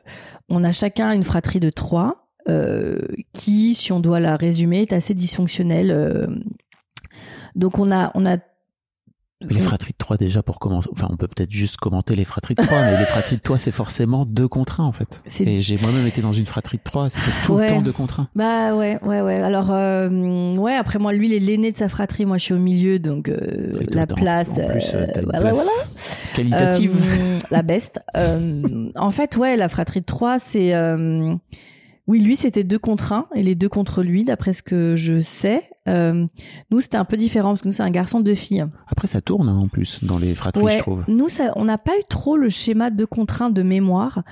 On 0.48 0.64
a 0.64 0.72
chacun 0.72 1.12
une 1.12 1.22
fratrie 1.22 1.60
de 1.60 1.70
trois 1.70 2.06
euh, 2.08 2.27
qui, 3.32 3.74
si 3.74 3.92
on 3.92 4.00
doit 4.00 4.20
la 4.20 4.36
résumer, 4.36 4.82
est 4.82 4.92
assez 4.92 5.14
dysfonctionnelle. 5.14 5.90
Euh. 5.90 6.26
Donc 7.54 7.78
on 7.78 7.90
a, 7.90 8.10
on 8.14 8.24
a 8.26 8.36
les 9.40 9.60
fratries 9.60 9.92
de 9.92 9.98
3 9.98 10.16
déjà 10.16 10.42
pour 10.42 10.58
commencer. 10.58 10.88
Enfin, 10.92 11.06
on 11.10 11.16
peut 11.16 11.28
peut-être 11.28 11.52
juste 11.52 11.76
commenter 11.76 12.16
les 12.16 12.24
fratries 12.24 12.54
de 12.54 12.62
3, 12.62 12.82
mais 12.82 12.98
les 12.98 13.04
fratries 13.04 13.36
de 13.36 13.40
3 13.40 13.56
c'est 13.56 13.70
forcément 13.70 14.26
deux 14.26 14.48
contre 14.48 14.80
un 14.80 14.84
en 14.84 14.90
fait. 14.90 15.22
Et 15.38 15.60
j'ai 15.60 15.76
moi-même 15.76 16.08
été 16.08 16.20
dans 16.22 16.32
une 16.32 16.46
fratrie 16.46 16.78
de 16.78 16.82
3, 16.82 17.10
c'était 17.10 17.24
tout 17.46 17.52
Ouais. 17.54 17.68
le 17.68 17.74
temps 17.74 17.82
deux 17.82 17.92
contre 17.92 18.18
un. 18.20 18.28
Bah 18.34 18.74
ouais, 18.74 18.98
ouais, 19.04 19.20
ouais. 19.20 19.36
Alors, 19.40 19.70
euh, 19.70 20.56
ouais, 20.56 20.74
après 20.74 20.98
moi, 20.98 21.12
lui, 21.12 21.28
il 21.28 21.34
est 21.34 21.38
l'aîné 21.38 21.70
de 21.70 21.76
sa 21.76 21.88
fratrie. 21.88 22.26
Moi, 22.26 22.36
je 22.38 22.42
suis 22.42 22.54
au 22.54 22.58
milieu, 22.58 22.98
donc 22.98 23.28
euh, 23.28 23.78
la 23.88 24.08
place. 24.08 24.50
En 24.50 24.68
plus, 24.70 24.90
euh, 24.94 25.06
t'as 25.14 25.20
une 25.20 25.26
voilà, 25.26 25.40
place 25.40 25.56
voilà. 25.56 25.70
qualitative. 26.34 26.96
Euh, 27.00 27.38
la 27.52 27.62
best. 27.62 28.00
Euh, 28.16 28.90
en 28.96 29.10
fait, 29.12 29.36
ouais, 29.36 29.56
la 29.56 29.68
fratrie 29.68 30.00
de 30.00 30.06
3, 30.06 30.40
c'est. 30.40 30.72
Oui, 32.08 32.20
lui, 32.20 32.36
c'était 32.36 32.64
deux 32.64 32.78
contre 32.78 33.12
un, 33.12 33.26
et 33.34 33.42
les 33.42 33.54
deux 33.54 33.68
contre 33.68 34.02
lui, 34.02 34.24
d'après 34.24 34.54
ce 34.54 34.62
que 34.62 34.96
je 34.96 35.20
sais. 35.20 35.62
Euh, 35.88 36.26
nous, 36.70 36.80
c'était 36.80 36.96
un 36.96 37.04
peu 37.04 37.18
différent, 37.18 37.50
parce 37.50 37.60
que 37.60 37.68
nous, 37.68 37.72
c'est 37.72 37.82
un 37.82 37.90
garçon 37.90 38.20
de 38.20 38.24
deux 38.24 38.34
filles. 38.34 38.64
Après, 38.88 39.06
ça 39.06 39.20
tourne 39.20 39.48
hein, 39.48 39.56
en 39.56 39.68
plus 39.68 40.02
dans 40.02 40.18
les 40.18 40.34
fratries, 40.34 40.62
Ouais, 40.62 40.78
je 40.78 40.78
trouve. 40.78 41.04
nous, 41.06 41.28
ça, 41.28 41.52
on 41.56 41.66
n'a 41.66 41.76
pas 41.76 41.92
eu 41.98 42.02
trop 42.08 42.38
le 42.38 42.48
schéma 42.48 42.88
de 42.90 43.04
contre 43.04 43.42
un 43.42 43.50
de 43.50 43.62
mémoire, 43.62 44.22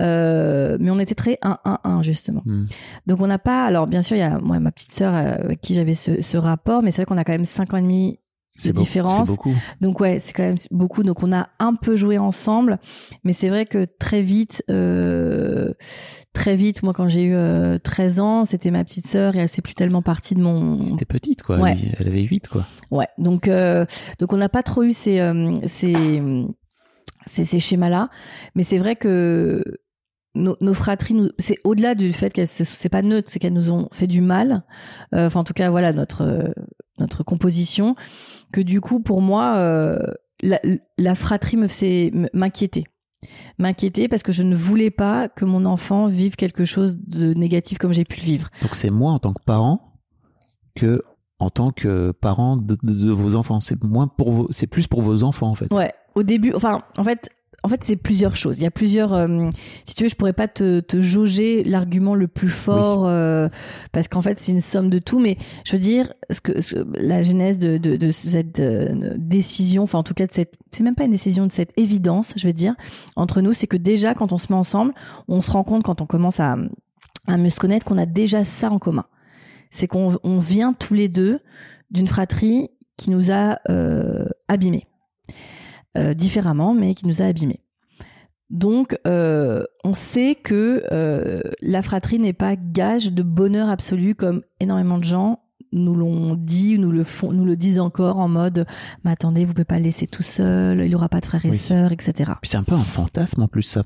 euh, 0.00 0.76
mais 0.78 0.92
on 0.92 0.98
était 1.00 1.16
très 1.16 1.38
1-1-1, 1.42 2.02
justement. 2.02 2.42
Hmm. 2.44 2.66
Donc, 3.08 3.20
on 3.20 3.26
n'a 3.26 3.40
pas. 3.40 3.64
Alors, 3.66 3.88
bien 3.88 4.00
sûr, 4.02 4.16
il 4.16 4.20
y 4.20 4.22
a 4.22 4.38
moi, 4.38 4.60
ma 4.60 4.70
petite 4.70 4.94
sœur 4.94 5.12
euh, 5.12 5.34
avec 5.44 5.60
qui 5.60 5.74
j'avais 5.74 5.94
ce, 5.94 6.22
ce 6.22 6.36
rapport, 6.36 6.82
mais 6.84 6.92
c'est 6.92 7.02
vrai 7.02 7.06
qu'on 7.06 7.18
a 7.18 7.24
quand 7.24 7.32
même 7.32 7.44
5 7.44 7.74
ans 7.74 7.78
et 7.78 7.82
demi 7.82 8.20
de 8.64 8.72
beaucoup- 8.72 8.84
différence. 8.84 9.26
Beaucoup. 9.28 9.54
Donc 9.80 10.00
ouais, 10.00 10.18
c'est 10.18 10.32
quand 10.32 10.42
même 10.44 10.56
beaucoup. 10.70 11.02
Donc 11.02 11.22
on 11.22 11.32
a 11.32 11.48
un 11.58 11.74
peu 11.74 11.96
joué 11.96 12.18
ensemble, 12.18 12.78
mais 13.24 13.32
c'est 13.32 13.48
vrai 13.48 13.66
que 13.66 13.86
très 13.98 14.22
vite, 14.22 14.62
euh, 14.70 15.72
très 16.32 16.56
vite, 16.56 16.82
moi 16.82 16.92
quand 16.92 17.08
j'ai 17.08 17.24
eu 17.24 17.34
euh, 17.34 17.78
13 17.78 18.20
ans, 18.20 18.44
c'était 18.44 18.70
ma 18.70 18.84
petite 18.84 19.06
sœur 19.06 19.34
et 19.36 19.40
elle 19.40 19.48
s'est 19.48 19.62
plus 19.62 19.74
tellement 19.74 20.02
partie 20.02 20.34
de 20.34 20.40
mon. 20.40 20.96
T'es 20.96 21.04
petite 21.04 21.42
quoi. 21.42 21.58
Ouais. 21.58 21.76
Elle 21.98 22.08
avait 22.08 22.22
8 22.22 22.48
quoi. 22.48 22.64
Ouais. 22.90 23.08
Donc 23.18 23.48
euh, 23.48 23.84
donc 24.18 24.32
on 24.32 24.36
n'a 24.36 24.48
pas 24.48 24.62
trop 24.62 24.82
eu 24.82 24.92
ces 24.92 25.20
euh, 25.20 25.52
ces 25.66 25.94
ces, 27.26 27.44
ces 27.44 27.58
schémas-là, 27.60 28.10
mais 28.54 28.62
c'est 28.62 28.78
vrai 28.78 28.96
que 28.96 29.64
nos, 30.34 30.56
nos 30.60 30.74
fratries, 30.74 31.16
c'est 31.38 31.58
au-delà 31.64 31.94
du 31.94 32.12
fait 32.12 32.30
qu'elles 32.32 32.48
c'est 32.48 32.88
pas 32.88 33.02
neutre, 33.02 33.30
c'est 33.30 33.38
qu'elles 33.38 33.52
nous 33.52 33.70
ont 33.70 33.88
fait 33.92 34.06
du 34.08 34.20
mal. 34.20 34.62
Euh, 35.14 35.26
Enfin, 35.28 35.40
en 35.40 35.44
tout 35.44 35.52
cas, 35.54 35.70
voilà 35.70 35.92
notre 35.92 36.22
euh, 36.22 36.48
notre 36.98 37.22
composition. 37.24 37.94
Que 38.54 38.60
du 38.60 38.80
coup, 38.80 39.00
pour 39.00 39.20
moi, 39.20 39.56
euh, 39.56 39.98
la, 40.40 40.60
la 40.96 41.14
fratrie 41.16 41.56
me 41.56 41.66
faisait 41.66 42.12
m'inquiéter, 42.32 42.84
m'inquiéter 43.58 44.06
parce 44.06 44.22
que 44.22 44.30
je 44.30 44.42
ne 44.44 44.54
voulais 44.54 44.90
pas 44.92 45.28
que 45.28 45.44
mon 45.44 45.64
enfant 45.64 46.06
vive 46.06 46.36
quelque 46.36 46.64
chose 46.64 46.96
de 46.98 47.34
négatif 47.34 47.78
comme 47.78 47.92
j'ai 47.92 48.04
pu 48.04 48.20
le 48.20 48.24
vivre. 48.26 48.50
Donc 48.62 48.74
c'est 48.76 48.90
moi 48.90 49.10
en 49.12 49.18
tant 49.18 49.32
que 49.32 49.42
parent 49.44 49.98
que 50.76 51.02
en 51.40 51.50
tant 51.50 51.72
que 51.72 52.12
parent 52.12 52.56
de, 52.56 52.76
de- 52.84 52.92
de 53.06 53.10
vos 53.10 53.34
enfants. 53.34 53.60
C'est 53.60 53.82
moins 53.82 54.06
pour 54.06 54.30
vos, 54.30 54.46
c'est 54.50 54.68
plus 54.68 54.86
pour 54.86 55.02
vos 55.02 55.24
enfants 55.24 55.48
en 55.50 55.54
fait. 55.56 55.70
Ouais, 55.72 55.92
au 56.14 56.22
début, 56.22 56.52
enfin, 56.54 56.82
en 56.96 57.02
fait, 57.04 57.30
en 57.64 57.68
fait, 57.68 57.82
c'est 57.82 57.96
plusieurs 57.96 58.36
choses. 58.36 58.58
Il 58.58 58.62
y 58.62 58.66
a 58.66 58.70
plusieurs. 58.70 59.14
euh, 59.14 59.48
si 59.84 59.94
tu 59.94 60.02
veux, 60.04 60.08
je 60.10 60.14
pourrais 60.14 60.34
pas 60.34 60.48
te, 60.48 60.80
te 60.80 61.00
jauger 61.00 61.64
l'argument 61.64 62.14
le 62.14 62.28
plus 62.28 62.50
fort 62.50 63.06
euh, 63.06 63.48
parce 63.90 64.06
qu'en 64.06 64.20
fait, 64.20 64.38
c'est 64.38 64.52
une 64.52 64.60
somme 64.60 64.90
de 64.90 64.98
tout. 64.98 65.18
Mais 65.18 65.38
je 65.64 65.72
veux 65.72 65.78
dire, 65.78 66.12
ce 66.30 66.40
que 66.42 66.60
ce- 66.60 66.84
la 67.00 67.22
genèse 67.22 67.58
de, 67.58 67.78
de, 67.78 67.96
de 67.96 68.10
cette 68.10 68.60
euh, 68.60 69.14
décision, 69.16 69.84
enfin, 69.84 69.98
en 69.98 70.02
tout 70.02 70.14
cas, 70.14 70.26
de 70.26 70.32
cette, 70.32 70.52
c'est 70.70 70.84
même 70.84 70.94
pas 70.94 71.04
une 71.04 71.10
décision, 71.10 71.46
de 71.46 71.52
cette 71.52 71.72
évidence, 71.78 72.34
je 72.36 72.46
veux 72.46 72.52
dire, 72.52 72.74
entre 73.16 73.40
nous, 73.40 73.54
c'est 73.54 73.66
que 73.66 73.78
déjà, 73.78 74.14
quand 74.14 74.32
on 74.32 74.38
se 74.38 74.52
met 74.52 74.58
ensemble, 74.58 74.92
on 75.26 75.40
se 75.40 75.50
rend 75.50 75.64
compte 75.64 75.82
quand 75.84 76.00
on 76.02 76.06
commence 76.06 76.40
à 76.40 76.56
à 77.26 77.38
mieux 77.38 77.48
se 77.48 77.58
connaître 77.58 77.86
qu'on 77.86 77.96
a 77.96 78.04
déjà 78.04 78.44
ça 78.44 78.70
en 78.70 78.78
commun. 78.78 79.06
C'est 79.70 79.86
qu'on 79.86 80.18
on 80.22 80.38
vient 80.38 80.74
tous 80.74 80.92
les 80.92 81.08
deux 81.08 81.40
d'une 81.90 82.06
fratrie 82.06 82.68
qui 82.98 83.08
nous 83.08 83.30
a 83.32 83.58
abîmés 84.48 84.86
différemment, 86.14 86.74
mais 86.74 86.94
qui 86.94 87.06
nous 87.06 87.22
a 87.22 87.26
abîmés. 87.26 87.60
Donc, 88.50 88.96
euh, 89.06 89.64
on 89.84 89.94
sait 89.94 90.34
que 90.34 90.84
euh, 90.92 91.40
la 91.60 91.82
fratrie 91.82 92.18
n'est 92.18 92.32
pas 92.34 92.56
gage 92.56 93.12
de 93.12 93.22
bonheur 93.22 93.68
absolu 93.68 94.14
comme 94.14 94.42
énormément 94.60 94.98
de 94.98 95.04
gens 95.04 95.40
nous 95.72 95.94
l'ont 95.96 96.36
dit, 96.36 96.78
nous 96.78 96.92
le 96.92 97.02
font, 97.02 97.32
nous 97.32 97.44
le 97.44 97.56
disent 97.56 97.80
encore 97.80 98.18
en 98.18 98.28
mode, 98.28 98.64
mais 99.04 99.10
attendez, 99.10 99.44
vous 99.44 99.54
pouvez 99.54 99.64
pas 99.64 99.78
le 99.78 99.84
laisser 99.84 100.06
tout 100.06 100.22
seul, 100.22 100.86
il 100.86 100.94
aura 100.94 101.08
pas 101.08 101.20
de 101.20 101.26
frères 101.26 101.44
et 101.44 101.50
Oui. 101.50 101.56
sœurs, 101.56 101.90
etc. 101.90 102.30
Puis 102.40 102.50
c'est 102.50 102.56
un 102.58 102.62
peu 102.62 102.76
un 102.76 102.78
fantasme 102.78 103.42
en 103.42 103.48
plus. 103.48 103.62
Ça, 103.62 103.82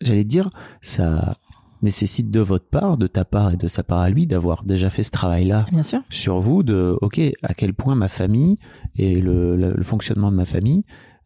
j'allais 0.00 0.22
dire, 0.22 0.50
ça 0.82 1.34
nécessite 1.80 2.30
de 2.30 2.38
votre 2.38 2.68
part, 2.68 2.96
de 2.96 3.08
ta 3.08 3.24
part 3.24 3.50
et 3.54 3.56
de 3.56 3.66
sa 3.66 3.82
part 3.82 3.98
à 3.98 4.08
lui, 4.08 4.28
d'avoir 4.28 4.62
déjà 4.62 4.88
fait 4.88 5.02
ce 5.02 5.10
travail-là 5.10 5.66
Bien 5.72 5.82
sûr. 5.82 6.00
sur 6.10 6.38
vous 6.38 6.62
de 6.62 6.96
ok 7.02 7.20
à 7.42 7.54
quel 7.54 7.74
point 7.74 7.96
ma 7.96 8.08
famille 8.08 8.58
et 8.94 9.16
le, 9.20 9.56
le- 9.56 9.74
le 9.74 9.82
fonctionnement 9.82 10.30
de 10.30 10.36
ma 10.36 10.44
famille 10.44 10.84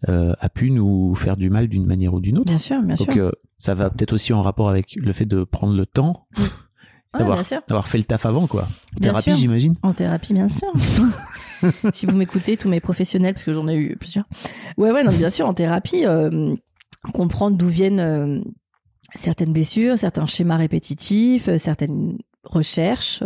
euh, 0.08 0.34
a 0.40 0.48
pu 0.48 0.70
nous 0.70 1.14
faire 1.14 1.36
du 1.36 1.50
mal 1.50 1.68
d'une 1.68 1.86
manière 1.86 2.14
ou 2.14 2.20
d'une 2.20 2.38
autre. 2.38 2.46
Bien 2.46 2.58
sûr, 2.58 2.80
bien 2.82 2.94
Donc 2.94 3.12
sûr. 3.12 3.22
euh, 3.24 3.32
ça 3.58 3.74
va 3.74 3.90
peut-être 3.90 4.12
aussi 4.12 4.32
en 4.32 4.42
rapport 4.42 4.68
avec 4.68 4.94
le 4.96 5.12
fait 5.12 5.24
de 5.24 5.44
prendre 5.44 5.74
le 5.76 5.86
temps 5.86 6.26
d'avoir 7.18 7.88
fait 7.88 7.98
le 7.98 8.04
taf 8.04 8.26
avant 8.26 8.46
quoi. 8.46 8.62
En 8.64 9.00
Bien 9.00 9.10
thérapie 9.10 9.34
j'imagine. 9.36 9.74
En 9.82 9.92
thérapie, 9.94 10.34
bien 10.34 10.48
sûr. 10.48 10.68
si 11.92 12.04
vous 12.06 12.16
m'écoutez, 12.16 12.56
tous 12.56 12.68
mes 12.68 12.80
professionnels, 12.80 13.32
parce 13.34 13.44
que 13.44 13.52
j'en 13.54 13.66
ai 13.68 13.76
eu 13.76 13.96
plusieurs. 13.96 14.26
Ouais, 14.76 14.90
ouais, 14.92 15.02
non, 15.02 15.12
bien 15.12 15.30
sûr, 15.30 15.46
en 15.48 15.54
thérapie, 15.54 16.04
euh, 16.04 16.54
comprendre 17.14 17.56
d'où 17.56 17.68
viennent 17.68 18.44
certaines 19.14 19.52
blessures, 19.54 19.96
certains 19.96 20.26
schémas 20.26 20.56
répétitifs, 20.56 21.48
certaines 21.56 22.18
recherches. 22.44 23.22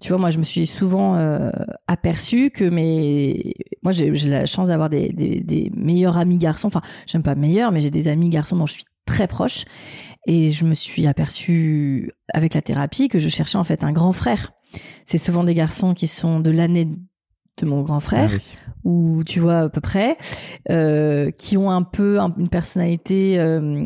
Tu 0.00 0.08
vois, 0.08 0.18
moi, 0.18 0.30
je 0.30 0.38
me 0.38 0.44
suis 0.44 0.66
souvent 0.66 1.16
euh, 1.16 1.50
aperçue 1.86 2.50
que 2.50 2.64
mes... 2.64 3.54
Moi, 3.82 3.92
j'ai 3.92 4.10
la 4.10 4.46
chance 4.46 4.68
d'avoir 4.68 4.88
des, 4.90 5.10
des, 5.12 5.40
des 5.40 5.70
meilleurs 5.74 6.16
amis 6.16 6.38
garçons. 6.38 6.68
Enfin, 6.68 6.82
j'aime 7.06 7.22
pas 7.22 7.34
meilleurs, 7.34 7.70
mais 7.72 7.80
j'ai 7.80 7.90
des 7.90 8.08
amis 8.08 8.28
garçons 8.30 8.56
dont 8.56 8.66
je 8.66 8.74
suis 8.74 8.84
très 9.06 9.26
proche. 9.28 9.64
Et 10.26 10.50
je 10.50 10.64
me 10.64 10.74
suis 10.74 11.06
aperçue 11.06 12.12
avec 12.32 12.54
la 12.54 12.62
thérapie 12.62 13.08
que 13.08 13.18
je 13.18 13.28
cherchais 13.28 13.58
en 13.58 13.64
fait 13.64 13.84
un 13.84 13.92
grand 13.92 14.12
frère. 14.12 14.52
C'est 15.04 15.18
souvent 15.18 15.44
des 15.44 15.54
garçons 15.54 15.94
qui 15.94 16.06
sont 16.08 16.40
de 16.40 16.50
l'année 16.50 16.86
de 17.56 17.66
mon 17.66 17.82
grand 17.82 18.00
frère, 18.00 18.30
Ah 18.32 18.36
oui. 18.36 18.56
ou 18.84 19.22
tu 19.24 19.40
vois 19.40 19.58
à 19.58 19.68
peu 19.68 19.80
près, 19.82 20.16
euh, 20.70 21.30
qui 21.30 21.56
ont 21.58 21.70
un 21.70 21.82
peu 21.82 22.20
un- 22.20 22.34
une 22.38 22.48
personnalité 22.48 23.38
euh, 23.38 23.84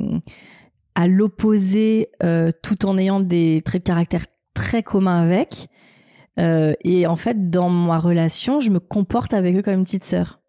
à 0.95 1.09
l'opposé, 1.09 2.09
euh, 2.23 2.51
tout 2.63 2.87
en 2.87 2.99
ayant 2.99 3.19
des 3.21 3.63
traits 3.65 3.83
de 3.83 3.87
caractère 3.89 4.27
très 4.55 4.83
communs 4.85 5.21
avec. 5.23 5.67
Euh, 6.39 6.75
et 6.83 7.07
en 7.07 7.17
fait, 7.17 7.51
dans 7.51 7.71
ma 7.71 7.99
relation, 7.99 8.61
je 8.61 8.71
me 8.71 8.81
comporte 8.81 9.35
avec 9.35 9.55
eux 9.57 9.63
comme 9.63 9.75
une 9.75 9.85
petite 9.85 10.05
sœur. 10.05 10.41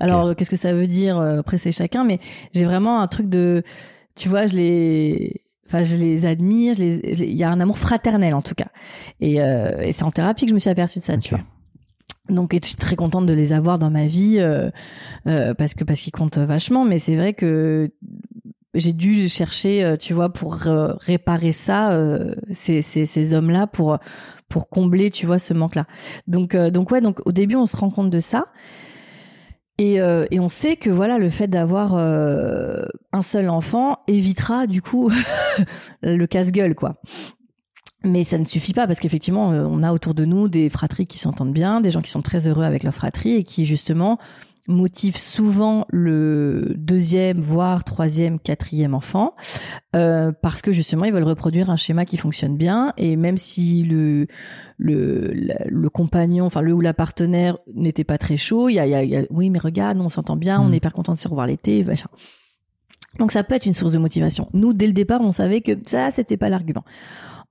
Alors, 0.00 0.34
qu'est-ce 0.34 0.50
que 0.50 0.56
ça 0.56 0.72
veut 0.72 0.86
dire 0.88 1.18
euh, 1.18 1.38
Après, 1.38 1.56
c'est 1.56 1.72
chacun, 1.72 2.04
mais 2.04 2.18
j'ai 2.52 2.64
vraiment 2.64 3.00
un 3.00 3.06
truc 3.06 3.28
de, 3.28 3.62
tu 4.16 4.28
vois, 4.28 4.46
je 4.46 4.56
les, 4.56 5.42
enfin, 5.68 5.84
je 5.84 5.96
les 5.96 6.26
admire. 6.26 6.74
je 6.74 6.80
les- 6.80 7.14
je 7.14 7.20
les- 7.20 7.26
Il 7.28 7.36
y 7.36 7.44
a 7.44 7.50
un 7.50 7.60
amour 7.60 7.78
fraternel 7.78 8.34
en 8.34 8.42
tout 8.42 8.54
cas. 8.56 8.68
Et, 9.20 9.40
euh, 9.40 9.80
et 9.80 9.92
c'est 9.92 10.02
en 10.04 10.10
thérapie 10.10 10.46
que 10.46 10.50
je 10.50 10.54
me 10.54 10.58
suis 10.58 10.70
aperçue 10.70 10.98
de 10.98 11.04
ça, 11.04 11.16
tu 11.16 11.30
vois. 11.30 11.44
Donc, 12.28 12.54
et 12.54 12.58
je 12.62 12.66
suis 12.68 12.76
très 12.76 12.96
contente 12.96 13.26
de 13.26 13.34
les 13.34 13.52
avoir 13.52 13.78
dans 13.78 13.90
ma 13.90 14.06
vie 14.06 14.38
euh, 14.40 14.70
euh, 15.28 15.54
parce 15.54 15.74
que 15.74 15.84
parce 15.84 16.00
qu'ils 16.00 16.12
comptent 16.12 16.38
vachement. 16.38 16.84
Mais 16.84 16.98
c'est 16.98 17.16
vrai 17.16 17.32
que 17.34 17.92
j'ai 18.72 18.92
dû 18.94 19.28
chercher, 19.28 19.84
euh, 19.84 19.96
tu 19.96 20.12
vois, 20.14 20.32
pour 20.32 20.66
euh, 20.66 20.94
réparer 20.98 21.52
ça, 21.52 21.92
euh, 21.92 22.34
ces, 22.50 22.82
ces, 22.82 23.04
ces 23.04 23.32
hommes-là, 23.34 23.66
pour 23.68 23.98
pour 24.48 24.68
combler, 24.68 25.10
tu 25.10 25.26
vois, 25.26 25.38
ce 25.38 25.54
manque-là. 25.54 25.86
Donc 26.26 26.54
euh, 26.54 26.70
donc 26.70 26.90
ouais, 26.90 27.00
donc 27.00 27.20
au 27.24 27.32
début 27.32 27.56
on 27.56 27.66
se 27.66 27.76
rend 27.76 27.90
compte 27.90 28.10
de 28.10 28.20
ça. 28.20 28.46
Et, 29.76 30.00
euh, 30.00 30.24
et 30.30 30.38
on 30.38 30.48
sait 30.48 30.76
que 30.76 30.88
voilà 30.88 31.18
le 31.18 31.28
fait 31.30 31.48
d'avoir 31.48 31.94
euh, 31.96 32.84
un 33.12 33.22
seul 33.22 33.48
enfant 33.48 33.98
évitera 34.06 34.68
du 34.68 34.80
coup 34.80 35.10
le 36.02 36.26
casse-gueule 36.26 36.76
quoi. 36.76 37.00
Mais 38.04 38.22
ça 38.22 38.38
ne 38.38 38.44
suffit 38.44 38.74
pas 38.74 38.86
parce 38.86 39.00
qu'effectivement 39.00 39.48
on 39.48 39.82
a 39.82 39.92
autour 39.92 40.14
de 40.14 40.24
nous 40.24 40.46
des 40.46 40.68
fratries 40.68 41.06
qui 41.06 41.18
s'entendent 41.18 41.54
bien, 41.54 41.80
des 41.80 41.90
gens 41.90 42.02
qui 42.02 42.10
sont 42.10 42.22
très 42.22 42.46
heureux 42.46 42.64
avec 42.64 42.84
leur 42.84 42.94
fratrie 42.94 43.34
et 43.34 43.44
qui 43.44 43.64
justement 43.64 44.18
motivent 44.66 45.16
souvent 45.18 45.86
le 45.90 46.72
deuxième 46.76 47.40
voire 47.40 47.84
troisième 47.84 48.38
quatrième 48.38 48.94
enfant 48.94 49.34
euh, 49.94 50.32
parce 50.42 50.62
que 50.62 50.72
justement 50.72 51.04
ils 51.04 51.12
veulent 51.12 51.22
reproduire 51.24 51.68
un 51.70 51.76
schéma 51.76 52.06
qui 52.06 52.16
fonctionne 52.16 52.56
bien 52.56 52.92
et 52.96 53.16
même 53.16 53.36
si 53.36 53.82
le 53.82 54.26
le, 54.78 55.32
le, 55.34 55.54
le 55.68 55.90
compagnon, 55.90 56.46
enfin 56.46 56.60
le 56.62 56.72
ou 56.72 56.80
la 56.80 56.94
partenaire 56.94 57.58
n'était 57.74 58.04
pas 58.04 58.18
très 58.18 58.36
chaud. 58.36 58.68
Il 58.68 58.74
y 58.74 58.78
a, 58.80 58.86
y 58.86 58.94
a- 58.94 59.04
y 59.04 59.16
a- 59.16 59.26
oui, 59.30 59.50
mais 59.50 59.58
regarde, 59.58 59.98
on 60.00 60.08
s'entend 60.08 60.36
bien, 60.36 60.60
on 60.60 60.68
Mm. 60.68 60.72
est 60.74 60.76
hyper 60.78 60.92
content 60.92 61.12
de 61.14 61.18
se 61.18 61.28
revoir 61.28 61.46
l'été, 61.46 61.84
machin. 61.84 62.08
Donc 63.20 63.30
ça 63.30 63.44
peut 63.44 63.54
être 63.54 63.66
une 63.66 63.74
source 63.74 63.92
de 63.92 63.98
motivation. 63.98 64.48
Nous, 64.54 64.72
dès 64.72 64.88
le 64.88 64.92
départ, 64.92 65.20
on 65.20 65.30
savait 65.30 65.60
que 65.60 65.72
ça, 65.86 66.10
c'était 66.10 66.36
pas 66.36 66.48
l'argument. 66.48 66.84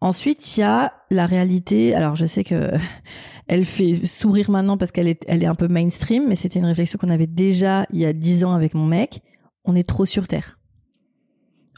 Ensuite, 0.01 0.57
il 0.57 0.61
y 0.61 0.63
a 0.63 0.93
la 1.09 1.25
réalité. 1.25 1.95
Alors, 1.95 2.15
je 2.15 2.25
sais 2.25 2.43
que 2.43 2.71
elle 3.47 3.65
fait 3.65 4.05
sourire 4.05 4.51
maintenant 4.51 4.77
parce 4.77 4.91
qu'elle 4.91 5.07
est, 5.07 5.23
elle 5.27 5.43
est 5.43 5.47
un 5.47 5.55
peu 5.55 5.67
mainstream, 5.67 6.25
mais 6.27 6.35
c'était 6.35 6.59
une 6.59 6.65
réflexion 6.65 6.97
qu'on 6.99 7.09
avait 7.09 7.27
déjà 7.27 7.85
il 7.91 7.99
y 7.99 8.05
a 8.05 8.13
dix 8.13 8.43
ans 8.43 8.53
avec 8.53 8.73
mon 8.73 8.85
mec. 8.85 9.21
On 9.65 9.75
est 9.75 9.87
trop 9.87 10.05
sur 10.05 10.27
Terre. 10.27 10.59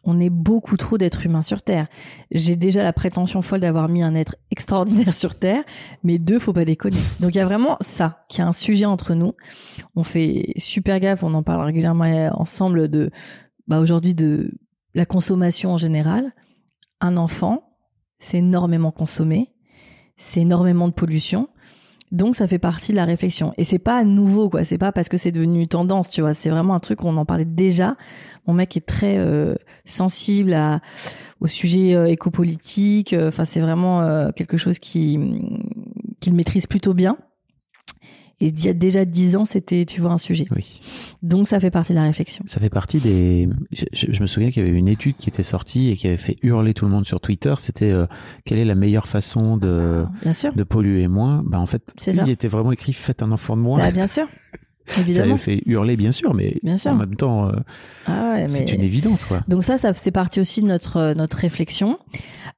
on 0.07 0.20
est 0.20 0.30
beaucoup 0.30 0.78
trop 0.78 0.97
d'êtres 0.97 1.26
humains 1.26 1.41
sur 1.41 1.61
Terre. 1.61 1.88
J'ai 2.32 2.55
déjà 2.55 2.84
la 2.84 2.93
prétention 2.93 3.41
folle 3.41 3.59
d'avoir 3.59 3.89
mis 3.89 4.03
un 4.03 4.16
être 4.16 4.36
extraordinaire 4.51 5.13
sur 5.24 5.36
Terre, 5.36 5.63
mais 6.03 6.20
deux, 6.20 6.39
faut 6.39 6.53
pas 6.53 6.66
déconner. 6.66 6.99
Donc 7.20 7.36
il 7.36 7.39
y 7.39 7.41
a 7.41 7.45
vraiment 7.45 7.78
ça 7.82 8.26
qui 8.30 8.41
est 8.41 8.43
un 8.43 8.53
sujet 8.53 8.86
entre 8.86 9.13
nous. 9.16 9.34
On 9.95 10.03
fait 10.03 10.53
super 10.57 10.99
gaffe, 10.99 11.24
on 11.24 11.34
en 11.34 11.43
parle 11.43 11.66
régulièrement 11.66 12.30
ensemble 12.34 12.88
de, 12.88 13.11
bah 13.68 13.80
aujourd'hui 13.80 14.13
de 14.13 14.51
la 14.93 15.05
consommation 15.05 15.74
en 15.74 15.78
général. 15.78 16.34
Un 17.01 17.18
enfant, 17.18 17.64
c'est 18.26 18.40
énormément 18.40 18.92
consommé, 18.92 19.52
c'est 20.18 20.42
énormément 20.42 20.88
de 20.88 20.94
pollution. 20.94 21.48
Donc 22.12 22.36
ça 22.36 22.48
fait 22.48 22.60
partie 22.60 22.92
de 22.92 22.98
la 22.98 23.06
réflexion 23.06 23.54
et 23.58 23.64
c'est 23.64 23.80
pas 23.80 24.04
nouveau 24.04 24.50
quoi, 24.50 24.64
c'est 24.64 24.78
pas 24.78 24.92
parce 24.92 25.10
que 25.10 25.18
c'est 25.18 25.32
devenu 25.32 25.68
tendance, 25.68 26.10
tu 26.10 26.22
vois, 26.22 26.34
c'est 26.34 26.50
vraiment 26.50 26.74
un 26.76 26.80
truc 26.80 27.04
on 27.04 27.18
en 27.18 27.26
parlait 27.26 27.46
déjà. 27.46 27.98
Mon 28.48 28.54
mec 28.54 28.78
est 28.78 28.86
très 28.86 29.18
euh, 29.18 29.56
sensible 29.86 30.56
au 31.40 31.48
sujet 31.48 31.96
euh, 31.96 32.06
écopolitique, 32.06 33.16
enfin 33.18 33.46
c'est 33.46 33.60
vraiment 33.60 34.02
euh, 34.02 34.32
quelque 34.32 34.58
chose 34.58 34.80
qui 34.80 35.20
qu'il 36.20 36.34
maîtrise 36.34 36.68
plutôt 36.68 36.94
bien. 36.94 37.18
Et 38.42 38.48
il 38.48 38.66
y 38.66 38.68
a 38.68 38.74
déjà 38.74 39.06
dix 39.06 39.38
ans, 39.38 39.46
c'était, 39.46 39.86
tu 39.86 40.02
vois, 40.02 40.12
un 40.12 40.18
sujet. 40.18 40.46
Oui. 40.54 40.82
Donc, 41.24 41.48
ça 41.48 41.60
fait 41.60 41.72
partie 41.72 41.94
de 41.94 41.98
la 41.98 42.04
réflexion. 42.04 42.44
Ça 42.48 42.60
fait 42.60 42.70
partie 42.70 43.00
des. 43.00 43.48
Je, 43.94 44.22
me 44.22 44.28
souviens 44.28 44.52
qu'il 44.52 44.66
y 44.66 44.70
avait 44.70 44.78
une 44.78 44.90
étude 44.90 45.16
qui 45.18 45.30
était 45.30 45.44
sortie 45.44 45.90
et 45.90 45.96
qui 45.96 46.08
avait 46.08 46.18
fait 46.18 46.38
hurler 46.44 46.74
tout 46.74 46.84
le 46.84 46.92
monde 46.92 47.06
sur 47.06 47.22
Twitter. 47.22 47.54
C'était 47.60 47.92
euh, 47.92 48.08
quelle 48.44 48.58
est 48.58 48.66
la 48.66 48.76
meilleure 48.76 49.08
façon 49.08 49.56
de 49.56 50.04
bien 50.22 50.34
sûr. 50.34 50.54
de 50.54 50.64
polluer 50.64 51.08
moins? 51.08 51.44
Bah 51.46 51.60
en 51.60 51.66
fait, 51.66 51.94
il 52.06 52.30
était 52.30 52.50
vraiment 52.50 52.74
écrit 52.74 52.92
faites 52.92 53.24
un 53.24 53.32
enfant 53.32 53.56
de 53.56 53.62
moins. 53.62 53.80
Bah, 53.80 53.92
bien 53.92 54.08
sûr. 54.08 54.28
Évidemment. 54.98 55.38
Ça 55.38 55.50
avait 55.52 55.58
fait 55.60 55.64
hurler, 55.66 55.96
bien 55.96 56.12
sûr, 56.12 56.34
mais 56.34 56.58
bien 56.62 56.78
sûr. 56.78 56.92
en 56.92 56.96
même 56.96 57.16
temps, 57.16 57.48
euh, 57.48 57.54
ah 58.08 58.36
c'est 58.50 58.72
une 58.72 58.82
évidence, 58.82 59.26
quoi. 59.26 59.44
Donc 59.48 59.64
ça, 59.64 59.78
ça 59.78 59.94
c'est 59.94 60.12
partie 60.12 60.40
aussi 60.40 60.62
de 60.62 60.68
notre 60.68 61.14
notre 61.14 61.38
réflexion. 61.38 61.98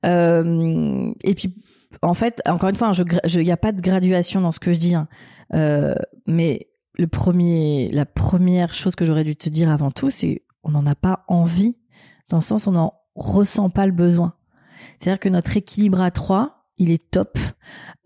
Euh, 0.06 1.12
et 1.24 1.36
puis, 1.36 1.54
en 2.02 2.14
fait, 2.14 2.42
encore 2.48 2.70
une 2.70 2.76
fois, 2.76 2.92
il 3.26 3.40
n'y 3.40 3.52
a 3.52 3.58
pas 3.58 3.72
de 3.72 3.82
graduation 3.82 4.42
dans 4.42 4.52
ce 4.52 4.60
que 4.60 4.74
je 4.74 4.80
dis. 4.80 4.96
Hein. 4.96 5.08
Euh, 5.54 5.96
mais 6.26 6.70
le 6.98 7.08
premier, 7.08 7.90
la 7.92 8.06
première 8.06 8.74
chose 8.74 8.96
que 8.96 9.06
j'aurais 9.06 9.24
dû 9.24 9.36
te 9.36 9.50
dire 9.50 9.70
avant 9.70 9.92
tout, 9.92 10.10
c'est 10.10 10.44
on 10.64 10.72
n'en 10.72 10.86
a 10.86 10.96
pas 10.96 11.24
envie, 11.28 11.78
dans 12.30 12.38
le 12.38 12.44
sens 12.44 12.68
on 12.68 12.74
n'en 12.74 12.94
ressent 13.16 13.70
pas 13.70 13.86
le 13.86 13.92
besoin. 13.92 14.34
C'est-à-dire 15.00 15.20
que 15.20 15.30
notre 15.30 15.56
équilibre 15.58 16.02
à 16.02 16.12
trois, 16.12 16.66
il 16.78 16.92
est 16.92 17.10
top. 17.10 17.38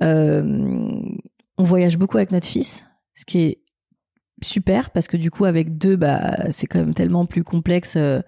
Euh, 0.04 1.02
on 1.58 1.64
voyage 1.64 1.98
beaucoup 1.98 2.18
avec 2.18 2.32
notre 2.32 2.48
fils, 2.48 2.86
ce 3.14 3.26
qui 3.26 3.40
est 3.40 3.62
super 4.44 4.90
parce 4.90 5.08
que 5.08 5.18
du 5.18 5.30
coup 5.30 5.46
avec 5.46 5.78
deux, 5.78 5.96
bah 5.96 6.50
c'est 6.50 6.66
quand 6.66 6.80
même 6.80 6.94
tellement 6.94 7.26
plus 7.26 7.44
complexe. 7.44 7.96
Euh, 7.98 8.22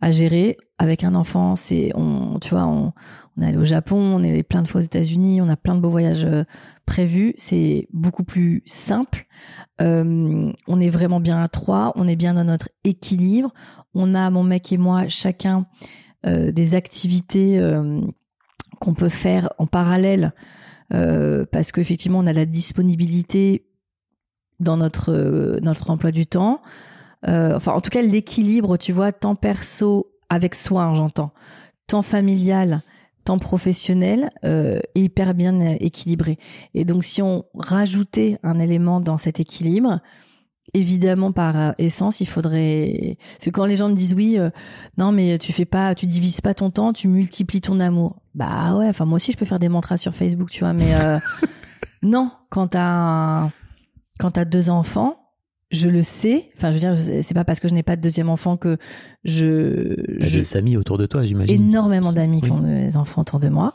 à 0.00 0.10
gérer. 0.10 0.56
Avec 0.78 1.02
un 1.02 1.14
enfant, 1.16 1.56
c'est 1.56 1.90
on, 1.96 2.38
tu 2.38 2.50
vois, 2.50 2.64
on, 2.66 2.92
on 3.38 3.42
est 3.42 3.46
allé 3.46 3.56
au 3.56 3.64
Japon, 3.64 3.96
on 3.96 4.22
est 4.24 4.30
allé 4.30 4.42
plein 4.42 4.62
de 4.62 4.68
fois 4.68 4.80
aux 4.80 4.84
États-Unis, 4.84 5.40
on 5.40 5.48
a 5.48 5.56
plein 5.56 5.76
de 5.76 5.80
beaux 5.80 5.90
voyages 5.90 6.24
euh, 6.24 6.44
prévus. 6.86 7.34
C'est 7.38 7.88
beaucoup 7.92 8.24
plus 8.24 8.62
simple. 8.66 9.26
Euh, 9.80 10.52
on 10.66 10.80
est 10.80 10.88
vraiment 10.88 11.20
bien 11.20 11.42
à 11.42 11.48
trois, 11.48 11.92
on 11.94 12.08
est 12.08 12.16
bien 12.16 12.34
dans 12.34 12.44
notre 12.44 12.68
équilibre. 12.82 13.52
On 13.94 14.14
a 14.14 14.28
mon 14.30 14.42
mec 14.42 14.72
et 14.72 14.76
moi 14.76 15.06
chacun 15.08 15.66
euh, 16.26 16.50
des 16.50 16.74
activités 16.74 17.60
qu'on 18.80 18.94
peut 18.94 19.08
faire 19.08 19.52
en 19.58 19.66
parallèle 19.66 20.32
parce 20.90 21.72
qu'effectivement 21.72 22.18
on 22.18 22.26
a 22.26 22.32
la 22.32 22.46
disponibilité 22.46 23.66
dans 24.58 24.76
notre 24.76 25.58
notre 25.60 25.90
emploi 25.90 26.10
du 26.10 26.26
temps. 26.26 26.60
Enfin 27.24 27.72
en 27.72 27.80
tout 27.80 27.90
cas 27.90 28.02
l'équilibre, 28.02 28.76
tu 28.76 28.92
vois, 28.92 29.12
temps 29.12 29.34
perso 29.34 30.12
avec 30.28 30.54
soi, 30.54 30.82
hein, 30.84 30.94
j'entends, 30.94 31.32
temps 31.86 32.02
familial, 32.02 32.82
professionnel 33.36 34.30
euh, 34.44 34.80
hyper 34.94 35.34
bien 35.34 35.60
euh, 35.60 35.76
équilibré. 35.80 36.38
Et 36.72 36.86
donc 36.86 37.04
si 37.04 37.20
on 37.20 37.44
rajoutait 37.54 38.38
un 38.42 38.58
élément 38.58 39.00
dans 39.00 39.18
cet 39.18 39.40
équilibre, 39.40 40.00
évidemment 40.72 41.32
par 41.32 41.74
essence 41.78 42.20
il 42.20 42.26
faudrait 42.26 43.16
parce 43.32 43.46
que 43.46 43.50
quand 43.50 43.64
les 43.64 43.76
gens 43.76 43.88
me 43.88 43.94
disent 43.94 44.12
oui 44.12 44.36
non 44.98 45.12
mais 45.12 45.38
tu 45.38 45.50
fais 45.54 45.64
pas 45.64 45.94
tu 45.94 46.04
divises 46.04 46.42
pas 46.42 46.52
ton 46.52 46.70
temps 46.70 46.92
tu 46.92 47.08
multiplies 47.08 47.62
ton 47.62 47.80
amour 47.80 48.20
bah 48.34 48.74
ouais 48.74 48.86
enfin 48.86 49.06
moi 49.06 49.16
aussi 49.16 49.32
je 49.32 49.38
peux 49.38 49.46
faire 49.46 49.58
des 49.58 49.70
mantras 49.70 49.96
sur 49.96 50.14
Facebook 50.14 50.50
tu 50.50 50.64
vois 50.64 50.74
mais 50.74 50.92
non 52.02 52.30
quand 52.50 52.68
t'as 52.68 53.48
quand 54.18 54.32
t'as 54.32 54.44
deux 54.44 54.68
enfants 54.68 55.27
je 55.70 55.88
le 55.88 56.02
sais. 56.02 56.50
Enfin, 56.56 56.70
je 56.70 56.74
veux 56.74 56.80
dire, 56.80 56.96
c'est 57.22 57.34
pas 57.34 57.44
parce 57.44 57.60
que 57.60 57.68
je 57.68 57.74
n'ai 57.74 57.82
pas 57.82 57.96
de 57.96 58.00
deuxième 58.00 58.28
enfant 58.28 58.56
que 58.56 58.78
je. 59.24 59.96
J'ai 60.18 60.40
des 60.40 60.56
amis 60.56 60.76
autour 60.76 60.98
de 60.98 61.06
toi, 61.06 61.24
j'imagine. 61.24 61.54
Énormément 61.54 62.12
d'amis 62.12 62.40
qui 62.40 62.50
ont 62.50 62.60
des 62.60 62.96
enfants 62.96 63.22
autour 63.22 63.40
de 63.40 63.48
moi. 63.48 63.74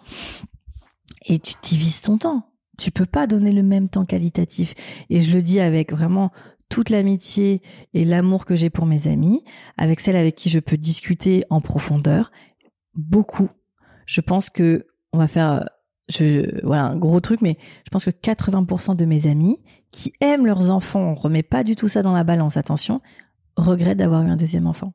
Et 1.26 1.40
tu 1.40 1.54
divises 1.62 2.02
ton 2.02 2.18
temps. 2.18 2.50
Tu 2.78 2.92
peux 2.92 3.06
pas 3.06 3.28
donner 3.28 3.52
le 3.52 3.64
même 3.64 3.90
temps 3.90 4.06
qualitatif. 4.06 4.74
Et 5.10 5.22
je 5.22 5.34
le 5.34 5.42
dis 5.42 5.60
avec 5.60 5.94
vraiment 5.94 6.32
toute 6.70 6.90
l'amitié 6.90 7.62
et 7.94 8.04
l'amour 8.04 8.46
que 8.46 8.56
j'ai 8.56 8.72
pour 8.72 8.88
mes 8.88 9.08
amis, 9.08 9.44
avec 9.78 10.00
celles 10.00 10.18
avec 10.18 10.34
qui 10.34 10.50
je 10.50 10.60
peux 10.60 10.78
discuter 10.78 11.44
en 11.52 11.62
profondeur. 11.62 12.32
Beaucoup. 12.96 13.50
Je 14.08 14.22
pense 14.22 14.50
que 14.50 14.88
on 15.12 15.20
va 15.20 15.28
faire 15.28 15.70
voilà, 16.64 16.86
un 16.86 16.98
gros 16.98 17.20
truc, 17.20 17.42
mais 17.42 17.58
je 17.86 17.90
pense 17.90 18.06
que 18.06 18.10
80% 18.10 18.96
de 18.96 19.06
mes 19.06 19.28
amis 19.28 19.60
qui 19.92 20.14
aiment 20.22 20.46
leurs 20.46 20.70
enfants, 20.70 21.00
on 21.00 21.16
remet 21.16 21.44
pas 21.44 21.64
du 21.64 21.76
tout 21.76 21.88
ça 21.88 22.02
dans 22.02 22.14
la 22.14 22.24
balance, 22.24 22.58
attention, 22.58 23.02
regrettent 23.56 24.00
d'avoir 24.00 24.24
eu 24.24 24.30
un 24.30 24.36
deuxième 24.36 24.68
enfant. 24.68 24.94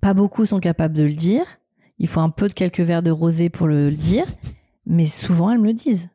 Pas 0.00 0.14
beaucoup 0.14 0.46
sont 0.46 0.60
capables 0.60 0.94
de 0.96 1.02
le 1.02 1.14
dire. 1.14 1.44
Il 1.98 2.06
faut 2.06 2.20
un 2.20 2.30
peu 2.30 2.48
de 2.48 2.54
quelques 2.54 2.80
verres 2.80 3.02
de 3.02 3.10
rosé 3.10 3.50
pour 3.50 3.66
le 3.66 3.90
dire, 3.90 4.26
mais 4.86 5.04
souvent 5.04 5.50
elles 5.50 5.58
me 5.58 5.66
le 5.66 5.74
disent. 5.74 6.08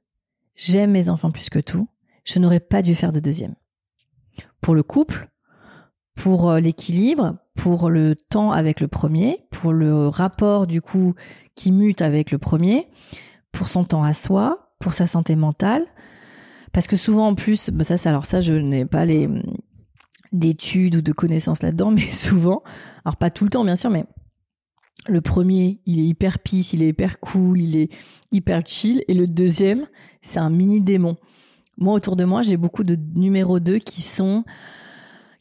J'aime 0.55 0.91
mes 0.91 1.09
enfants 1.09 1.31
plus 1.31 1.49
que 1.49 1.59
tout. 1.59 1.87
Je 2.23 2.39
n'aurais 2.39 2.61
pas 2.61 2.81
dû 2.81 2.95
faire 2.95 3.11
de 3.11 3.19
deuxième. 3.19 3.55
Pour 4.61 4.75
le 4.75 4.83
couple, 4.83 5.29
pour 6.15 6.49
euh, 6.49 6.59
l'équilibre, 6.59 7.37
pour 7.55 7.89
le 7.89 8.15
temps 8.15 8.51
avec 8.51 8.79
le 8.79 8.87
premier, 8.87 9.45
pour 9.51 9.73
le 9.73 10.07
rapport 10.07 10.67
du 10.67 10.81
coup 10.81 11.13
qui 11.55 11.71
mute 11.71 12.01
avec 12.01 12.31
le 12.31 12.37
premier, 12.37 12.87
pour 13.53 13.69
son 13.69 13.85
temps 13.85 14.03
à 14.03 14.11
soi, 14.11 14.73
pour 14.79 14.93
sa 14.93 15.07
santé 15.07 15.37
mentale. 15.37 15.85
Parce 16.73 16.87
que 16.87 16.97
souvent 16.97 17.27
en 17.27 17.35
plus, 17.35 17.69
bah 17.69 17.85
ça, 17.85 18.09
alors 18.09 18.25
ça, 18.25 18.41
je 18.41 18.53
n'ai 18.53 18.83
pas 18.83 19.05
les 19.05 19.29
d'études 20.33 20.95
ou 20.97 21.01
de 21.01 21.13
connaissances 21.13 21.61
là-dedans, 21.61 21.91
mais 21.95 22.11
souvent, 22.11 22.63
alors 23.05 23.15
pas 23.15 23.29
tout 23.29 23.45
le 23.45 23.51
temps 23.51 23.63
bien 23.63 23.77
sûr, 23.77 23.89
mais 23.89 24.05
le 25.07 25.21
premier, 25.21 25.79
il 25.85 25.99
est 25.99 26.05
hyper 26.05 26.39
peace, 26.39 26.73
il 26.73 26.81
est 26.81 26.89
hyper 26.89 27.19
cool, 27.19 27.61
il 27.61 27.75
est 27.77 27.89
hyper 28.31 28.61
chill, 28.65 29.03
et 29.07 29.13
le 29.13 29.27
deuxième, 29.27 29.85
c'est 30.21 30.39
un 30.39 30.49
mini 30.49 30.81
démon. 30.81 31.17
Moi, 31.77 31.93
autour 31.93 32.15
de 32.15 32.23
moi, 32.23 32.41
j'ai 32.41 32.57
beaucoup 32.57 32.83
de 32.83 32.97
numéro 33.15 33.59
2 33.59 33.79
qui 33.79 34.01
sont 34.01 34.43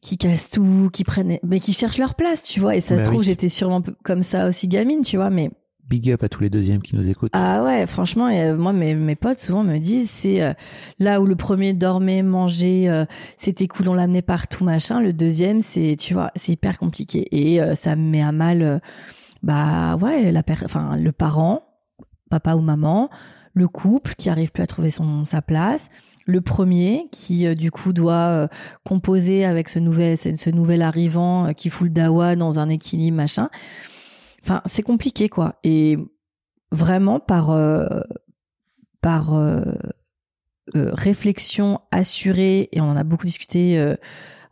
qui 0.00 0.18
cassent 0.18 0.50
tout, 0.50 0.90
qui 0.92 1.04
prennent, 1.04 1.38
mais 1.44 1.60
qui 1.60 1.72
cherchent 1.72 1.98
leur 1.98 2.16
place, 2.16 2.42
tu 2.42 2.58
vois. 2.58 2.74
Et 2.74 2.80
ça 2.80 2.96
se 2.96 3.02
bah 3.02 3.08
trouve, 3.08 3.22
j'étais 3.22 3.48
sûrement 3.48 3.82
comme 4.02 4.22
ça 4.22 4.48
aussi 4.48 4.66
gamine, 4.66 5.02
tu 5.02 5.16
vois, 5.16 5.30
mais 5.30 5.50
Big 5.88 6.10
up 6.10 6.22
à 6.22 6.28
tous 6.28 6.42
les 6.42 6.48
deuxièmes 6.48 6.80
qui 6.80 6.96
nous 6.96 7.10
écoutent. 7.10 7.32
Ah 7.34 7.62
ouais, 7.64 7.86
franchement, 7.86 8.30
moi, 8.56 8.72
mes, 8.72 8.94
mes 8.94 9.16
potes 9.16 9.40
souvent 9.40 9.64
me 9.64 9.78
disent, 9.78 10.10
c'est 10.10 10.40
euh, 10.40 10.54
là 10.98 11.20
où 11.20 11.26
le 11.26 11.36
premier 11.36 11.74
dormait, 11.74 12.22
mangeait, 12.22 12.88
euh, 12.88 13.04
c'était 13.36 13.66
cool, 13.66 13.88
on 13.88 13.94
l'amenait 13.94 14.22
partout, 14.22 14.64
machin. 14.64 15.00
Le 15.00 15.12
deuxième, 15.12 15.60
c'est, 15.60 15.96
tu 15.98 16.14
vois, 16.14 16.30
c'est 16.34 16.52
hyper 16.52 16.78
compliqué. 16.78 17.28
Et 17.32 17.60
euh, 17.60 17.74
ça 17.74 17.96
me 17.96 18.08
met 18.08 18.22
à 18.22 18.32
mal, 18.32 18.80
bah 19.42 19.96
ouais, 19.96 20.30
la 20.30 20.42
enfin, 20.64 20.96
le 20.96 21.12
parent, 21.12 21.62
papa 22.30 22.54
ou 22.54 22.60
maman, 22.60 23.10
le 23.52 23.68
couple 23.68 24.14
qui 24.16 24.30
arrive 24.30 24.50
plus 24.50 24.62
à 24.62 24.66
trouver 24.66 24.90
son, 24.90 25.24
sa 25.24 25.42
place, 25.42 25.90
le 26.26 26.40
premier 26.40 27.08
qui 27.10 27.54
du 27.56 27.70
coup 27.70 27.92
doit 27.92 28.48
composer 28.84 29.44
avec 29.44 29.68
ce 29.68 29.80
nouvel, 29.80 30.16
ce 30.16 30.50
nouvel 30.50 30.80
arrivant 30.80 31.52
qui 31.52 31.68
fout 31.68 31.88
le 31.88 31.92
dawa 31.92 32.36
dans 32.36 32.60
un 32.60 32.68
équilibre, 32.68 33.16
machin. 33.16 33.50
Enfin, 34.42 34.62
c'est 34.66 34.82
compliqué, 34.82 35.28
quoi. 35.28 35.56
Et 35.64 35.96
vraiment, 36.70 37.20
par, 37.20 37.50
euh, 37.50 37.86
par 39.00 39.34
euh, 39.34 39.62
euh, 40.74 40.90
réflexion 40.92 41.80
assurée, 41.90 42.68
et 42.72 42.80
on 42.80 42.90
en 42.90 42.96
a 42.96 43.04
beaucoup 43.04 43.26
discuté 43.26 43.94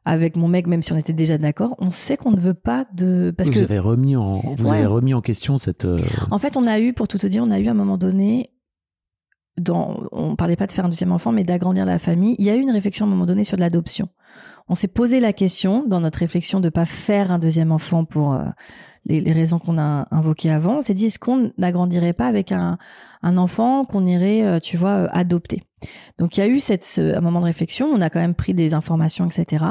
avec 0.04 0.36
mon 0.36 0.48
mec, 0.48 0.66
même 0.66 0.82
si 0.82 0.92
on 0.92 0.96
était 0.96 1.12
déjà 1.12 1.38
d'accord, 1.38 1.74
on 1.78 1.90
sait 1.90 2.16
qu'on 2.16 2.30
ne 2.30 2.40
veut 2.40 2.54
pas 2.54 2.86
de. 2.94 3.32
Parce 3.36 3.50
vous 3.50 3.56
que 3.56 3.60
avez 3.60 3.78
remis 3.78 4.16
en, 4.16 4.54
vous 4.54 4.72
avez 4.72 4.86
remis 4.86 5.14
en 5.14 5.20
question 5.20 5.58
cette. 5.58 5.86
En 6.30 6.38
fait, 6.38 6.56
on 6.56 6.66
a 6.66 6.80
eu, 6.80 6.92
pour 6.92 7.08
tout 7.08 7.18
te 7.18 7.26
dire, 7.26 7.42
on 7.44 7.50
a 7.50 7.58
eu 7.58 7.68
à 7.68 7.72
un 7.72 7.74
moment 7.74 7.98
donné. 7.98 8.50
Dans, 9.60 10.02
on 10.12 10.36
parlait 10.36 10.56
pas 10.56 10.66
de 10.66 10.72
faire 10.72 10.84
un 10.84 10.88
deuxième 10.88 11.12
enfant, 11.12 11.32
mais 11.32 11.44
d'agrandir 11.44 11.84
la 11.84 11.98
famille. 11.98 12.34
Il 12.38 12.44
y 12.44 12.50
a 12.50 12.56
eu 12.56 12.60
une 12.60 12.70
réflexion 12.70 13.04
à 13.04 13.08
un 13.08 13.10
moment 13.10 13.26
donné 13.26 13.44
sur 13.44 13.56
l'adoption. 13.56 14.08
On 14.68 14.74
s'est 14.74 14.88
posé 14.88 15.20
la 15.20 15.32
question 15.32 15.84
dans 15.86 16.00
notre 16.00 16.20
réflexion 16.20 16.60
de 16.60 16.68
pas 16.68 16.84
faire 16.84 17.32
un 17.32 17.38
deuxième 17.38 17.72
enfant 17.72 18.04
pour 18.04 18.38
les, 19.06 19.32
raisons 19.32 19.58
qu'on 19.58 19.78
a 19.78 20.06
invoquées 20.10 20.50
avant, 20.50 20.78
on 20.78 20.80
s'est 20.80 20.94
dit 20.94 21.06
est-ce 21.06 21.18
qu'on 21.18 21.52
n'agrandirait 21.58 22.12
pas 22.12 22.26
avec 22.26 22.52
un, 22.52 22.78
enfant 23.22 23.84
qu'on 23.84 24.06
irait, 24.06 24.42
euh, 24.42 24.58
tu 24.60 24.76
vois, 24.76 24.90
euh, 24.90 25.08
adopter? 25.12 25.62
Donc 26.18 26.36
il 26.36 26.40
y 26.40 26.42
a 26.42 26.46
eu 26.46 26.60
cette, 26.60 26.84
ce, 26.84 27.16
un 27.16 27.20
moment 27.20 27.40
de 27.40 27.46
réflexion, 27.46 27.86
on 27.86 28.00
a 28.00 28.10
quand 28.10 28.20
même 28.20 28.34
pris 28.34 28.54
des 28.54 28.74
informations, 28.74 29.26
etc. 29.26 29.64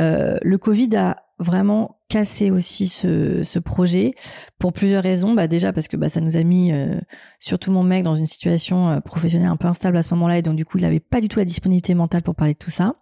Euh, 0.00 0.36
le 0.42 0.58
Covid 0.58 0.96
a 0.96 1.16
vraiment 1.38 1.98
cassé 2.08 2.50
aussi 2.50 2.88
ce, 2.88 3.42
ce 3.44 3.58
projet 3.58 4.14
pour 4.58 4.72
plusieurs 4.72 5.02
raisons. 5.02 5.34
Bah 5.34 5.46
déjà 5.46 5.72
parce 5.72 5.88
que 5.88 5.96
bah, 5.96 6.08
ça 6.08 6.20
nous 6.20 6.36
a 6.36 6.42
mis, 6.42 6.72
euh, 6.72 6.98
surtout 7.38 7.70
mon 7.70 7.82
mec, 7.82 8.04
dans 8.04 8.14
une 8.14 8.26
situation 8.26 8.90
euh, 8.90 9.00
professionnelle 9.00 9.48
un 9.48 9.56
peu 9.56 9.68
instable 9.68 9.96
à 9.96 10.02
ce 10.02 10.12
moment-là, 10.14 10.38
et 10.38 10.42
donc 10.42 10.56
du 10.56 10.64
coup, 10.64 10.78
il 10.78 10.82
n'avait 10.82 11.00
pas 11.00 11.20
du 11.20 11.28
tout 11.28 11.38
la 11.38 11.44
disponibilité 11.44 11.94
mentale 11.94 12.22
pour 12.22 12.34
parler 12.34 12.54
de 12.54 12.58
tout 12.58 12.70
ça. 12.70 12.94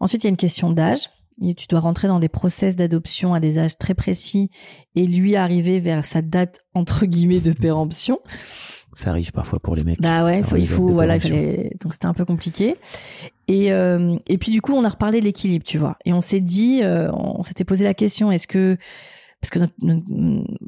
Ensuite, 0.00 0.24
il 0.24 0.26
y 0.26 0.28
a 0.28 0.30
une 0.30 0.36
question 0.36 0.70
d'âge. 0.70 1.08
Tu 1.56 1.66
dois 1.68 1.80
rentrer 1.80 2.08
dans 2.08 2.20
des 2.20 2.28
process 2.28 2.76
d'adoption 2.76 3.34
à 3.34 3.40
des 3.40 3.58
âges 3.58 3.76
très 3.78 3.94
précis 3.94 4.50
et 4.94 5.06
lui 5.06 5.34
arriver 5.34 5.80
vers 5.80 6.04
sa 6.04 6.22
date 6.22 6.60
entre 6.74 7.06
guillemets 7.06 7.40
de 7.40 7.52
péremption. 7.58 8.20
Ça 8.94 9.10
arrive 9.10 9.32
parfois 9.32 9.58
pour 9.58 9.74
les 9.74 9.84
mecs. 9.84 10.00
Bah 10.00 10.24
ouais, 10.24 10.42
faut, 10.42 10.56
il 10.56 10.68
faut, 10.68 10.88
voilà, 10.88 11.16
il 11.16 11.20
fallait, 11.20 11.72
donc 11.82 11.94
c'était 11.94 12.06
un 12.06 12.12
peu 12.12 12.26
compliqué. 12.26 12.76
Et, 13.52 13.70
euh, 13.70 14.16
et 14.28 14.38
puis 14.38 14.50
du 14.50 14.62
coup, 14.62 14.72
on 14.72 14.82
a 14.82 14.88
reparlé 14.88 15.20
de 15.20 15.26
l'équilibre, 15.26 15.62
tu 15.62 15.76
vois. 15.76 15.98
Et 16.06 16.14
on 16.14 16.22
s'est 16.22 16.40
dit, 16.40 16.80
euh, 16.82 17.12
on 17.12 17.42
s'était 17.42 17.64
posé 17.64 17.84
la 17.84 17.92
question, 17.92 18.32
est-ce 18.32 18.46
que, 18.46 18.78
parce 19.42 19.50
que 19.50 19.58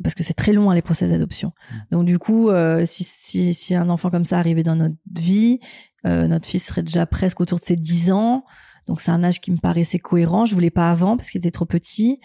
parce 0.02 0.14
que 0.14 0.22
c'est 0.22 0.34
très 0.34 0.52
long 0.52 0.70
hein, 0.70 0.74
les 0.74 0.82
process 0.82 1.10
d'adoption. 1.10 1.48
Mmh. 1.48 1.74
Donc 1.92 2.04
du 2.04 2.18
coup, 2.18 2.50
euh, 2.50 2.84
si, 2.84 3.02
si, 3.02 3.54
si 3.54 3.74
un 3.74 3.88
enfant 3.88 4.10
comme 4.10 4.26
ça 4.26 4.38
arrivait 4.38 4.64
dans 4.64 4.76
notre 4.76 4.96
vie, 5.14 5.60
notre 6.04 6.46
fils 6.46 6.66
serait 6.66 6.82
déjà 6.82 7.06
presque 7.06 7.40
autour 7.40 7.58
de 7.58 7.64
ses 7.64 7.76
10 7.76 8.12
ans. 8.12 8.44
Donc 8.86 9.00
c'est 9.00 9.10
un 9.10 9.24
âge 9.24 9.40
qui 9.40 9.50
me 9.50 9.56
paraissait 9.56 9.98
cohérent. 9.98 10.44
Je 10.44 10.54
voulais 10.54 10.68
pas 10.68 10.90
avant 10.90 11.16
parce 11.16 11.30
qu'il 11.30 11.38
était 11.38 11.50
trop 11.50 11.64
petit. 11.64 12.20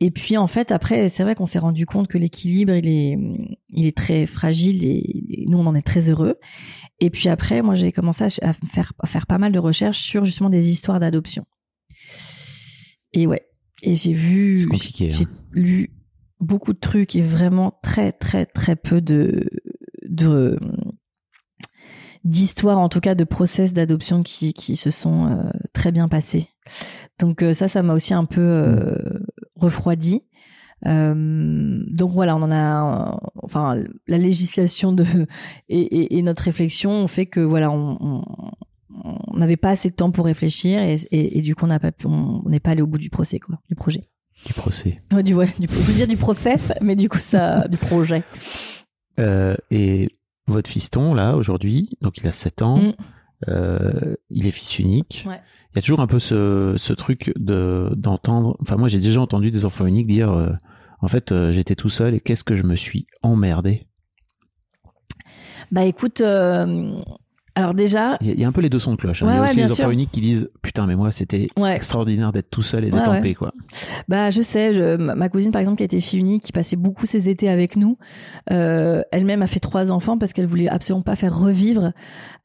Et 0.00 0.10
puis 0.10 0.36
en 0.36 0.46
fait 0.46 0.72
après 0.72 1.08
c'est 1.08 1.22
vrai 1.22 1.34
qu'on 1.34 1.46
s'est 1.46 1.58
rendu 1.58 1.86
compte 1.86 2.08
que 2.08 2.18
l'équilibre 2.18 2.74
il 2.74 2.88
est 2.88 3.18
il 3.70 3.86
est 3.86 3.96
très 3.96 4.26
fragile 4.26 4.84
et, 4.84 5.44
nous 5.48 5.58
on 5.58 5.66
en 5.66 5.74
est 5.74 5.82
très 5.82 6.10
heureux. 6.10 6.36
Et 7.00 7.10
puis 7.10 7.28
après 7.28 7.62
moi 7.62 7.74
j'ai 7.74 7.92
commencé 7.92 8.24
à, 8.24 8.52
faire 8.52 8.92
à 8.98 9.06
faire 9.06 9.26
pas 9.26 9.38
mal 9.38 9.52
de 9.52 9.58
recherches 9.58 10.00
sur 10.00 10.24
justement 10.24 10.50
des 10.50 10.70
histoires 10.70 11.00
d'adoption. 11.00 11.46
Et 13.12 13.26
ouais 13.26 13.46
et 13.82 13.94
j'ai 13.94 14.12
vu 14.12 14.66
compliqué. 14.66 15.12
J'ai 15.12 15.24
hein. 15.24 15.38
lu 15.52 15.90
beaucoup 16.40 16.72
de 16.72 16.78
trucs 16.78 17.14
et 17.16 17.22
vraiment 17.22 17.78
très 17.82 18.12
très 18.12 18.46
très 18.46 18.76
peu 18.76 19.00
de 19.00 19.48
de 20.08 20.58
d'histoires, 22.24 22.78
en 22.78 22.88
tout 22.88 23.00
cas 23.00 23.14
de 23.14 23.24
process 23.24 23.74
d'adoption 23.74 24.22
qui, 24.22 24.54
qui 24.54 24.76
se 24.76 24.90
sont 24.90 25.26
euh, 25.26 25.50
très 25.74 25.92
bien 25.92 26.08
passés. 26.08 26.48
Donc 27.18 27.42
euh, 27.42 27.52
ça, 27.52 27.68
ça 27.68 27.82
m'a 27.82 27.92
aussi 27.92 28.14
un 28.14 28.24
peu 28.24 28.40
euh, 28.40 28.96
refroidi. 29.56 30.22
donc 30.84 32.10
voilà, 32.12 32.36
on 32.36 32.42
en 32.42 32.52
a, 32.52 33.18
enfin, 33.42 33.76
la 34.06 34.18
législation 34.18 34.92
de 34.92 35.04
et, 35.68 36.18
et, 36.18 36.22
notre 36.22 36.42
réflexion 36.42 36.90
ont 36.90 37.08
fait 37.08 37.26
que 37.26 37.40
voilà, 37.40 37.70
on 37.70 38.24
n'avait 39.34 39.56
pas 39.56 39.70
assez 39.70 39.90
de 39.90 39.94
temps 39.94 40.10
pour 40.10 40.26
réfléchir 40.26 40.80
et, 40.82 40.96
et, 41.10 41.42
du 41.42 41.54
coup 41.54 41.64
on 41.64 41.68
n'a 41.68 41.80
pas 41.80 41.90
on 42.04 42.48
n'est 42.48 42.60
pas 42.60 42.70
allé 42.70 42.82
au 42.82 42.86
bout 42.86 42.98
du 42.98 43.10
procès 43.10 43.38
quoi, 43.38 43.58
du 43.68 43.74
projet. 43.74 44.08
Du 44.46 44.52
procès. 44.52 45.00
Ouais, 45.12 45.22
du 45.22 45.32
ouais, 45.32 45.48
du, 45.58 45.68
je 45.68 45.74
veux 45.74 45.94
dire 45.94 46.08
du 46.08 46.16
process, 46.16 46.72
mais 46.80 46.96
du 46.96 47.08
coup 47.08 47.18
ça, 47.18 47.66
du 47.68 47.76
projet. 47.76 48.24
et 49.18 50.08
votre 50.46 50.70
fiston, 50.70 51.14
là, 51.14 51.36
aujourd'hui, 51.36 51.90
donc 52.00 52.18
il 52.18 52.26
a 52.26 52.32
7 52.32 52.62
ans, 52.62 52.78
mm. 52.78 52.92
Euh, 53.48 54.14
il 54.30 54.46
est 54.46 54.50
fils 54.50 54.78
unique. 54.78 55.24
Ouais. 55.26 55.40
Il 55.72 55.76
y 55.76 55.78
a 55.78 55.82
toujours 55.82 56.00
un 56.00 56.06
peu 56.06 56.18
ce, 56.18 56.74
ce 56.76 56.92
truc 56.92 57.32
de 57.36 57.90
d'entendre. 57.96 58.56
Enfin, 58.60 58.76
moi, 58.76 58.88
j'ai 58.88 59.00
déjà 59.00 59.20
entendu 59.20 59.50
des 59.50 59.64
enfants 59.64 59.86
uniques 59.86 60.06
dire, 60.06 60.32
euh, 60.32 60.50
en 61.00 61.08
fait, 61.08 61.32
euh, 61.32 61.52
j'étais 61.52 61.74
tout 61.74 61.88
seul 61.88 62.14
et 62.14 62.20
qu'est-ce 62.20 62.44
que 62.44 62.54
je 62.54 62.62
me 62.62 62.76
suis 62.76 63.06
emmerdé. 63.22 63.86
Bah, 65.72 65.84
écoute, 65.84 66.22
alors 67.56 67.72
déjà, 67.72 68.16
il 68.20 68.40
y, 68.40 68.44
a 68.44 68.48
un 68.48 68.52
peu 68.52 68.60
les 68.60 68.68
deux 68.68 68.80
sons 68.80 68.90
de 68.90 68.96
cloche. 68.96 69.22
Hein. 69.22 69.28
il 69.30 69.36
y 69.36 69.38
a 69.38 69.42
aussi 69.44 69.56
les 69.56 69.70
enfants 69.70 69.92
uniques 69.92 70.10
qui 70.10 70.20
disent 70.20 70.50
putain 70.60 70.88
mais 70.88 70.96
moi 70.96 71.12
c'était 71.12 71.48
extraordinaire 71.68 72.32
d'être 72.32 72.50
tout 72.50 72.62
seul 72.62 72.84
et 72.84 72.90
d'être 72.90 73.08
en 73.08 73.22
paix 73.22 73.34
quoi. 73.34 73.52
Bah 74.08 74.30
je 74.30 74.42
sais, 74.42 74.74
je, 74.74 74.96
ma 74.96 75.28
cousine 75.28 75.52
par 75.52 75.60
exemple 75.60 75.78
qui 75.78 75.84
était 75.84 76.00
fille 76.00 76.18
unique, 76.18 76.42
qui 76.42 76.52
passait 76.52 76.74
beaucoup 76.74 77.06
ses 77.06 77.28
étés 77.28 77.48
avec 77.48 77.76
nous, 77.76 77.96
euh, 78.50 79.02
elle-même 79.12 79.40
a 79.40 79.46
fait 79.46 79.60
trois 79.60 79.92
enfants 79.92 80.18
parce 80.18 80.32
qu'elle 80.32 80.46
voulait 80.46 80.68
absolument 80.68 81.02
pas 81.02 81.14
faire 81.14 81.38
revivre 81.38 81.92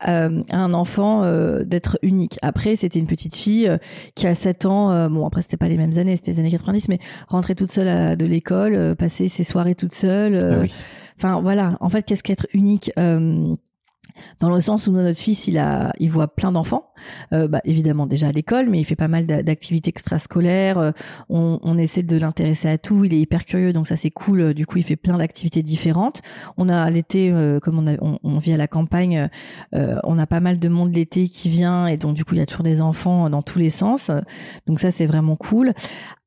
euh, 0.07 0.43
un 0.51 0.74
enfant 0.76 1.24
euh, 1.24 1.64
d'être 1.64 1.97
unique. 2.03 2.38
Après 2.43 2.76
c'était 2.76 2.99
une 2.99 3.07
petite 3.07 3.36
fille 3.36 3.68
qui 4.14 4.28
a 4.28 4.36
7 4.36 4.68
ans, 4.68 5.10
bon 5.10 5.26
après 5.26 5.41
c'était 5.41 5.57
pas 5.57 5.70
les 5.70 5.78
mêmes 5.78 5.97
années, 5.97 6.18
c'était 6.18 6.34
les 6.34 6.39
années 6.39 6.51
90, 6.51 6.88
mais 6.88 6.99
rentrer 7.28 7.55
toute 7.55 7.72
seule 7.72 7.88
à, 7.88 8.16
de 8.16 8.26
l'école, 8.28 8.95
passer 8.95 9.28
ses 9.28 9.43
soirées 9.43 9.74
toute 9.74 9.93
seule. 9.93 10.68
Ah 10.70 10.74
enfin 11.18 11.41
voilà, 11.41 11.78
en 11.80 11.89
fait 11.89 12.03
qu'est-ce 12.03 12.24
qu'être 12.24 12.45
unique 12.53 12.91
dans 14.39 14.49
le 14.49 14.60
sens 14.62 14.88
où 14.88 14.91
notre 14.91 15.20
fils 15.20 15.47
il 15.47 15.57
a 15.57 15.93
il 15.99 16.10
voit 16.10 16.28
plein 16.28 16.51
d'enfants. 16.51 16.91
Euh, 17.34 17.47
bah, 17.47 17.62
évidemment 17.64 18.05
déjà 18.05 18.28
à 18.28 18.32
l'école 18.32 18.70
mais 18.70 18.80
il 18.80 18.84
fait 18.84 18.95
pas 18.95 19.07
mal 19.07 19.26
d'activités 19.26 19.89
extrascolaires. 19.89 20.78
Euh, 20.78 20.91
on, 21.30 21.60
on, 21.62 21.78
essaie 21.78 22.03
de 22.03 22.18
l'intéresser 22.18 22.68
à 22.70 22.78
tout. 22.78 23.05
Il 23.05 23.14
est 23.14 23.20
hyper 23.20 23.45
curieux 23.45 23.74
donc 23.74 23.88
ça 23.88 23.95
c'est 23.95 24.12
cool. 24.12 24.53
Du 24.53 24.66
coup 24.66 24.78
il 24.78 24.84
fait 24.84 24.95
plein 24.95 25.18
d'activités 25.18 25.64
différentes. 25.64 26.22
On 26.57 26.70
a 26.70 26.89
l'été 26.89 27.32
euh, 27.32 27.60
comme 27.60 27.80
on, 27.80 27.88
a, 27.88 27.93
on, 28.01 28.20
on, 28.24 28.38
vit 28.38 28.53
à 28.53 28.57
la 28.57 28.68
campagne 28.68 29.30
euh, 29.76 29.99
on 30.03 30.18
a 30.18 30.28
pas 30.28 30.39
mal 30.39 30.60
de 30.60 30.70
monde 30.70 30.95
l'été 30.95 31.28
qui 31.28 31.49
vient. 31.49 31.88
Et 31.88 31.97
donc 31.97 32.16
du 32.16 32.26
coup 32.26 32.36
il 32.36 32.39
y 32.39 32.41
a 32.41 32.45
toujours 32.45 32.64
des 32.64 32.82
enfants 32.82 33.30
dans 33.30 33.41
tous 33.41 33.60
les 33.60 33.70
sens. 33.70 34.12
Donc 34.68 34.80
ça 34.80 34.91
c'est 34.91 35.05
vraiment 35.05 35.36
cool. 35.36 35.74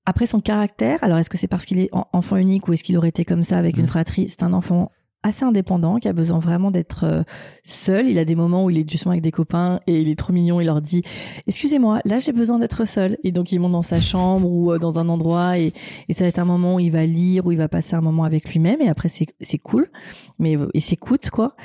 Après 0.05 0.27
son 0.27 0.41
caractère 0.41 0.99
alors 1.03 1.19
est-ce 1.19 1.31
que 1.31 1.39
c'est 1.39 1.49
parce 1.49 1.65
qu'il 1.65 1.79
est 1.79 1.91
enfant 2.13 2.37
unique 2.37 2.67
ou 2.69 2.73
est-ce 2.73 2.83
qu'il 2.83 2.97
aurait 2.97 3.09
été 3.09 3.25
comme 3.25 3.43
ça 3.43 3.59
avec 3.59 3.77
une 3.77 3.85
mmh. 3.85 3.89
fratrie? 3.89 4.29
C'est 4.29 4.43
un 4.43 4.53
enfant 4.53 4.91
assez 5.23 5.45
indépendant, 5.45 5.97
qui 5.97 6.09
a 6.09 6.13
besoin 6.13 6.39
vraiment 6.39 6.71
d'être 6.71 7.05
euh, 7.05 7.23
seul. 7.65 8.09
Il 8.09 8.19
a 8.19 8.25
des 8.25 8.35
moments 8.35 8.65
où 8.65 8.71
il 8.71 8.79
est 8.79 8.91
justement 8.91 9.13
avec 9.13 9.23
des 9.23 9.31
copains 9.31 9.81
et 9.87 10.01
il 10.01 10.09
est 10.09 10.19
trop 10.19 10.33
mignon. 10.33 10.61
Il 10.61 10.67
leur 10.67 10.81
dit 10.81 11.03
"Excusez-moi, 11.47 12.01
là 12.05 12.19
j'ai 12.19 12.33
besoin 12.33 12.59
d'être 12.59 12.85
seul." 12.87 13.19
Et 13.25 13.33
donc 13.33 13.53
il 13.53 13.61
monte 13.61 13.73
dans 13.73 13.83
sa 13.83 14.01
chambre 14.01 14.49
ou 14.49 14.73
euh, 14.73 14.79
dans 14.79 14.99
un 14.99 15.09
endroit 15.09 15.59
et, 15.59 15.73
et, 16.09 16.13
ça 16.13 16.25
va 16.25 16.29
être 16.29 16.39
un 16.39 16.45
moment 16.45 16.77
où 16.77 16.81
il 16.81 16.91
va 16.91 17.07
lire, 17.07 17.47
où 17.47 17.53
il 17.53 17.59
va 17.59 17.69
passer 17.69 17.95
un 17.95 18.01
moment 18.01 18.25
avec 18.25 18.53
lui-même. 18.53 18.81
Et 18.81 18.89
après 18.89 19.09
c'est 19.09 19.27
c'est 19.41 19.59
cool, 19.59 19.91
mais 20.39 20.57
il 20.75 20.81
s'écoute 20.81 21.31
quoi. 21.31 21.57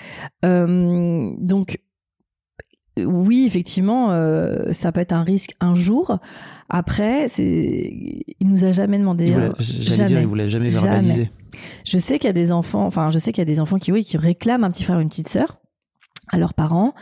Euh, 0.45 1.32
donc 1.39 1.80
oui, 3.06 3.45
effectivement, 3.48 4.12
euh, 4.12 4.72
ça 4.74 4.91
peut 4.91 5.00
être 5.00 5.14
un 5.14 5.24
risque 5.24 5.56
un 5.60 5.76
jour. 5.76 6.20
Après, 6.70 7.28
c'est, 7.28 8.24
il 8.39 8.48
nous 8.48 8.66
a 8.66 8.72
jamais 8.72 8.98
demandé. 9.00 9.28
Il 9.28 9.84
jamais. 9.84 10.08
Dire, 10.08 10.22
il 10.22 10.28
voulait 10.28 10.50
jamais 10.50 10.70
verbaliser. 10.70 11.32
Je 11.86 11.98
sais 11.98 12.20
qu'il 12.20 12.28
y 12.28 12.30
a 12.30 12.34
des 12.34 12.52
enfants, 12.52 12.86
enfin, 12.86 13.10
je 13.10 13.20
sais 13.20 13.32
qu'il 13.32 13.41
y 13.41 13.43
a 13.43 13.45
des 13.45 13.60
enfants 13.60 13.78
qui, 13.78 13.91
oui, 13.91 14.04
qui 14.04 14.18
réclament 14.18 14.64
un 14.64 14.70
petit 14.70 14.84
frère 14.84 14.98
ou 14.98 15.02
une 15.02 15.10
petite 15.10 15.30
sœur 15.30 15.60
à 16.30 16.38
leurs 16.38 16.54
parents, 16.54 16.93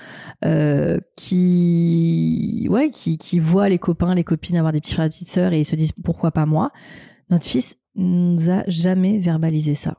euh, 0.45 0.99
qui, 1.15 2.67
ouais, 2.69 2.91
qui, 2.91 3.17
qui 3.17 3.39
voient 3.39 3.69
les 3.69 3.79
copains, 3.79 4.13
les 4.13 4.23
copines 4.23 4.55
avoir 4.55 4.71
des 4.71 4.81
petits 4.81 4.93
frères 4.93 5.07
et 5.07 5.09
des 5.09 5.13
petites 5.13 5.29
sœurs 5.29 5.51
et 5.51 5.59
ils 5.59 5.65
se 5.65 5.75
disent 5.75 5.93
pourquoi 6.03 6.31
pas 6.31 6.45
moi? 6.45 6.71
Notre 7.31 7.45
fils 7.45 7.75
nous 7.95 8.51
a 8.51 8.63
jamais 8.67 9.17
verbalisé 9.17 9.73
ça. 9.73 9.97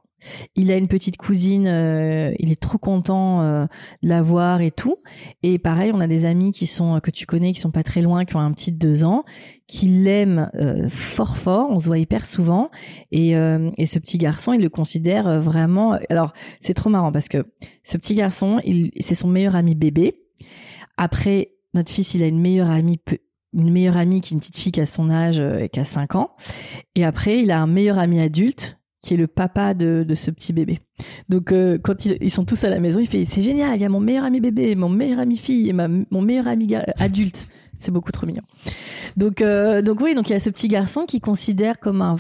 Il 0.55 0.71
a 0.71 0.77
une 0.77 0.89
petite 0.89 1.17
cousine, 1.17 1.67
euh, 1.67 2.33
il 2.39 2.51
est 2.51 2.61
trop 2.61 2.79
content 2.79 3.43
euh, 3.43 3.67
de 4.03 4.09
la 4.09 4.23
voir 4.23 4.61
et 4.61 4.71
tout. 4.71 4.97
Et 5.43 5.59
pareil, 5.59 5.93
on 5.95 6.01
a 6.01 6.07
des 6.07 6.25
amis 6.25 6.53
qui 6.53 6.67
sont 6.67 7.01
que 7.01 7.11
tu 7.11 7.27
connais, 7.27 7.53
qui 7.53 7.61
sont 7.61 7.71
pas 7.71 7.83
très 7.83 8.03
loin, 8.03 8.25
qui 8.25 8.37
ont 8.37 8.41
un 8.41 8.53
petit 8.53 8.73
de 8.73 8.79
deux 8.79 9.05
ans, 9.05 9.25
qui 9.67 9.89
l'aiment 9.89 10.51
euh, 10.55 10.89
fort 10.89 11.37
fort. 11.37 11.69
On 11.71 11.79
se 11.79 11.87
voit 11.87 11.99
hyper 11.99 12.25
souvent. 12.25 12.71
Et, 13.13 13.31
et 13.31 13.87
ce 13.87 13.99
petit 13.99 14.19
garçon, 14.19 14.53
il 14.53 14.63
le 14.63 14.69
considère 14.69 15.41
vraiment. 15.41 15.99
Alors 16.11 16.33
c'est 16.61 16.75
trop 16.75 16.91
marrant 16.91 17.13
parce 17.13 17.29
que 17.29 17.45
ce 17.83 17.97
petit 17.97 18.15
garçon, 18.15 18.61
c'est 18.99 19.15
son 19.15 19.29
meilleur 19.29 19.55
ami 19.55 19.75
bébé. 19.75 20.19
Après, 20.97 21.53
notre 21.75 21.93
fils, 21.93 22.15
il 22.15 22.23
a 22.23 22.27
une 22.27 22.41
meilleure 22.41 22.71
amie 22.71 22.99
une 23.53 23.71
meilleure 23.71 23.97
amie 23.97 24.21
qui 24.21 24.35
est 24.35 24.35
une 24.35 24.41
petite 24.41 24.57
fille 24.57 24.73
qui 24.73 24.81
a 24.83 24.87
son 24.87 25.09
âge 25.09 25.39
et 25.39 25.71
qui 25.71 25.81
a 25.81 25.85
5 25.85 26.15
ans. 26.15 26.31
Et 26.95 27.05
après, 27.05 27.39
il 27.39 27.51
a 27.51 27.61
un 27.61 27.67
meilleur 27.67 27.99
ami 27.99 28.21
adulte 28.21 28.79
qui 29.07 29.15
est 29.15 29.17
le 29.17 29.29
papa 29.29 29.73
de, 29.73 30.05
de 30.07 30.15
ce 30.15 30.33
petit 30.33 30.53
bébé. 30.53 30.81
Donc 31.29 31.53
euh, 31.53 31.79
quand 31.81 32.05
ils, 32.05 32.31
sont 32.31 32.45
tous 32.45 32.65
à 32.65 32.69
la 32.69 32.81
maison, 32.81 32.99
il 32.99 33.07
fait 33.07 33.25
c'est 33.25 33.41
génial, 33.41 33.77
il 33.77 33.81
y 33.81 33.85
a 33.85 33.89
mon 33.89 34.01
meilleur 34.01 34.25
ami 34.25 34.41
bébé, 34.41 34.75
mon 34.75 34.89
meilleur 34.89 35.21
ami 35.21 35.37
fille 35.37 35.69
et 35.69 35.73
ma, 35.73 35.87
mon 35.89 36.23
meilleur 36.23 36.49
ami 36.49 36.75
adulte. 36.99 37.47
C'est 37.77 37.93
beaucoup 37.93 38.11
trop 38.11 38.27
mignon. 38.27 38.43
Donc 39.17 39.41
euh, 39.41 39.81
donc 39.81 40.01
oui, 40.01 40.15
donc 40.15 40.29
il 40.29 40.33
y 40.33 40.37
a 40.37 40.41
ce 40.41 40.51
petit 40.51 40.67
garçon 40.67 41.07
qui 41.07 41.21
considère 41.21 41.79
comme 41.79 42.03
un 42.03 42.17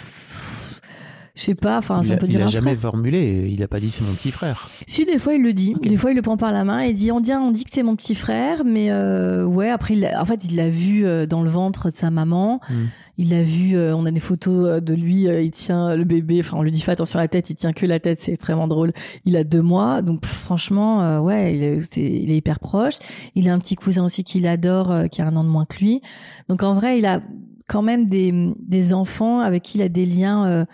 je 1.37 1.43
sais 1.43 1.55
pas, 1.55 1.79
enfin, 1.79 2.03
si 2.03 2.13
on 2.13 2.17
peut 2.17 2.27
dire. 2.27 2.41
Il 2.41 2.45
a 2.45 2.47
jamais 2.47 2.75
formulé, 2.75 3.49
il 3.53 3.63
a 3.63 3.69
pas 3.69 3.79
dit 3.79 3.91
c'est 3.91 4.05
mon 4.05 4.13
petit 4.15 4.33
frère. 4.33 4.69
Si, 4.87 5.05
des 5.05 5.19
fois 5.19 5.35
il 5.35 5.43
le 5.43 5.53
dit. 5.53 5.75
Des 5.83 5.97
fois 5.97 6.11
il 6.11 6.17
le 6.17 6.23
prend 6.23 6.37
par 6.37 6.53
la 6.53 6.65
main 6.65 6.81
et 6.81 6.93
dit 6.93 7.13
on 7.13 7.21
dit, 7.21 7.33
on 7.33 7.51
dit 7.51 7.65
que 7.65 7.71
c'est 7.73 7.83
mon 7.83 7.95
petit 7.95 8.15
frère, 8.15 8.65
mais 8.65 8.91
euh, 8.91 9.45
ouais, 9.45 9.71
après, 9.71 9.95
il 9.95 10.07
en 10.07 10.25
fait, 10.25 10.45
il 10.45 10.57
l'a 10.57 10.69
vu 10.69 11.05
dans 11.29 11.43
le 11.43 11.51
ventre 11.51 11.91
de 11.91 11.97
sa 11.97 12.11
maman. 12.11 12.61
Hmm. 12.69 12.87
Il 13.19 13.31
l'a 13.31 13.43
vu, 13.43 13.77
euh, 13.77 13.97
on 13.97 14.05
a 14.05 14.11
des 14.11 14.21
photos 14.21 14.67
euh, 14.67 14.81
de 14.81 14.93
lui, 14.93 15.27
euh, 15.27 15.41
il 15.41 15.51
tient 15.51 15.97
le 15.97 16.05
bébé, 16.05 16.41
enfin 16.41 16.59
on 16.59 16.63
lui 16.63 16.71
dit 16.71 16.81
fais 16.81 16.93
attention 16.93 17.19
à 17.19 17.23
la 17.23 17.29
tête, 17.29 17.49
il 17.49 17.57
tient 17.57 17.73
que 17.73 17.87
la 17.87 17.99
tête, 17.99 18.21
c'est 18.21 18.33
extrêmement 18.33 18.69
drôle. 18.69 18.93
Il 19.25 19.37
a 19.37 19.45
deux 19.45 19.63
mois, 19.63 20.03
donc 20.03 20.27
franchement, 20.27 21.21
ouais, 21.23 21.55
il 21.55 21.63
est, 21.63 21.97
il 21.97 22.31
est, 22.31 22.37
hyper 22.37 22.61
proche. 22.61 22.97
Il 23.35 23.49
a 23.49 23.55
un 23.55 23.59
petit 23.59 23.75
cousin 23.75 24.05
aussi 24.05 24.23
qu'il 24.23 24.47
adore, 24.47 25.09
qui 25.11 25.23
a 25.23 25.27
un 25.27 25.37
an 25.37 25.45
de 25.45 25.49
moins 25.49 25.65
que 25.65 25.79
lui. 25.79 26.03
Donc 26.49 26.63
en 26.63 26.75
vrai, 26.75 26.99
il 26.99 27.07
a 27.07 27.23
quand 27.69 27.83
même 27.83 28.09
des, 28.09 28.53
des 28.59 28.93
enfants 28.93 29.41
avec 29.41 29.63
qui 29.63 29.79
il 29.79 29.83
a 29.83 29.89
des 29.89 30.05
liens, 30.05 30.67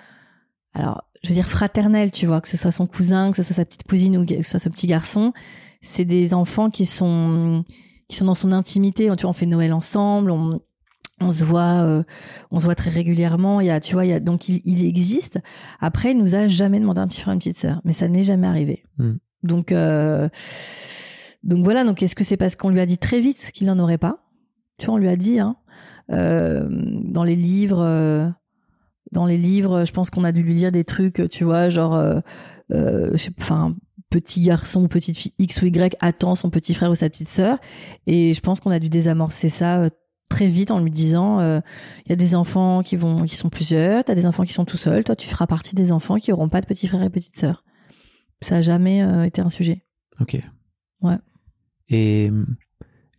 alors 0.75 1.05
je 1.23 1.29
veux 1.29 1.35
dire 1.35 1.47
fraternels, 1.49 2.11
tu 2.11 2.27
vois, 2.27 2.41
que 2.41 2.49
ce 2.49 2.57
soit 2.57 2.73
son 2.73 2.87
cousin, 2.87 3.31
que 3.31 3.37
ce 3.37 3.43
soit 3.43 3.55
sa 3.57 3.65
petite 3.65 3.85
cousine 3.85 4.17
ou 4.17 4.27
que 4.27 4.43
ce 4.43 4.51
soit 4.51 4.59
ce 4.59 4.69
petit 4.69 4.87
garçon. 4.87 5.33
C'est 5.81 6.05
des 6.05 6.35
enfants 6.35 6.71
qui 6.71 6.87
sont 6.87 7.65
qui 8.09 8.17
sont 8.17 8.27
dans 8.27 8.35
son 8.35 8.53
intimité. 8.53 9.05
Tu 9.17 9.23
vois, 9.23 9.31
on 9.31 9.33
fait 9.33 9.47
Noël 9.47 9.73
ensemble, 9.73 10.31
on, 10.31 10.61
on 11.21 11.33
se 11.33 11.45
voit 11.45 11.83
euh, 11.85 12.03
on 12.51 12.59
se 12.59 12.65
voit 12.65 12.75
très 12.75 12.91
régulièrement 12.91 13.61
il 13.61 13.69
y 13.69 13.71
a 13.71 13.81
tu 13.81 13.93
vois 13.95 14.05
il 14.05 14.11
y 14.11 14.13
a 14.13 14.21
donc 14.21 14.49
il, 14.49 14.61
il 14.65 14.85
existe 14.85 15.39
après 15.81 16.11
il 16.13 16.19
nous 16.19 16.35
a 16.35 16.49
jamais 16.49 16.81
demandé 16.81 17.01
un 17.01 17.07
petit 17.07 17.21
frère 17.21 17.33
une 17.33 17.39
petite 17.39 17.57
sœur 17.57 17.81
mais 17.85 17.93
ça 17.93 18.09
n'est 18.09 18.23
jamais 18.23 18.47
arrivé 18.47 18.83
Mm. 18.99 19.13
donc 19.43 19.73
euh, 19.73 20.29
donc 21.45 21.65
voilà 21.65 21.85
donc 21.85 22.03
est-ce 22.03 22.15
que 22.15 22.25
c'est 22.25 22.37
parce 22.37 22.57
qu'on 22.57 22.69
lui 22.71 22.81
a 22.81 22.87
dit 22.87 22.99
très 22.99 23.21
vite 23.21 23.51
qu'il 23.55 23.67
n'en 23.67 23.79
aurait 23.79 23.99
pas? 23.99 24.25
Tu 24.79 24.87
vois 24.87 24.97
on 24.97 24.99
lui 24.99 25.09
a 25.09 25.17
dit 25.17 25.39
hein 25.39 25.57
euh, 26.11 26.67
dans 26.69 27.25
les 27.25 27.37
livres 27.37 27.81
euh, 27.81 28.29
dans 29.13 29.27
les 29.27 29.39
livres 29.39 29.85
je 29.85 29.93
pense 29.93 30.11
qu'on 30.11 30.25
a 30.25 30.33
dû 30.33 30.43
lui 30.43 30.55
lire 30.55 30.73
des 30.73 30.85
trucs 30.85 31.29
tu 31.31 31.45
vois 31.45 31.69
genre 31.69 31.95
euh, 31.95 32.21
euh, 32.73 33.15
enfin 33.39 33.77
petit 34.11 34.43
garçon 34.43 34.83
ou 34.83 34.89
petite 34.89 35.17
fille 35.17 35.33
X 35.39 35.63
ou 35.63 35.67
Y 35.67 35.97
attend 36.01 36.35
son 36.35 36.51
petit 36.51 36.75
frère 36.75 36.91
ou 36.91 36.95
sa 36.95 37.09
petite 37.09 37.29
sœur 37.29 37.59
et 38.07 38.35
je 38.35 38.41
pense 38.41 38.61
qu'on 38.61 38.71
a 38.71 38.79
dû 38.79 38.89
désamorcer 38.89 39.49
ça 39.49 39.81
euh, 39.81 39.89
très 40.33 40.47
vite 40.47 40.71
en 40.71 40.81
lui 40.81 40.91
disant 40.91 41.41
euh, 41.41 41.61
il 42.07 42.11
y 42.11 42.13
a 42.13 42.17
des 42.17 42.35
enfants 42.35 42.83
qui 42.83 42.97
vont 42.97 43.25
qui 43.25 43.37
sont 43.37 43.51
plusieurs, 43.51 44.05
t'as 44.05 44.15
des 44.15 44.27
enfants 44.27 44.45
qui 44.45 44.53
sont 44.53 44.65
tout 44.65 44.77
seuls, 44.79 45.05
toi 45.05 45.15
tu 45.15 45.29
feras 45.29 45.47
partie 45.47 45.75
des 45.75 45.93
enfants 45.93 46.17
qui 46.17 46.33
auront 46.33 46.49
pas 46.49 46.61
de 46.61 46.67
petit 46.67 46.87
frère 46.87 47.03
et 47.03 47.11
petite 47.11 47.37
sœur. 47.37 47.65
Ça 48.41 48.57
a 48.57 48.63
jamais 48.63 49.03
euh, 49.03 49.25
été 49.25 49.41
un 49.41 49.51
sujet. 49.51 49.85
Ok. 50.21 50.37
Ouais. 51.03 51.19
Et 51.89 52.29
hum, 52.31 52.57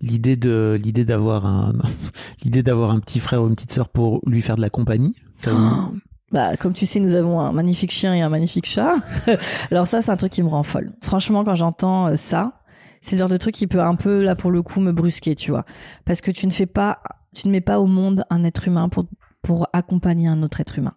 l'idée 0.02 0.36
de 0.36 0.80
l'idée 0.82 1.06
d'avoir 1.06 1.46
un 1.46 1.74
l'idée 2.44 2.64
d'avoir 2.64 2.92
un 2.92 3.00
petit 3.00 3.20
frère 3.20 3.44
ou 3.44 3.48
une 3.48 3.56
petite 3.56 3.72
sœur 3.72 3.90
pour 3.90 4.20
lui 4.26 4.42
faire 4.42 4.56
de 4.56 4.62
la 4.62 4.70
compagnie, 4.70 5.16
ça 5.38 5.52
vous- 5.52 6.00
Bah, 6.32 6.58
comme 6.58 6.74
tu 6.74 6.86
sais, 6.86 7.00
nous 7.00 7.14
avons 7.14 7.40
un 7.40 7.52
magnifique 7.52 7.92
chien 7.92 8.14
et 8.14 8.22
un 8.22 8.30
magnifique 8.30 8.66
chat. 8.66 8.96
Alors 9.72 9.86
ça, 9.88 10.02
c'est 10.02 10.12
un 10.12 10.18
truc 10.18 10.32
qui 10.32 10.42
me 10.44 10.50
rend 10.50 10.64
folle. 10.64 10.92
Franchement, 11.02 11.44
quand 11.44 11.56
j'entends 11.56 12.08
euh, 12.08 12.16
ça, 12.16 12.62
c'est 13.02 13.16
le 13.16 13.20
genre 13.20 13.30
de 13.30 13.38
truc 13.38 13.54
qui 13.54 13.68
peut 13.68 13.82
un 13.82 13.96
peu, 13.96 14.24
là, 14.24 14.36
pour 14.36 14.50
le 14.50 14.64
coup, 14.64 14.80
me 14.80 14.92
brusquer, 14.92 15.36
tu 15.36 15.52
vois. 15.52 15.66
Parce 16.06 16.22
que 16.22 16.32
tu 16.32 16.48
ne 16.48 16.52
fais 16.52 16.66
pas, 16.66 17.00
tu 17.36 17.48
ne 17.48 17.52
mets 17.52 17.62
pas 17.62 17.80
au 17.80 17.86
monde 17.86 18.24
un 18.32 18.44
être 18.46 18.68
humain 18.68 18.90
pour, 18.90 19.06
pour 19.44 19.68
accompagner 19.74 20.28
un 20.28 20.42
autre 20.42 20.60
être 20.62 20.80
humain. 20.80 20.94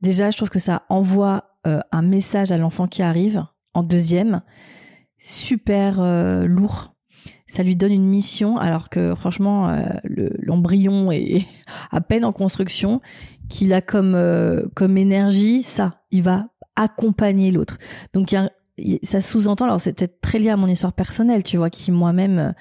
Déjà, 0.00 0.30
je 0.30 0.36
trouve 0.36 0.48
que 0.50 0.58
ça 0.58 0.82
envoie 0.88 1.44
euh, 1.66 1.80
un 1.92 2.02
message 2.02 2.50
à 2.50 2.56
l'enfant 2.58 2.88
qui 2.88 3.02
arrive, 3.02 3.44
en 3.74 3.82
deuxième, 3.84 4.42
super 5.18 6.00
euh, 6.00 6.46
lourd. 6.46 6.91
Ça 7.52 7.62
lui 7.62 7.76
donne 7.76 7.92
une 7.92 8.06
mission, 8.06 8.56
alors 8.56 8.88
que 8.88 9.14
franchement, 9.14 9.68
euh, 9.68 9.82
le- 10.04 10.32
l'embryon 10.38 11.12
est 11.12 11.44
à 11.90 12.00
peine 12.00 12.24
en 12.24 12.32
construction 12.32 13.02
qu'il 13.50 13.74
a 13.74 13.82
comme 13.82 14.14
euh, 14.14 14.62
comme 14.74 14.96
énergie 14.96 15.62
ça 15.62 16.00
il 16.10 16.22
va 16.22 16.46
accompagner 16.76 17.50
l'autre. 17.50 17.76
Donc 18.14 18.34
ça 19.02 19.20
sous-entend 19.20 19.66
alors 19.66 19.80
c'est 19.80 19.92
peut-être 19.92 20.22
très 20.22 20.38
lié 20.38 20.48
à 20.48 20.56
mon 20.56 20.66
histoire 20.66 20.94
personnelle 20.94 21.42
tu 21.42 21.58
vois 21.58 21.68
qui 21.68 21.92
moi-même 21.92 22.54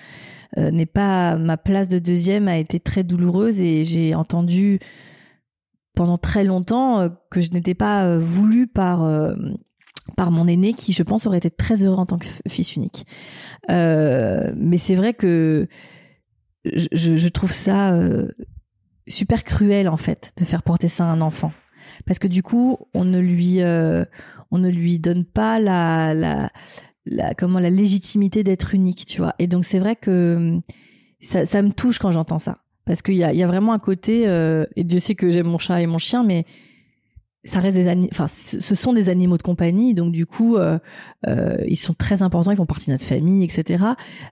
euh, 0.58 0.70
n'est 0.72 0.86
pas 0.86 1.38
ma 1.38 1.56
place 1.56 1.88
de 1.88 1.98
deuxième 1.98 2.50
a 2.50 2.58
été 2.58 2.82
très 2.82 3.06
douloureuse 3.06 3.62
et 3.62 3.86
j'ai 3.86 4.14
entendu 4.14 4.80
pendant 5.96 6.18
très 6.18 6.44
longtemps 6.44 7.08
que 7.30 7.40
je 7.40 7.52
n'étais 7.52 7.76
pas 7.76 8.18
voulue 8.18 8.68
par 8.68 9.06
par 10.16 10.32
mon 10.32 10.48
aîné 10.48 10.74
qui 10.74 10.94
je 10.94 11.04
pense 11.04 11.26
aurait 11.26 11.38
été 11.38 11.50
très 11.50 11.84
heureux 11.84 11.98
en 11.98 12.06
tant 12.06 12.18
que 12.18 12.28
fils 12.48 12.76
unique. 12.76 13.06
Euh, 13.70 14.52
mais 14.56 14.78
c'est 14.78 14.96
vrai 14.96 15.14
que 15.14 15.68
je, 16.66 17.28
trouve 17.28 17.52
ça 17.52 17.94
euh, 17.94 18.30
super 19.08 19.44
cruel 19.44 19.90
en 19.90 19.98
fait 19.98 20.32
de 20.38 20.46
faire 20.46 20.64
porter 20.64 20.88
ça 20.88 21.06
à 21.06 21.08
un 21.08 21.22
enfant. 21.22 21.52
Parce 22.06 22.20
que 22.20 22.28
du 22.28 22.44
coup 22.44 22.78
on 22.94 23.06
ne 23.06 23.20
lui 23.20 23.62
euh, 23.62 24.06
on 24.52 24.58
ne 24.58 24.70
lui 24.70 25.00
donne 25.00 25.26
pas 25.26 25.60
la 25.60 26.14
la, 27.06 27.34
comment 27.34 27.60
la 27.60 27.72
légitimité 27.72 28.44
d'être 28.44 28.76
unique 28.76 29.06
tu 29.06 29.22
vois. 29.22 29.34
Et 29.40 29.48
donc 29.48 29.66
c'est 29.66 29.80
vrai 29.80 29.96
que 29.96 30.60
ça, 31.22 31.62
me 31.62 31.72
touche 31.72 32.00
quand 32.00 32.12
j'entends 32.12 32.40
ça. 32.40 32.60
Parce 32.86 33.02
qu'il 33.02 33.16
y 33.16 33.24
a, 33.24 33.34
y 33.34 33.44
a 33.44 33.48
vraiment 33.48 33.74
un 33.74 33.80
côté 33.80 34.24
et 34.76 34.84
Dieu 34.84 35.00
sait 35.00 35.16
que 35.16 35.32
j'aime 35.32 35.48
mon 35.48 35.58
chat 35.58 35.82
et 35.82 35.88
mon 35.88 35.98
chien 35.98 36.24
mais 36.24 36.46
ça 37.44 37.60
reste 37.60 37.76
des 37.76 38.08
enfin 38.12 38.28
ce 38.28 38.76
sont 38.76 38.94
des 38.94 39.10
animaux 39.10 39.38
de 39.38 39.42
compagnie 39.42 39.96
donc 39.96 40.12
du 40.12 40.28
coup 40.28 40.58
euh, 40.58 40.78
euh, 41.28 41.58
ils 41.68 41.76
sont 41.76 41.96
très 41.96 42.22
importants 42.22 42.52
ils 42.52 42.58
font 42.58 42.68
partie 42.68 42.88
de 42.88 42.92
notre 42.92 43.04
famille 43.06 43.44
etc 43.44 43.84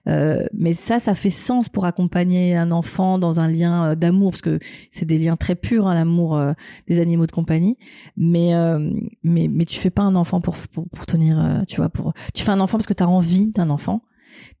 euh, 0.06 0.46
mais 0.54 0.72
ça 0.72 1.00
ça 1.00 1.16
fait 1.16 1.30
sens 1.30 1.68
pour 1.68 1.86
accompagner 1.86 2.56
un 2.56 2.70
enfant 2.70 3.18
dans 3.18 3.40
un 3.40 3.48
lien 3.48 3.84
euh, 3.90 3.94
d'amour 3.96 4.30
parce 4.30 4.42
que 4.42 4.60
c'est 4.92 5.06
des 5.06 5.18
liens 5.18 5.36
très 5.36 5.56
purs 5.56 5.88
hein, 5.88 5.94
l'amour 5.94 6.36
euh, 6.36 6.52
des 6.86 7.00
animaux 7.00 7.26
de 7.26 7.32
compagnie. 7.32 7.78
Mais 8.16 8.54
euh, 8.54 8.90
mais 9.24 9.48
mais 9.48 9.64
tu 9.64 9.80
fais 9.80 9.90
pas 9.90 10.02
un 10.02 10.14
enfant 10.14 10.40
pour 10.40 10.56
pour, 10.72 10.88
pour 10.88 11.06
tenir 11.06 11.64
tu 11.66 11.76
vois 11.76 11.88
pour 11.88 12.12
tu 12.32 12.44
fais 12.44 12.52
un 12.52 12.60
enfant 12.60 12.78
parce 12.78 12.86
que 12.86 12.94
tu 12.94 13.02
as 13.02 13.08
envie 13.08 13.48
d'un 13.48 13.70
enfant. 13.70 14.02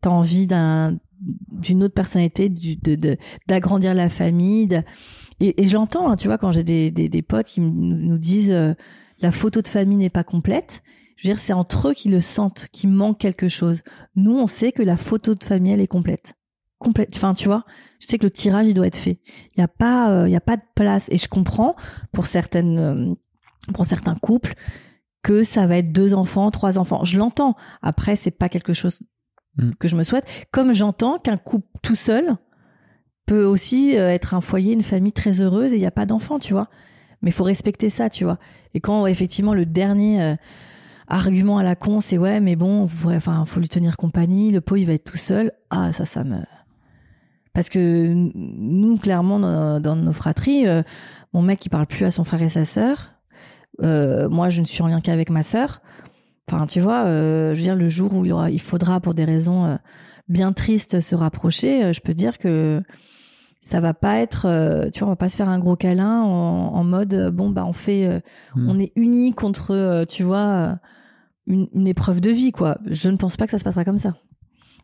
Tu 0.02 0.08
as 0.08 0.12
envie 0.12 0.46
d'un 0.48 0.98
d'une 1.52 1.84
autre 1.84 1.94
personnalité 1.94 2.48
de 2.48 2.94
de- 2.96 3.16
d'agrandir 3.46 3.94
la 3.94 4.08
famille 4.08 4.66
de- 4.66 4.82
et, 5.40 5.62
et 5.62 5.66
je 5.66 5.74
l'entends 5.74 6.10
hein, 6.10 6.16
tu 6.16 6.28
vois 6.28 6.38
quand 6.38 6.52
j'ai 6.52 6.64
des, 6.64 6.90
des 6.90 7.08
des 7.08 7.22
potes 7.22 7.46
qui 7.46 7.60
nous, 7.60 8.18
disent 8.18 8.52
euh, 8.52 8.74
la 9.20 9.32
photo 9.32 9.62
de 9.62 9.68
famille 9.68 9.96
n'est 9.96 10.10
pas 10.10 10.24
complète 10.24 10.82
je 11.16 11.26
veux 11.28 11.34
dire 11.34 11.38
c'est 11.38 11.52
entre 11.52 11.88
eux 11.88 11.94
qui 11.94 12.08
le 12.08 12.20
sentent 12.20 12.68
qu'il 12.72 12.88
manque 12.88 13.18
quelque 13.18 13.48
chose. 13.48 13.82
Nous 14.16 14.34
on 14.36 14.46
sait 14.46 14.72
que 14.72 14.82
la 14.82 14.96
photo 14.96 15.34
de 15.34 15.44
famille 15.44 15.72
elle 15.72 15.80
est 15.80 15.86
complète. 15.86 16.32
Complète. 16.78 17.10
Enfin 17.14 17.34
tu 17.34 17.46
vois 17.46 17.66
je 17.98 18.06
sais 18.06 18.16
que 18.16 18.24
le 18.24 18.30
tirage 18.30 18.66
il 18.66 18.72
doit 18.72 18.86
être 18.86 18.96
fait. 18.96 19.20
Il 19.54 19.60
y 19.60 19.62
a 19.62 19.68
pas 19.68 20.10
euh, 20.10 20.28
il 20.28 20.32
y 20.32 20.36
a 20.36 20.40
pas 20.40 20.56
de 20.56 20.62
place. 20.74 21.08
Et 21.10 21.18
je 21.18 21.28
comprends 21.28 21.76
pour 22.12 22.26
certaines 22.26 22.78
euh, 22.78 23.14
pour 23.74 23.84
certains 23.84 24.14
couples 24.14 24.54
que 25.22 25.42
ça 25.42 25.66
va 25.66 25.76
être 25.76 25.92
deux 25.92 26.14
enfants 26.14 26.50
trois 26.50 26.78
enfants. 26.78 27.04
Je 27.04 27.18
l'entends. 27.18 27.54
Après 27.82 28.16
c'est 28.16 28.30
pas 28.30 28.48
quelque 28.48 28.72
chose 28.72 29.00
Mm. 29.56 29.70
que 29.78 29.88
je 29.88 29.96
me 29.96 30.02
souhaite. 30.02 30.26
Comme 30.50 30.72
j'entends 30.72 31.18
qu'un 31.18 31.36
couple 31.36 31.66
tout 31.82 31.94
seul 31.94 32.36
peut 33.30 33.44
aussi 33.44 33.96
euh, 33.96 34.10
être 34.10 34.34
un 34.34 34.40
foyer 34.40 34.72
une 34.72 34.82
famille 34.82 35.12
très 35.12 35.40
heureuse 35.40 35.72
et 35.72 35.76
il 35.76 35.82
y 35.82 35.86
a 35.86 35.92
pas 35.92 36.04
d'enfants 36.04 36.40
tu 36.40 36.52
vois. 36.52 36.66
Mais 37.22 37.30
il 37.30 37.32
faut 37.32 37.44
respecter 37.44 37.88
ça 37.88 38.10
tu 38.10 38.24
vois. 38.24 38.38
Et 38.74 38.80
quand 38.80 39.06
effectivement 39.06 39.54
le 39.54 39.66
dernier 39.66 40.20
euh, 40.20 40.34
argument 41.06 41.58
à 41.58 41.62
la 41.62 41.76
con 41.76 42.00
c'est 42.00 42.18
ouais 42.18 42.40
mais 42.40 42.56
bon 42.56 42.88
enfin 43.04 43.44
faut 43.44 43.60
lui 43.60 43.68
tenir 43.68 43.96
compagnie 43.96 44.50
le 44.50 44.60
pot 44.60 44.74
il 44.74 44.84
va 44.84 44.94
être 44.94 45.04
tout 45.04 45.16
seul 45.16 45.52
ah 45.70 45.92
ça 45.92 46.06
ça 46.06 46.24
me 46.24 46.38
parce 47.52 47.68
que 47.68 48.12
nous 48.34 48.96
clairement 48.96 49.38
dans, 49.78 49.96
nos 49.96 50.12
fratries 50.12 50.66
euh, 50.66 50.82
mon 51.32 51.42
mec 51.42 51.64
il 51.64 51.68
parle 51.68 51.86
plus 51.86 52.04
à 52.04 52.10
son 52.10 52.24
frère 52.24 52.42
et 52.42 52.48
sa 52.48 52.64
sœur. 52.64 53.14
Moi 53.80 54.48
je 54.48 54.60
ne 54.60 54.66
suis 54.66 54.82
en 54.82 54.88
lien 54.88 55.00
qu'avec 55.00 55.30
ma 55.30 55.44
sœur. 55.44 55.82
Enfin 56.48 56.66
tu 56.66 56.80
vois 56.80 57.04
je 57.04 57.54
veux 57.54 57.62
dire 57.62 57.76
le 57.76 57.88
jour 57.88 58.12
où 58.12 58.24
il, 58.24 58.60
faudra 58.60 58.98
pour 58.98 59.14
des 59.14 59.24
raisons 59.24 59.78
bien 60.28 60.52
tristes 60.52 61.00
se 61.00 61.14
rapprocher 61.14 61.92
je 61.92 62.00
peux 62.00 62.14
dire 62.14 62.38
que 62.38 62.82
ça 63.60 63.80
va 63.80 63.92
pas 63.94 64.18
être 64.18 64.46
euh, 64.46 64.88
tu 64.90 65.00
vois 65.00 65.08
on 65.08 65.12
va 65.12 65.16
pas 65.16 65.28
se 65.28 65.36
faire 65.36 65.48
un 65.48 65.58
gros 65.58 65.76
câlin 65.76 66.22
en, 66.22 66.74
en 66.74 66.84
mode 66.84 67.14
euh, 67.14 67.30
bon 67.30 67.50
bah 67.50 67.64
on 67.66 67.72
fait 67.72 68.06
euh, 68.06 68.20
Hmm. 68.54 68.68
on 68.70 68.78
est 68.80 68.92
unis 68.96 69.32
contre 69.34 70.04
tu 70.08 70.22
vois 70.22 70.78
une, 71.46 71.68
une 71.74 71.86
épreuve 71.86 72.20
de 72.20 72.30
vie 72.30 72.52
quoi 72.52 72.78
je 72.88 73.08
ne 73.10 73.16
pense 73.16 73.36
pas 73.36 73.44
que 73.44 73.50
ça 73.52 73.58
se 73.58 73.64
passera 73.64 73.84
comme 73.84 73.98
ça 73.98 74.14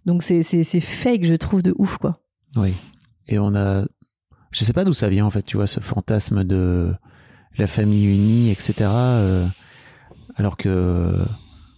donc 0.05 0.23
c'est 0.23 0.43
c'est 0.43 0.63
c'est 0.63 0.81
fake 0.81 1.25
je 1.25 1.35
trouve 1.35 1.63
de 1.63 1.75
ouf 1.79 1.97
quoi 1.99 2.21
Oui. 2.57 2.75
Et 3.29 3.39
on 3.41 3.55
a, 3.57 3.85
je 4.53 4.65
sais 4.65 4.73
pas 4.73 4.85
d'où 4.85 4.93
ça 4.93 5.09
vient 5.09 5.27
en 5.27 5.31
fait, 5.31 5.43
tu 5.43 5.57
vois, 5.57 5.67
ce 5.67 5.81
fantasme 5.81 6.45
de 6.45 6.95
la 7.59 7.67
famille 7.67 8.07
unie, 8.07 8.51
etc. 8.51 8.75
euh, 8.89 9.47
alors 10.37 10.57
que 10.57 11.13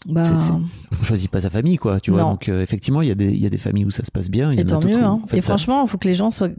bah 0.06 0.22
C'est- 0.24 0.36
c'est- 0.36 0.52
on 0.52 1.04
choisit 1.04 1.30
pas 1.30 1.40
sa 1.40 1.48
famille, 1.50 1.76
quoi, 1.78 2.00
tu 2.00 2.10
vois. 2.10 2.20
Non. 2.20 2.32
Donc 2.32 2.50
euh, 2.50 2.60
effectivement, 2.60 3.00
il 3.00 3.08
y 3.08 3.10
a 3.10 3.14
des, 3.14 3.30
il 3.32 3.38
y 3.40 3.46
a 3.46 3.50
des 3.50 3.56
familles 3.58 3.86
où 3.86 3.90
ça 3.90 4.04
se 4.04 4.10
passe 4.10 4.28
bien. 4.28 4.52
Y 4.52 4.60
et 4.60 4.66
tant 4.66 4.80
mieux 4.82 5.02
hein. 5.02 5.20
en 5.22 5.26
fait, 5.26 5.38
et 5.38 5.40
ça- 5.40 5.48
franchement 5.54 5.82
il 5.84 5.88
faut 5.88 5.96
que 5.96 6.06
les 6.08 6.14
gens 6.14 6.30
soient 6.30 6.50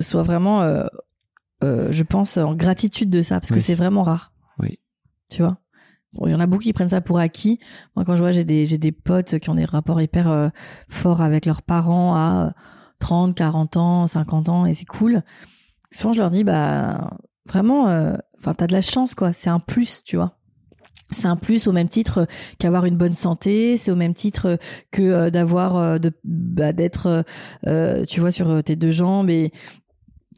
soient 0.00 0.22
vraiment 0.22 0.62
euh, 0.62 0.86
euh, 1.64 1.88
je 1.90 2.02
pense 2.04 2.36
en 2.36 2.54
gratitude 2.54 3.10
de 3.10 3.22
ça 3.22 3.40
parce 3.40 3.50
que 3.50 3.60
c'est 3.60 3.74
vraiment 3.74 4.02
rare 4.02 4.32
Oui. 4.60 4.78
tu 5.28 5.42
vois? 5.42 5.58
Bon, 6.14 6.26
il 6.26 6.30
y 6.30 6.34
en 6.34 6.40
a 6.40 6.46
beaucoup 6.46 6.62
qui 6.62 6.72
prennent 6.72 6.88
ça 6.88 7.00
pour 7.00 7.18
acquis. 7.18 7.58
Moi, 7.94 8.04
quand 8.04 8.16
je 8.16 8.22
vois, 8.22 8.32
j'ai 8.32 8.44
des, 8.44 8.64
j'ai 8.64 8.78
des 8.78 8.92
potes 8.92 9.38
qui 9.38 9.50
ont 9.50 9.54
des 9.54 9.66
rapports 9.66 10.00
hyper 10.00 10.30
euh, 10.30 10.48
forts 10.88 11.20
avec 11.20 11.44
leurs 11.44 11.60
parents 11.62 12.14
à 12.14 12.46
euh, 12.46 12.50
30, 13.00 13.34
40 13.34 13.76
ans, 13.76 14.06
50 14.06 14.48
ans, 14.48 14.66
et 14.66 14.72
c'est 14.72 14.86
cool. 14.86 15.22
Souvent, 15.92 16.14
je 16.14 16.18
leur 16.18 16.30
dis, 16.30 16.44
bah, 16.44 17.10
vraiment, 17.46 17.88
euh, 17.88 18.16
enfin, 18.38 18.54
t'as 18.54 18.66
de 18.66 18.72
la 18.72 18.80
chance, 18.80 19.14
quoi. 19.14 19.32
C'est 19.34 19.50
un 19.50 19.60
plus, 19.60 20.02
tu 20.02 20.16
vois. 20.16 20.38
C'est 21.12 21.28
un 21.28 21.36
plus 21.36 21.66
au 21.66 21.72
même 21.72 21.88
titre 21.88 22.26
qu'avoir 22.58 22.86
une 22.86 22.96
bonne 22.96 23.14
santé, 23.14 23.76
c'est 23.76 23.90
au 23.90 23.96
même 23.96 24.14
titre 24.14 24.58
que 24.90 25.02
euh, 25.02 25.30
d'avoir, 25.30 26.00
de, 26.00 26.10
bah, 26.24 26.72
d'être, 26.72 27.24
tu 28.08 28.20
vois, 28.20 28.30
sur 28.30 28.62
tes 28.64 28.76
deux 28.76 28.90
jambes 28.90 29.28
et, 29.28 29.52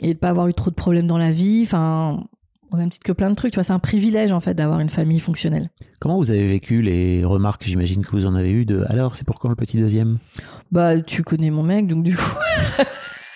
et 0.01 0.15
de 0.15 0.19
pas 0.19 0.31
avoir 0.31 0.49
eu 0.49 0.55
trop 0.55 0.71
de 0.71 0.75
problèmes 0.75 1.07
dans 1.07 1.19
la 1.19 1.33
vie. 1.33 1.63
Enfin, 1.65 2.25
au 2.73 2.77
même 2.77 2.91
titre 2.91 3.05
que 3.05 3.13
plein 3.13 3.31
de 3.31 3.35
trucs, 3.35 3.53
tu 3.53 3.57
vois, 3.57 3.65
c'est 3.65 3.73
un 3.73 3.79
privilège 3.79 4.33
en 4.33 4.41
fait 4.41 4.55
d'avoir 4.55 4.81
une 4.81 4.89
famille 4.89 5.21
fonctionnelle. 5.21 5.71
Comment 5.99 6.17
vous 6.19 6.31
avez 6.31 6.47
vécu 6.47 6.83
les 6.83 7.25
remarques, 7.25 7.65
j'imagine 7.65 8.05
que 8.05 8.11
vous 8.13 8.27
en 8.27 8.35
avez 8.35 8.51
eu 8.51 8.65
de 8.65 8.85
alors 8.89 9.15
c'est 9.15 9.25
pour 9.25 9.39
quand 9.39 9.49
le 9.49 9.57
petit 9.57 9.77
deuxième? 9.77 10.19
Bah, 10.71 11.01
tu 11.01 11.23
connais 11.23 11.51
mon 11.51 11.63
mec, 11.63 11.87
donc 11.89 12.05
du 12.05 12.17
coup, 12.17 12.37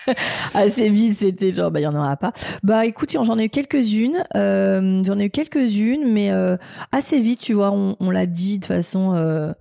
assez 0.53 0.89
vite, 0.89 1.17
c'était 1.17 1.51
genre, 1.51 1.71
bah, 1.71 1.81
il 1.81 1.83
y 1.83 1.87
en 1.87 1.95
aura 1.95 2.15
pas. 2.17 2.31
Bah, 2.63 2.85
écoute, 2.85 3.11
j'en 3.11 3.37
ai 3.37 3.45
eu 3.45 3.49
quelques-unes, 3.49 4.23
euh, 4.35 5.03
j'en 5.03 5.19
ai 5.19 5.25
eu 5.25 5.29
quelques-unes, 5.29 6.11
mais 6.11 6.31
euh, 6.31 6.57
assez 6.91 7.19
vite, 7.19 7.41
tu 7.41 7.53
vois, 7.53 7.71
on, 7.71 7.95
on 7.99 8.09
l'a 8.09 8.25
dit 8.25 8.59
de 8.59 8.65
façon, 8.65 9.13
euh, 9.15 9.51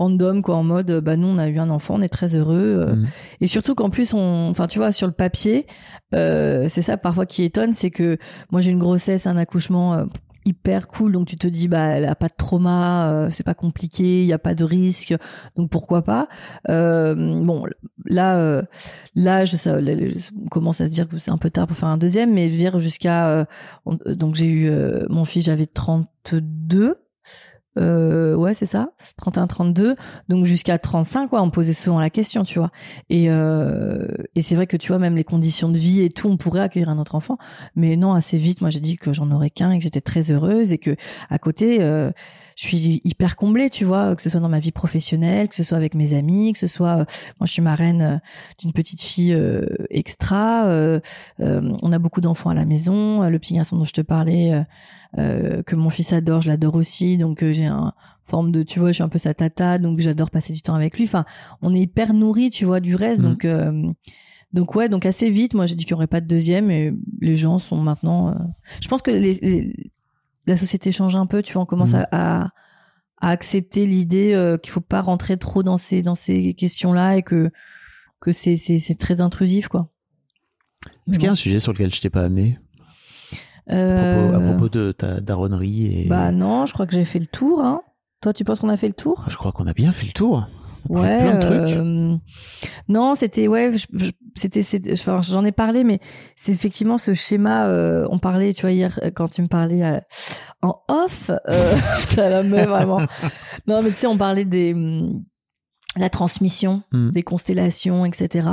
random 0.00 0.40
quoi 0.42 0.56
en 0.56 0.64
mode 0.64 0.90
bah 1.00 1.16
nous 1.16 1.28
on 1.28 1.38
a 1.38 1.48
eu 1.48 1.58
un 1.58 1.70
enfant 1.70 1.94
on 1.98 2.02
est 2.02 2.08
très 2.08 2.34
heureux 2.34 2.56
euh. 2.88 2.94
Mm. 2.96 3.06
et 3.42 3.46
surtout 3.46 3.74
qu'en 3.74 3.90
plus 3.90 4.14
on 4.14 4.48
enfin 4.50 4.66
tu 4.66 4.78
vois 4.78 4.92
sur 4.92 5.06
le 5.06 5.12
papier 5.12 5.66
euh, 6.14 6.66
c'est 6.68 6.82
ça 6.82 6.96
parfois 6.96 7.26
qui 7.26 7.44
étonne 7.44 7.72
c'est 7.74 7.90
que 7.90 8.16
moi 8.50 8.60
j'ai 8.60 8.70
une 8.70 8.78
grossesse 8.78 9.26
un 9.26 9.36
accouchement 9.36 9.92
euh, 9.94 10.04
hyper 10.46 10.88
cool 10.88 11.12
donc 11.12 11.26
tu 11.28 11.36
te 11.36 11.46
dis 11.46 11.68
bah 11.68 11.88
elle 11.88 12.06
a 12.06 12.14
pas 12.14 12.28
de 12.28 12.34
trauma 12.36 13.12
euh, 13.12 13.28
c'est 13.30 13.44
pas 13.44 13.52
compliqué 13.52 14.22
il 14.22 14.26
y 14.26 14.32
a 14.32 14.38
pas 14.38 14.54
de 14.54 14.64
risque 14.64 15.14
donc 15.54 15.68
pourquoi 15.68 16.00
pas 16.02 16.28
Euh, 16.70 17.14
bon 17.44 17.66
là 18.06 18.38
euh, 18.38 18.62
l'âge 19.14 19.54
ça 19.56 19.78
là, 19.82 19.92
on 20.42 20.48
commence 20.48 20.80
à 20.80 20.88
se 20.88 20.92
dire 20.94 21.08
que 21.08 21.18
c'est 21.18 21.30
un 21.30 21.36
peu 21.36 21.50
tard 21.50 21.66
pour 21.66 21.76
faire 21.76 21.90
un 21.90 21.98
deuxième 21.98 22.32
mais 22.32 22.48
je 22.48 22.52
veux 22.54 22.58
dire 22.58 22.80
jusqu'à 22.80 23.28
euh, 23.28 23.44
on- 23.84 23.98
donc 24.14 24.34
j'ai 24.34 24.46
eu 24.46 24.68
euh, 24.70 25.04
mon 25.10 25.26
fils 25.26 25.44
j'avais 25.44 25.66
32 25.66 26.96
euh, 27.78 28.34
ouais 28.34 28.52
c'est 28.54 28.66
ça. 28.66 28.90
31 29.16 29.46
32 29.46 29.96
donc 30.28 30.44
jusqu'à 30.44 30.78
35 30.78 31.28
quoi 31.28 31.42
on 31.42 31.50
posait 31.50 31.72
souvent 31.72 32.00
la 32.00 32.10
question 32.10 32.42
tu 32.42 32.58
vois. 32.58 32.70
Et 33.08 33.30
euh, 33.30 34.06
et 34.34 34.42
c'est 34.42 34.56
vrai 34.56 34.66
que 34.66 34.76
tu 34.76 34.88
vois 34.88 34.98
même 34.98 35.16
les 35.16 35.24
conditions 35.24 35.68
de 35.68 35.78
vie 35.78 36.02
et 36.02 36.10
tout 36.10 36.28
on 36.28 36.36
pourrait 36.36 36.60
accueillir 36.60 36.88
un 36.88 36.98
autre 36.98 37.14
enfant. 37.14 37.38
Mais 37.76 37.96
non 37.96 38.12
assez 38.12 38.38
vite 38.38 38.60
moi 38.60 38.70
j'ai 38.70 38.80
dit 38.80 38.96
que 38.96 39.12
j'en 39.12 39.30
aurais 39.30 39.50
qu'un 39.50 39.70
et 39.70 39.78
que 39.78 39.84
j'étais 39.84 40.00
très 40.00 40.30
heureuse 40.30 40.72
et 40.72 40.78
que 40.78 40.96
à 41.28 41.38
côté 41.38 41.78
euh, 41.80 42.10
je 42.62 42.66
suis 42.66 43.00
hyper 43.04 43.36
comblée 43.36 43.70
tu 43.70 43.86
vois 43.86 44.14
que 44.14 44.20
ce 44.20 44.28
soit 44.28 44.40
dans 44.40 44.50
ma 44.50 44.58
vie 44.60 44.70
professionnelle 44.72 45.48
que 45.48 45.54
ce 45.54 45.62
soit 45.64 45.78
avec 45.78 45.94
mes 45.94 46.12
amis 46.12 46.52
que 46.52 46.58
ce 46.58 46.66
soit 46.66 46.98
euh, 46.98 47.04
moi 47.38 47.46
je 47.46 47.52
suis 47.52 47.62
marraine 47.62 48.02
euh, 48.02 48.16
d'une 48.58 48.72
petite 48.72 49.00
fille 49.00 49.32
euh, 49.32 49.64
extra 49.88 50.66
euh, 50.66 51.00
euh, 51.40 51.72
on 51.80 51.90
a 51.90 51.98
beaucoup 51.98 52.20
d'enfants 52.20 52.50
à 52.50 52.54
la 52.54 52.66
maison 52.66 53.26
le 53.26 53.38
petit 53.38 53.54
garçon 53.54 53.78
dont 53.78 53.84
je 53.84 53.92
te 53.94 54.02
parlais 54.02 54.62
que 55.16 55.74
mon 55.74 55.90
fils 55.90 56.12
adore 56.12 56.40
je 56.42 56.48
l'adore 56.48 56.74
aussi 56.74 57.16
donc 57.18 57.42
euh, 57.42 57.52
j'ai 57.52 57.66
un 57.66 57.92
forme 58.24 58.52
de 58.52 58.62
tu 58.62 58.78
vois 58.78 58.88
je 58.90 58.94
suis 58.94 59.02
un 59.02 59.08
peu 59.08 59.18
sa 59.18 59.34
tata 59.34 59.78
donc 59.78 59.98
j'adore 60.00 60.30
passer 60.30 60.52
du 60.52 60.62
temps 60.62 60.74
avec 60.74 60.96
lui. 60.98 61.04
Enfin 61.04 61.24
on 61.62 61.74
est 61.74 61.80
hyper 61.80 62.12
nourri 62.14 62.50
tu 62.50 62.64
vois 62.64 62.80
du 62.80 62.94
reste 62.94 63.20
donc 63.30 63.44
euh, 63.44 63.90
donc 64.52 64.74
ouais 64.74 64.88
donc 64.88 65.06
assez 65.06 65.30
vite 65.30 65.54
moi 65.54 65.66
j'ai 65.66 65.74
dit 65.74 65.84
qu'il 65.84 65.94
n'y 65.94 65.98
aurait 65.98 66.06
pas 66.06 66.20
de 66.20 66.26
deuxième 66.26 66.70
et 66.70 66.92
les 67.20 67.36
gens 67.36 67.58
sont 67.58 67.78
maintenant 67.78 68.28
euh, 68.30 68.34
je 68.82 68.88
pense 68.88 69.02
que 69.02 69.10
les, 69.10 69.32
les- 69.34 69.90
la 70.46 70.56
société 70.56 70.90
change 70.92 71.16
un 71.16 71.26
peu 71.26 71.42
tu 71.42 71.52
vois 71.54 71.62
on 71.62 71.66
commence 71.66 71.92
Mhm. 71.94 72.06
à, 72.12 72.42
à 72.44 72.48
à 73.22 73.28
accepter 73.30 73.86
l'idée 73.86 74.32
euh, 74.32 74.56
qu'il 74.56 74.72
faut 74.72 74.80
pas 74.80 75.02
rentrer 75.02 75.36
trop 75.36 75.62
dans 75.62 75.76
ces 75.76 76.02
dans 76.02 76.14
ces 76.14 76.54
questions 76.54 76.92
là 76.94 77.16
et 77.16 77.22
que 77.22 77.50
que 78.20 78.32
c'est 78.32 78.56
c'est 78.56 78.78
c'est 78.78 78.94
très 78.94 79.20
intrusif 79.20 79.68
quoi 79.68 79.90
Est-ce 81.08 81.18
qu'il 81.18 81.24
y 81.26 81.28
a 81.28 81.32
un 81.32 81.34
sujet 81.34 81.60
sur 81.60 81.72
lequel 81.72 81.92
je 81.94 82.00
t'ai 82.00 82.10
pas 82.10 82.22
amené? 82.24 82.58
À 83.68 83.72
propos, 83.72 84.34
à 84.34 84.40
Euh, 84.40 84.44
propos 84.50 84.68
de 84.68 84.92
ta 84.92 85.20
daronnerie 85.20 85.86
et... 86.02 86.04
bah 86.08 86.32
non 86.32 86.66
je 86.66 86.72
crois 86.72 86.86
que 86.86 86.92
j'ai 86.94 87.04
fait 87.04 87.18
le 87.20 87.26
tour 87.26 87.60
hein 87.62 87.82
toi 88.22 88.32
tu 88.32 88.42
penses 88.44 88.60
qu'on 88.60 88.68
a 88.70 88.76
fait 88.76 88.88
le 88.88 88.94
tour? 88.94 89.24
Je 89.28 89.36
crois 89.36 89.52
qu'on 89.52 89.66
a 89.66 89.72
bien 89.74 89.92
fait 89.92 90.06
le 90.06 90.12
tour. 90.12 90.46
On 90.88 91.00
Ouais. 91.02 91.18
plein 91.18 91.34
de 91.34 91.40
trucs. 91.40 91.78
euh, 91.78 92.16
non, 92.88 93.14
c'était 93.14 93.48
ouais, 93.48 93.76
je- 93.76 93.86
je- 93.92 94.10
c'était, 94.34 94.92
enfin, 94.92 95.20
j'en 95.22 95.44
ai 95.44 95.52
parlé, 95.52 95.84
mais 95.84 96.00
c'est 96.36 96.52
effectivement 96.52 96.98
ce 96.98 97.14
schéma. 97.14 97.66
euh, 97.68 98.06
on 98.10 98.18
parlait, 98.18 98.52
tu 98.52 98.62
vois 98.62 98.72
hier 98.72 98.98
euh, 99.02 99.10
quand 99.10 99.28
tu 99.28 99.42
me 99.42 99.48
parlais 99.48 99.82
euh, 99.82 100.00
en 100.62 100.80
off, 100.88 101.30
euh, 101.30 101.76
ça 102.14 102.28
la 102.28 102.42
meuf 102.42 102.68
vraiment. 102.68 103.00
Non, 103.66 103.82
mais 103.82 103.90
tu 103.90 103.96
sais, 103.96 104.06
on 104.06 104.18
parlait 104.18 104.44
des 104.44 104.74
la 105.96 106.08
transmission, 106.08 106.82
Mm. 106.92 107.10
des 107.10 107.22
constellations, 107.24 108.04
etc. 108.06 108.48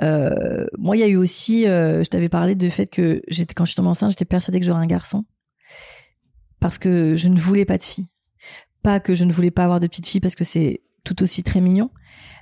Moi, 0.00 0.96
il 0.96 1.00
y 1.00 1.02
a 1.02 1.08
eu 1.08 1.16
aussi, 1.16 1.64
je 1.64 2.08
t'avais 2.08 2.28
parlé 2.30 2.54
du 2.54 2.70
fait 2.70 2.86
que 2.86 3.20
j'étais 3.28 3.52
quand 3.54 3.64
je 3.66 3.72
suis 3.72 3.76
tombée 3.76 3.88
enceinte, 3.90 4.10
j'étais 4.10 4.24
persuadée 4.24 4.58
que 4.58 4.64
j'aurais 4.66 4.80
un 4.82 4.86
garçon 4.86 5.24
parce 6.60 6.78
que 6.78 7.14
je 7.16 7.28
ne 7.28 7.38
voulais 7.38 7.64
pas 7.64 7.76
de 7.76 7.82
fille. 7.82 8.06
Pas 8.82 9.00
que 9.00 9.14
je 9.14 9.24
ne 9.24 9.32
voulais 9.32 9.50
pas 9.50 9.64
avoir 9.64 9.80
de 9.80 9.86
petite 9.86 10.06
fille 10.06 10.20
parce 10.20 10.34
que 10.34 10.44
c'est 10.44 10.80
tout 11.04 11.22
aussi 11.22 11.42
très 11.42 11.60
mignon, 11.60 11.90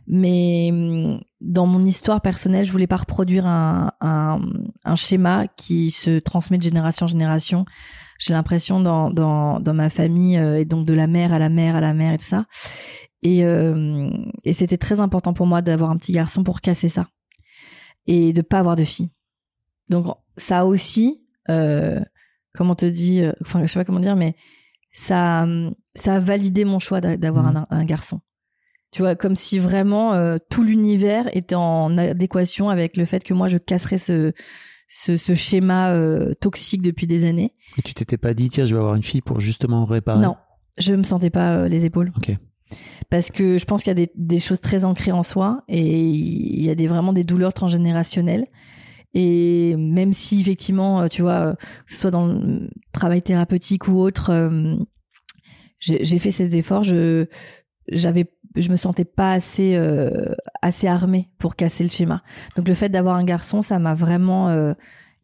mais 0.07 0.69
hum, 0.73 1.21
dans 1.41 1.67
mon 1.67 1.83
histoire 1.83 2.21
personnelle, 2.21 2.65
je 2.67 2.73
voulais 2.73 2.87
pas 2.87 2.97
reproduire 2.99 3.47
un, 3.47 3.93
un, 4.01 4.41
un 4.85 4.95
schéma 4.95 5.47
qui 5.57 5.91
se 5.91 6.19
transmet 6.19 6.59
de 6.59 6.63
génération 6.63 7.05
en 7.05 7.09
génération. 7.09 7.65
J'ai 8.19 8.35
l'impression 8.35 8.81
dans, 8.81 9.11
dans, 9.11 9.61
dans 9.61 9.73
ma 9.75 9.89
famille 9.89 10.37
euh, 10.37 10.59
et 10.61 10.65
donc 10.67 10.87
de 10.87 10.93
la 10.93 11.07
mère 11.07 11.33
à 11.33 11.39
la 11.39 11.49
mère 11.49 11.75
à 11.77 11.81
la 11.81 11.95
mère 11.95 12.13
et 12.13 12.19
tout 12.19 12.25
ça. 12.27 12.45
Et, 13.23 13.45
euh, 13.45 14.11
et 14.45 14.53
c'était 14.53 14.77
très 14.79 15.01
important 15.01 15.33
pour 15.33 15.47
moi 15.47 15.63
d'avoir 15.63 15.91
un 15.91 15.97
petit 15.97 16.13
garçon 16.13 16.43
pour 16.45 16.61
casser 16.61 16.89
ça 16.89 17.09
et 18.07 18.33
de 18.33 18.43
pas 18.43 18.59
avoir 18.59 18.77
de 18.77 18.85
fille. 18.85 19.11
Donc 19.89 20.07
ça 20.37 20.67
aussi, 20.67 21.23
euh, 21.49 22.01
comment 22.55 22.75
te 22.75 22.87
dit, 22.87 23.21
euh, 23.23 23.33
enfin 23.43 23.61
je 23.63 23.67
sais 23.67 23.79
pas 23.79 23.85
comment 23.85 24.01
dire, 24.01 24.17
mais 24.17 24.37
ça, 24.93 25.43
hum, 25.45 25.75
ça 25.95 26.17
a 26.17 26.19
validé 26.19 26.65
mon 26.65 26.79
choix 26.79 27.01
d'a- 27.01 27.17
d'avoir 27.17 27.45
Mhm. 27.51 27.57
un, 27.57 27.67
un 27.71 27.85
garçon. 27.85 28.21
Tu 28.93 29.03
vois, 29.03 29.15
comme 29.15 29.37
si 29.37 29.59
vraiment 29.59 30.15
euh, 30.15 30.39
tout 30.51 30.65
l'univers 30.65 31.29
était 31.37 31.55
en 31.55 31.97
adéquation 31.97 32.71
avec 32.71 32.97
le 32.97 33.05
fait 33.05 33.23
que 33.23 33.33
moi 33.33 33.47
je 33.47 33.57
casserais 33.59 33.99
ce, 33.99 34.33
ce, 34.89 35.17
ce 35.17 35.35
schéma 35.35 35.93
euh, 35.93 36.35
toxique 36.35 36.83
depuis 36.83 37.07
des 37.07 37.25
années. 37.25 37.53
Et 37.79 37.83
tu 37.83 37.95
t'étais 37.95 38.19
pas 38.19 38.35
dit, 38.35 38.51
tiens, 38.51 38.67
je 38.67 38.75
vais 38.75 38.81
avoir 38.81 38.97
une 38.97 39.05
fille 39.05 39.21
pour 39.21 39.39
justement 39.39 39.85
réparer 39.85 40.21
Non, 40.21 40.35
je 40.77 40.95
me 40.95 41.05
sentais 41.05 41.31
pas 41.31 41.55
euh, 41.55 41.69
les 41.69 41.87
épaules. 41.87 42.13
Ok. 42.17 42.37
Parce 43.11 43.31
que 43.31 43.59
je 43.59 43.65
pense 43.65 43.83
qu'il 43.83 43.91
y 43.91 43.93
a 43.93 43.95
des, 44.07 44.11
des 44.17 44.39
choses 44.39 44.61
très 44.61 44.85
ancrées 44.85 45.13
en 45.13 45.23
soi 45.23 45.63
et 45.69 46.09
il 46.09 46.65
y 46.65 46.71
a 46.71 46.75
des, 46.75 46.89
vraiment 46.89 47.13
des 47.13 47.25
douleurs 47.25 47.55
transgénérationnelles. 47.55 48.47
Et 49.15 49.77
même 49.77 50.13
si 50.13 50.41
effectivement, 50.41 51.03
euh, 51.03 51.09
tu 51.09 51.23
vois, 51.23 51.47
euh, 51.47 51.53
que 51.55 51.93
ce 51.93 51.97
soit 51.97 52.11
dans 52.11 52.27
le 52.27 52.69
travail 52.93 53.23
thérapeutique 53.23 53.87
ou 53.87 54.01
autre, 54.01 54.51
j'ai 55.81 56.05
j'ai 56.05 56.19
fait 56.21 56.31
ces 56.31 56.57
efforts. 56.57 56.85
Je 56.85 57.27
j'avais, 57.91 58.27
je 58.57 58.69
me 58.71 58.77
sentais 58.77 59.05
pas 59.05 59.33
assez 59.33 59.77
euh, 59.77 60.35
assez 60.63 60.87
armée 60.87 61.29
pour 61.39 61.57
casser 61.57 61.85
le 61.85 61.91
schéma. 61.91 62.23
Donc 62.57 62.69
le 62.69 62.75
fait 62.75 62.89
d'avoir 62.89 63.17
un 63.17 63.25
garçon, 63.25 63.63
ça 63.63 63.79
m'a 63.79 63.95
vraiment 63.95 64.49
euh, 64.49 64.75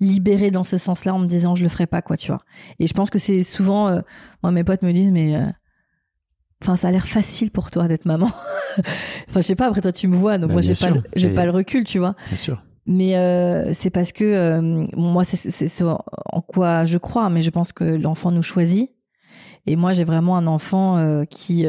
libérée 0.00 0.50
dans 0.50 0.64
ce 0.64 0.78
sens-là 0.78 1.14
en 1.14 1.18
me 1.18 1.26
disant 1.26 1.54
je 1.54 1.62
le 1.62 1.68
ferai 1.68 1.86
pas 1.86 2.02
quoi, 2.02 2.16
tu 2.16 2.28
vois. 2.28 2.42
Et 2.78 2.86
je 2.86 2.94
pense 2.94 3.10
que 3.10 3.18
c'est 3.18 3.42
souvent, 3.42 3.88
euh, 3.88 4.00
moi 4.42 4.52
mes 4.52 4.64
potes 4.64 4.82
me 4.82 4.92
disent 4.92 5.12
mais 5.12 5.36
euh, 5.36 5.46
Enfin, 6.62 6.76
ça 6.76 6.88
a 6.88 6.90
l'air 6.90 7.06
facile 7.06 7.50
pour 7.50 7.70
toi 7.70 7.86
d'être 7.86 8.06
maman. 8.06 8.30
enfin, 9.28 9.36
je 9.36 9.40
sais 9.40 9.56
pas. 9.56 9.66
Après, 9.66 9.82
toi, 9.82 9.92
tu 9.92 10.08
me 10.08 10.16
vois, 10.16 10.38
donc 10.38 10.48
Bah, 10.48 10.54
moi, 10.54 10.62
j'ai 10.62 10.74
pas, 10.74 10.92
j'ai 11.14 11.28
pas 11.34 11.44
le 11.44 11.50
recul, 11.50 11.84
tu 11.84 11.98
vois. 11.98 12.14
Bien 12.28 12.36
sûr. 12.36 12.62
Mais 12.86 13.16
euh, 13.16 13.72
c'est 13.74 13.90
parce 13.90 14.12
que 14.12 14.24
euh, 14.24 14.86
moi, 14.96 15.24
c'est 15.24 15.36
c'est 15.36 15.68
ce 15.68 15.84
en 15.84 16.40
quoi 16.40 16.84
je 16.84 16.98
crois, 16.98 17.28
mais 17.30 17.42
je 17.42 17.50
pense 17.50 17.72
que 17.72 17.84
l'enfant 17.84 18.30
nous 18.30 18.42
choisit. 18.42 18.90
Et 19.66 19.74
moi, 19.74 19.92
j'ai 19.92 20.04
vraiment 20.04 20.36
un 20.36 20.46
enfant 20.46 20.96
euh, 20.96 21.24
qui 21.24 21.66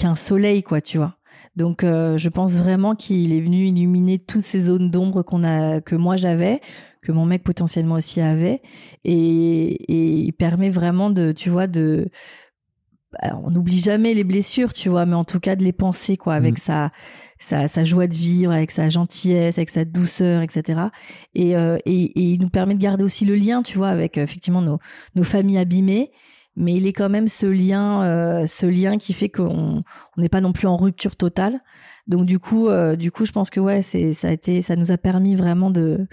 euh, 0.00 0.06
qui 0.06 0.06
a 0.06 0.10
un 0.10 0.14
soleil, 0.14 0.62
quoi, 0.62 0.80
tu 0.80 0.98
vois. 0.98 1.16
Donc, 1.56 1.84
euh, 1.84 2.18
je 2.18 2.28
pense 2.28 2.52
vraiment 2.52 2.94
qu'il 2.94 3.32
est 3.32 3.40
venu 3.40 3.66
illuminer 3.66 4.18
toutes 4.18 4.42
ces 4.42 4.62
zones 4.62 4.90
d'ombre 4.90 5.22
qu'on 5.22 5.44
a, 5.44 5.80
que 5.80 5.96
moi 5.96 6.16
j'avais, 6.16 6.60
que 7.02 7.12
mon 7.12 7.26
mec 7.26 7.42
potentiellement 7.42 7.96
aussi 7.96 8.20
avait, 8.20 8.62
et, 9.04 9.12
et 9.12 10.12
il 10.12 10.32
permet 10.32 10.70
vraiment 10.70 11.10
de, 11.10 11.32
tu 11.32 11.50
vois, 11.50 11.66
de 11.66 12.10
alors, 13.18 13.42
on 13.44 13.50
n'oublie 13.50 13.78
jamais 13.78 14.14
les 14.14 14.24
blessures, 14.24 14.72
tu 14.72 14.88
vois, 14.88 15.04
mais 15.04 15.16
en 15.16 15.24
tout 15.24 15.40
cas 15.40 15.56
de 15.56 15.64
les 15.64 15.72
penser, 15.72 16.16
quoi, 16.16 16.34
avec 16.34 16.54
Mm. 16.54 16.58
sa, 16.58 16.92
sa, 17.40 17.68
sa 17.68 17.84
joie 17.84 18.06
de 18.06 18.14
vivre, 18.14 18.52
avec 18.52 18.70
sa 18.70 18.88
gentillesse, 18.88 19.58
avec 19.58 19.70
sa 19.70 19.84
douceur, 19.84 20.42
etc. 20.42 20.80
Et, 21.34 21.56
euh, 21.56 21.78
et, 21.86 22.04
et 22.04 22.22
il 22.22 22.40
nous 22.40 22.50
permet 22.50 22.74
de 22.74 22.80
garder 22.80 23.02
aussi 23.02 23.24
le 23.24 23.34
lien, 23.34 23.62
tu 23.62 23.78
vois, 23.78 23.88
avec 23.88 24.16
euh, 24.18 24.22
effectivement 24.22 24.62
nos, 24.62 24.78
nos 25.16 25.24
familles 25.24 25.58
abîmées. 25.58 26.12
Mais 26.56 26.74
il 26.74 26.86
est 26.86 26.92
quand 26.92 27.08
même 27.08 27.28
ce 27.28 27.46
lien, 27.46 28.02
euh, 28.02 28.46
ce 28.46 28.66
lien 28.66 28.98
qui 28.98 29.12
fait 29.12 29.28
qu'on 29.28 29.82
on 30.16 30.20
n'est 30.20 30.28
pas 30.28 30.40
non 30.40 30.52
plus 30.52 30.66
en 30.66 30.76
rupture 30.76 31.16
totale. 31.16 31.60
Donc 32.06 32.26
du 32.26 32.38
coup, 32.38 32.68
euh, 32.68 32.96
du 32.96 33.12
coup, 33.12 33.24
je 33.24 33.32
pense 33.32 33.50
que 33.50 33.60
ouais, 33.60 33.82
c'est 33.82 34.12
ça 34.12 34.28
a 34.28 34.32
été, 34.32 34.60
ça 34.60 34.74
nous 34.76 34.90
a 34.90 34.98
permis 34.98 35.36
vraiment 35.36 35.70
de, 35.70 36.06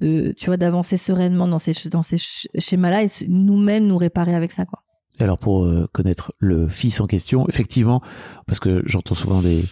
tu 0.00 0.46
vois, 0.46 0.56
d'avancer 0.56 0.96
sereinement 0.96 1.46
dans 1.46 1.58
ces 1.58 1.72
dans 1.90 2.02
ces 2.02 2.16
sch- 2.16 2.46
schémas-là 2.58 3.04
et 3.04 3.08
nous-mêmes 3.28 3.86
nous 3.86 3.98
réparer 3.98 4.34
avec 4.34 4.52
ça, 4.52 4.64
quoi. 4.64 4.80
Alors 5.20 5.38
pour 5.38 5.64
euh, 5.64 5.86
connaître 5.92 6.32
le 6.40 6.68
fils 6.68 7.00
en 7.00 7.06
question, 7.06 7.46
effectivement, 7.48 8.02
parce 8.46 8.58
que 8.58 8.82
j'entends 8.86 9.14
souvent 9.14 9.42
des 9.42 9.64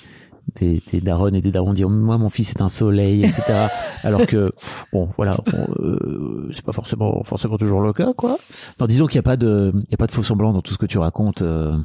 des, 0.60 0.82
des 0.92 1.00
darons 1.00 1.28
et 1.28 1.40
des 1.40 1.52
darons 1.52 1.72
dire 1.72 1.88
moi 1.88 2.18
mon 2.18 2.28
fils 2.30 2.50
est 2.50 2.60
un 2.60 2.68
soleil 2.68 3.24
etc 3.24 3.68
alors 4.02 4.26
que 4.26 4.52
bon 4.92 5.08
voilà 5.16 5.36
bon, 5.50 5.66
euh, 5.80 6.50
c'est 6.52 6.64
pas 6.64 6.72
forcément 6.72 7.22
forcément 7.24 7.56
toujours 7.56 7.80
le 7.80 7.92
cas 7.92 8.12
quoi 8.12 8.38
non 8.80 8.86
disons 8.86 9.06
qu'il 9.06 9.16
n'y 9.16 9.20
a 9.20 9.30
pas 9.30 9.36
de 9.36 9.72
il 9.74 9.90
y 9.90 9.94
a 9.94 9.96
pas 9.96 10.06
de 10.06 10.12
faux 10.12 10.22
semblant 10.22 10.52
dans 10.52 10.60
tout 10.62 10.74
ce 10.74 10.78
que 10.78 10.86
tu 10.86 10.98
racontes 10.98 11.42
euh, 11.42 11.76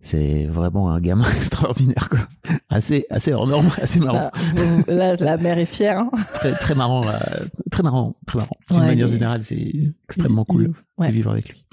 c'est 0.00 0.44
vraiment 0.46 0.90
un 0.90 1.00
gamin 1.00 1.24
extraordinaire 1.36 2.08
quoi 2.10 2.20
assez 2.68 3.06
assez 3.10 3.32
hors 3.32 3.46
norme 3.46 3.70
assez 3.80 4.00
marrant 4.00 4.30
Là, 4.86 4.94
là, 4.94 5.14
la 5.18 5.36
mère 5.38 5.58
est 5.58 5.64
fière. 5.64 6.00
hein. 6.00 6.10
très 6.34 6.52
très 6.56 6.74
marrant 6.74 7.06
euh, 7.08 7.16
très 7.70 7.82
marrant 7.82 8.14
très 8.26 8.38
marrant 8.38 8.56
d'une 8.70 8.80
Ouais, 8.80 8.86
manière 8.86 9.06
générale 9.06 9.42
c'est 9.44 9.72
extrêmement 10.08 10.44
cool. 10.44 10.72
Ouais. 10.98 11.08
de 11.08 11.12
vivre 11.12 11.30
avec 11.30 11.48
lui 11.48 11.64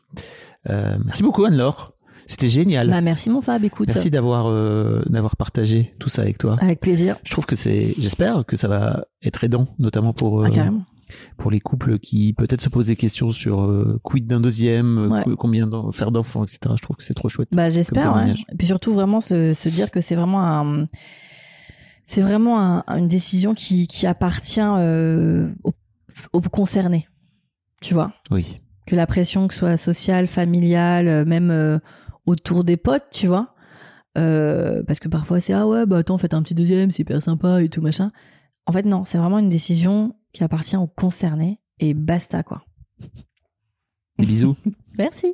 euh, 0.70 0.96
merci 1.04 1.24
beaucoup 1.24 1.44
Anne-Laure 1.44 1.94
c'était 2.28 2.50
génial 2.50 2.90
Bah 2.90 3.02
merci 3.02 3.30
mon 3.30 3.42
Fab, 3.42 3.64
écoute. 3.64 3.88
Merci 3.90 4.10
d'avoir 4.10 4.48
euh, 4.48 5.02
d'avoir 5.08 5.36
partagé 5.36 5.94
tout 6.00 6.10
ça 6.10 6.22
avec 6.22 6.38
toi. 6.38 6.58
Avec 6.60 6.80
plaisir. 6.80 7.18
Je 7.24 7.32
trouve 7.32 7.46
que 7.46 7.56
c'est, 7.56 7.94
j'espère 7.98 8.46
que 8.46 8.56
ça 8.56 8.68
va 8.68 9.06
être 9.24 9.44
aidant, 9.44 9.68
notamment 9.80 10.14
pour 10.14 10.44
euh, 10.44 10.48
Ah, 10.58 10.70
pour 11.38 11.52
les 11.52 11.60
couples 11.60 12.00
qui 12.00 12.32
peut-être 12.34 12.62
se 12.62 12.70
posent 12.70 12.86
des 12.88 12.96
questions 12.96 13.32
sur 13.32 13.64
euh, 13.64 14.00
quid 14.04 14.28
d'un 14.28 14.40
deuxième, 14.40 14.98
euh, 14.98 15.08
Ouais. 15.10 15.24
combien 15.38 15.70
faire 15.92 16.10
d'enfants, 16.12 16.44
etc. 16.44 16.60
Je 16.78 16.82
trouve 16.82 16.96
que 16.96 17.04
c'est 17.04 17.14
trop 17.14 17.28
chouette. 17.28 17.50
Bah 17.52 17.70
j'espère. 17.70 18.16
Ouais. 18.16 18.32
Et 18.52 18.56
puis 18.58 18.68
surtout 18.68 18.94
vraiment 18.94 19.20
se, 19.20 19.54
se 19.54 19.68
dire 19.70 19.92
que 19.92 20.00
c'est 20.00 20.16
vraiment 20.16 20.42
un, 20.42 20.88
c'est 22.06 22.22
vraiment 22.22 22.60
un- 22.62 22.84
une 22.98 23.08
décision 23.10 23.54
qui, 23.54 23.88
qui 23.88 24.08
appartient 24.08 24.62
aux, 24.62 25.74
aux 26.34 26.42
concernés. 26.42 27.08
Tu 27.82 27.94
vois, 27.94 28.14
Oui. 28.30 28.60
que 28.86 28.96
la 28.96 29.08
pression 29.08 29.48
que 29.48 29.54
ce 29.54 29.60
soit 29.62 29.78
sociale, 29.78 30.28
familiale, 30.28 31.26
même 31.26 31.50
euh, 31.52 31.80
autour 32.26 32.64
des 32.64 32.78
potes, 32.78 33.08
tu 33.12 33.28
vois. 33.28 33.56
Euh, 34.18 34.84
parce 34.84 35.00
que 35.00 35.08
parfois 35.08 35.40
c'est 35.40 35.54
ah 35.54 35.66
ouais 35.66 35.86
bah 35.86 36.00
attends 36.00 36.18
faites 36.18 36.34
un 36.34 36.42
petit 36.42 36.54
deuxième 36.54 36.92
c'est 36.92 37.04
hyper 37.04 37.22
sympa 37.22 37.64
et 37.64 37.70
tout 37.70 37.82
machin. 37.82 38.12
En 38.66 38.74
fait 38.74 38.84
non 38.84 39.06
c'est 39.06 39.18
vraiment 39.18 39.40
une 39.40 39.48
décision 39.48 40.16
qui 40.34 40.44
appartient 40.44 40.76
aux 40.76 40.88
concernés 40.88 41.62
et 41.80 41.94
basta 41.94 42.44
quoi. 42.44 42.66
Des 44.20 44.26
bisous. 44.26 44.58
Merci. 44.98 45.34